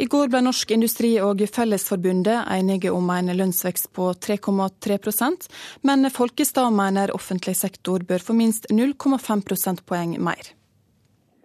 I 0.00 0.06
går 0.08 0.30
ble 0.32 0.40
Norsk 0.46 0.72
Industri 0.72 1.10
og 1.20 1.42
Fellesforbundet 1.52 2.48
enige 2.56 2.94
om 2.96 3.12
en 3.12 3.28
lønnsvekst 3.42 3.90
på 3.92 4.08
3,3% 4.28 5.50
men 5.84 6.08
Folkestad 6.14 6.72
mener 6.72 7.12
offentlig 7.12 7.58
sektor 7.60 8.00
bør 8.00 8.24
få 8.30 8.38
minst 8.40 8.70
0,5 8.72 9.44
prosentpoeng 9.50 10.16
mer. 10.16 10.54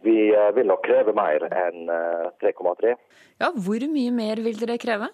Vi 0.05 0.17
eh, 0.33 0.51
vil 0.55 0.69
nok 0.69 0.83
kreve 0.85 1.15
mer 1.17 1.47
enn 1.49 1.89
3,3. 2.43 2.91
Eh, 2.91 3.23
ja, 3.41 3.49
Hvor 3.49 3.87
mye 3.91 4.11
mer 4.13 4.41
vil 4.45 4.59
dere 4.59 4.77
kreve? 4.81 5.09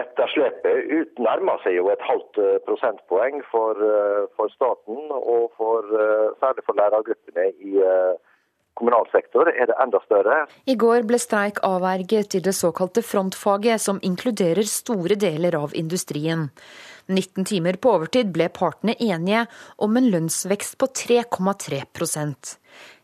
Etterslepet 0.00 1.18
nærmer 1.20 1.60
seg 1.64 1.76
jo 1.76 1.90
et 1.92 2.02
halvt 2.06 2.40
eh, 2.40 2.56
prosentpoeng 2.64 3.42
for, 3.50 3.76
for 4.38 4.52
staten, 4.54 5.10
og 5.12 5.50
for, 5.60 5.86
særlig 6.40 6.64
for 6.66 6.78
lærergruppene 6.78 7.50
i 7.60 7.76
kommunal 8.80 9.04
sektor 9.12 9.50
er 9.50 9.68
det 9.68 9.76
enda 9.82 10.00
større. 10.06 10.36
I 10.64 10.76
går 10.80 11.04
ble 11.08 11.18
streik 11.20 11.60
avverget 11.66 12.38
i 12.38 12.40
det 12.46 12.54
såkalte 12.56 13.02
frontfaget, 13.04 13.82
som 13.82 14.00
inkluderer 14.06 14.64
store 14.64 15.18
deler 15.20 15.58
av 15.58 15.76
industrien. 15.76 16.48
19 17.10 17.44
timer 17.44 17.76
på 17.82 17.92
overtid 17.98 18.30
ble 18.32 18.48
partene 18.54 18.94
enige 19.02 19.44
om 19.82 19.98
en 19.98 20.08
lønnsvekst 20.14 20.78
på 20.80 20.88
3,3 21.02 21.82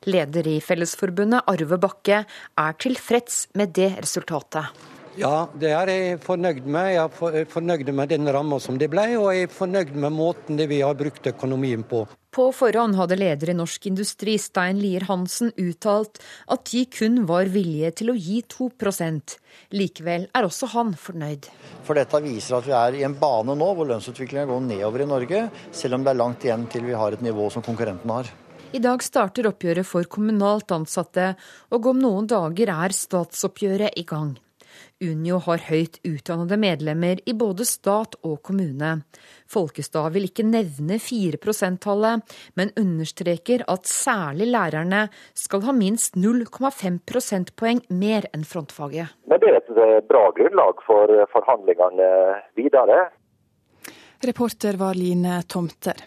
Leder 0.07 0.47
i 0.47 0.59
Fellesforbundet, 0.63 1.47
Arve 1.51 1.79
Bakke, 1.83 2.25
er 2.59 2.77
tilfreds 2.83 3.47
med 3.59 3.75
det 3.75 3.93
resultatet. 3.99 4.71
Ja, 5.17 5.47
det 5.57 5.71
er 5.73 5.89
jeg 5.89 6.19
fornøyd 6.21 6.67
med. 6.69 6.91
Jeg 6.93 7.41
er 7.41 7.49
fornøyd 7.49 7.89
med 7.97 8.11
den 8.13 8.29
ramma 8.29 8.59
som 8.61 8.77
det 8.77 8.91
ble, 8.93 9.07
og 9.17 9.31
jeg 9.33 9.47
er 9.47 9.55
fornøyd 9.55 9.95
med 9.97 10.13
måten 10.13 10.61
vi 10.69 10.83
har 10.85 10.99
brukt 10.99 11.31
økonomien 11.31 11.87
på. 11.89 12.03
På 12.37 12.51
forhånd 12.53 12.99
hadde 12.99 13.17
leder 13.17 13.49
i 13.49 13.57
Norsk 13.57 13.89
Industri, 13.89 14.35
Stein 14.37 14.77
Lier 14.77 15.07
Hansen, 15.09 15.55
uttalt 15.57 16.21
at 16.53 16.69
de 16.69 16.85
kun 16.93 17.23
var 17.31 17.49
villige 17.49 17.95
til 18.03 18.13
å 18.13 18.19
gi 18.21 18.43
2% 18.45 19.39
Likevel 19.73 20.29
er 20.37 20.45
også 20.45 20.69
han 20.75 20.93
fornøyd. 21.01 21.49
For 21.89 21.97
dette 21.97 22.21
viser 22.21 22.59
at 22.59 22.69
vi 22.69 22.77
er 22.77 23.01
i 23.01 23.07
en 23.09 23.17
bane 23.17 23.57
nå 23.57 23.73
hvor 23.73 23.89
lønnsutviklingen 23.89 24.53
går 24.53 24.67
nedover 24.69 25.07
i 25.07 25.09
Norge, 25.17 25.47
selv 25.73 25.97
om 25.97 26.05
det 26.05 26.13
er 26.13 26.21
langt 26.21 26.45
igjen 26.45 26.69
til 26.69 26.85
vi 26.85 26.99
har 26.99 27.17
et 27.17 27.25
nivå 27.25 27.49
som 27.55 27.65
konkurrentene 27.65 28.21
har. 28.21 28.37
I 28.77 28.81
dag 28.85 29.01
starter 29.01 29.47
oppgjøret 29.49 29.89
for 29.89 30.05
kommunalt 30.13 30.73
ansatte, 30.75 31.31
og 31.73 31.87
om 31.89 31.97
noen 31.97 32.27
dager 32.29 32.69
er 32.69 32.93
statsoppgjøret 32.93 33.95
i 33.97 34.03
gang. 34.05 34.35
Unio 35.01 35.39
har 35.47 35.63
høyt 35.71 35.95
utdannede 36.05 36.59
medlemmer 36.61 37.23
i 37.25 37.33
både 37.33 37.65
stat 37.65 38.19
og 38.21 38.43
kommune. 38.45 38.91
Folkestad 39.49 40.11
vil 40.13 40.27
ikke 40.29 40.45
nevne 40.45 40.99
4 41.01 41.41
%-tallet, 41.41 42.35
men 42.61 42.75
understreker 42.77 43.65
at 43.73 43.89
særlig 43.89 44.51
lærerne 44.51 45.07
skal 45.33 45.65
ha 45.65 45.73
minst 45.77 46.19
0,5 46.21 46.99
prosentpoeng 47.09 47.81
mer 47.89 48.29
enn 48.37 48.45
frontfaget. 48.45 49.15
Men 49.25 49.41
det 49.41 49.55
er 49.55 49.57
et 49.63 49.73
eh, 49.73 50.03
bra 50.11 50.27
grunnlag 50.37 50.85
for 50.85 51.15
eh, 51.15 51.25
forhandlingene 51.33 52.11
videre. 52.61 53.07
Reporter 54.27 54.77
var 54.77 55.01
Line 55.01 55.41
Tomter. 55.49 56.05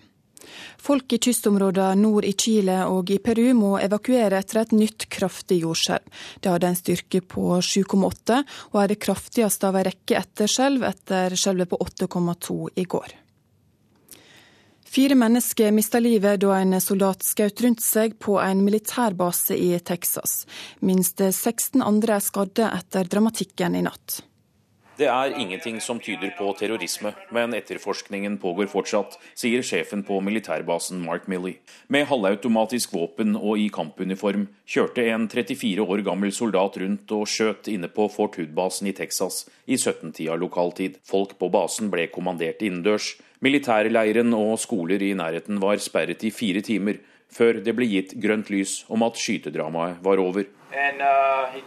Folk 0.79 1.13
i 1.13 1.19
kystområdene 1.21 2.01
nord 2.01 2.27
i 2.27 2.33
Chile 2.33 2.81
og 2.87 3.11
i 3.11 3.19
Peru 3.23 3.53
må 3.57 3.75
evakuere 3.81 4.39
etter 4.39 4.61
et 4.63 4.75
nytt 4.75 5.07
kraftig 5.11 5.61
jordskjelv. 5.63 6.19
Det 6.39 6.51
hadde 6.53 6.69
en 6.71 6.79
styrke 6.79 7.21
på 7.21 7.59
7,8 7.61 8.41
og 8.71 8.83
er 8.83 8.91
det 8.91 9.01
kraftigste 9.03 9.69
av 9.69 9.79
en 9.79 9.89
rekke 9.89 10.19
etterskjelv 10.19 10.85
etter 10.89 11.35
skjelvet 11.39 11.71
på 11.71 11.81
8,2 11.89 12.59
i 12.79 12.87
går. 12.89 13.17
Fire 14.89 15.13
mennesker 15.15 15.71
mista 15.71 15.99
livet 16.01 16.39
da 16.41 16.55
en 16.57 16.73
soldat 16.81 17.21
skjøt 17.21 17.61
rundt 17.61 17.83
seg 17.85 18.15
på 18.17 18.39
en 18.41 18.63
militærbase 18.65 19.53
i 19.53 19.75
Texas. 19.85 20.47
Minst 20.81 21.21
16 21.21 21.83
andre 21.85 22.17
er 22.17 22.25
skadde 22.25 22.71
etter 22.73 23.05
dramatikken 23.05 23.77
i 23.77 23.83
natt. 23.85 24.23
Det 24.99 25.07
er 25.07 25.31
ingenting 25.39 25.77
som 25.79 25.95
tyder 26.03 26.33
på 26.35 26.49
terrorisme, 26.59 27.13
men 27.31 27.53
etterforskningen 27.55 28.33
pågår 28.41 28.67
fortsatt, 28.67 29.13
sier 29.31 29.63
sjefen 29.63 30.01
på 30.03 30.17
militærbasen 30.19 30.99
Mark 31.05 31.29
Milley. 31.31 31.53
Med 31.87 32.09
halvautomatisk 32.09 32.91
våpen 32.97 33.37
og 33.39 33.61
i 33.63 33.69
kampuniform 33.71 34.49
kjørte 34.67 35.05
en 35.07 35.29
34 35.31 35.85
år 35.85 36.03
gammel 36.03 36.33
soldat 36.35 36.75
rundt 36.83 37.13
og 37.15 37.31
skjøt 37.31 37.69
inne 37.71 37.87
på 37.87 38.09
Fort 38.11 38.35
Hood-basen 38.41 38.91
i 38.91 38.95
Texas 38.97 39.45
i 39.71 39.79
17-tida 39.79 40.35
lokaltid. 40.35 40.99
Folk 41.07 41.37
på 41.39 41.47
basen 41.53 41.87
ble 41.93 42.09
kommandert 42.11 42.59
innendørs. 42.67 43.13
Militærleiren 43.39 44.35
og 44.35 44.57
skoler 44.59 44.99
i 44.99 45.13
nærheten 45.15 45.63
var 45.63 45.79
sperret 45.79 46.27
i 46.27 46.33
fire 46.35 46.59
timer, 46.59 46.99
før 47.33 47.59
det 47.65 47.75
ble 47.77 47.87
gitt 47.89 48.15
grønt 48.21 48.49
lys 48.53 48.83
om 48.89 49.03
at 49.07 49.19
skytedramaet 49.19 50.01
var 50.05 50.21
over. 50.21 50.47
Uh, 50.69 51.57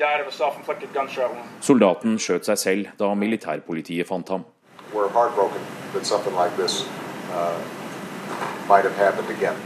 Soldaten 1.60 2.18
skjøt 2.22 2.46
seg 2.50 2.58
selv 2.60 2.90
da 2.98 3.12
militærpolitiet 3.18 4.06
fant 4.08 4.28
ham. 4.30 4.44
Uh, 4.92 5.08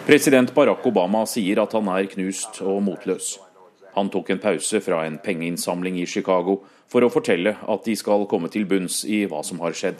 President 0.06 0.54
Barack 0.54 0.86
Obama 0.86 1.26
sier 1.28 1.60
at 1.62 1.76
han 1.76 1.90
er 1.92 2.08
knust 2.14 2.62
og 2.64 2.80
motløs. 2.86 3.36
Han 3.96 4.10
tok 4.12 4.30
en 4.30 4.40
pause 4.40 4.80
fra 4.84 5.04
en 5.06 5.18
pengeinnsamling 5.24 6.00
i 6.00 6.06
Chicago 6.06 6.58
for 6.92 7.04
å 7.04 7.12
fortelle 7.12 7.56
at 7.56 7.86
de 7.88 7.96
skal 7.96 8.26
komme 8.30 8.50
til 8.52 8.66
bunns 8.68 9.04
i 9.08 9.24
hva 9.30 9.40
som 9.44 9.62
har 9.64 9.72
skjedd. 9.76 9.96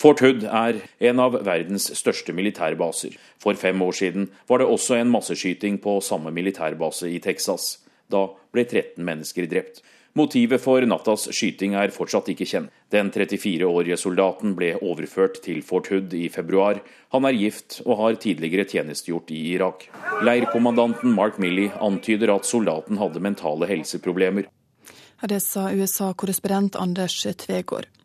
Fort 0.00 0.22
Hood 0.24 0.46
er 0.48 0.78
en 1.10 1.18
av 1.20 1.34
verdens 1.44 1.90
største 1.98 2.32
militærbaser. 2.32 3.18
For 3.36 3.58
fem 3.60 3.82
år 3.84 3.98
siden 3.98 4.30
var 4.48 4.62
det 4.62 4.68
også 4.72 4.96
en 4.96 5.10
masseskyting 5.12 5.76
på 5.84 5.98
samme 6.00 6.32
militærbase 6.32 7.10
i 7.12 7.18
Texas. 7.20 7.74
Da 8.08 8.30
ble 8.54 8.64
13 8.64 9.04
mennesker 9.04 9.44
drept. 9.50 9.82
Motivet 10.16 10.64
for 10.64 10.82
nattas 10.88 11.28
skyting 11.36 11.76
er 11.78 11.92
fortsatt 11.92 12.32
ikke 12.32 12.48
kjent. 12.48 12.72
Den 12.90 13.12
34-årige 13.12 14.00
soldaten 14.00 14.56
ble 14.56 14.72
overført 14.80 15.38
til 15.44 15.60
Fort 15.62 15.92
Hood 15.92 16.16
i 16.16 16.24
februar. 16.32 16.80
Han 17.12 17.28
er 17.28 17.36
gift 17.36 17.82
og 17.84 18.00
har 18.00 18.18
tidligere 18.24 18.64
tjenestegjort 18.72 19.30
i 19.36 19.44
Irak. 19.52 19.86
Leirkommandanten 20.24 21.12
Mark 21.12 21.36
Milley 21.38 21.68
antyder 21.76 22.32
at 22.38 22.48
soldaten 22.48 22.98
hadde 22.98 23.20
mentale 23.20 23.68
helseproblemer. 23.68 24.48
Det 25.28 25.44
sa 25.44 25.68
USA-korrespondent 25.76 26.80
Anders 26.80 27.20
Tvegård. 27.20 27.99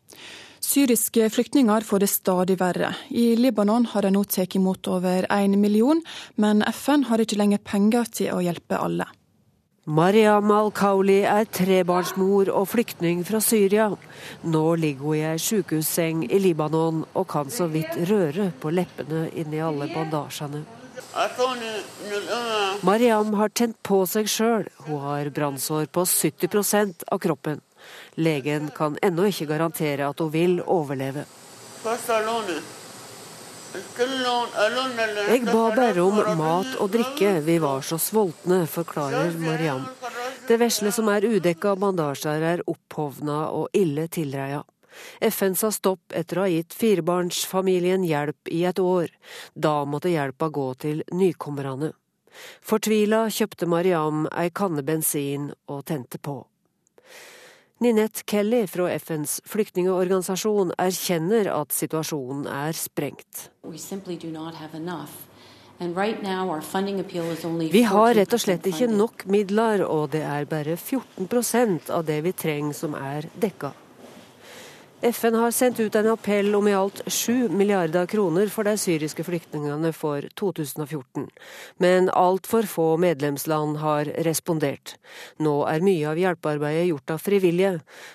Syriske 0.66 1.28
flyktninger 1.30 1.84
får 1.86 2.02
det 2.02 2.08
stadig 2.10 2.56
verre. 2.58 2.88
I 3.08 3.36
Libanon 3.38 3.84
har 3.92 4.02
de 4.02 4.10
nå 4.10 4.24
tatt 4.26 4.56
imot 4.58 4.88
over 4.90 5.26
én 5.30 5.54
million, 5.62 6.00
men 6.34 6.64
FN 6.72 7.04
har 7.06 7.22
ikke 7.22 7.38
lenger 7.38 7.62
penger 7.62 8.08
til 8.18 8.32
å 8.34 8.40
hjelpe 8.42 8.80
alle. 8.82 9.06
Mariam 9.86 10.50
al-Kauli 10.50 11.20
er 11.30 11.46
trebarnsmor 11.46 12.50
og 12.50 12.66
flyktning 12.72 13.22
fra 13.28 13.38
Syria. 13.38 13.92
Nå 14.42 14.64
ligger 14.82 15.06
hun 15.06 15.20
i 15.20 15.22
ei 15.28 15.38
sykehusseng 15.38 16.24
i 16.26 16.40
Libanon 16.42 17.04
og 17.12 17.28
kan 17.30 17.46
så 17.46 17.68
vidt 17.70 17.94
røre 18.10 18.48
på 18.58 18.74
leppene 18.74 19.28
inni 19.38 19.62
alle 19.62 19.86
bandasjene. 19.94 20.64
Mariam 22.82 23.30
har 23.38 23.54
tent 23.54 23.78
på 23.86 24.02
seg 24.10 24.26
sjøl. 24.26 24.66
Hun 24.88 25.06
har 25.06 25.30
brannsår 25.30 25.86
på 25.94 26.02
70% 26.10 27.06
av 27.06 27.22
kroppen. 27.22 27.62
Legen 28.16 28.70
kan 28.76 28.98
ennå 29.02 29.28
ikke 29.30 29.48
garantere 29.50 30.08
at 30.08 30.20
hun 30.20 30.32
vil 30.32 30.60
overleve. 30.62 31.26
Jeg 35.26 35.44
ba 35.44 35.64
bare 35.76 36.00
om 36.00 36.22
mat 36.38 36.78
og 36.80 36.92
drikke, 36.94 37.40
vi 37.44 37.58
var 37.60 37.82
så 37.84 37.98
sultne, 38.00 38.64
forklarer 38.66 39.36
Mariam. 39.42 39.84
Det 40.48 40.56
vesle 40.62 40.92
som 40.94 41.10
er 41.12 41.26
udekka 41.26 41.74
bandasjer, 41.76 42.42
er 42.54 42.64
opphovna 42.70 43.50
og 43.50 43.68
ille 43.76 44.06
tilreia. 44.08 44.62
FN 45.20 45.54
sa 45.58 45.68
stopp 45.74 46.14
etter 46.16 46.38
å 46.38 46.46
ha 46.46 46.50
gitt 46.50 46.74
firebarnsfamilien 46.78 48.04
hjelp 48.06 48.48
i 48.48 48.64
et 48.64 48.80
år. 48.80 49.12
Da 49.52 49.84
måtte 49.84 50.12
hjelpa 50.14 50.48
gå 50.48 50.68
til 50.80 51.04
nykommerne. 51.12 51.92
Fortvila 52.64 53.26
kjøpte 53.32 53.68
Mariam 53.68 54.26
ei 54.32 54.50
kanne 54.50 54.84
bensin 54.86 55.50
og 55.68 55.84
tente 55.88 56.18
på. 56.18 56.40
Ninette 57.78 58.22
Kelly 58.24 58.62
fra 58.66 58.86
FNs 58.96 59.42
flyktningeorganisasjon 59.44 60.70
erkjenner 60.80 61.50
at 61.52 61.74
situasjonen 61.76 62.46
er 62.48 62.72
sprengt. 62.72 63.50
Vi 67.76 67.82
har 67.90 68.14
rett 68.16 68.32
og 68.32 68.40
slett 68.40 68.70
ikke 68.72 68.88
nok 68.88 69.26
midler, 69.28 69.84
og 69.84 70.08
det 70.16 70.24
er 70.24 70.48
bare 70.48 70.78
14% 70.80 71.92
av 71.92 72.06
det 72.08 72.22
vi 72.24 72.32
trenger 72.32 72.80
som 72.80 72.96
er 72.96 73.28
dekka. 73.36 73.74
FN 75.02 75.34
har 75.34 75.50
sendt 75.50 75.80
ut 75.80 75.94
en 75.94 76.06
appell 76.08 76.54
om 76.54 76.68
i 76.68 76.74
alt 76.74 77.02
7 77.06 77.48
milliarder 77.48 78.06
kroner 78.06 78.48
for 78.48 78.64
de 78.64 78.78
syriske 78.80 79.24
flyktningene 79.26 79.90
for 79.92 80.24
2014. 80.40 81.26
Men 81.76 82.08
altfor 82.08 82.64
få 82.70 82.86
medlemsland 82.96 83.76
har 83.82 84.08
respondert. 84.24 84.94
Nå 85.36 85.58
er 85.68 85.84
mye 85.84 86.08
av 86.08 86.20
hjelpearbeidet 86.20 86.88
gjort 86.88 87.12
av 87.12 87.20
frivillige. 87.20 87.74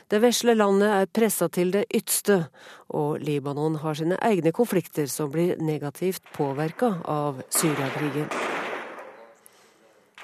Det 0.10 0.24
vesle 0.26 0.58
landet 0.58 0.96
er 0.96 1.12
pressa 1.14 1.52
til 1.54 1.70
det 1.76 1.86
ytste, 1.94 2.48
og 2.90 3.22
Libanon 3.22 3.78
har 3.86 4.02
sine 4.02 4.18
egne 4.18 4.52
konflikter 4.52 5.06
som 5.06 5.30
blir 5.30 5.62
negativt 5.62 6.26
påvirka 6.34 6.96
av 7.06 7.44
Syriakrigen. 7.54 8.32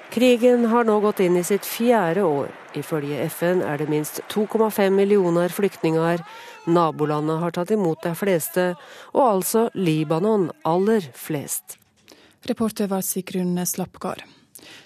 Krigen 0.08 0.64
har 0.64 0.86
nå 0.88 0.94
gått 1.04 1.20
inn 1.20 1.36
i 1.36 1.44
sitt 1.44 1.66
fjerde 1.68 2.22
år. 2.24 2.48
Ifølge 2.80 3.20
FN 3.28 3.60
er 3.60 3.76
det 3.76 3.90
minst 3.92 4.22
2,5 4.32 4.94
millioner 4.96 5.52
flyktninger. 5.52 6.22
Nabolandet 6.68 7.40
har 7.40 7.54
tatt 7.56 7.72
imot 7.74 8.02
de 8.04 8.14
fleste, 8.18 8.70
og 9.16 9.22
altså 9.24 9.68
Libanon 9.74 10.50
aller 10.68 11.08
flest. 11.16 11.78
Reporter 12.48 12.90
var 12.90 13.02
Sigrun 13.02 13.56
Slappgard. 13.66 14.22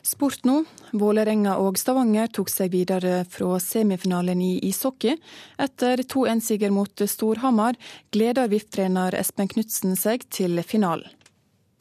Sport 0.02 0.44
nå. 0.44 0.62
Vålerenga 0.98 1.56
og 1.62 1.78
Stavanger 1.80 2.28
tok 2.34 2.50
seg 2.52 2.72
videre 2.74 3.22
fra 3.30 3.56
semifinalen 3.62 4.40
i 4.42 4.52
ishockey. 4.68 5.16
Etter 5.62 6.04
2-1-siger 6.04 6.72
mot 6.74 7.04
Storhamar 7.08 7.78
gleder 8.12 8.50
VIF-trener 8.52 9.16
Espen 9.18 9.50
Knutsen 9.50 9.96
seg 9.98 10.26
til 10.30 10.62
finalen. 10.66 11.08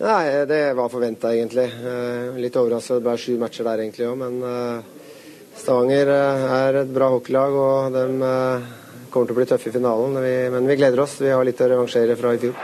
Nei, 0.01 0.45
Det 0.49 0.73
var 0.73 0.89
forventa, 0.89 1.29
egentlig. 1.29 1.67
Eh, 1.69 2.37
litt 2.41 2.55
overraska 2.57 2.97
det 2.97 3.05
ble 3.05 3.17
sju 3.21 3.35
matcher 3.37 3.67
der, 3.67 3.83
egentlig 3.83 4.07
òg. 4.09 4.17
Men 4.17 4.39
eh, 4.41 4.81
Stavanger 5.61 6.09
eh, 6.09 6.45
er 6.57 6.79
et 6.81 6.93
bra 6.95 7.11
hockeylag, 7.13 7.53
og 7.53 7.93
de 7.93 8.31
kommer 9.11 9.29
til 9.29 9.35
å 9.35 9.41
bli 9.41 9.49
tøffe 9.51 9.69
i 9.69 9.75
finalen. 9.75 10.17
Men 10.55 10.69
vi 10.69 10.79
gleder 10.79 11.03
oss. 11.03 11.19
Vi 11.21 11.29
har 11.31 11.45
litt 11.45 11.61
å 11.61 11.69
revansjere 11.71 12.17
fra 12.19 12.33
i 12.35 12.41
fjor. 12.41 12.55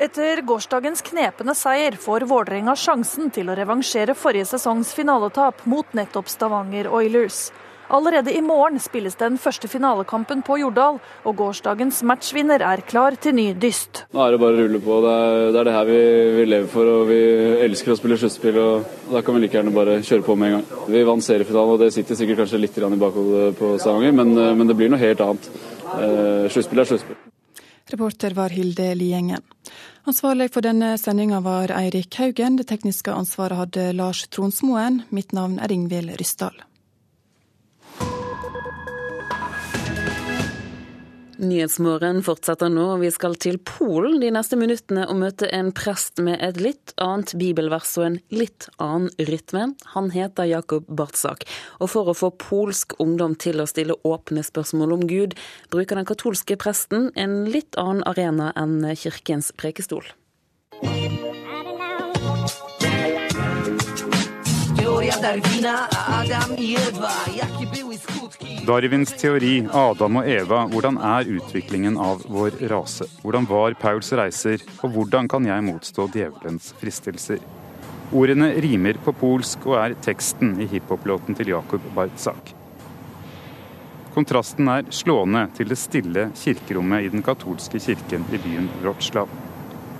Etter 0.00 0.40
gårsdagens 0.48 1.02
knepende 1.04 1.52
seier 1.52 1.98
får 2.00 2.24
Vålerenga 2.30 2.72
sjansen 2.72 3.28
til 3.36 3.50
å 3.52 3.56
revansjere 3.58 4.14
forrige 4.16 4.48
sesongs 4.54 4.94
finaletap 4.96 5.60
mot 5.68 5.92
nettopp 5.92 6.30
Stavanger 6.32 6.88
Oilers. 6.88 7.50
Allerede 7.90 8.30
i 8.30 8.40
morgen 8.40 8.78
spilles 8.78 9.16
den 9.18 9.34
første 9.42 9.66
finalekampen 9.66 10.44
på 10.46 10.60
Jordal, 10.60 11.00
og 11.26 11.34
gårsdagens 11.40 12.04
matchvinner 12.06 12.62
er 12.62 12.84
klar 12.86 13.16
til 13.18 13.34
ny 13.34 13.48
dyst. 13.58 14.04
Nå 14.14 14.22
er 14.22 14.36
det 14.36 14.38
bare 14.42 14.54
å 14.54 14.60
rulle 14.60 14.80
på. 14.84 14.98
Det 15.02 15.14
er 15.14 15.40
det, 15.40 15.58
er 15.58 15.66
det 15.66 15.74
her 15.74 15.88
vi, 15.88 15.96
vi, 16.36 16.44
lever 16.52 16.68
for, 16.70 16.90
og 16.92 17.10
vi 17.10 17.18
elsker 17.66 17.94
å 17.94 17.98
spille 17.98 18.20
sluttspill. 18.20 18.60
og 18.62 19.10
Da 19.10 19.24
kan 19.26 19.34
vi 19.34 19.42
like 19.42 19.58
gjerne 19.58 19.74
bare 19.74 19.98
kjøre 20.06 20.26
på 20.28 20.38
med 20.38 20.52
en 20.52 20.56
gang. 20.60 20.86
Vi 20.94 21.02
vant 21.10 21.26
seriefinalen, 21.26 21.74
og 21.74 21.82
det 21.82 21.90
sitter 21.96 22.20
sikkert 22.20 22.44
kanskje 22.44 22.62
litt 22.62 22.78
i 22.78 23.02
bakhodet 23.02 23.50
på 23.58 23.72
Stavanger, 23.82 24.14
men, 24.22 24.32
men, 24.38 24.70
det 24.70 24.78
blir 24.78 24.94
noe 24.94 25.02
helt 25.02 25.26
annet. 25.26 25.50
Eh, 25.90 26.46
sluttspill 26.54 26.84
er 26.84 26.90
sluttspill. 26.92 27.20
Reporter 27.90 28.38
var 28.38 28.54
Hilde 28.54 28.92
Liengen. 28.94 29.42
Ansvarlig 30.06 30.52
for 30.54 30.62
denne 30.62 30.94
sendinga 30.94 31.42
var 31.42 31.74
Eirik 31.74 32.14
Haugen. 32.22 32.54
Det 32.62 32.70
tekniske 32.70 33.10
ansvaret 33.10 33.58
hadde 33.58 33.90
Lars 33.98 34.28
Tronsmoen. 34.30 35.02
Mitt 35.10 35.34
navn 35.34 35.58
er 35.58 35.74
Ingvild 35.74 36.14
Ryssdal. 36.22 36.69
Nyhetsmorgen 41.40 42.18
fortsetter 42.20 42.68
nå, 42.68 42.82
og 42.94 43.00
vi 43.00 43.08
skal 43.14 43.32
til 43.40 43.56
Polen 43.64 44.18
de 44.20 44.28
neste 44.34 44.58
minuttene 44.60 45.06
og 45.08 45.16
møte 45.22 45.48
en 45.56 45.70
prest 45.72 46.20
med 46.20 46.36
et 46.44 46.60
litt 46.60 46.92
annet 47.00 47.32
bibelvers 47.40 47.94
og 47.96 48.06
en 48.10 48.18
litt 48.34 48.68
annen 48.76 49.08
rytme. 49.30 49.70
Han 49.94 50.12
heter 50.12 50.50
Jakob 50.50 50.84
Bartsak, 50.92 51.46
og 51.80 51.94
for 51.94 52.12
å 52.12 52.16
få 52.18 52.32
polsk 52.44 52.98
ungdom 53.00 53.38
til 53.40 53.64
å 53.64 53.68
stille 53.70 53.96
åpne 54.04 54.44
spørsmål 54.44 54.98
om 54.98 55.08
Gud, 55.08 55.36
bruker 55.72 55.96
den 55.96 56.08
katolske 56.12 56.60
presten 56.60 57.08
en 57.16 57.46
litt 57.48 57.78
annen 57.80 58.04
arena 58.10 58.52
enn 58.60 58.82
kirkens 59.00 59.54
prekestol. 59.56 60.04
Darwins 68.66 69.12
teori, 69.20 69.66
Adam 69.72 70.16
og 70.16 70.28
Eva, 70.28 70.60
hvordan 70.70 70.96
er 70.96 71.28
utviklingen 71.36 71.98
av 72.00 72.22
vår 72.24 72.56
rase? 72.70 73.04
Hvordan 73.20 73.48
var 73.50 73.76
Pauls 73.80 74.12
reiser, 74.16 74.64
og 74.80 74.94
hvordan 74.94 75.28
kan 75.28 75.44
jeg 75.44 75.66
motstå 75.66 76.06
djevelens 76.14 76.70
fristelser? 76.80 77.44
Ordene 78.16 78.54
rimer 78.64 78.96
på 79.04 79.12
polsk 79.20 79.68
og 79.68 79.76
er 79.82 79.98
teksten 80.08 80.56
i 80.62 80.70
hiphop-låten 80.72 81.36
til 81.36 81.52
Jakub 81.52 81.84
Bartzak. 81.94 82.54
Kontrasten 84.16 84.72
er 84.72 84.88
slående 84.90 85.44
til 85.54 85.68
det 85.70 85.78
stille 85.78 86.30
kirkerommet 86.40 87.04
i 87.04 87.12
den 87.12 87.22
katolske 87.22 87.78
kirken 87.78 88.24
i 88.32 88.40
byen 88.40 88.72
Wroclaw. 88.80 89.28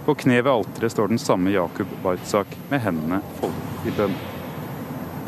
På 0.09 0.17
kne 0.17 0.41
ved 0.41 0.53
alteret 0.57 0.97
står 0.97 1.13
den 1.13 1.21
samme 1.23 1.53
Jakub 1.55 1.93
Bartzak 2.03 2.49
med 2.73 2.87
hendene 2.89 3.21
foldet 3.39 3.87
i 3.87 3.99
bønn. 4.01 4.40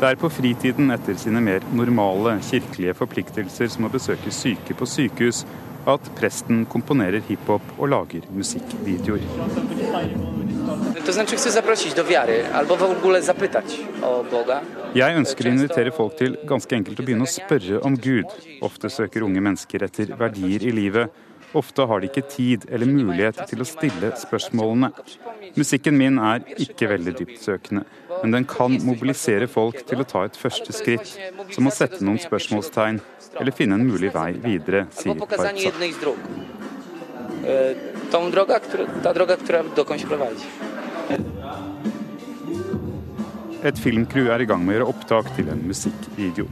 Det 0.03 0.09
er 0.11 0.17
på 0.19 0.27
fritiden 0.27 0.91
etter 0.91 1.15
sine 1.15 1.39
mer 1.39 1.63
normale 1.71 2.33
kirkelige 2.43 2.91
forpliktelser 2.97 3.69
som 3.71 3.85
å 3.87 3.91
besøke 3.93 4.33
syke 4.35 4.75
på 4.75 4.83
sykehus, 4.83 5.45
at 5.87 6.09
presten 6.17 6.65
komponerer 6.67 7.23
hiphop 7.23 7.63
og 7.77 7.87
lager 7.93 8.25
musikkvideoer. 8.35 9.23
Jeg 14.99 15.21
ønsker 15.21 15.47
å 15.47 15.55
invitere 15.55 15.95
folk 15.95 16.19
til 16.19 16.35
ganske 16.51 16.81
enkelt 16.81 16.99
å 16.99 17.07
begynne 17.07 17.23
å 17.23 17.35
spørre 17.39 17.79
om 17.87 17.95
Gud. 17.95 18.35
Ofte 18.59 18.91
søker 18.91 19.23
unge 19.23 19.47
mennesker 19.47 19.87
etter 19.87 20.11
verdier 20.19 20.67
i 20.67 20.75
livet. 20.83 21.15
Ofte 21.55 21.87
har 21.87 22.03
de 22.03 22.11
ikke 22.11 22.27
tid 22.27 22.67
eller 22.67 22.91
mulighet 22.91 23.45
til 23.47 23.63
å 23.63 23.71
stille 23.71 24.11
spørsmålene. 24.19 24.91
Musikken 25.55 25.95
min 25.95 26.19
er 26.19 26.43
ikke 26.59 26.91
veldig 26.91 27.21
dyptsøkende 27.23 27.87
men 28.23 28.31
den 28.31 28.45
kan 28.47 28.77
mobilisere 28.87 29.49
folk 29.51 29.81
til 29.87 29.99
å 29.99 30.07
ta 30.07 30.23
et 30.23 30.37
første 30.39 30.71
skritt, 30.71 31.09
som 31.51 31.67
å 31.67 31.73
sette 31.75 31.99
noen 32.07 32.21
spørsmålstegn 32.23 33.01
eller 33.33 33.55
finne 33.55 33.75
en 33.75 33.83
mulig 33.83 34.13
vei 34.15 34.31
videre, 34.39 34.85
sier 34.95 35.17
Barca. 35.19 35.49
Et 43.63 43.79
filmcrew 43.79 44.29
er 44.31 44.43
i 44.43 44.47
gang 44.47 44.63
med 44.63 44.73
å 44.73 44.77
gjøre 44.77 44.87
opptak 44.91 45.29
til 45.35 45.51
en 45.51 45.61
musikkvideo. 45.67 46.47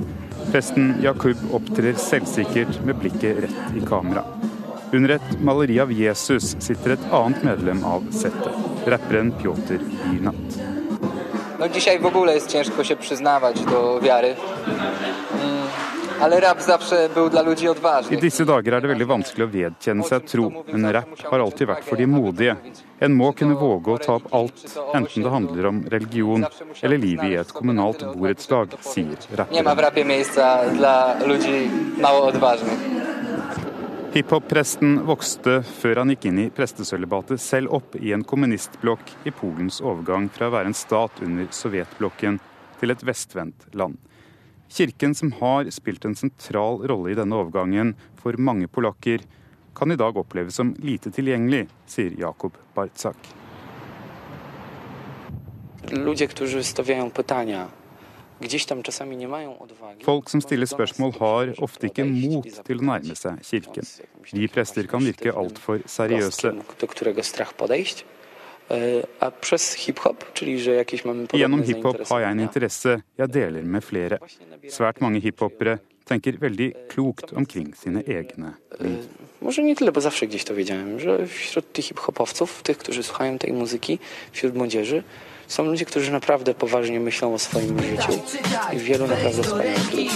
Presten 0.52 0.98
Jakub 1.04 1.40
opptrer 1.56 1.96
selvsikkert 2.00 2.82
med 2.88 3.00
blikket 3.00 3.46
rett 3.48 3.80
i 3.80 3.86
kamera. 3.88 4.26
Under 4.92 5.16
et 5.16 5.34
maleri 5.40 5.80
av 5.80 5.92
Jesus 5.96 6.52
sitter 6.60 6.98
et 6.98 7.10
annet 7.16 7.48
medlem 7.48 7.84
av 7.88 8.12
settet, 8.16 8.60
rapperen 8.92 9.32
Pjotr 9.40 9.80
Birnat. 9.80 10.81
No 11.62 11.70
dzisiaj 11.70 12.00
w 12.00 12.06
ogóle 12.06 12.34
jest 12.34 12.48
ciężko 12.48 12.84
się 12.84 12.96
przyznawać 12.96 13.62
do 13.62 14.00
wiary. 14.00 14.36
Mm, 14.68 15.68
ale 16.22 16.40
rap 16.40 16.62
zawsze 16.62 17.10
był 17.14 17.30
dla 17.30 17.42
ludzi 17.42 17.68
odważnych. 17.68 18.20
I 18.20 18.22
disse 18.22 18.46
dager 18.46 18.74
er 18.74 18.82
det 18.82 18.90
veldig 18.90 19.08
vanskelig 19.08 19.46
å 19.46 19.52
vedkjenne 19.52 20.04
seg 20.04 20.26
tro, 20.26 20.50
men 20.74 20.90
rap 20.92 21.22
har 21.30 21.40
alltid 21.40 21.70
vært 21.70 21.86
for 21.86 22.02
de 22.02 22.08
modige. 22.10 22.56
En 23.00 23.14
må 23.14 23.30
kunne 23.38 23.54
våge 23.62 23.94
å 23.94 23.98
ta 24.02 24.18
opp 24.18 24.34
alt, 24.34 24.66
enten 24.98 25.24
det 25.24 25.30
handler 25.30 25.70
om 25.70 25.84
religion 25.94 26.46
eller 26.82 26.98
livet 26.98 27.30
i 27.30 27.38
et 27.44 27.54
kommunalt 27.54 28.02
borettslag, 28.18 28.68
sier 28.82 29.18
rapperen. 29.38 29.62
Hiphop-presten 34.12 34.98
vokste 35.08 35.62
før 35.64 36.02
han 36.02 36.10
gikk 36.12 36.26
inn 36.28 36.40
i 36.42 36.50
prestesølibatet 36.52 37.40
selv 37.40 37.72
opp 37.78 37.94
i 37.96 38.10
en 38.12 38.26
kommunistblokk 38.28 39.14
i 39.24 39.32
Polens 39.32 39.78
overgang 39.80 40.26
fra 40.36 40.50
å 40.50 40.52
være 40.52 40.68
en 40.68 40.76
stat 40.76 41.22
under 41.24 41.48
sovjetblokken 41.56 42.42
til 42.82 42.92
et 42.92 43.06
vestvendt 43.08 43.70
land. 43.72 43.96
Kirken, 44.68 45.16
som 45.16 45.32
har 45.40 45.72
spilt 45.72 46.04
en 46.04 46.20
sentral 46.20 46.84
rolle 46.92 47.14
i 47.14 47.16
denne 47.16 47.40
overgangen 47.40 47.96
for 48.20 48.36
mange 48.36 48.68
polakker, 48.68 49.24
kan 49.80 49.96
i 49.96 50.00
dag 50.04 50.20
oppleves 50.20 50.60
som 50.60 50.76
lite 50.84 51.16
tilgjengelig, 51.16 51.70
sier 51.88 52.12
Jakob 52.20 52.60
Bartzak. 52.76 53.32
Ludzie, 55.92 56.28
którzy 56.28 56.64
stawiają 56.64 57.12
pytania 57.12 57.68
Folk 60.04 60.30
som 60.30 60.42
stiller 60.42 60.66
spørsmål, 60.66 61.14
har 61.20 61.54
ofte 61.62 61.90
ikke 61.92 62.06
mot 62.08 62.48
til 62.66 62.82
å 62.82 62.88
nærme 62.90 63.16
seg 63.16 63.42
kirken. 63.46 63.86
Vi 64.34 64.48
prester 64.52 64.90
kan 64.90 65.06
virke 65.06 65.34
altfor 65.34 65.84
seriøse. 65.86 66.54
Gjennom 71.34 71.64
hiphop 71.70 72.04
har 72.10 72.20
jeg 72.26 72.32
en 72.32 72.44
interesse 72.48 72.98
jeg 73.20 73.34
deler 73.34 73.64
med 73.64 73.84
flere. 73.84 74.22
Svært 74.72 75.02
mange 75.04 75.20
hiphopere 75.22 75.80
tenker 76.08 76.40
veldig 76.42 76.72
klokt 76.92 77.34
omkring 77.38 77.76
sine 77.78 78.04
egne 78.08 78.56
liv. 78.80 79.06
Może 79.42 79.64
nie 79.64 79.76
tyle, 79.76 79.92
bo 79.92 80.02
zawsze 80.02 80.28
gdzieś 80.28 80.44
to 80.44 80.56
wiedziałem, 80.56 81.00
że 81.00 81.28
wśród 81.28 81.72
tych 81.74 81.86
hip-hopowców, 81.86 82.64
tych, 82.64 82.78
którzy 82.78 83.04
słuchają 83.04 83.38
tej 83.38 83.54
muzyki, 83.54 84.00
wśród 84.32 84.56
młodzieży, 84.56 85.04
są 85.52 85.64
ludzie, 85.64 85.86
którzy 85.86 86.12
naprawdę 86.12 86.54
poważnie 86.54 87.00
myślą 87.00 87.34
o 87.34 87.40
swoim 87.40 87.80
życiu 87.84 88.20
i 88.74 88.78
wielu 88.78 89.08
naprawdę 89.08 89.44
wspaniałych 89.44 90.12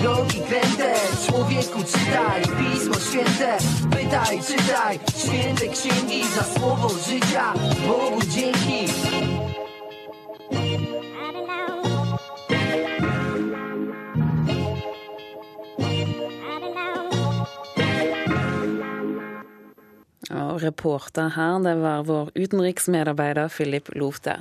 drogi 0.00 0.40
kręte. 0.48 0.94
Człowieku 1.26 1.78
czytaj 1.78 2.42
Pismo 2.42 2.94
Święte, 2.94 3.58
pytaj, 3.90 4.40
czytaj 4.40 4.98
święte 5.16 5.68
księgi 5.68 6.24
za 6.36 6.44
słowo 6.44 6.88
życia. 6.88 7.52
Bogu 7.86 8.20
dzięki. 8.28 8.92
Og 20.30 20.60
reporter 20.62 21.32
her, 21.34 21.58
det 21.64 21.74
var 21.82 22.06
vår 22.06 22.30
utenriksmedarbeider 22.38 23.50
Philip 23.50 23.90
Lofte. 23.98 24.36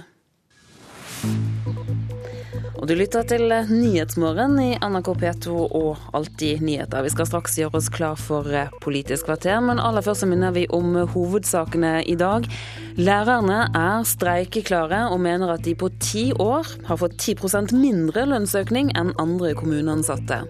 Og 2.80 2.88
du 2.88 2.94
lytter 2.96 3.26
til 3.28 3.52
Nyhetsmorgen 3.52 4.54
i 4.64 4.70
NRK 4.80 5.10
P2 5.20 5.56
og 5.76 6.04
Alltid 6.16 6.62
nyheter. 6.64 7.04
Vi 7.04 7.12
skal 7.12 7.28
straks 7.28 7.58
gjøre 7.60 7.76
oss 7.82 7.90
klar 7.92 8.16
for 8.20 8.48
eh, 8.56 8.72
Politisk 8.80 9.28
kvarter, 9.28 9.58
men 9.66 9.82
aller 9.84 10.06
først 10.06 10.24
så 10.24 10.30
minner 10.30 10.54
vi 10.56 10.64
om 10.72 10.96
hovedsakene 11.12 11.98
i 12.08 12.16
dag. 12.20 12.48
Lærerne 12.96 13.66
er 13.76 14.08
streikeklare 14.08 15.02
og 15.12 15.20
mener 15.26 15.52
at 15.58 15.66
de 15.68 15.76
på 15.76 15.92
ti 16.00 16.30
år 16.40 16.72
har 16.88 17.02
fått 17.02 17.20
10% 17.20 17.76
mindre 17.76 18.24
lønnsøkning 18.32 18.94
enn 18.96 19.12
andre 19.20 19.52
kommuneansatte. 19.60 20.46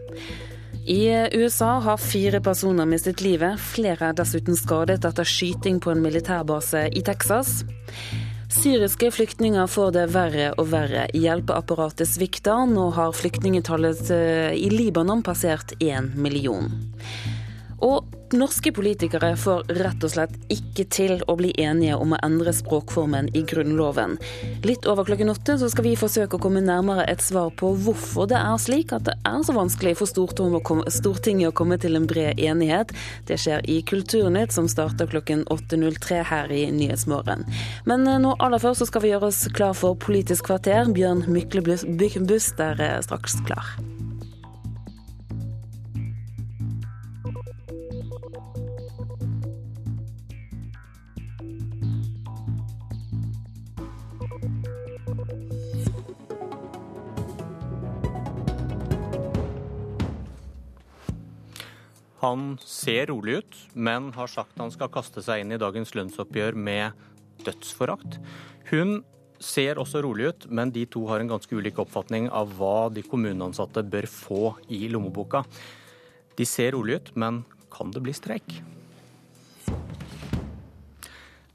I 0.89 1.29
USA 1.33 1.79
har 1.79 1.97
fire 1.97 2.39
personer 2.41 2.87
mistet 2.89 3.21
livet. 3.21 3.59
Flere 3.61 4.07
er 4.09 4.15
dessuten 4.17 4.55
skadet 4.57 5.03
etter 5.05 5.27
skyting 5.27 5.77
på 5.77 5.91
en 5.93 6.01
militærbase 6.01 6.87
i 6.97 7.03
Texas. 7.05 7.59
Syriske 8.49 9.11
flyktninger 9.13 9.69
får 9.69 9.91
det 9.93 10.07
verre 10.15 10.47
og 10.57 10.71
verre. 10.71 11.03
Hjelpeapparatet 11.13 12.09
svikter. 12.09 12.65
Nå 12.73 12.87
har 12.97 13.13
flyktningetallet 13.13 14.09
eh, 14.15 14.55
i 14.57 14.71
Libanon 14.73 15.21
passert 15.21 15.75
én 15.77 16.09
million. 16.17 16.73
Og 17.85 18.06
norske 18.34 18.72
politikere 18.76 19.31
får 19.39 19.64
rett 19.80 20.03
og 20.06 20.11
slett 20.14 20.35
ikke 20.53 20.85
til 20.91 21.23
å 21.30 21.35
bli 21.39 21.49
enige 21.61 21.97
om 21.97 22.14
å 22.14 22.19
endre 22.26 22.53
språkformen 22.53 23.30
i 23.38 23.41
Grunnloven. 23.47 24.18
Litt 24.68 24.85
over 24.89 25.07
klokken 25.07 25.31
åtte 25.34 25.57
så 25.61 25.69
skal 25.72 25.88
vi 25.88 25.95
forsøke 25.99 26.38
å 26.38 26.43
komme 26.43 26.61
nærmere 26.65 27.07
et 27.10 27.23
svar 27.26 27.51
på 27.60 27.72
hvorfor 27.85 28.30
det 28.30 28.39
er 28.39 28.61
slik 28.61 28.93
at 28.95 29.07
det 29.10 29.15
er 29.27 29.41
så 29.45 29.56
vanskelig 29.57 29.95
for 29.99 30.10
Stortinget 30.10 31.49
å 31.49 31.56
komme 31.56 31.80
til 31.81 31.97
en 31.97 32.07
bred 32.10 32.39
enighet. 32.39 32.93
Det 33.30 33.39
skjer 33.41 33.65
i 33.69 33.80
Kulturnytt, 33.88 34.53
som 34.56 34.69
starter 34.72 35.10
klokken 35.10 35.45
8.03 35.49 36.23
her 36.30 36.53
i 36.53 36.65
Nyhetsmorgen. 36.76 37.45
Men 37.89 38.07
eh, 38.07 38.22
nå 38.22 38.35
aller 38.39 38.61
først 38.61 38.84
så 38.84 38.89
skal 38.89 39.06
vi 39.06 39.14
gjøre 39.14 39.31
oss 39.31 39.45
klar 39.56 39.76
for 39.77 39.97
Politisk 39.99 40.49
kvarter. 40.49 40.89
Bjørn 40.93 41.26
Myklebust 41.30 42.61
er 42.64 42.84
straks 43.06 43.39
klar. 43.47 43.73
Han 62.19 62.57
ser 62.59 63.07
rolig 63.07 63.37
ut, 63.39 63.57
men 63.73 64.09
har 64.17 64.27
sagt 64.27 64.59
han 64.59 64.73
skal 64.73 64.91
kaste 64.91 65.23
seg 65.23 65.43
inn 65.43 65.53
i 65.55 65.59
dagens 65.61 65.93
lønnsoppgjør 65.95 66.57
med 66.59 66.97
dødsforakt. 67.45 68.17
Hun 68.73 68.99
ser 69.39 69.79
også 69.79 70.01
rolig 70.03 70.33
ut, 70.33 70.47
men 70.51 70.73
de 70.75 70.83
to 70.91 71.05
har 71.07 71.23
en 71.23 71.31
ganske 71.31 71.55
ulik 71.55 71.79
oppfatning 71.79 72.27
av 72.35 72.51
hva 72.59 72.89
de 72.91 73.05
kommuneansatte 73.07 73.85
bør 73.87 74.07
få 74.11 74.41
i 74.67 74.89
lommeboka. 74.91 75.45
De 76.35 76.47
ser 76.47 76.75
rolig 76.75 76.99
ut, 76.99 77.13
men 77.15 77.45
kan 77.71 77.95
det 77.95 78.03
bli 78.03 78.15
streik? 78.15 78.59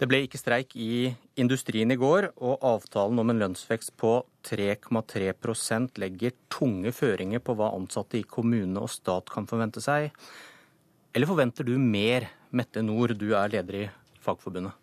Det 0.01 0.09
ble 0.11 0.25
ikke 0.25 0.41
streik 0.41 0.73
i 0.81 1.13
industrien 1.41 1.93
i 1.93 1.99
går, 2.01 2.31
og 2.41 2.65
avtalen 2.67 3.21
om 3.21 3.31
en 3.31 3.45
lønnsvekst 3.45 3.95
på 4.01 4.17
3,3% 4.49 6.01
legger 6.03 6.35
tunge 6.53 6.91
føringer 6.93 7.45
på 7.45 7.55
hva 7.57 7.71
ansatte 7.77 8.19
i 8.19 8.27
kommune 8.27 8.81
og 8.81 8.91
stat 8.91 9.31
kan 9.33 9.47
forvente 9.49 9.85
seg. 9.85 10.11
Eller 11.15 11.31
forventer 11.31 11.67
du 11.67 11.77
mer, 11.79 12.27
Mette 12.51 12.83
Nord, 12.83 13.15
du 13.19 13.29
er 13.39 13.53
leder 13.53 13.85
i 13.85 13.85
Fagforbundet? 14.23 14.75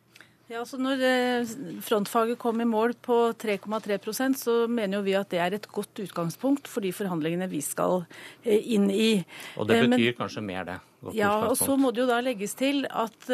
Ja, 0.51 0.59
altså 0.65 0.75
Når 0.81 1.01
eh, 1.07 1.51
frontfaget 1.83 2.39
kom 2.39 2.59
i 2.59 2.67
mål 2.67 2.93
på 2.99 3.17
3,3% 3.39 4.35
så 4.39 4.55
mener 4.67 4.99
jo 4.99 5.05
vi 5.05 5.15
at 5.15 5.31
det 5.31 5.39
er 5.39 5.55
et 5.55 5.67
godt 5.71 6.01
utgangspunkt 6.03 6.67
for 6.67 6.83
de 6.83 6.91
forhandlingene 6.95 7.47
vi 7.51 7.61
skal 7.63 8.01
eh, 8.43 8.59
inn 8.75 8.89
i. 8.91 9.13
Og 9.55 9.69
det 9.69 9.77
eh, 9.79 9.85
betyr 9.87 10.09
Men, 10.09 10.17
kanskje 10.19 10.43
mer, 10.43 10.67
det? 10.67 10.77
ja, 11.15 11.31
og 11.47 11.55
så 11.59 11.77
må 11.79 11.93
det 11.95 12.03
jo 12.03 12.09
da 12.11 12.19
legges 12.23 12.55
til 12.59 12.83
at 12.85 13.29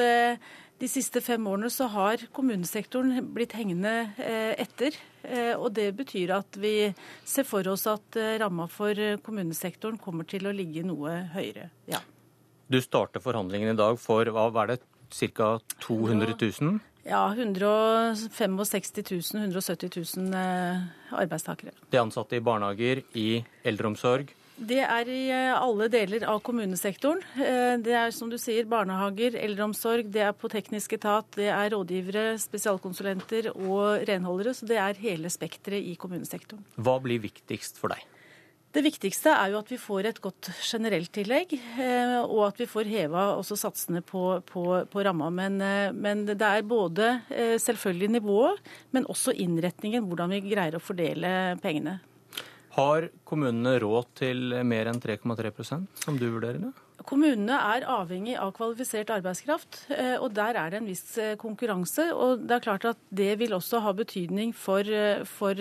de 0.78 0.88
siste 0.88 1.24
fem 1.26 1.42
årene 1.50 1.72
så 1.74 1.88
har 1.90 2.22
kommunesektoren 2.32 3.18
blitt 3.34 3.56
hengende 3.58 4.14
etter. 4.56 4.96
Og 5.58 5.74
det 5.76 5.90
betyr 5.98 6.32
at 6.38 6.60
vi 6.62 6.94
ser 7.28 7.48
for 7.50 7.68
oss 7.68 7.84
at 7.92 8.20
ramma 8.40 8.70
for 8.72 9.18
kommunesektoren 9.26 9.98
kommer 10.00 10.30
til 10.30 10.48
å 10.48 10.56
ligge 10.56 10.86
noe 10.88 11.26
høyere. 11.34 11.72
ja. 11.92 12.00
Du 12.68 12.80
starter 12.84 13.24
forhandlingene 13.24 13.76
i 13.76 13.80
dag 13.80 14.00
for 14.02 14.28
hva 14.36 14.50
var 14.52 14.74
det, 14.74 14.82
ca. 15.14 15.58
200 15.86 16.36
000? 16.36 16.80
Ja, 17.08 17.22
165 17.32 18.58
000, 18.60 19.44
170 19.48 19.90
000 19.96 20.36
arbeidstakere. 21.16 21.72
De 21.90 22.02
ansatte 22.02 22.36
i 22.36 22.44
barnehager, 22.44 23.06
i 23.16 23.30
eldreomsorg? 23.64 24.34
Det 24.58 24.80
er 24.82 25.10
i 25.14 25.28
eh, 25.30 25.54
alle 25.54 25.86
deler 25.94 26.24
av 26.26 26.40
kommunesektoren. 26.42 27.22
Eh, 27.38 27.76
det 27.86 27.94
er 27.94 28.12
som 28.16 28.32
du 28.32 28.40
sier 28.42 28.66
barnehager, 28.66 29.38
eldreomsorg, 29.38 30.10
det 30.10 30.24
er 30.26 30.34
på 30.34 30.50
teknisk 30.50 30.98
etat, 30.98 31.30
det 31.38 31.52
er 31.54 31.70
rådgivere, 31.76 32.32
spesialkonsulenter 32.42 33.52
og 33.54 34.08
renholdere. 34.10 34.56
Så 34.58 34.66
det 34.68 34.82
er 34.82 34.98
hele 35.06 35.30
spekteret 35.30 35.86
i 35.86 35.94
kommunesektoren. 36.02 36.66
Hva 36.76 36.98
blir 37.06 37.22
viktigst 37.22 37.78
for 37.78 37.94
deg? 37.94 38.02
Det 38.76 38.84
viktigste 38.84 39.32
er 39.32 39.54
jo 39.54 39.62
at 39.62 39.70
vi 39.72 39.78
får 39.80 40.10
et 40.10 40.20
godt 40.22 40.50
generelt 40.60 41.10
tillegg, 41.16 41.54
eh, 41.56 42.18
og 42.20 42.44
at 42.50 42.60
vi 42.60 42.68
får 42.70 42.90
heva 42.92 43.24
også 43.38 43.56
satsene 43.58 44.04
på, 44.06 44.24
på, 44.46 44.66
på 44.92 45.06
ramma. 45.08 45.30
Men, 45.34 45.62
eh, 45.64 45.94
men, 45.96 46.26
det 46.28 46.38
er 46.44 46.68
både 46.68 47.08
eh, 47.32 47.56
selvfølgelig 47.64 48.12
nivået, 48.18 48.60
men 48.92 49.08
også 49.08 49.34
innretningen, 49.34 50.06
hvordan 50.10 50.36
vi 50.36 50.44
greier 50.50 50.78
å 50.78 50.84
fordele 50.84 51.32
pengene. 51.64 51.98
Har 52.78 53.08
kommunene 53.26 53.80
råd 53.82 54.12
til 54.20 54.60
mer 54.68 54.92
enn 54.92 55.00
3,3% 55.02 56.04
som 56.04 56.20
du 56.20 56.28
vurderer 56.28 56.60
det? 56.68 56.76
Kommunene 57.06 57.54
er 57.76 57.86
avhengig 57.94 58.34
av 58.42 58.50
kvalifisert 58.58 59.12
arbeidskraft, 59.14 59.84
eh, 59.94 60.16
og 60.18 60.32
der 60.34 60.58
er 60.58 60.72
det 60.74 60.80
en 60.80 60.88
viss 60.90 61.18
eh, 61.22 61.36
konkurranse. 61.38 62.08
og 62.14 62.48
Det 62.50 62.56
er 62.56 62.64
klart 62.64 62.88
at 62.90 62.98
det 63.14 63.36
vil 63.38 63.54
også 63.54 63.84
ha 63.86 63.94
betydning 63.94 64.54
for, 64.58 64.82
eh, 64.82 65.22
for 65.24 65.54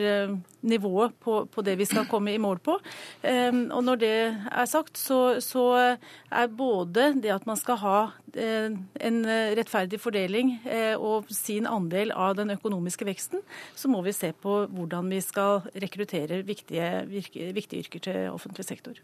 nivået 0.66 1.12
på, 1.20 1.44
på, 1.52 1.62
det 1.62 1.76
vi 1.76 1.84
skal 1.84 2.06
komme 2.08 2.32
i 2.32 2.40
mål 2.40 2.58
på. 2.64 2.78
Og 3.26 3.82
Når 3.84 3.96
det 4.00 4.14
er 4.32 4.64
sagt, 4.66 4.96
så, 4.98 5.40
så, 5.40 5.96
er 6.32 6.46
både 6.48 7.12
det 7.20 7.30
at 7.30 7.46
man 7.46 7.56
skal 7.56 7.76
ha 7.76 7.98
en 8.34 9.18
rettferdig 9.56 10.00
fordeling 10.00 10.56
og 10.98 11.30
sin 11.30 11.66
andel 11.66 12.12
av 12.12 12.34
den 12.36 12.50
økonomiske 12.56 13.06
veksten, 13.06 13.44
så 13.74 13.88
må 13.88 14.02
vi 14.02 14.16
se 14.16 14.32
på 14.32 14.64
hvordan 14.66 15.12
vi 15.12 15.20
skal 15.20 15.62
rekruttere 15.74 16.42
viktige, 16.42 17.06
viktige 17.06 17.84
yrker 17.84 18.04
til 18.08 18.34
offentlig 18.34 18.66
sektor 18.66 18.98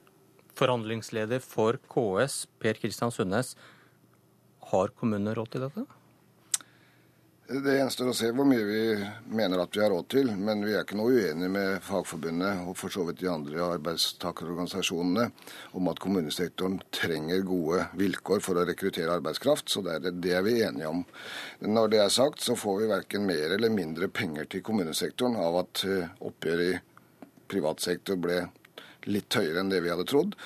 forhandlingsleder 0.58 1.42
for 1.44 1.80
KS, 1.92 2.46
Per 2.62 2.78
Kristian 2.82 3.12
Sundnes. 3.14 3.56
Har 4.72 4.94
kommunene 4.96 5.34
råd 5.36 5.52
til 5.52 5.66
dette? 5.66 5.88
Det 7.52 7.72
gjenstår 7.74 8.08
å 8.08 8.14
se 8.16 8.28
hvor 8.32 8.46
mye 8.48 8.64
vi 8.64 8.82
mener 9.36 9.60
at 9.60 9.74
vi 9.76 9.82
har 9.82 9.90
råd 9.92 10.06
til. 10.14 10.30
Men 10.32 10.62
vi 10.64 10.72
er 10.72 10.86
ikke 10.86 10.96
noe 10.96 11.12
uenige 11.12 11.50
med 11.52 11.82
Fagforbundet 11.84 12.62
og 12.64 12.78
for 12.80 12.94
så 12.94 13.02
vidt 13.04 13.18
de 13.20 13.28
andre 13.28 13.66
arbeidstakerorganisasjonene 13.74 15.26
om 15.76 15.90
at 15.90 16.00
kommunesektoren 16.00 16.78
trenger 16.94 17.44
gode 17.44 17.82
vilkår 17.98 18.40
for 18.46 18.56
å 18.56 18.64
rekruttere 18.68 19.18
arbeidskraft. 19.18 19.68
Så 19.68 19.82
det 19.84 19.98
er, 19.98 20.16
det 20.16 20.32
er 20.38 20.46
vi 20.46 20.54
enige 20.64 20.88
om. 20.94 21.02
Når 21.66 21.92
det 21.92 22.00
er 22.00 22.14
sagt, 22.14 22.40
så 22.40 22.56
får 22.56 22.80
vi 22.80 22.90
verken 22.94 23.28
mer 23.28 23.58
eller 23.58 23.74
mindre 23.74 24.08
penger 24.08 24.48
til 24.48 24.64
kommunesektoren 24.64 25.36
av 25.36 25.60
at 25.66 25.84
eh, 25.84 26.08
oppgjøret 26.24 26.70
i 26.70 26.80
privat 27.52 27.84
sektor 27.84 28.16
ble 28.22 28.46
litt 29.10 29.34
høyere 29.34 29.62
enn 29.62 29.72
det 29.72 29.82
vi 29.84 29.90
hadde 29.92 30.06
trodd. 30.08 30.36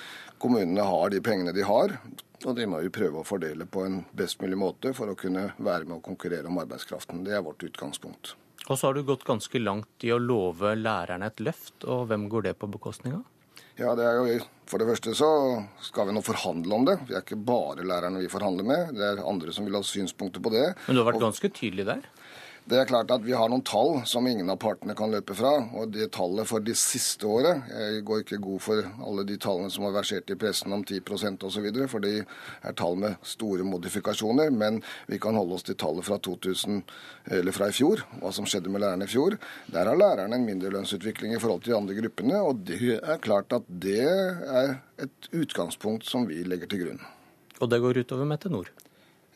Kommunene 0.42 0.84
har 0.86 1.12
de 1.12 1.20
pengene 1.24 1.54
de 1.56 1.64
har, 1.66 1.96
og 2.44 2.56
de 2.56 2.66
må 2.68 2.80
vi 2.84 2.92
prøve 2.92 3.22
å 3.22 3.26
fordele 3.26 3.66
på 3.66 3.86
en 3.86 4.02
best 4.16 4.42
mulig 4.42 4.58
måte 4.60 4.92
for 4.96 5.10
å 5.10 5.16
kunne 5.18 5.50
være 5.56 5.86
med 5.86 5.98
å 5.98 6.04
konkurrere 6.04 6.50
om 6.50 6.60
arbeidskraften. 6.62 7.24
Det 7.24 7.36
er 7.36 7.44
vårt 7.46 7.64
utgangspunkt. 7.64 8.34
Og 8.66 8.74
så 8.74 8.88
har 8.88 8.96
du 8.96 9.06
gått 9.06 9.24
ganske 9.26 9.60
langt 9.62 10.04
i 10.04 10.10
å 10.12 10.18
love 10.18 10.74
lærerne 10.76 11.30
et 11.30 11.40
løft, 11.40 11.86
og 11.86 12.08
hvem 12.10 12.26
går 12.32 12.48
det 12.48 12.54
på 12.60 12.68
bekostning 12.70 13.16
av? 13.20 13.24
Ja, 13.76 13.92
det 13.96 14.06
er 14.08 14.16
jo, 14.16 14.36
For 14.66 14.80
det 14.80 14.88
første 14.88 15.12
så 15.14 15.28
skal 15.84 16.08
vi 16.08 16.14
nå 16.16 16.22
forhandle 16.24 16.74
om 16.74 16.86
det. 16.88 16.96
Vi 17.06 17.14
er 17.14 17.22
ikke 17.22 17.38
bare 17.38 17.84
lærerne 17.86 18.22
vi 18.22 18.30
forhandler 18.32 18.66
med, 18.66 18.94
det 18.96 19.04
er 19.04 19.20
andre 19.22 19.52
som 19.54 19.68
vil 19.68 19.76
ha 19.76 19.82
synspunkter 19.84 20.42
på 20.42 20.50
det. 20.54 20.64
Men 20.86 20.96
du 20.96 21.02
har 21.02 21.10
vært 21.12 21.22
ganske 21.22 21.50
tydelig 21.54 21.86
der? 21.86 22.08
Det 22.66 22.80
er 22.80 22.88
klart 22.88 23.12
at 23.14 23.22
Vi 23.22 23.30
har 23.30 23.46
noen 23.46 23.62
tall 23.62 24.00
som 24.10 24.26
ingen 24.26 24.48
av 24.50 24.56
partene 24.58 24.94
kan 24.98 25.12
løpe 25.14 25.36
fra. 25.38 25.52
og 25.78 25.92
Det 25.94 26.08
tallet 26.16 26.48
for 26.50 26.58
de 26.58 26.74
siste 26.74 27.22
året 27.22 27.62
Jeg 27.70 28.02
går 28.02 28.24
ikke 28.24 28.40
god 28.42 28.62
for 28.64 28.88
alle 29.06 29.24
de 29.28 29.36
tallene 29.38 29.70
som 29.70 29.84
har 29.86 29.94
versert 29.94 30.30
i 30.34 30.34
pressen 30.34 30.74
om 30.74 30.82
10% 30.82 31.46
osv., 31.46 31.68
for 31.86 32.02
de 32.02 32.24
er 32.26 32.74
tall 32.74 32.98
med 32.98 33.14
store 33.22 33.62
modifikasjoner. 33.62 34.50
Men 34.50 34.80
vi 35.06 35.18
kan 35.22 35.38
holde 35.38 35.54
oss 35.54 35.62
til 35.62 35.78
tallet 35.78 36.04
fra, 36.04 36.18
2000, 36.18 36.82
eller 37.38 37.54
fra 37.54 37.68
i 37.70 37.76
fjor, 37.76 38.02
hva 38.18 38.32
som 38.34 38.48
skjedde 38.50 38.72
med 38.72 38.82
lærerne 38.82 39.06
i 39.06 39.12
fjor. 39.14 39.38
Der 39.70 39.86
har 39.86 39.94
lærerne 39.94 40.34
en 40.34 40.46
mindre 40.46 40.72
lønnsutvikling 40.74 41.36
i 41.36 41.38
forhold 41.38 41.62
til 41.62 41.74
de 41.74 41.78
andre 41.78 41.94
gruppene. 42.00 42.40
og 42.42 42.64
Det 42.66 42.98
er 42.98 43.22
klart 43.22 43.52
at 43.52 43.62
det 43.68 44.02
er 44.02 44.80
et 44.98 45.30
utgangspunkt 45.30 46.04
som 46.04 46.26
vi 46.26 46.42
legger 46.42 46.66
til 46.66 46.82
grunn. 46.82 47.00
Og 47.60 47.70
det 47.70 47.80
går 47.80 48.02
utover 48.02 48.26
Mette 48.26 48.50
Nord? 48.50 48.74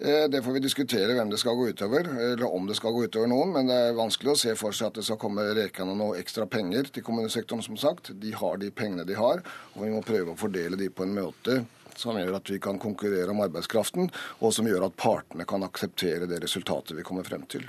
Eh, 0.01 0.29
det 0.29 0.43
får 0.43 0.53
vi 0.53 0.61
diskutere 0.65 1.13
hvem 1.13 1.29
det 1.29 1.39
skal 1.43 1.59
gå 1.59 1.67
utover, 1.69 2.07
eller 2.33 2.55
om 2.55 2.65
det 2.67 2.75
skal 2.79 2.95
gå 2.97 3.03
utover 3.05 3.29
noen. 3.29 3.51
Men 3.53 3.69
det 3.69 3.77
er 3.77 3.99
vanskelig 3.99 4.33
å 4.33 4.39
se 4.43 4.55
for 4.57 4.73
seg 4.73 4.89
at 4.89 5.01
det 5.01 5.05
skal 5.05 5.19
komme 5.21 5.45
rekende 5.59 5.93
noe 5.99 6.17
ekstra 6.21 6.47
penger 6.49 6.89
til 6.89 7.05
kommunesektoren, 7.05 7.61
som 7.67 7.77
sagt. 7.77 8.15
De 8.23 8.33
har 8.33 8.57
de 8.63 8.71
pengene 8.73 9.05
de 9.05 9.19
har, 9.19 9.43
og 9.75 9.85
vi 9.85 9.93
må 9.93 10.01
prøve 10.07 10.33
å 10.33 10.41
fordele 10.41 10.81
de 10.81 10.89
på 10.89 11.05
en 11.05 11.13
måte 11.19 11.59
som 12.01 12.17
gjør 12.17 12.39
at 12.39 12.49
vi 12.49 12.57
kan 12.63 12.81
konkurrere 12.81 13.29
om 13.35 13.43
arbeidskraften, 13.45 14.09
og 14.41 14.55
som 14.57 14.69
gjør 14.71 14.87
at 14.87 14.97
partene 14.97 15.45
kan 15.45 15.67
akseptere 15.67 16.31
det 16.31 16.41
resultatet 16.41 16.97
vi 16.97 17.05
kommer 17.05 17.27
frem 17.27 17.45
til. 17.51 17.67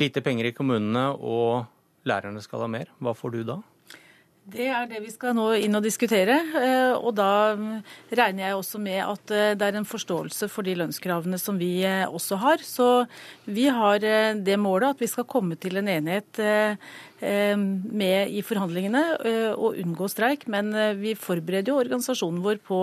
Lite 0.00 0.24
penger 0.24 0.48
i 0.48 0.56
kommunene, 0.56 1.10
og 1.12 2.08
lærerne 2.08 2.40
skal 2.40 2.64
ha 2.64 2.72
mer. 2.72 2.88
Hva 3.04 3.12
får 3.12 3.36
du 3.36 3.42
da? 3.52 3.60
Det 4.44 4.66
er 4.68 4.88
det 4.90 4.98
vi 5.00 5.08
skal 5.08 5.32
nå 5.36 5.46
inn 5.56 5.72
og 5.78 5.84
diskutere. 5.86 6.34
Eh, 6.60 6.92
og 6.92 7.14
da 7.16 7.54
regner 8.12 8.42
jeg 8.42 8.58
også 8.58 8.80
med 8.82 9.00
at 9.00 9.32
eh, 9.32 9.54
det 9.56 9.70
er 9.70 9.78
en 9.78 9.88
forståelse 9.88 10.50
for 10.52 10.66
de 10.66 10.74
lønnskravene 10.76 11.38
som 11.40 11.56
vi 11.56 11.78
eh, 11.88 12.04
også 12.04 12.36
har. 12.42 12.60
Så 12.60 12.88
vi 13.48 13.64
har 13.72 14.04
det 14.04 14.58
målet 14.60 14.94
at 14.98 15.00
vi 15.00 15.08
skal 15.08 15.24
komme 15.30 15.56
til 15.60 15.80
en 15.80 15.88
enighet 15.88 16.40
med 17.24 18.32
i 18.34 18.42
forhandlingene 18.44 19.02
og 19.56 19.78
unngå 19.80 20.08
streik. 20.12 20.44
Men 20.50 20.74
vi 21.00 21.14
forbereder 21.16 21.72
jo 21.72 21.78
organisasjonen 21.80 22.42
vår 22.44 22.60
på, 22.66 22.80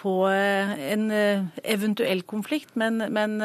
på 0.00 0.14
en 0.32 1.06
eventuell 1.14 2.24
konflikt. 2.26 2.74
Men, 2.80 3.04
men 3.12 3.38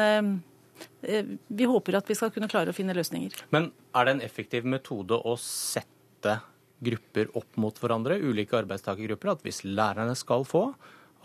vi 1.02 1.70
håper 1.70 2.00
at 2.00 2.10
vi 2.10 2.18
skal 2.18 2.32
kunne 2.34 2.50
klare 2.50 2.74
å 2.74 2.76
finne 2.76 2.96
løsninger. 2.98 3.44
Men 3.54 3.70
er 3.94 4.08
det 4.08 4.16
en 4.16 4.26
effektiv 4.26 4.66
metode 4.66 5.20
å 5.22 5.36
sette 5.38 6.40
grupper 6.84 7.32
opp 7.38 7.58
mot 7.60 7.78
hverandre, 7.82 8.20
ulike 8.22 8.56
arbeidstakergrupper, 8.58 9.32
at 9.34 9.42
hvis 9.46 9.64
lærerne 9.66 10.14
skal 10.18 10.46
få, 10.46 10.68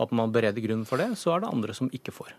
at 0.02 0.16
man 0.16 0.34
bereder 0.34 0.64
grunnen 0.64 0.88
for 0.90 1.02
det, 1.02 1.14
så 1.20 1.36
er 1.36 1.44
det 1.44 1.54
andre 1.54 1.78
som 1.78 1.92
ikke 1.94 2.14
får. 2.16 2.34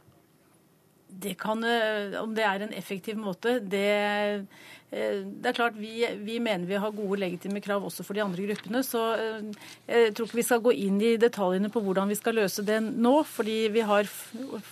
Det 1.15 1.35
kan, 1.39 1.65
eh, 1.65 2.21
Om 2.21 2.35
det 2.35 2.43
er 2.43 2.63
en 2.63 2.73
effektiv 2.73 3.17
måte, 3.17 3.61
det, 3.61 4.47
eh, 4.91 5.23
det 5.23 5.47
er 5.47 5.57
klart 5.57 5.77
vi, 5.79 6.05
vi, 6.19 6.41
mener 6.41 6.67
vi 6.67 6.75
har 6.75 6.91
gode 6.91 7.21
legitime 7.21 7.61
krav 7.63 7.85
også 7.85 8.05
for 8.05 8.15
de 8.15 8.23
andre 8.25 8.43
gruppene. 8.49 8.83
Så 8.83 9.03
eh, 9.15 9.53
jeg 9.87 10.15
tror 10.15 10.27
ikke 10.27 10.41
vi 10.41 10.47
skal 10.49 10.65
gå 10.65 10.75
inn 10.75 10.99
i 11.01 11.17
detaljene 11.17 11.71
på 11.71 11.83
hvordan 11.85 12.11
vi 12.11 12.19
skal 12.19 12.35
løse 12.35 12.67
det 12.67 12.81
nå. 12.83 13.15
Fordi 13.23 13.69
vi 13.71 13.87
har 13.87 14.11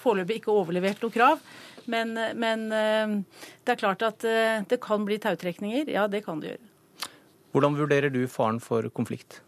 foreløpig 0.03 0.41
ikke 0.41 0.55
overlevert 0.55 1.03
noe 1.03 1.15
krav. 1.15 1.39
Men, 1.87 2.15
men 2.39 2.69
det 2.71 3.73
er 3.73 3.79
klart 3.81 4.05
at 4.07 4.23
det 4.71 4.79
kan 4.79 5.03
bli 5.03 5.19
tautrekninger. 5.19 5.91
Ja, 5.91 6.07
det 6.07 6.23
kan 6.23 6.39
det 6.39 6.53
gjøre. 6.53 6.72
Hvordan 7.53 7.77
vurderer 7.77 8.13
du 8.13 8.23
faren 8.33 8.61
for 8.65 8.89
konflikt? 8.95 9.41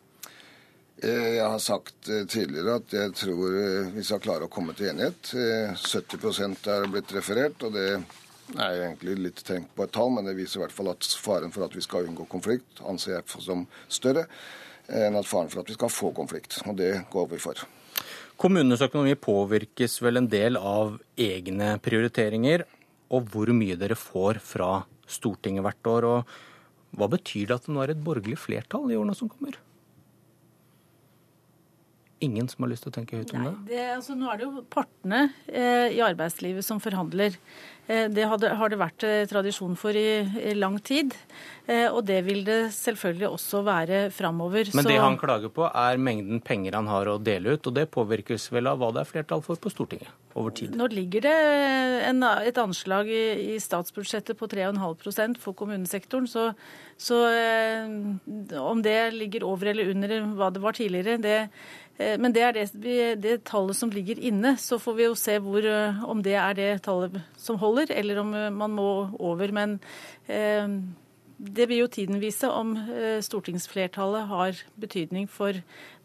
Jeg 1.05 1.43
har 1.43 1.61
sagt 1.61 2.07
tidligere 2.31 2.79
at 2.79 2.93
jeg 2.95 3.13
tror 3.19 3.57
vi 3.93 4.05
skal 4.07 4.21
klare 4.25 4.47
å 4.47 4.53
komme 4.53 4.73
til 4.77 4.93
enighet. 4.93 5.33
70% 5.81 6.69
er 6.71 6.87
blitt 6.93 7.13
referert, 7.17 7.65
og 7.67 7.75
det 7.75 7.89
er 8.55 8.79
egentlig 8.79 9.17
litt 9.19 9.43
tenkt 9.45 9.73
på 9.77 9.85
et 9.85 9.93
tall, 9.93 10.13
men 10.15 10.29
det 10.29 10.37
viser 10.39 10.61
i 10.61 10.65
hvert 10.65 10.77
fall 10.77 10.93
at 10.93 11.09
faren 11.21 11.53
for 11.53 11.67
at 11.67 11.75
vi 11.77 11.83
skal 11.85 12.09
unngå 12.09 12.29
konflikt, 12.31 12.81
anser 12.87 13.19
jeg 13.19 13.43
som 13.43 13.67
større 13.89 14.29
enn 14.85 15.17
at 15.17 15.29
faren 15.29 15.49
for 15.49 15.65
at 15.65 15.71
vi 15.73 15.77
skal 15.79 15.93
få 15.93 16.13
konflikt. 16.17 16.61
Og 16.69 16.77
det 16.79 16.93
går 17.13 17.29
vi 17.33 17.41
for. 17.43 17.61
Kommunenes 18.41 18.83
økonomi 18.85 19.15
påvirkes 19.17 20.01
vel 20.05 20.21
en 20.21 20.31
del 20.31 20.59
av 20.61 20.99
egne 21.17 21.77
prioriteringer, 21.83 22.67
og 23.15 23.31
hvor 23.33 23.53
mye 23.57 23.79
dere 23.81 23.97
får 23.99 24.41
fra 24.45 24.73
Stortinget 25.09 25.65
hvert 25.65 25.89
år. 25.91 26.05
og 26.11 26.35
Hva 26.95 27.09
betyr 27.11 27.51
det 27.51 27.57
at 27.59 27.67
det 27.67 27.75
nå 27.75 27.83
er 27.83 27.93
et 27.95 28.03
borgerlig 28.07 28.39
flertall 28.39 28.93
i 28.93 28.99
årene 28.99 29.17
som 29.19 29.31
kommer? 29.31 29.59
Ingen 32.25 32.49
som 32.51 32.65
har 32.65 32.73
lyst 32.73 32.87
til 32.87 32.93
å 32.93 32.97
tenke 32.99 33.21
høyt 33.21 33.35
om 33.37 33.47
det? 33.47 33.55
det 33.73 33.85
altså, 33.99 34.17
nå 34.19 34.31
er 34.33 34.41
det 34.41 34.49
jo 34.49 34.65
partene 34.73 35.23
eh, 35.47 35.95
i 35.95 36.03
arbeidslivet 36.05 36.67
som 36.67 36.83
forhandler. 36.83 37.39
Eh, 37.87 38.07
det 38.09 38.25
hadde, 38.25 38.49
har 38.57 38.73
det 38.73 38.79
vært 38.81 39.05
eh, 39.05 39.27
tradisjon 39.29 39.75
for 39.77 39.97
i, 39.97 40.25
i 40.41 40.55
lang 40.57 40.79
tid. 40.81 41.13
Eh, 41.69 41.85
og 41.91 42.01
det 42.09 42.23
vil 42.25 42.41
det 42.47 42.59
selvfølgelig 42.73 43.29
også 43.29 43.61
være 43.67 43.99
framover. 44.15 44.71
Men 44.77 44.89
det 44.89 44.97
han 45.03 45.19
klager 45.21 45.53
på, 45.53 45.67
er 45.69 46.01
mengden 46.01 46.41
penger 46.45 46.79
han 46.79 46.89
har 46.89 47.13
å 47.13 47.19
dele 47.21 47.57
ut. 47.57 47.69
Og 47.69 47.77
det 47.77 47.91
påvirkes 47.93 48.49
vel 48.55 48.73
av 48.73 48.81
hva 48.81 48.91
det 48.95 49.05
er 49.05 49.11
flertall 49.11 49.45
for 49.45 49.61
på 49.61 49.73
Stortinget 49.73 50.09
over 50.35 50.57
tid? 50.57 50.73
Nå 50.77 50.89
ligger 50.93 51.29
det 51.29 51.37
en, 52.09 52.25
et 52.25 52.57
anslag 52.59 53.13
i, 53.13 53.53
i, 53.53 53.61
statsbudsjettet 53.63 54.41
på 54.41 54.49
3,5% 54.51 55.39
for 55.45 55.57
kommunesektoren. 55.57 56.27
Så, 56.31 56.49
så 56.97 57.21
om 58.65 58.81
det 58.85 58.99
ligger 59.13 59.45
over 59.45 59.75
eller 59.75 59.93
under 59.93 60.19
hva 60.41 60.51
det 60.55 60.65
var 60.65 60.81
tidligere, 60.81 61.21
det 61.21 61.39
Eh, 61.45 61.84
men 61.97 62.33
det 62.35 62.43
er 62.43 62.57
det, 62.57 62.97
det, 63.23 63.35
tallet 63.47 63.79
som 63.79 63.93
ligger 63.95 64.19
inne. 64.19 64.57
Så 64.59 64.81
får 64.83 64.97
vi 64.99 65.07
jo 65.07 65.15
se 65.19 65.37
hvor, 65.43 65.63
eh, 65.63 66.03
om 66.11 66.23
det 66.27 66.35
er 66.35 66.57
det 66.59 66.71
tallet 66.83 67.21
som 67.39 67.59
holder, 67.61 67.93
eller 67.95 68.19
om 68.25 68.35
eh, 68.35 68.51
man 68.51 68.75
må 68.75 68.89
over. 69.23 69.53
Men 69.55 69.79
eh, 70.27 70.67
det 71.45 71.67
vil 71.69 71.83
jo 71.83 71.89
tiden 71.93 72.21
vise 72.23 72.49
om 72.49 72.73
stortingsflertallet 73.25 74.29
har 74.31 74.61
betydning 74.81 75.27
for 75.29 75.59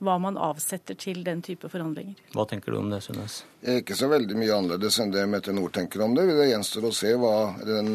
hva 0.04 0.16
man 0.20 0.38
avsetter 0.40 0.98
til 1.00 1.22
den 1.24 1.42
type 1.44 1.70
forhandlinger. 1.72 2.18
Hva 2.36 2.46
tenker 2.48 2.72
du 2.72 2.80
om 2.80 2.90
det, 2.92 3.02
Sundnes? 3.04 3.42
Ikke 3.60 3.96
så 3.96 4.08
veldig 4.12 4.38
mye 4.40 4.56
annerledes 4.56 5.00
enn 5.04 5.12
det 5.12 5.26
Mette 5.32 5.54
Nord 5.56 5.74
tenker 5.76 6.04
om 6.04 6.16
det. 6.16 6.28
Det 6.32 6.50
gjenstår 6.52 6.88
å 6.88 6.94
se 6.96 7.14
hva 7.20 7.36
den 7.68 7.94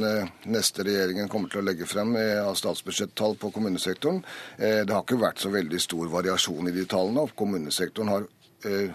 neste 0.53 0.85
regjeringen 0.85 1.31
kommer 1.33 1.53
til 1.53 1.63
å 1.63 1.67
legge 1.69 1.89
frem 1.89 2.17
av 2.17 2.55
statsbudsjettall 2.61 3.37
på 3.41 3.53
kommunesektoren. 3.57 4.23
Det 4.59 4.93
har 4.93 5.05
ikke 5.05 5.21
vært 5.21 5.45
så 5.45 5.53
veldig 5.53 5.81
stor 5.81 6.13
variasjon 6.13 6.73
i 6.73 6.77
de 6.77 6.89
tallene. 6.89 7.25
og 7.25 7.37
Kommunesektoren 7.39 8.13
har 8.13 8.29
Eh, 8.29 8.44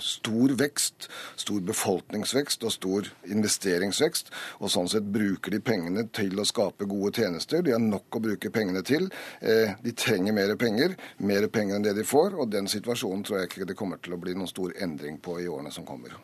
stor 0.03 0.53
vekst, 0.59 1.09
stor 1.39 1.61
befolkningsvekst 1.67 2.63
og 2.67 2.73
stor 2.73 3.09
investeringsvekst. 3.29 4.31
Og 4.63 4.73
sånn 4.73 4.89
sett 4.91 5.07
bruker 5.13 5.53
de 5.55 5.61
pengene 5.63 6.05
til 6.15 6.39
å 6.39 6.47
skape 6.47 6.87
gode 6.89 7.13
tjenester. 7.21 7.63
De 7.65 7.75
har 7.75 7.83
nok 7.83 8.19
å 8.19 8.23
bruke 8.23 8.51
pengene 8.53 8.83
til. 8.85 9.09
Eh, 9.41 9.75
de 9.83 9.95
trenger 9.97 10.35
mer 10.35 10.55
penger, 10.59 10.95
mer 11.17 11.47
penger 11.53 11.79
enn 11.79 11.87
det 11.87 11.95
de 11.97 12.07
får. 12.07 12.37
Og 12.39 12.51
den 12.53 12.69
situasjonen 12.71 13.25
tror 13.25 13.41
jeg 13.41 13.51
ikke 13.51 13.69
det 13.69 13.77
kommer 13.79 14.01
til 14.03 14.15
å 14.15 14.21
bli 14.21 14.35
noen 14.37 14.49
stor 14.49 14.73
endring 14.81 15.19
på 15.21 15.39
i 15.43 15.49
årene 15.49 15.73
som 15.73 15.87
kommer. 15.87 16.17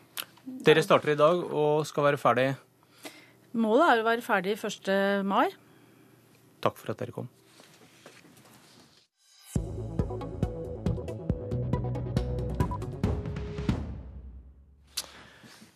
Dere 0.46 0.82
starter 0.84 1.14
i 1.14 1.18
dag 1.18 1.40
og 1.46 1.86
skal 1.88 2.10
være 2.10 2.22
ferdig? 2.22 2.50
Målet 3.56 3.88
er 3.88 4.02
å 4.02 4.06
være 4.06 4.24
ferdig 4.24 4.58
1. 4.58 5.24
mai. 5.26 5.48
Takk 6.62 6.78
for 6.78 6.92
at 6.92 7.00
dere 7.00 7.14
kom. 7.14 7.30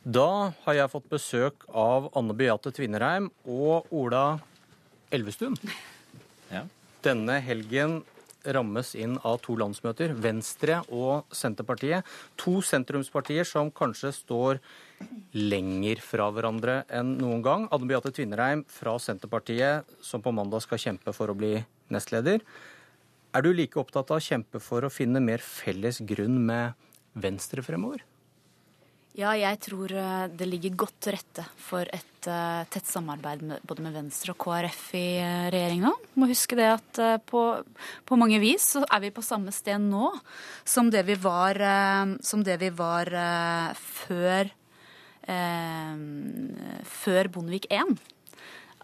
Da 0.01 0.53
har 0.65 0.75
jeg 0.77 0.91
fått 0.95 1.11
besøk 1.13 1.67
av 1.77 2.07
Anne 2.17 2.33
Beate 2.33 2.73
Tvinnereim 2.73 3.27
og 3.45 3.91
Ola 3.93 4.39
Elvestuen. 5.13 5.59
Ja. 6.49 6.65
Denne 7.05 7.37
helgen 7.45 8.01
rammes 8.49 8.95
inn 8.97 9.19
av 9.29 9.43
to 9.45 9.59
landsmøter, 9.61 10.15
Venstre 10.17 10.79
og 10.89 11.29
Senterpartiet. 11.37 12.09
To 12.41 12.63
sentrumspartier 12.65 13.45
som 13.45 13.69
kanskje 13.69 14.15
står 14.17 14.61
lenger 15.37 16.01
fra 16.01 16.31
hverandre 16.33 16.81
enn 16.89 17.19
noen 17.21 17.45
gang. 17.45 17.69
Anne 17.69 17.91
Beate 17.91 18.13
Tvinnereim 18.17 18.65
fra 18.73 18.97
Senterpartiet, 18.97 19.85
som 20.01 20.25
på 20.25 20.33
mandag 20.33 20.65
skal 20.65 20.81
kjempe 20.81 21.13
for 21.13 21.29
å 21.29 21.37
bli 21.37 21.59
nestleder. 21.93 22.41
Er 23.37 23.45
du 23.45 23.53
like 23.53 23.77
opptatt 23.79 24.09
av 24.11 24.19
å 24.23 24.25
kjempe 24.25 24.65
for 24.65 24.87
å 24.87 24.93
finne 24.93 25.21
mer 25.21 25.45
felles 25.45 26.01
grunn 26.09 26.41
med 26.49 26.73
Venstre 27.21 27.61
fremover? 27.63 28.01
Ja, 29.19 29.33
jeg 29.35 29.59
tror 29.65 29.91
eh, 29.91 30.29
det 30.31 30.47
ligger 30.47 30.77
godt 30.85 31.01
til 31.03 31.17
rette 31.17 31.43
for 31.59 31.83
et 31.83 32.29
uh, 32.31 32.63
tett 32.71 32.87
samarbeid 32.87 33.43
med, 33.43 33.65
både 33.67 33.83
med 33.83 33.97
Venstre 33.97 34.37
og 34.37 34.39
KrF 34.45 34.85
i 34.95 35.19
uh, 35.19 35.49
regjering 35.51 35.83
nå. 35.83 35.91
Må 36.15 36.29
huske 36.31 36.55
det 36.59 36.69
at 36.71 37.01
uh, 37.03 37.17
på, 37.19 37.43
på, 38.07 38.19
mange 38.21 38.39
vis 38.43 38.69
så 38.77 38.85
er 38.87 39.03
vi 39.03 39.11
på 39.15 39.25
samme 39.27 39.51
sted 39.55 39.83
nå 39.83 40.13
som 40.63 40.93
det 40.95 41.03
vi 41.09 41.19
var, 41.19 41.59
som 42.23 42.45
det 42.47 42.61
vi 42.61 42.69
var 42.71 43.11
før, 43.75 44.53
før 46.87 47.31
Bondevik 47.35 47.67
1 47.73 47.97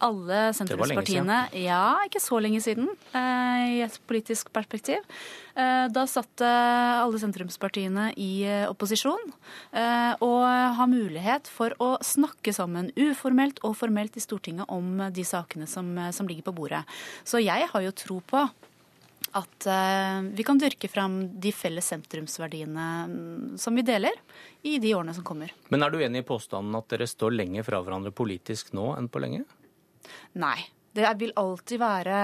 alle 0.04 0.50
sentrumspartiene 0.56 1.38
Ja, 1.56 1.96
ikke 2.06 2.20
så 2.22 2.38
lenge 2.42 2.60
siden 2.64 2.88
eh, 3.16 3.64
i 3.76 3.80
et 3.84 3.96
politisk 4.08 4.50
perspektiv. 4.54 5.02
Eh, 5.56 5.86
da 5.92 6.04
satt 6.10 6.42
alle 6.44 7.20
sentrumspartiene 7.22 8.10
i 8.20 8.30
eh, 8.46 8.66
opposisjon 8.68 9.32
og 10.26 10.42
har 10.78 10.88
mulighet 10.90 11.48
for 11.50 11.74
å 11.82 11.96
snakke 12.04 12.52
sammen 12.54 12.90
uformelt 12.96 13.60
og 13.66 13.76
formelt 13.78 14.16
i 14.16 14.22
Stortinget 14.22 14.70
om 14.72 15.00
de 15.12 15.24
sakene 15.26 15.68
som, 15.68 15.90
som 16.12 16.28
ligger 16.28 16.48
på 16.48 16.56
bordet. 16.56 16.82
Så 17.24 17.42
jeg 17.42 17.68
har 17.70 17.84
jo 17.84 17.94
tro 17.96 18.20
på 18.24 18.46
at 19.36 19.66
vi 20.32 20.44
kan 20.46 20.56
dyrke 20.60 20.88
fram 20.88 21.18
de 21.42 21.50
felles 21.52 21.90
sentrumsverdiene 21.92 22.86
mm, 23.10 23.56
som 23.60 23.76
vi 23.76 23.84
deler, 23.84 24.14
i 24.64 24.78
de 24.80 24.94
årene 24.96 25.12
som 25.14 25.26
kommer. 25.26 25.52
Men 25.68 25.84
er 25.84 25.92
du 25.92 26.00
enig 26.00 26.22
i 26.22 26.26
påstanden 26.26 26.78
at 26.78 26.88
dere 26.92 27.08
står 27.10 27.36
lenger 27.36 27.66
fra 27.66 27.82
hverandre 27.84 28.14
politisk 28.16 28.72
nå 28.76 28.94
enn 28.96 29.10
på 29.12 29.20
lenge? 29.22 29.44
Nei. 30.42 30.58
Det 30.96 31.08
vil 31.20 31.34
alltid 31.36 31.80
være 31.80 32.18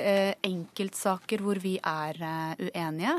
eh, 0.00 0.32
enkeltsaker 0.48 1.42
hvor 1.44 1.60
vi 1.62 1.76
er 1.78 2.18
eh, 2.18 2.64
uenige. 2.66 3.14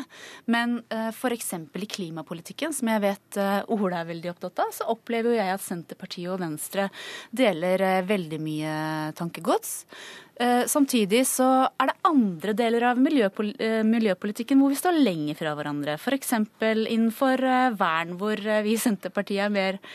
Men 0.51 0.81
eh, 0.91 1.09
f.eks. 1.13 1.53
i 1.55 1.89
klimapolitikken, 1.93 2.75
som 2.75 2.91
jeg 2.91 3.03
vet 3.05 3.39
eh, 3.39 3.61
Ola 3.71 4.01
er 4.01 4.09
veldig 4.11 4.33
opptatt 4.33 4.65
av, 4.65 4.75
så 4.75 4.89
opplever 4.91 5.37
jeg 5.37 5.53
at 5.53 5.63
Senterpartiet 5.63 6.33
og 6.33 6.41
Venstre 6.43 6.89
deler 7.31 7.85
eh, 7.87 8.03
veldig 8.09 8.41
mye 8.43 8.75
tankegods. 9.15 9.77
Eh, 10.43 10.65
samtidig 10.67 11.23
så 11.29 11.49
er 11.69 11.93
det 11.93 11.99
andre 12.11 12.57
deler 12.57 12.89
av 12.91 12.99
miljøpol 13.01 13.55
eh, 13.63 13.81
miljøpolitikken 13.87 14.59
hvor 14.59 14.75
vi 14.75 14.81
står 14.83 14.99
lenger 15.07 15.39
fra 15.39 15.55
hverandre. 15.55 15.95
F.eks. 16.01 16.35
innenfor 16.59 17.47
vern, 17.79 18.17
hvor 18.19 18.43
vi 18.43 18.75
i 18.75 18.81
Senterpartiet 18.81 19.47
er 19.47 19.55
mer 19.55 19.85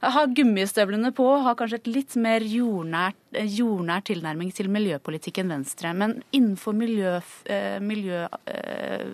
har 0.00 0.30
gummistøvlene 0.34 1.10
på, 1.16 1.26
har 1.42 1.56
kanskje 1.58 1.80
et 1.80 1.90
litt 1.90 2.14
mer 2.20 2.44
jordnær, 2.46 3.16
jordnær 3.34 4.04
tilnærming 4.06 4.52
til 4.54 4.70
miljøpolitikken 4.70 5.50
Venstre. 5.50 5.92
Men 5.96 6.20
innenfor 6.30 6.76
miljøfeltet 6.78 7.82
miljø, 7.82 8.26
eh, 8.46 9.08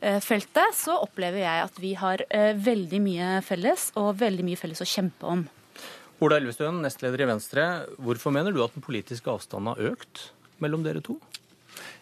eh, 0.00 0.70
så 0.74 0.96
opplever 1.00 1.42
jeg 1.42 1.64
at 1.66 1.78
vi 1.80 1.94
har 1.98 2.24
eh, 2.30 2.54
veldig 2.54 3.00
mye 3.02 3.28
felles, 3.42 3.90
og 3.96 4.18
veldig 4.20 4.46
mye 4.46 4.60
felles 4.60 4.82
å 4.82 4.88
kjempe 4.88 5.26
om. 5.26 5.46
Ola 6.22 6.38
Elvestuen, 6.38 6.80
nestleder 6.82 7.24
i 7.24 7.28
Venstre. 7.28 7.64
Hvorfor 7.98 8.32
mener 8.32 8.54
du 8.54 8.62
at 8.64 8.74
den 8.76 8.84
politiske 8.84 9.30
avstanden 9.30 9.72
har 9.72 9.94
økt 9.94 10.30
mellom 10.62 10.84
dere 10.86 11.02
to? 11.04 11.18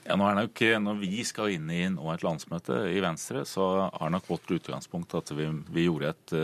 Ja, 0.04 0.18
nå 0.18 0.26
er 0.26 0.34
nok, 0.36 0.60
Når 0.60 0.98
vi 1.00 1.24
skal 1.24 1.54
inn 1.54 1.70
i 1.70 1.86
et 1.86 2.24
landsmøte 2.26 2.90
i 2.92 3.00
Venstre, 3.00 3.46
så 3.48 3.88
har 3.88 4.10
nok 4.10 4.28
vårt 4.28 4.50
utgangspunkt 4.50 5.14
at 5.14 5.30
vi, 5.32 5.48
vi 5.72 5.86
gjorde 5.86 6.12
et 6.12 6.34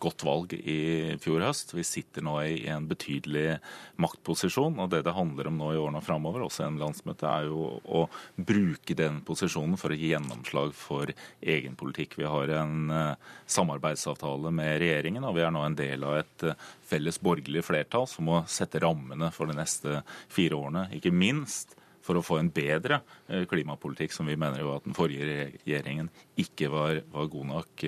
godt 0.00 0.24
valg 0.24 0.54
i 0.56 1.16
fjor 1.20 1.44
høst. 1.44 1.74
Vi 1.76 1.84
sitter 1.86 2.24
nå 2.24 2.36
i 2.42 2.64
en 2.72 2.86
betydelig 2.90 3.58
maktposisjon. 4.00 4.78
og 4.80 4.90
Det 4.92 5.02
det 5.06 5.14
handler 5.16 5.50
om 5.50 5.58
nå 5.60 5.72
i 5.74 5.80
årene 5.80 6.02
framover, 6.04 6.44
også 6.46 6.66
en 6.66 6.78
landsmøte, 6.80 7.28
er 7.28 7.48
jo 7.50 7.80
å 7.84 8.04
bruke 8.36 8.96
den 8.96 9.20
posisjonen 9.26 9.78
for 9.80 9.92
å 9.92 9.98
gi 9.98 10.12
gjennomslag 10.14 10.72
for 10.76 11.12
egen 11.40 11.76
politikk. 11.80 12.16
Vi 12.20 12.28
har 12.28 12.54
en 12.60 12.92
uh, 12.92 13.34
samarbeidsavtale 13.50 14.52
med 14.54 14.78
regjeringen, 14.82 15.26
og 15.26 15.36
vi 15.36 15.44
er 15.44 15.52
nå 15.54 15.64
en 15.66 15.78
del 15.78 16.06
av 16.08 16.20
et 16.22 16.46
uh, 16.48 16.70
felles 16.90 17.20
borgerlig 17.22 17.64
flertall 17.66 18.08
som 18.10 18.28
må 18.30 18.42
sette 18.50 18.82
rammene 18.82 19.30
for 19.34 19.50
de 19.50 19.58
neste 19.58 20.00
fire 20.32 20.58
årene. 20.58 20.88
Ikke 20.96 21.14
minst 21.14 21.76
for 22.00 22.16
å 22.16 22.24
få 22.24 22.38
en 22.40 22.48
bedre 22.48 23.02
eh, 23.28 23.44
klimapolitikk, 23.46 24.14
som 24.14 24.26
vi 24.26 24.38
mener 24.40 24.62
jo 24.62 24.72
at 24.72 24.86
den 24.86 24.96
forrige 24.96 25.50
regjeringen 25.60 26.08
ikke 26.40 26.70
var, 26.72 27.02
var 27.12 27.28
god 27.30 27.48
nok 27.50 27.84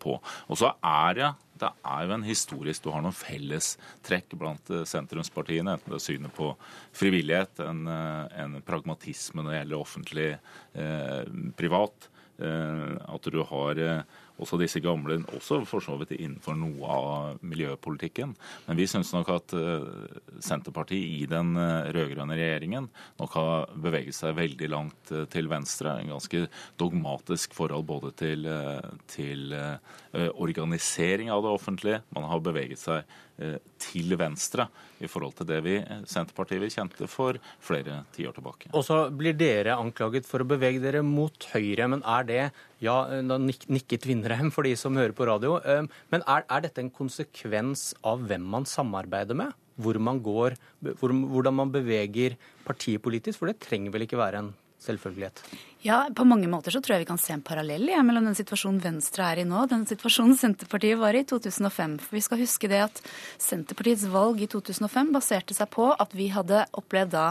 på. 0.00 0.16
Og 0.48 0.58
så 0.58 0.72
er 0.80 1.18
det 1.18 1.28
det 1.60 1.70
er 1.92 2.06
jo 2.06 2.14
en 2.16 2.26
historisk 2.26 2.84
Du 2.84 2.90
har 2.94 3.04
noen 3.04 3.16
fellestrekk 3.16 4.36
blant 4.40 4.72
eh, 4.72 4.86
sentrumspartiene, 4.88 5.76
enten 5.76 5.92
det 5.92 6.00
er 6.00 6.06
synet 6.06 6.34
på 6.36 6.52
frivillighet, 6.96 7.62
en, 7.64 7.84
eh, 7.90 8.40
en 8.44 8.56
pragmatisme 8.66 9.44
når 9.44 9.52
det 9.52 9.60
gjelder 9.60 9.84
offentlig 9.84 10.30
eh, 10.32 11.22
privat. 11.58 12.10
at 12.40 13.26
du 13.28 13.42
har 13.44 13.78
også 14.40 14.58
disse 14.60 14.80
gamle, 14.82 15.20
også 15.36 15.60
for 15.68 15.84
så 15.84 15.96
vidt 16.00 16.14
innenfor 16.16 16.56
noe 16.58 16.90
av 16.90 17.40
miljøpolitikken. 17.46 18.34
Men 18.66 18.78
vi 18.78 18.88
syns 18.90 19.12
nok 19.14 19.30
at 19.34 19.54
eh, 19.56 19.86
Senterpartiet 20.42 21.20
i 21.20 21.28
den 21.30 21.54
eh, 21.60 21.90
rød-grønne 21.94 22.38
regjeringen 22.38 22.88
nok 23.20 23.36
har 23.38 23.74
beveget 23.74 24.16
seg 24.16 24.36
veldig 24.38 24.70
langt 24.72 25.14
eh, 25.14 25.26
til 25.32 25.50
venstre. 25.50 25.98
En 26.00 26.14
ganske 26.16 26.46
dogmatisk 26.80 27.56
forhold 27.56 27.86
både 27.90 28.12
til, 28.18 28.46
til 29.10 29.52
organisering 30.12 31.30
av 31.32 31.44
det 31.44 31.52
offentlige. 31.52 32.00
Man 32.16 32.26
har 32.30 32.42
beveget 32.44 32.80
seg 32.80 33.08
til 33.80 34.16
venstre 34.20 34.66
i 35.00 35.08
forhold 35.08 35.34
til 35.38 35.48
det 35.48 35.60
vi 35.64 35.76
Senterpartiet 36.08 36.60
vi 36.60 36.70
kjente 36.72 37.08
for 37.10 37.38
flere 37.64 38.02
tiår 38.14 38.36
tilbake. 38.36 38.72
Og 38.76 38.84
så 38.86 39.02
blir 39.14 39.36
dere 39.38 39.78
anklaget 39.80 40.28
for 40.28 40.42
å 40.42 40.48
bevege 40.48 40.82
dere 40.82 41.02
mot 41.06 41.48
høyre, 41.54 41.88
men 41.90 42.04
er 42.04 42.28
det 42.28 42.42
ja, 42.84 42.96
da 43.24 43.38
nikket 43.40 44.06
Vindreim 44.08 44.52
for 44.54 44.68
de 44.68 44.74
som 44.78 44.96
hører 44.96 45.16
på 45.16 45.28
radio. 45.28 45.58
Men 46.12 46.24
er, 46.26 46.44
er, 46.46 46.64
dette 46.66 46.84
en 46.84 46.92
konsekvens 46.92 47.90
av 48.06 48.24
hvem 48.28 48.44
man 48.56 48.68
samarbeider 48.68 49.38
med? 49.38 49.56
Hvor 49.80 49.96
man 50.02 50.20
går, 50.20 50.56
hvor, 51.00 51.12
hvordan 51.12 51.56
man 51.56 51.72
beveger 51.72 52.36
partiet 52.66 53.02
politisk? 53.04 53.40
For 53.40 53.48
det 53.48 53.60
trenger 53.64 53.94
vel 53.94 54.04
ikke 54.04 54.20
være 54.20 54.44
en 54.44 54.52
selvfølgelighet? 54.82 55.42
Ja, 55.80 56.02
på 56.16 56.26
mange 56.28 56.48
måter 56.50 56.74
så 56.74 56.82
tror 56.84 56.98
jeg 56.98 57.06
vi 57.06 57.08
kan 57.08 57.20
se 57.20 57.32
en 57.32 57.44
parallell 57.44 57.86
ja, 57.88 58.02
mellom 58.04 58.26
den 58.28 58.36
situasjonen 58.36 58.82
Venstre 58.84 59.30
er 59.32 59.40
i 59.40 59.46
nå, 59.48 59.62
den 59.70 59.86
situasjonen 59.88 60.36
Senterpartiet 60.36 60.98
var 61.00 61.16
i 61.16 61.22
i 61.22 61.28
2005. 61.28 61.98
For 62.04 62.16
vi 62.18 62.24
skal 62.24 62.42
huske 62.42 62.70
det 62.70 62.80
at 62.84 63.00
Senterpartiets 63.40 64.06
valg 64.12 64.42
i 64.42 64.48
2005 64.50 65.12
baserte 65.14 65.56
seg 65.56 65.70
på 65.72 65.90
at 65.92 66.16
vi 66.16 66.30
hadde 66.34 66.64
opplevd 66.76 67.14
da 67.14 67.26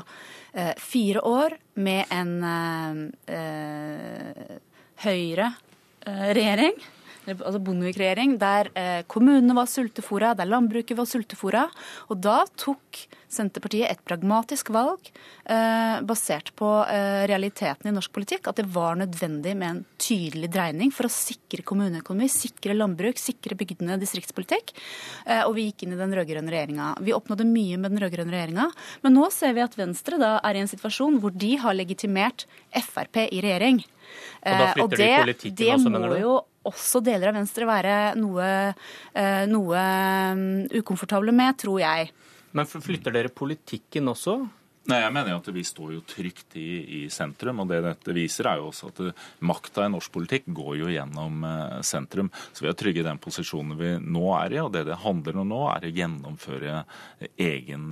eh, 0.53 0.73
fire 0.81 1.23
år 1.25 1.57
med 1.79 2.09
en 2.13 2.33
eh, 2.53 3.37
eh 3.37 4.57
Høyre-regjering, 4.99 6.73
eh, 6.75 6.98
altså 7.37 7.61
Bondevik-regjering, 7.63 8.37
der 8.41 8.71
eh, 8.77 9.01
kommunene 9.07 9.55
var 9.57 9.69
sultefòra, 9.69 10.33
der 10.37 10.49
landbruket 10.49 10.97
var 10.97 11.09
sultefòra. 11.09 11.67
Og 12.09 12.21
da 12.23 12.41
tok 12.59 13.05
Senterpartiet 13.29 13.85
et 13.85 13.99
pragmatisk 14.01 14.71
valg 14.73 15.11
eh, 15.45 15.99
basert 16.09 16.49
på 16.57 16.67
eh, 16.89 17.27
realiteten 17.29 17.91
i 17.91 17.93
norsk 17.93 18.13
politikk, 18.15 18.49
at 18.49 18.57
det 18.57 18.65
var 18.73 18.97
nødvendig 18.97 19.53
med 19.59 19.69
en 19.69 19.83
tydelig 20.01 20.49
dreining 20.49 20.89
for 20.93 21.05
å 21.05 21.13
sikre 21.13 21.61
kommuneøkonomi, 21.61 22.25
sikre 22.33 22.73
landbruk, 22.73 23.21
sikre 23.21 23.57
bygdene 23.59 23.99
distriktspolitikk. 24.01 24.73
Eh, 25.27 25.43
og 25.43 25.53
vi 25.59 25.67
gikk 25.67 25.85
inn 25.85 25.93
i 25.93 26.01
den 26.01 26.17
rød-grønne 26.17 26.55
regjeringa. 26.55 26.89
Vi 27.05 27.13
oppnådde 27.13 27.45
mye 27.51 27.77
med 27.77 27.93
den 27.93 28.01
rød-grønne 28.01 28.33
regjeringa, 28.33 28.69
men 29.05 29.17
nå 29.19 29.29
ser 29.35 29.53
vi 29.57 29.65
at 29.67 29.77
Venstre 29.77 30.17
da 30.21 30.39
er 30.41 30.57
i 30.57 30.65
en 30.65 30.73
situasjon 30.73 31.21
hvor 31.21 31.35
de 31.37 31.53
har 31.61 31.77
legitimert 31.77 32.47
Frp 32.73 33.27
i 33.29 33.43
regjering. 33.45 33.83
Og 34.41 34.55
da 34.57 34.71
flytter 34.73 34.87
og 34.87 34.95
det, 34.97 35.05
de 35.05 35.25
politikken 35.27 35.59
det 35.61 35.75
også, 35.75 35.93
mener 35.93 36.15
du? 36.15 36.23
Jo 36.23 36.39
også 36.67 37.01
deler 37.03 37.31
av 37.31 37.39
Venstre 37.39 37.67
være 37.69 37.97
noe, 38.19 38.45
eh, 39.15 39.43
noe 39.49 39.83
mm, 40.35 40.79
ukomfortable 40.81 41.33
med, 41.35 41.57
tror 41.61 41.79
jeg. 41.83 42.09
Men 42.57 42.67
flytter 42.69 43.13
dere 43.13 43.31
politikken 43.31 44.09
også? 44.09 44.41
Nei, 44.89 45.03
jeg 45.03 45.13
mener 45.13 45.35
jo 45.35 45.37
at 45.37 45.49
Vi 45.53 45.63
står 45.67 45.91
jo 45.93 45.99
trygt 46.07 46.55
i, 46.57 46.69
i, 46.97 47.01
sentrum. 47.13 47.59
og 47.61 47.69
Det 47.69 47.81
dette 47.85 48.15
viser, 48.15 48.47
er 48.49 48.57
jo 48.57 48.71
også 48.71 48.89
at 48.89 49.01
makta 49.45 49.85
i 49.85 49.91
norsk 49.93 50.11
politikk 50.15 50.49
går 50.55 50.79
jo 50.79 50.89
gjennom 50.89 51.45
eh, 51.45 51.77
sentrum. 51.85 52.31
Så 52.53 52.65
vi 52.65 52.71
er 52.71 52.77
trygge 52.79 53.05
den 53.05 53.21
posisjonen 53.21 53.77
vi 53.77 53.93
nå 54.01 54.25
er 54.39 54.57
i. 54.57 54.59
og 54.63 54.73
Det 54.73 54.87
det 54.89 54.97
handler 55.03 55.37
om 55.37 55.51
nå, 55.51 55.61
er 55.75 55.85
å 55.85 55.93
gjennomføre 55.93 56.83
egen 57.37 57.87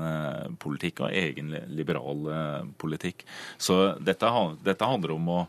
politikk 0.59 1.05
og 1.05 1.13
egen 1.13 1.53
liberal 1.69 2.73
politikk. 2.81 3.27
Så 3.61 3.93
dette, 4.01 4.33
dette 4.65 4.89
handler 4.89 5.15
om 5.19 5.33
å 5.35 5.41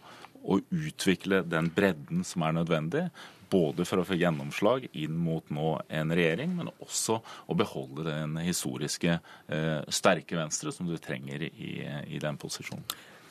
å 0.44 0.60
utvikle 0.70 1.42
den 1.46 1.70
bredden 1.74 2.24
som 2.26 2.44
er 2.46 2.56
nødvendig. 2.56 3.08
Både 3.48 3.86
for 3.88 4.02
å 4.02 4.04
få 4.04 4.18
gjennomslag 4.20 4.90
inn 4.92 5.14
mot 5.16 5.46
nå 5.54 5.70
en 5.88 6.12
regjering, 6.12 6.52
men 6.58 6.68
også 6.84 7.16
å 7.48 7.56
beholde 7.56 8.04
den 8.10 8.36
historiske 8.44 9.14
eh, 9.16 9.80
sterke 9.88 10.36
Venstre 10.36 10.72
som 10.74 10.88
du 10.88 10.98
trenger 11.00 11.46
i, 11.48 11.72
i 12.12 12.20
den 12.20 12.36
posisjonen. 12.40 12.84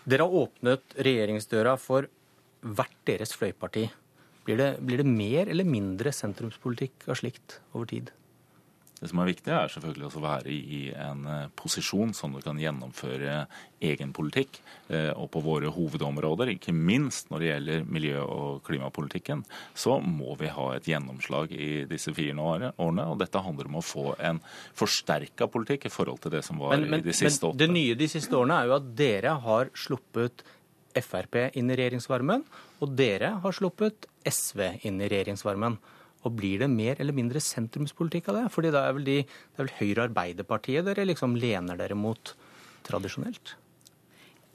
Dere 0.08 0.26
har 0.26 0.42
åpnet 0.42 0.98
regjeringsdøra 1.04 1.76
for 1.82 2.08
hvert 2.66 2.98
deres 3.06 3.36
fløyparti. 3.38 3.86
Blir 4.48 4.58
det, 4.62 4.70
blir 4.80 5.04
det 5.04 5.10
mer 5.12 5.52
eller 5.52 5.68
mindre 5.68 6.14
sentrumspolitikk 6.16 7.10
av 7.12 7.20
slikt 7.20 7.60
over 7.74 7.90
tid? 7.92 8.14
Det 8.98 9.12
som 9.12 9.20
er 9.22 9.30
viktig, 9.30 9.52
er 9.54 9.70
selvfølgelig 9.70 10.08
å 10.10 10.22
være 10.24 10.50
i 10.50 10.80
en 10.98 11.26
eh, 11.30 11.50
posisjon 11.54 12.16
som 12.18 12.34
du 12.34 12.40
kan 12.42 12.58
gjennomføre 12.58 13.44
egen 13.86 14.14
politikk. 14.16 14.58
Eh, 14.90 15.12
og 15.14 15.30
på 15.36 15.44
våre 15.46 15.70
hovedområder, 15.74 16.50
ikke 16.56 16.74
minst 16.74 17.30
når 17.30 17.44
det 17.44 17.52
gjelder 17.52 17.84
miljø- 17.94 18.26
og 18.26 18.64
klimapolitikken, 18.66 19.44
så 19.78 20.00
må 20.02 20.34
vi 20.40 20.50
ha 20.50 20.68
et 20.74 20.90
gjennomslag 20.90 21.54
i 21.54 21.70
disse 21.90 22.14
fire 22.18 22.34
årene. 22.34 23.06
Og 23.06 23.22
dette 23.22 23.44
handler 23.46 23.70
om 23.70 23.78
å 23.78 23.86
få 23.86 24.16
en 24.18 24.42
forsterka 24.78 25.46
politikk 25.54 25.86
i 25.86 25.94
forhold 25.94 26.24
til 26.26 26.34
det 26.34 26.42
som 26.48 26.58
var 26.64 26.74
men, 26.74 26.90
men, 26.96 27.06
i 27.06 27.12
de 27.12 27.18
siste 27.18 27.46
åtte. 27.46 27.54
Men 27.54 27.62
det 27.62 27.70
nye 27.78 28.00
de 28.02 28.08
siste 28.10 28.34
årene 28.40 28.62
er 28.64 28.72
jo 28.72 28.80
at 28.80 28.94
dere 28.98 29.36
har 29.46 29.74
sluppet 29.78 30.46
Frp 30.98 31.36
inn 31.54 31.70
i 31.70 31.76
regjeringsvarmen, 31.78 32.42
og 32.82 32.94
dere 32.98 33.36
har 33.44 33.54
sluppet 33.54 34.08
SV 34.26 34.64
inn 34.88 34.98
i 34.98 35.10
regjeringsvarmen. 35.12 35.78
Og 36.28 36.36
blir 36.36 36.64
det 36.64 36.72
mer 36.72 37.00
eller 37.02 37.16
mindre 37.16 37.42
sentrumspolitikk 37.44 38.32
av 38.32 38.42
det? 38.42 38.48
Fordi 38.54 38.74
da 38.76 38.84
er 38.88 38.98
vel 38.98 39.08
de, 39.08 39.22
det 39.24 39.62
er 39.62 39.66
vel 39.66 39.78
Høyre 39.80 40.08
Arbeiderpartiet 40.10 40.88
dere 40.88 41.08
liksom 41.08 41.38
lener 41.40 41.80
dere 41.80 41.98
mot 41.98 42.34
tradisjonelt? 42.88 43.56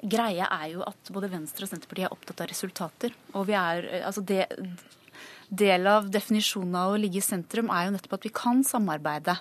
Greia 0.03 0.49
er 0.51 0.73
jo 0.73 0.83
at 0.85 1.13
både 1.15 1.31
Venstre 1.31 1.65
og 1.65 1.71
Senterpartiet 1.71 2.09
er 2.09 2.17
opptatt 2.17 2.43
av 2.43 2.51
resultater. 2.51 3.15
Og 3.39 3.47
vi 3.49 3.55
er, 3.59 3.87
altså 4.03 4.25
det, 4.27 4.49
Del 5.53 5.85
av 5.85 6.07
definisjonen 6.09 6.77
av 6.81 6.95
å 6.95 7.01
ligge 7.01 7.19
i 7.21 7.25
sentrum 7.25 7.69
er 7.77 7.85
jo 7.85 7.93
nettopp 7.93 8.15
at 8.17 8.23
vi 8.25 8.31
kan 8.33 8.63
samarbeide 8.65 9.35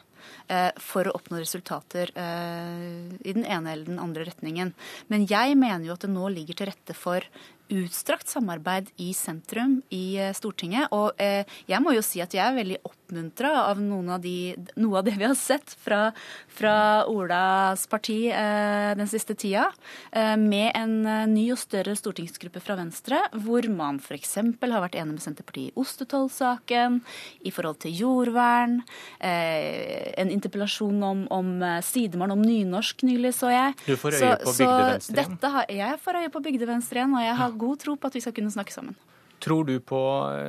eh, 0.51 0.73
for 0.83 1.07
å 1.07 1.13
oppnå 1.15 1.39
resultater 1.39 2.11
eh, 2.19 3.13
i 3.23 3.35
den 3.37 3.45
ene 3.45 3.71
eller 3.71 3.87
den 3.87 4.01
andre 4.03 4.25
retningen. 4.27 4.73
Men 5.07 5.23
jeg 5.29 5.55
mener 5.55 5.87
jo 5.87 5.95
at 5.95 6.03
det 6.03 6.11
nå 6.11 6.27
ligger 6.33 6.59
til 6.59 6.67
rette 6.67 6.97
for 6.97 7.23
utstrakt 7.71 8.29
samarbeid 8.31 8.91
i 9.01 9.11
sentrum 9.15 9.79
i 9.93 10.17
eh, 10.19 10.33
Stortinget. 10.37 10.91
Og 10.95 11.17
eh, 11.21 11.47
jeg 11.69 11.83
må 11.83 11.95
jo 11.95 12.03
si 12.05 12.21
at 12.23 12.35
jeg 12.35 12.43
er 12.45 12.57
veldig 12.57 12.79
oppmuntra 13.11 13.65
av 13.65 13.81
av 14.11 14.21
de, 14.21 14.55
noe 14.75 14.99
av 14.99 15.05
det 15.05 15.15
vi 15.17 15.25
har 15.25 15.35
sett 15.35 15.75
fra, 15.83 16.11
fra 16.47 17.05
Olas 17.07 17.87
parti 17.87 18.29
eh, 18.31 18.95
den 18.95 19.07
siste 19.07 19.35
tida, 19.35 19.71
eh, 20.11 20.37
med 20.37 20.71
en 20.75 21.05
eh, 21.05 21.27
ny 21.27 21.51
og 21.51 21.59
større 21.59 21.95
stortingsgruppe 21.95 22.61
fra 22.63 22.77
Venstre, 22.79 23.19
hvor 23.33 23.67
man 23.69 23.99
f.eks. 23.99 24.35
har 24.37 24.83
vært 24.83 24.95
enig 24.95 25.17
med 25.17 25.23
Senterpartiet 25.23 25.71
i 25.71 25.79
ostetollsaken, 25.79 27.01
i 27.43 27.51
forhold 27.51 27.81
til 27.83 27.95
jordvern, 27.99 28.81
eh, 29.19 30.11
en 30.17 30.31
interpellasjon 30.31 31.03
om, 31.03 31.25
om 31.31 31.53
sidemann 31.83 32.31
om 32.31 32.41
nynorsk 32.41 33.03
nylig, 33.07 33.35
så 33.35 33.51
jeg. 33.51 33.77
Du 33.85 33.95
får 33.99 34.19
øye 34.19 34.35
på 34.41 34.55
bygdevenstre 34.55 35.25
igjen? 35.27 35.79
Jeg 35.81 36.01
får 36.03 36.21
øye 36.21 36.33
på 36.33 36.45
bygdevenstre 36.47 37.01
igjen, 37.01 37.15
og 37.17 37.25
jeg 37.25 37.39
har 37.43 37.63
god 37.65 37.81
tro 37.83 37.97
på 37.97 38.11
at 38.11 38.19
vi 38.19 38.23
skal 38.23 38.35
kunne 38.37 38.53
snakke 38.53 38.75
sammen. 38.75 38.99
Tror 39.41 39.65
du 39.65 39.77
på, 39.81 39.99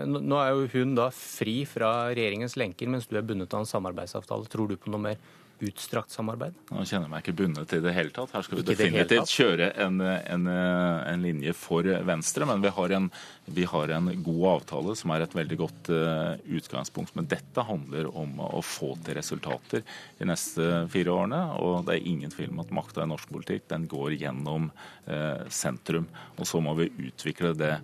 Nå 0.07 0.41
er 0.41 0.51
jo 0.53 0.67
hun 0.75 0.97
da 0.99 1.09
fri 1.17 1.63
fra 1.69 2.11
regjeringens 2.13 2.59
lenker, 2.61 2.91
mens 2.93 3.09
du 3.09 3.17
er 3.17 3.25
bundet 3.25 3.55
av 3.55 3.65
en 3.65 3.71
samarbeidsavtale. 3.71 4.51
Tror 4.53 4.69
du 4.69 4.77
på 4.81 4.93
noe 4.93 5.07
mer 5.11 5.23
utstrakt 5.63 6.11
samarbeid? 6.11 6.57
Nå 6.73 6.83
kjenner 6.83 7.07
jeg 7.07 7.13
meg 7.13 7.23
ikke 7.23 7.37
bundet 7.39 7.73
i 7.77 7.81
det 7.85 7.93
hele 7.95 8.13
tatt. 8.15 8.33
Her 8.35 8.45
skal 8.45 8.59
vi 8.59 8.65
definitivt 8.67 9.31
kjøre 9.31 9.69
en, 9.85 10.01
en, 10.03 10.49
en, 10.51 11.23
linje 11.23 11.55
for 11.57 11.87
Venstre. 12.07 12.49
Men 12.49 12.65
vi 12.65 12.73
har, 12.75 12.95
en, 12.99 13.09
vi 13.47 13.67
har, 13.71 13.95
en, 13.97 14.11
god 14.27 14.47
avtale 14.57 14.97
som 14.99 15.15
er 15.15 15.25
et 15.25 15.37
veldig 15.39 15.59
godt 15.61 15.93
uh, 15.95 16.35
utgangspunkt. 16.59 17.15
Men 17.19 17.31
dette 17.31 17.67
handler 17.69 18.11
om 18.11 18.43
å 18.45 18.63
få 18.67 18.95
til 19.07 19.19
resultater 19.21 19.87
de 20.19 20.29
neste 20.29 20.69
fire 20.93 21.15
årene. 21.15 21.43
Og 21.63 21.87
det 21.89 21.99
er 21.99 22.11
ingen 22.11 22.35
tvil 22.35 22.53
om 22.55 22.65
at 22.65 22.75
makta 22.75 23.07
i 23.07 23.11
norsk 23.13 23.31
politikk 23.33 23.69
den 23.73 23.87
går 23.91 24.17
gjennom 24.19 24.71
uh, 24.73 25.45
sentrum. 25.53 26.11
Og 26.39 26.49
så 26.49 26.63
må 26.65 26.75
vi 26.81 26.91
utvikle 27.07 27.55
det, 27.59 27.77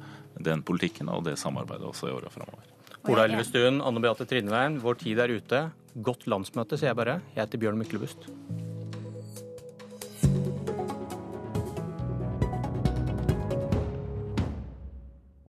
den 0.44 0.62
politikken 0.66 1.10
og 1.12 1.24
det 1.26 1.38
samarbeidet 1.40 1.88
også 1.88 2.10
i 2.10 2.14
åra 2.16 2.32
framover. 2.32 2.66
Ola 3.08 3.24
Elvestuen, 3.28 3.80
Anne 3.80 4.02
Beate 4.04 4.26
Trinneveien, 4.28 4.80
vår 4.82 4.98
tid 5.00 5.20
er 5.22 5.32
ute. 5.32 5.62
Godt 6.04 6.26
landsmøte, 6.30 6.78
sier 6.78 6.92
jeg 6.92 7.00
bare. 7.00 7.20
Jeg 7.34 7.46
heter 7.46 7.62
Bjørn 7.62 7.80
Myklebust. 7.80 8.28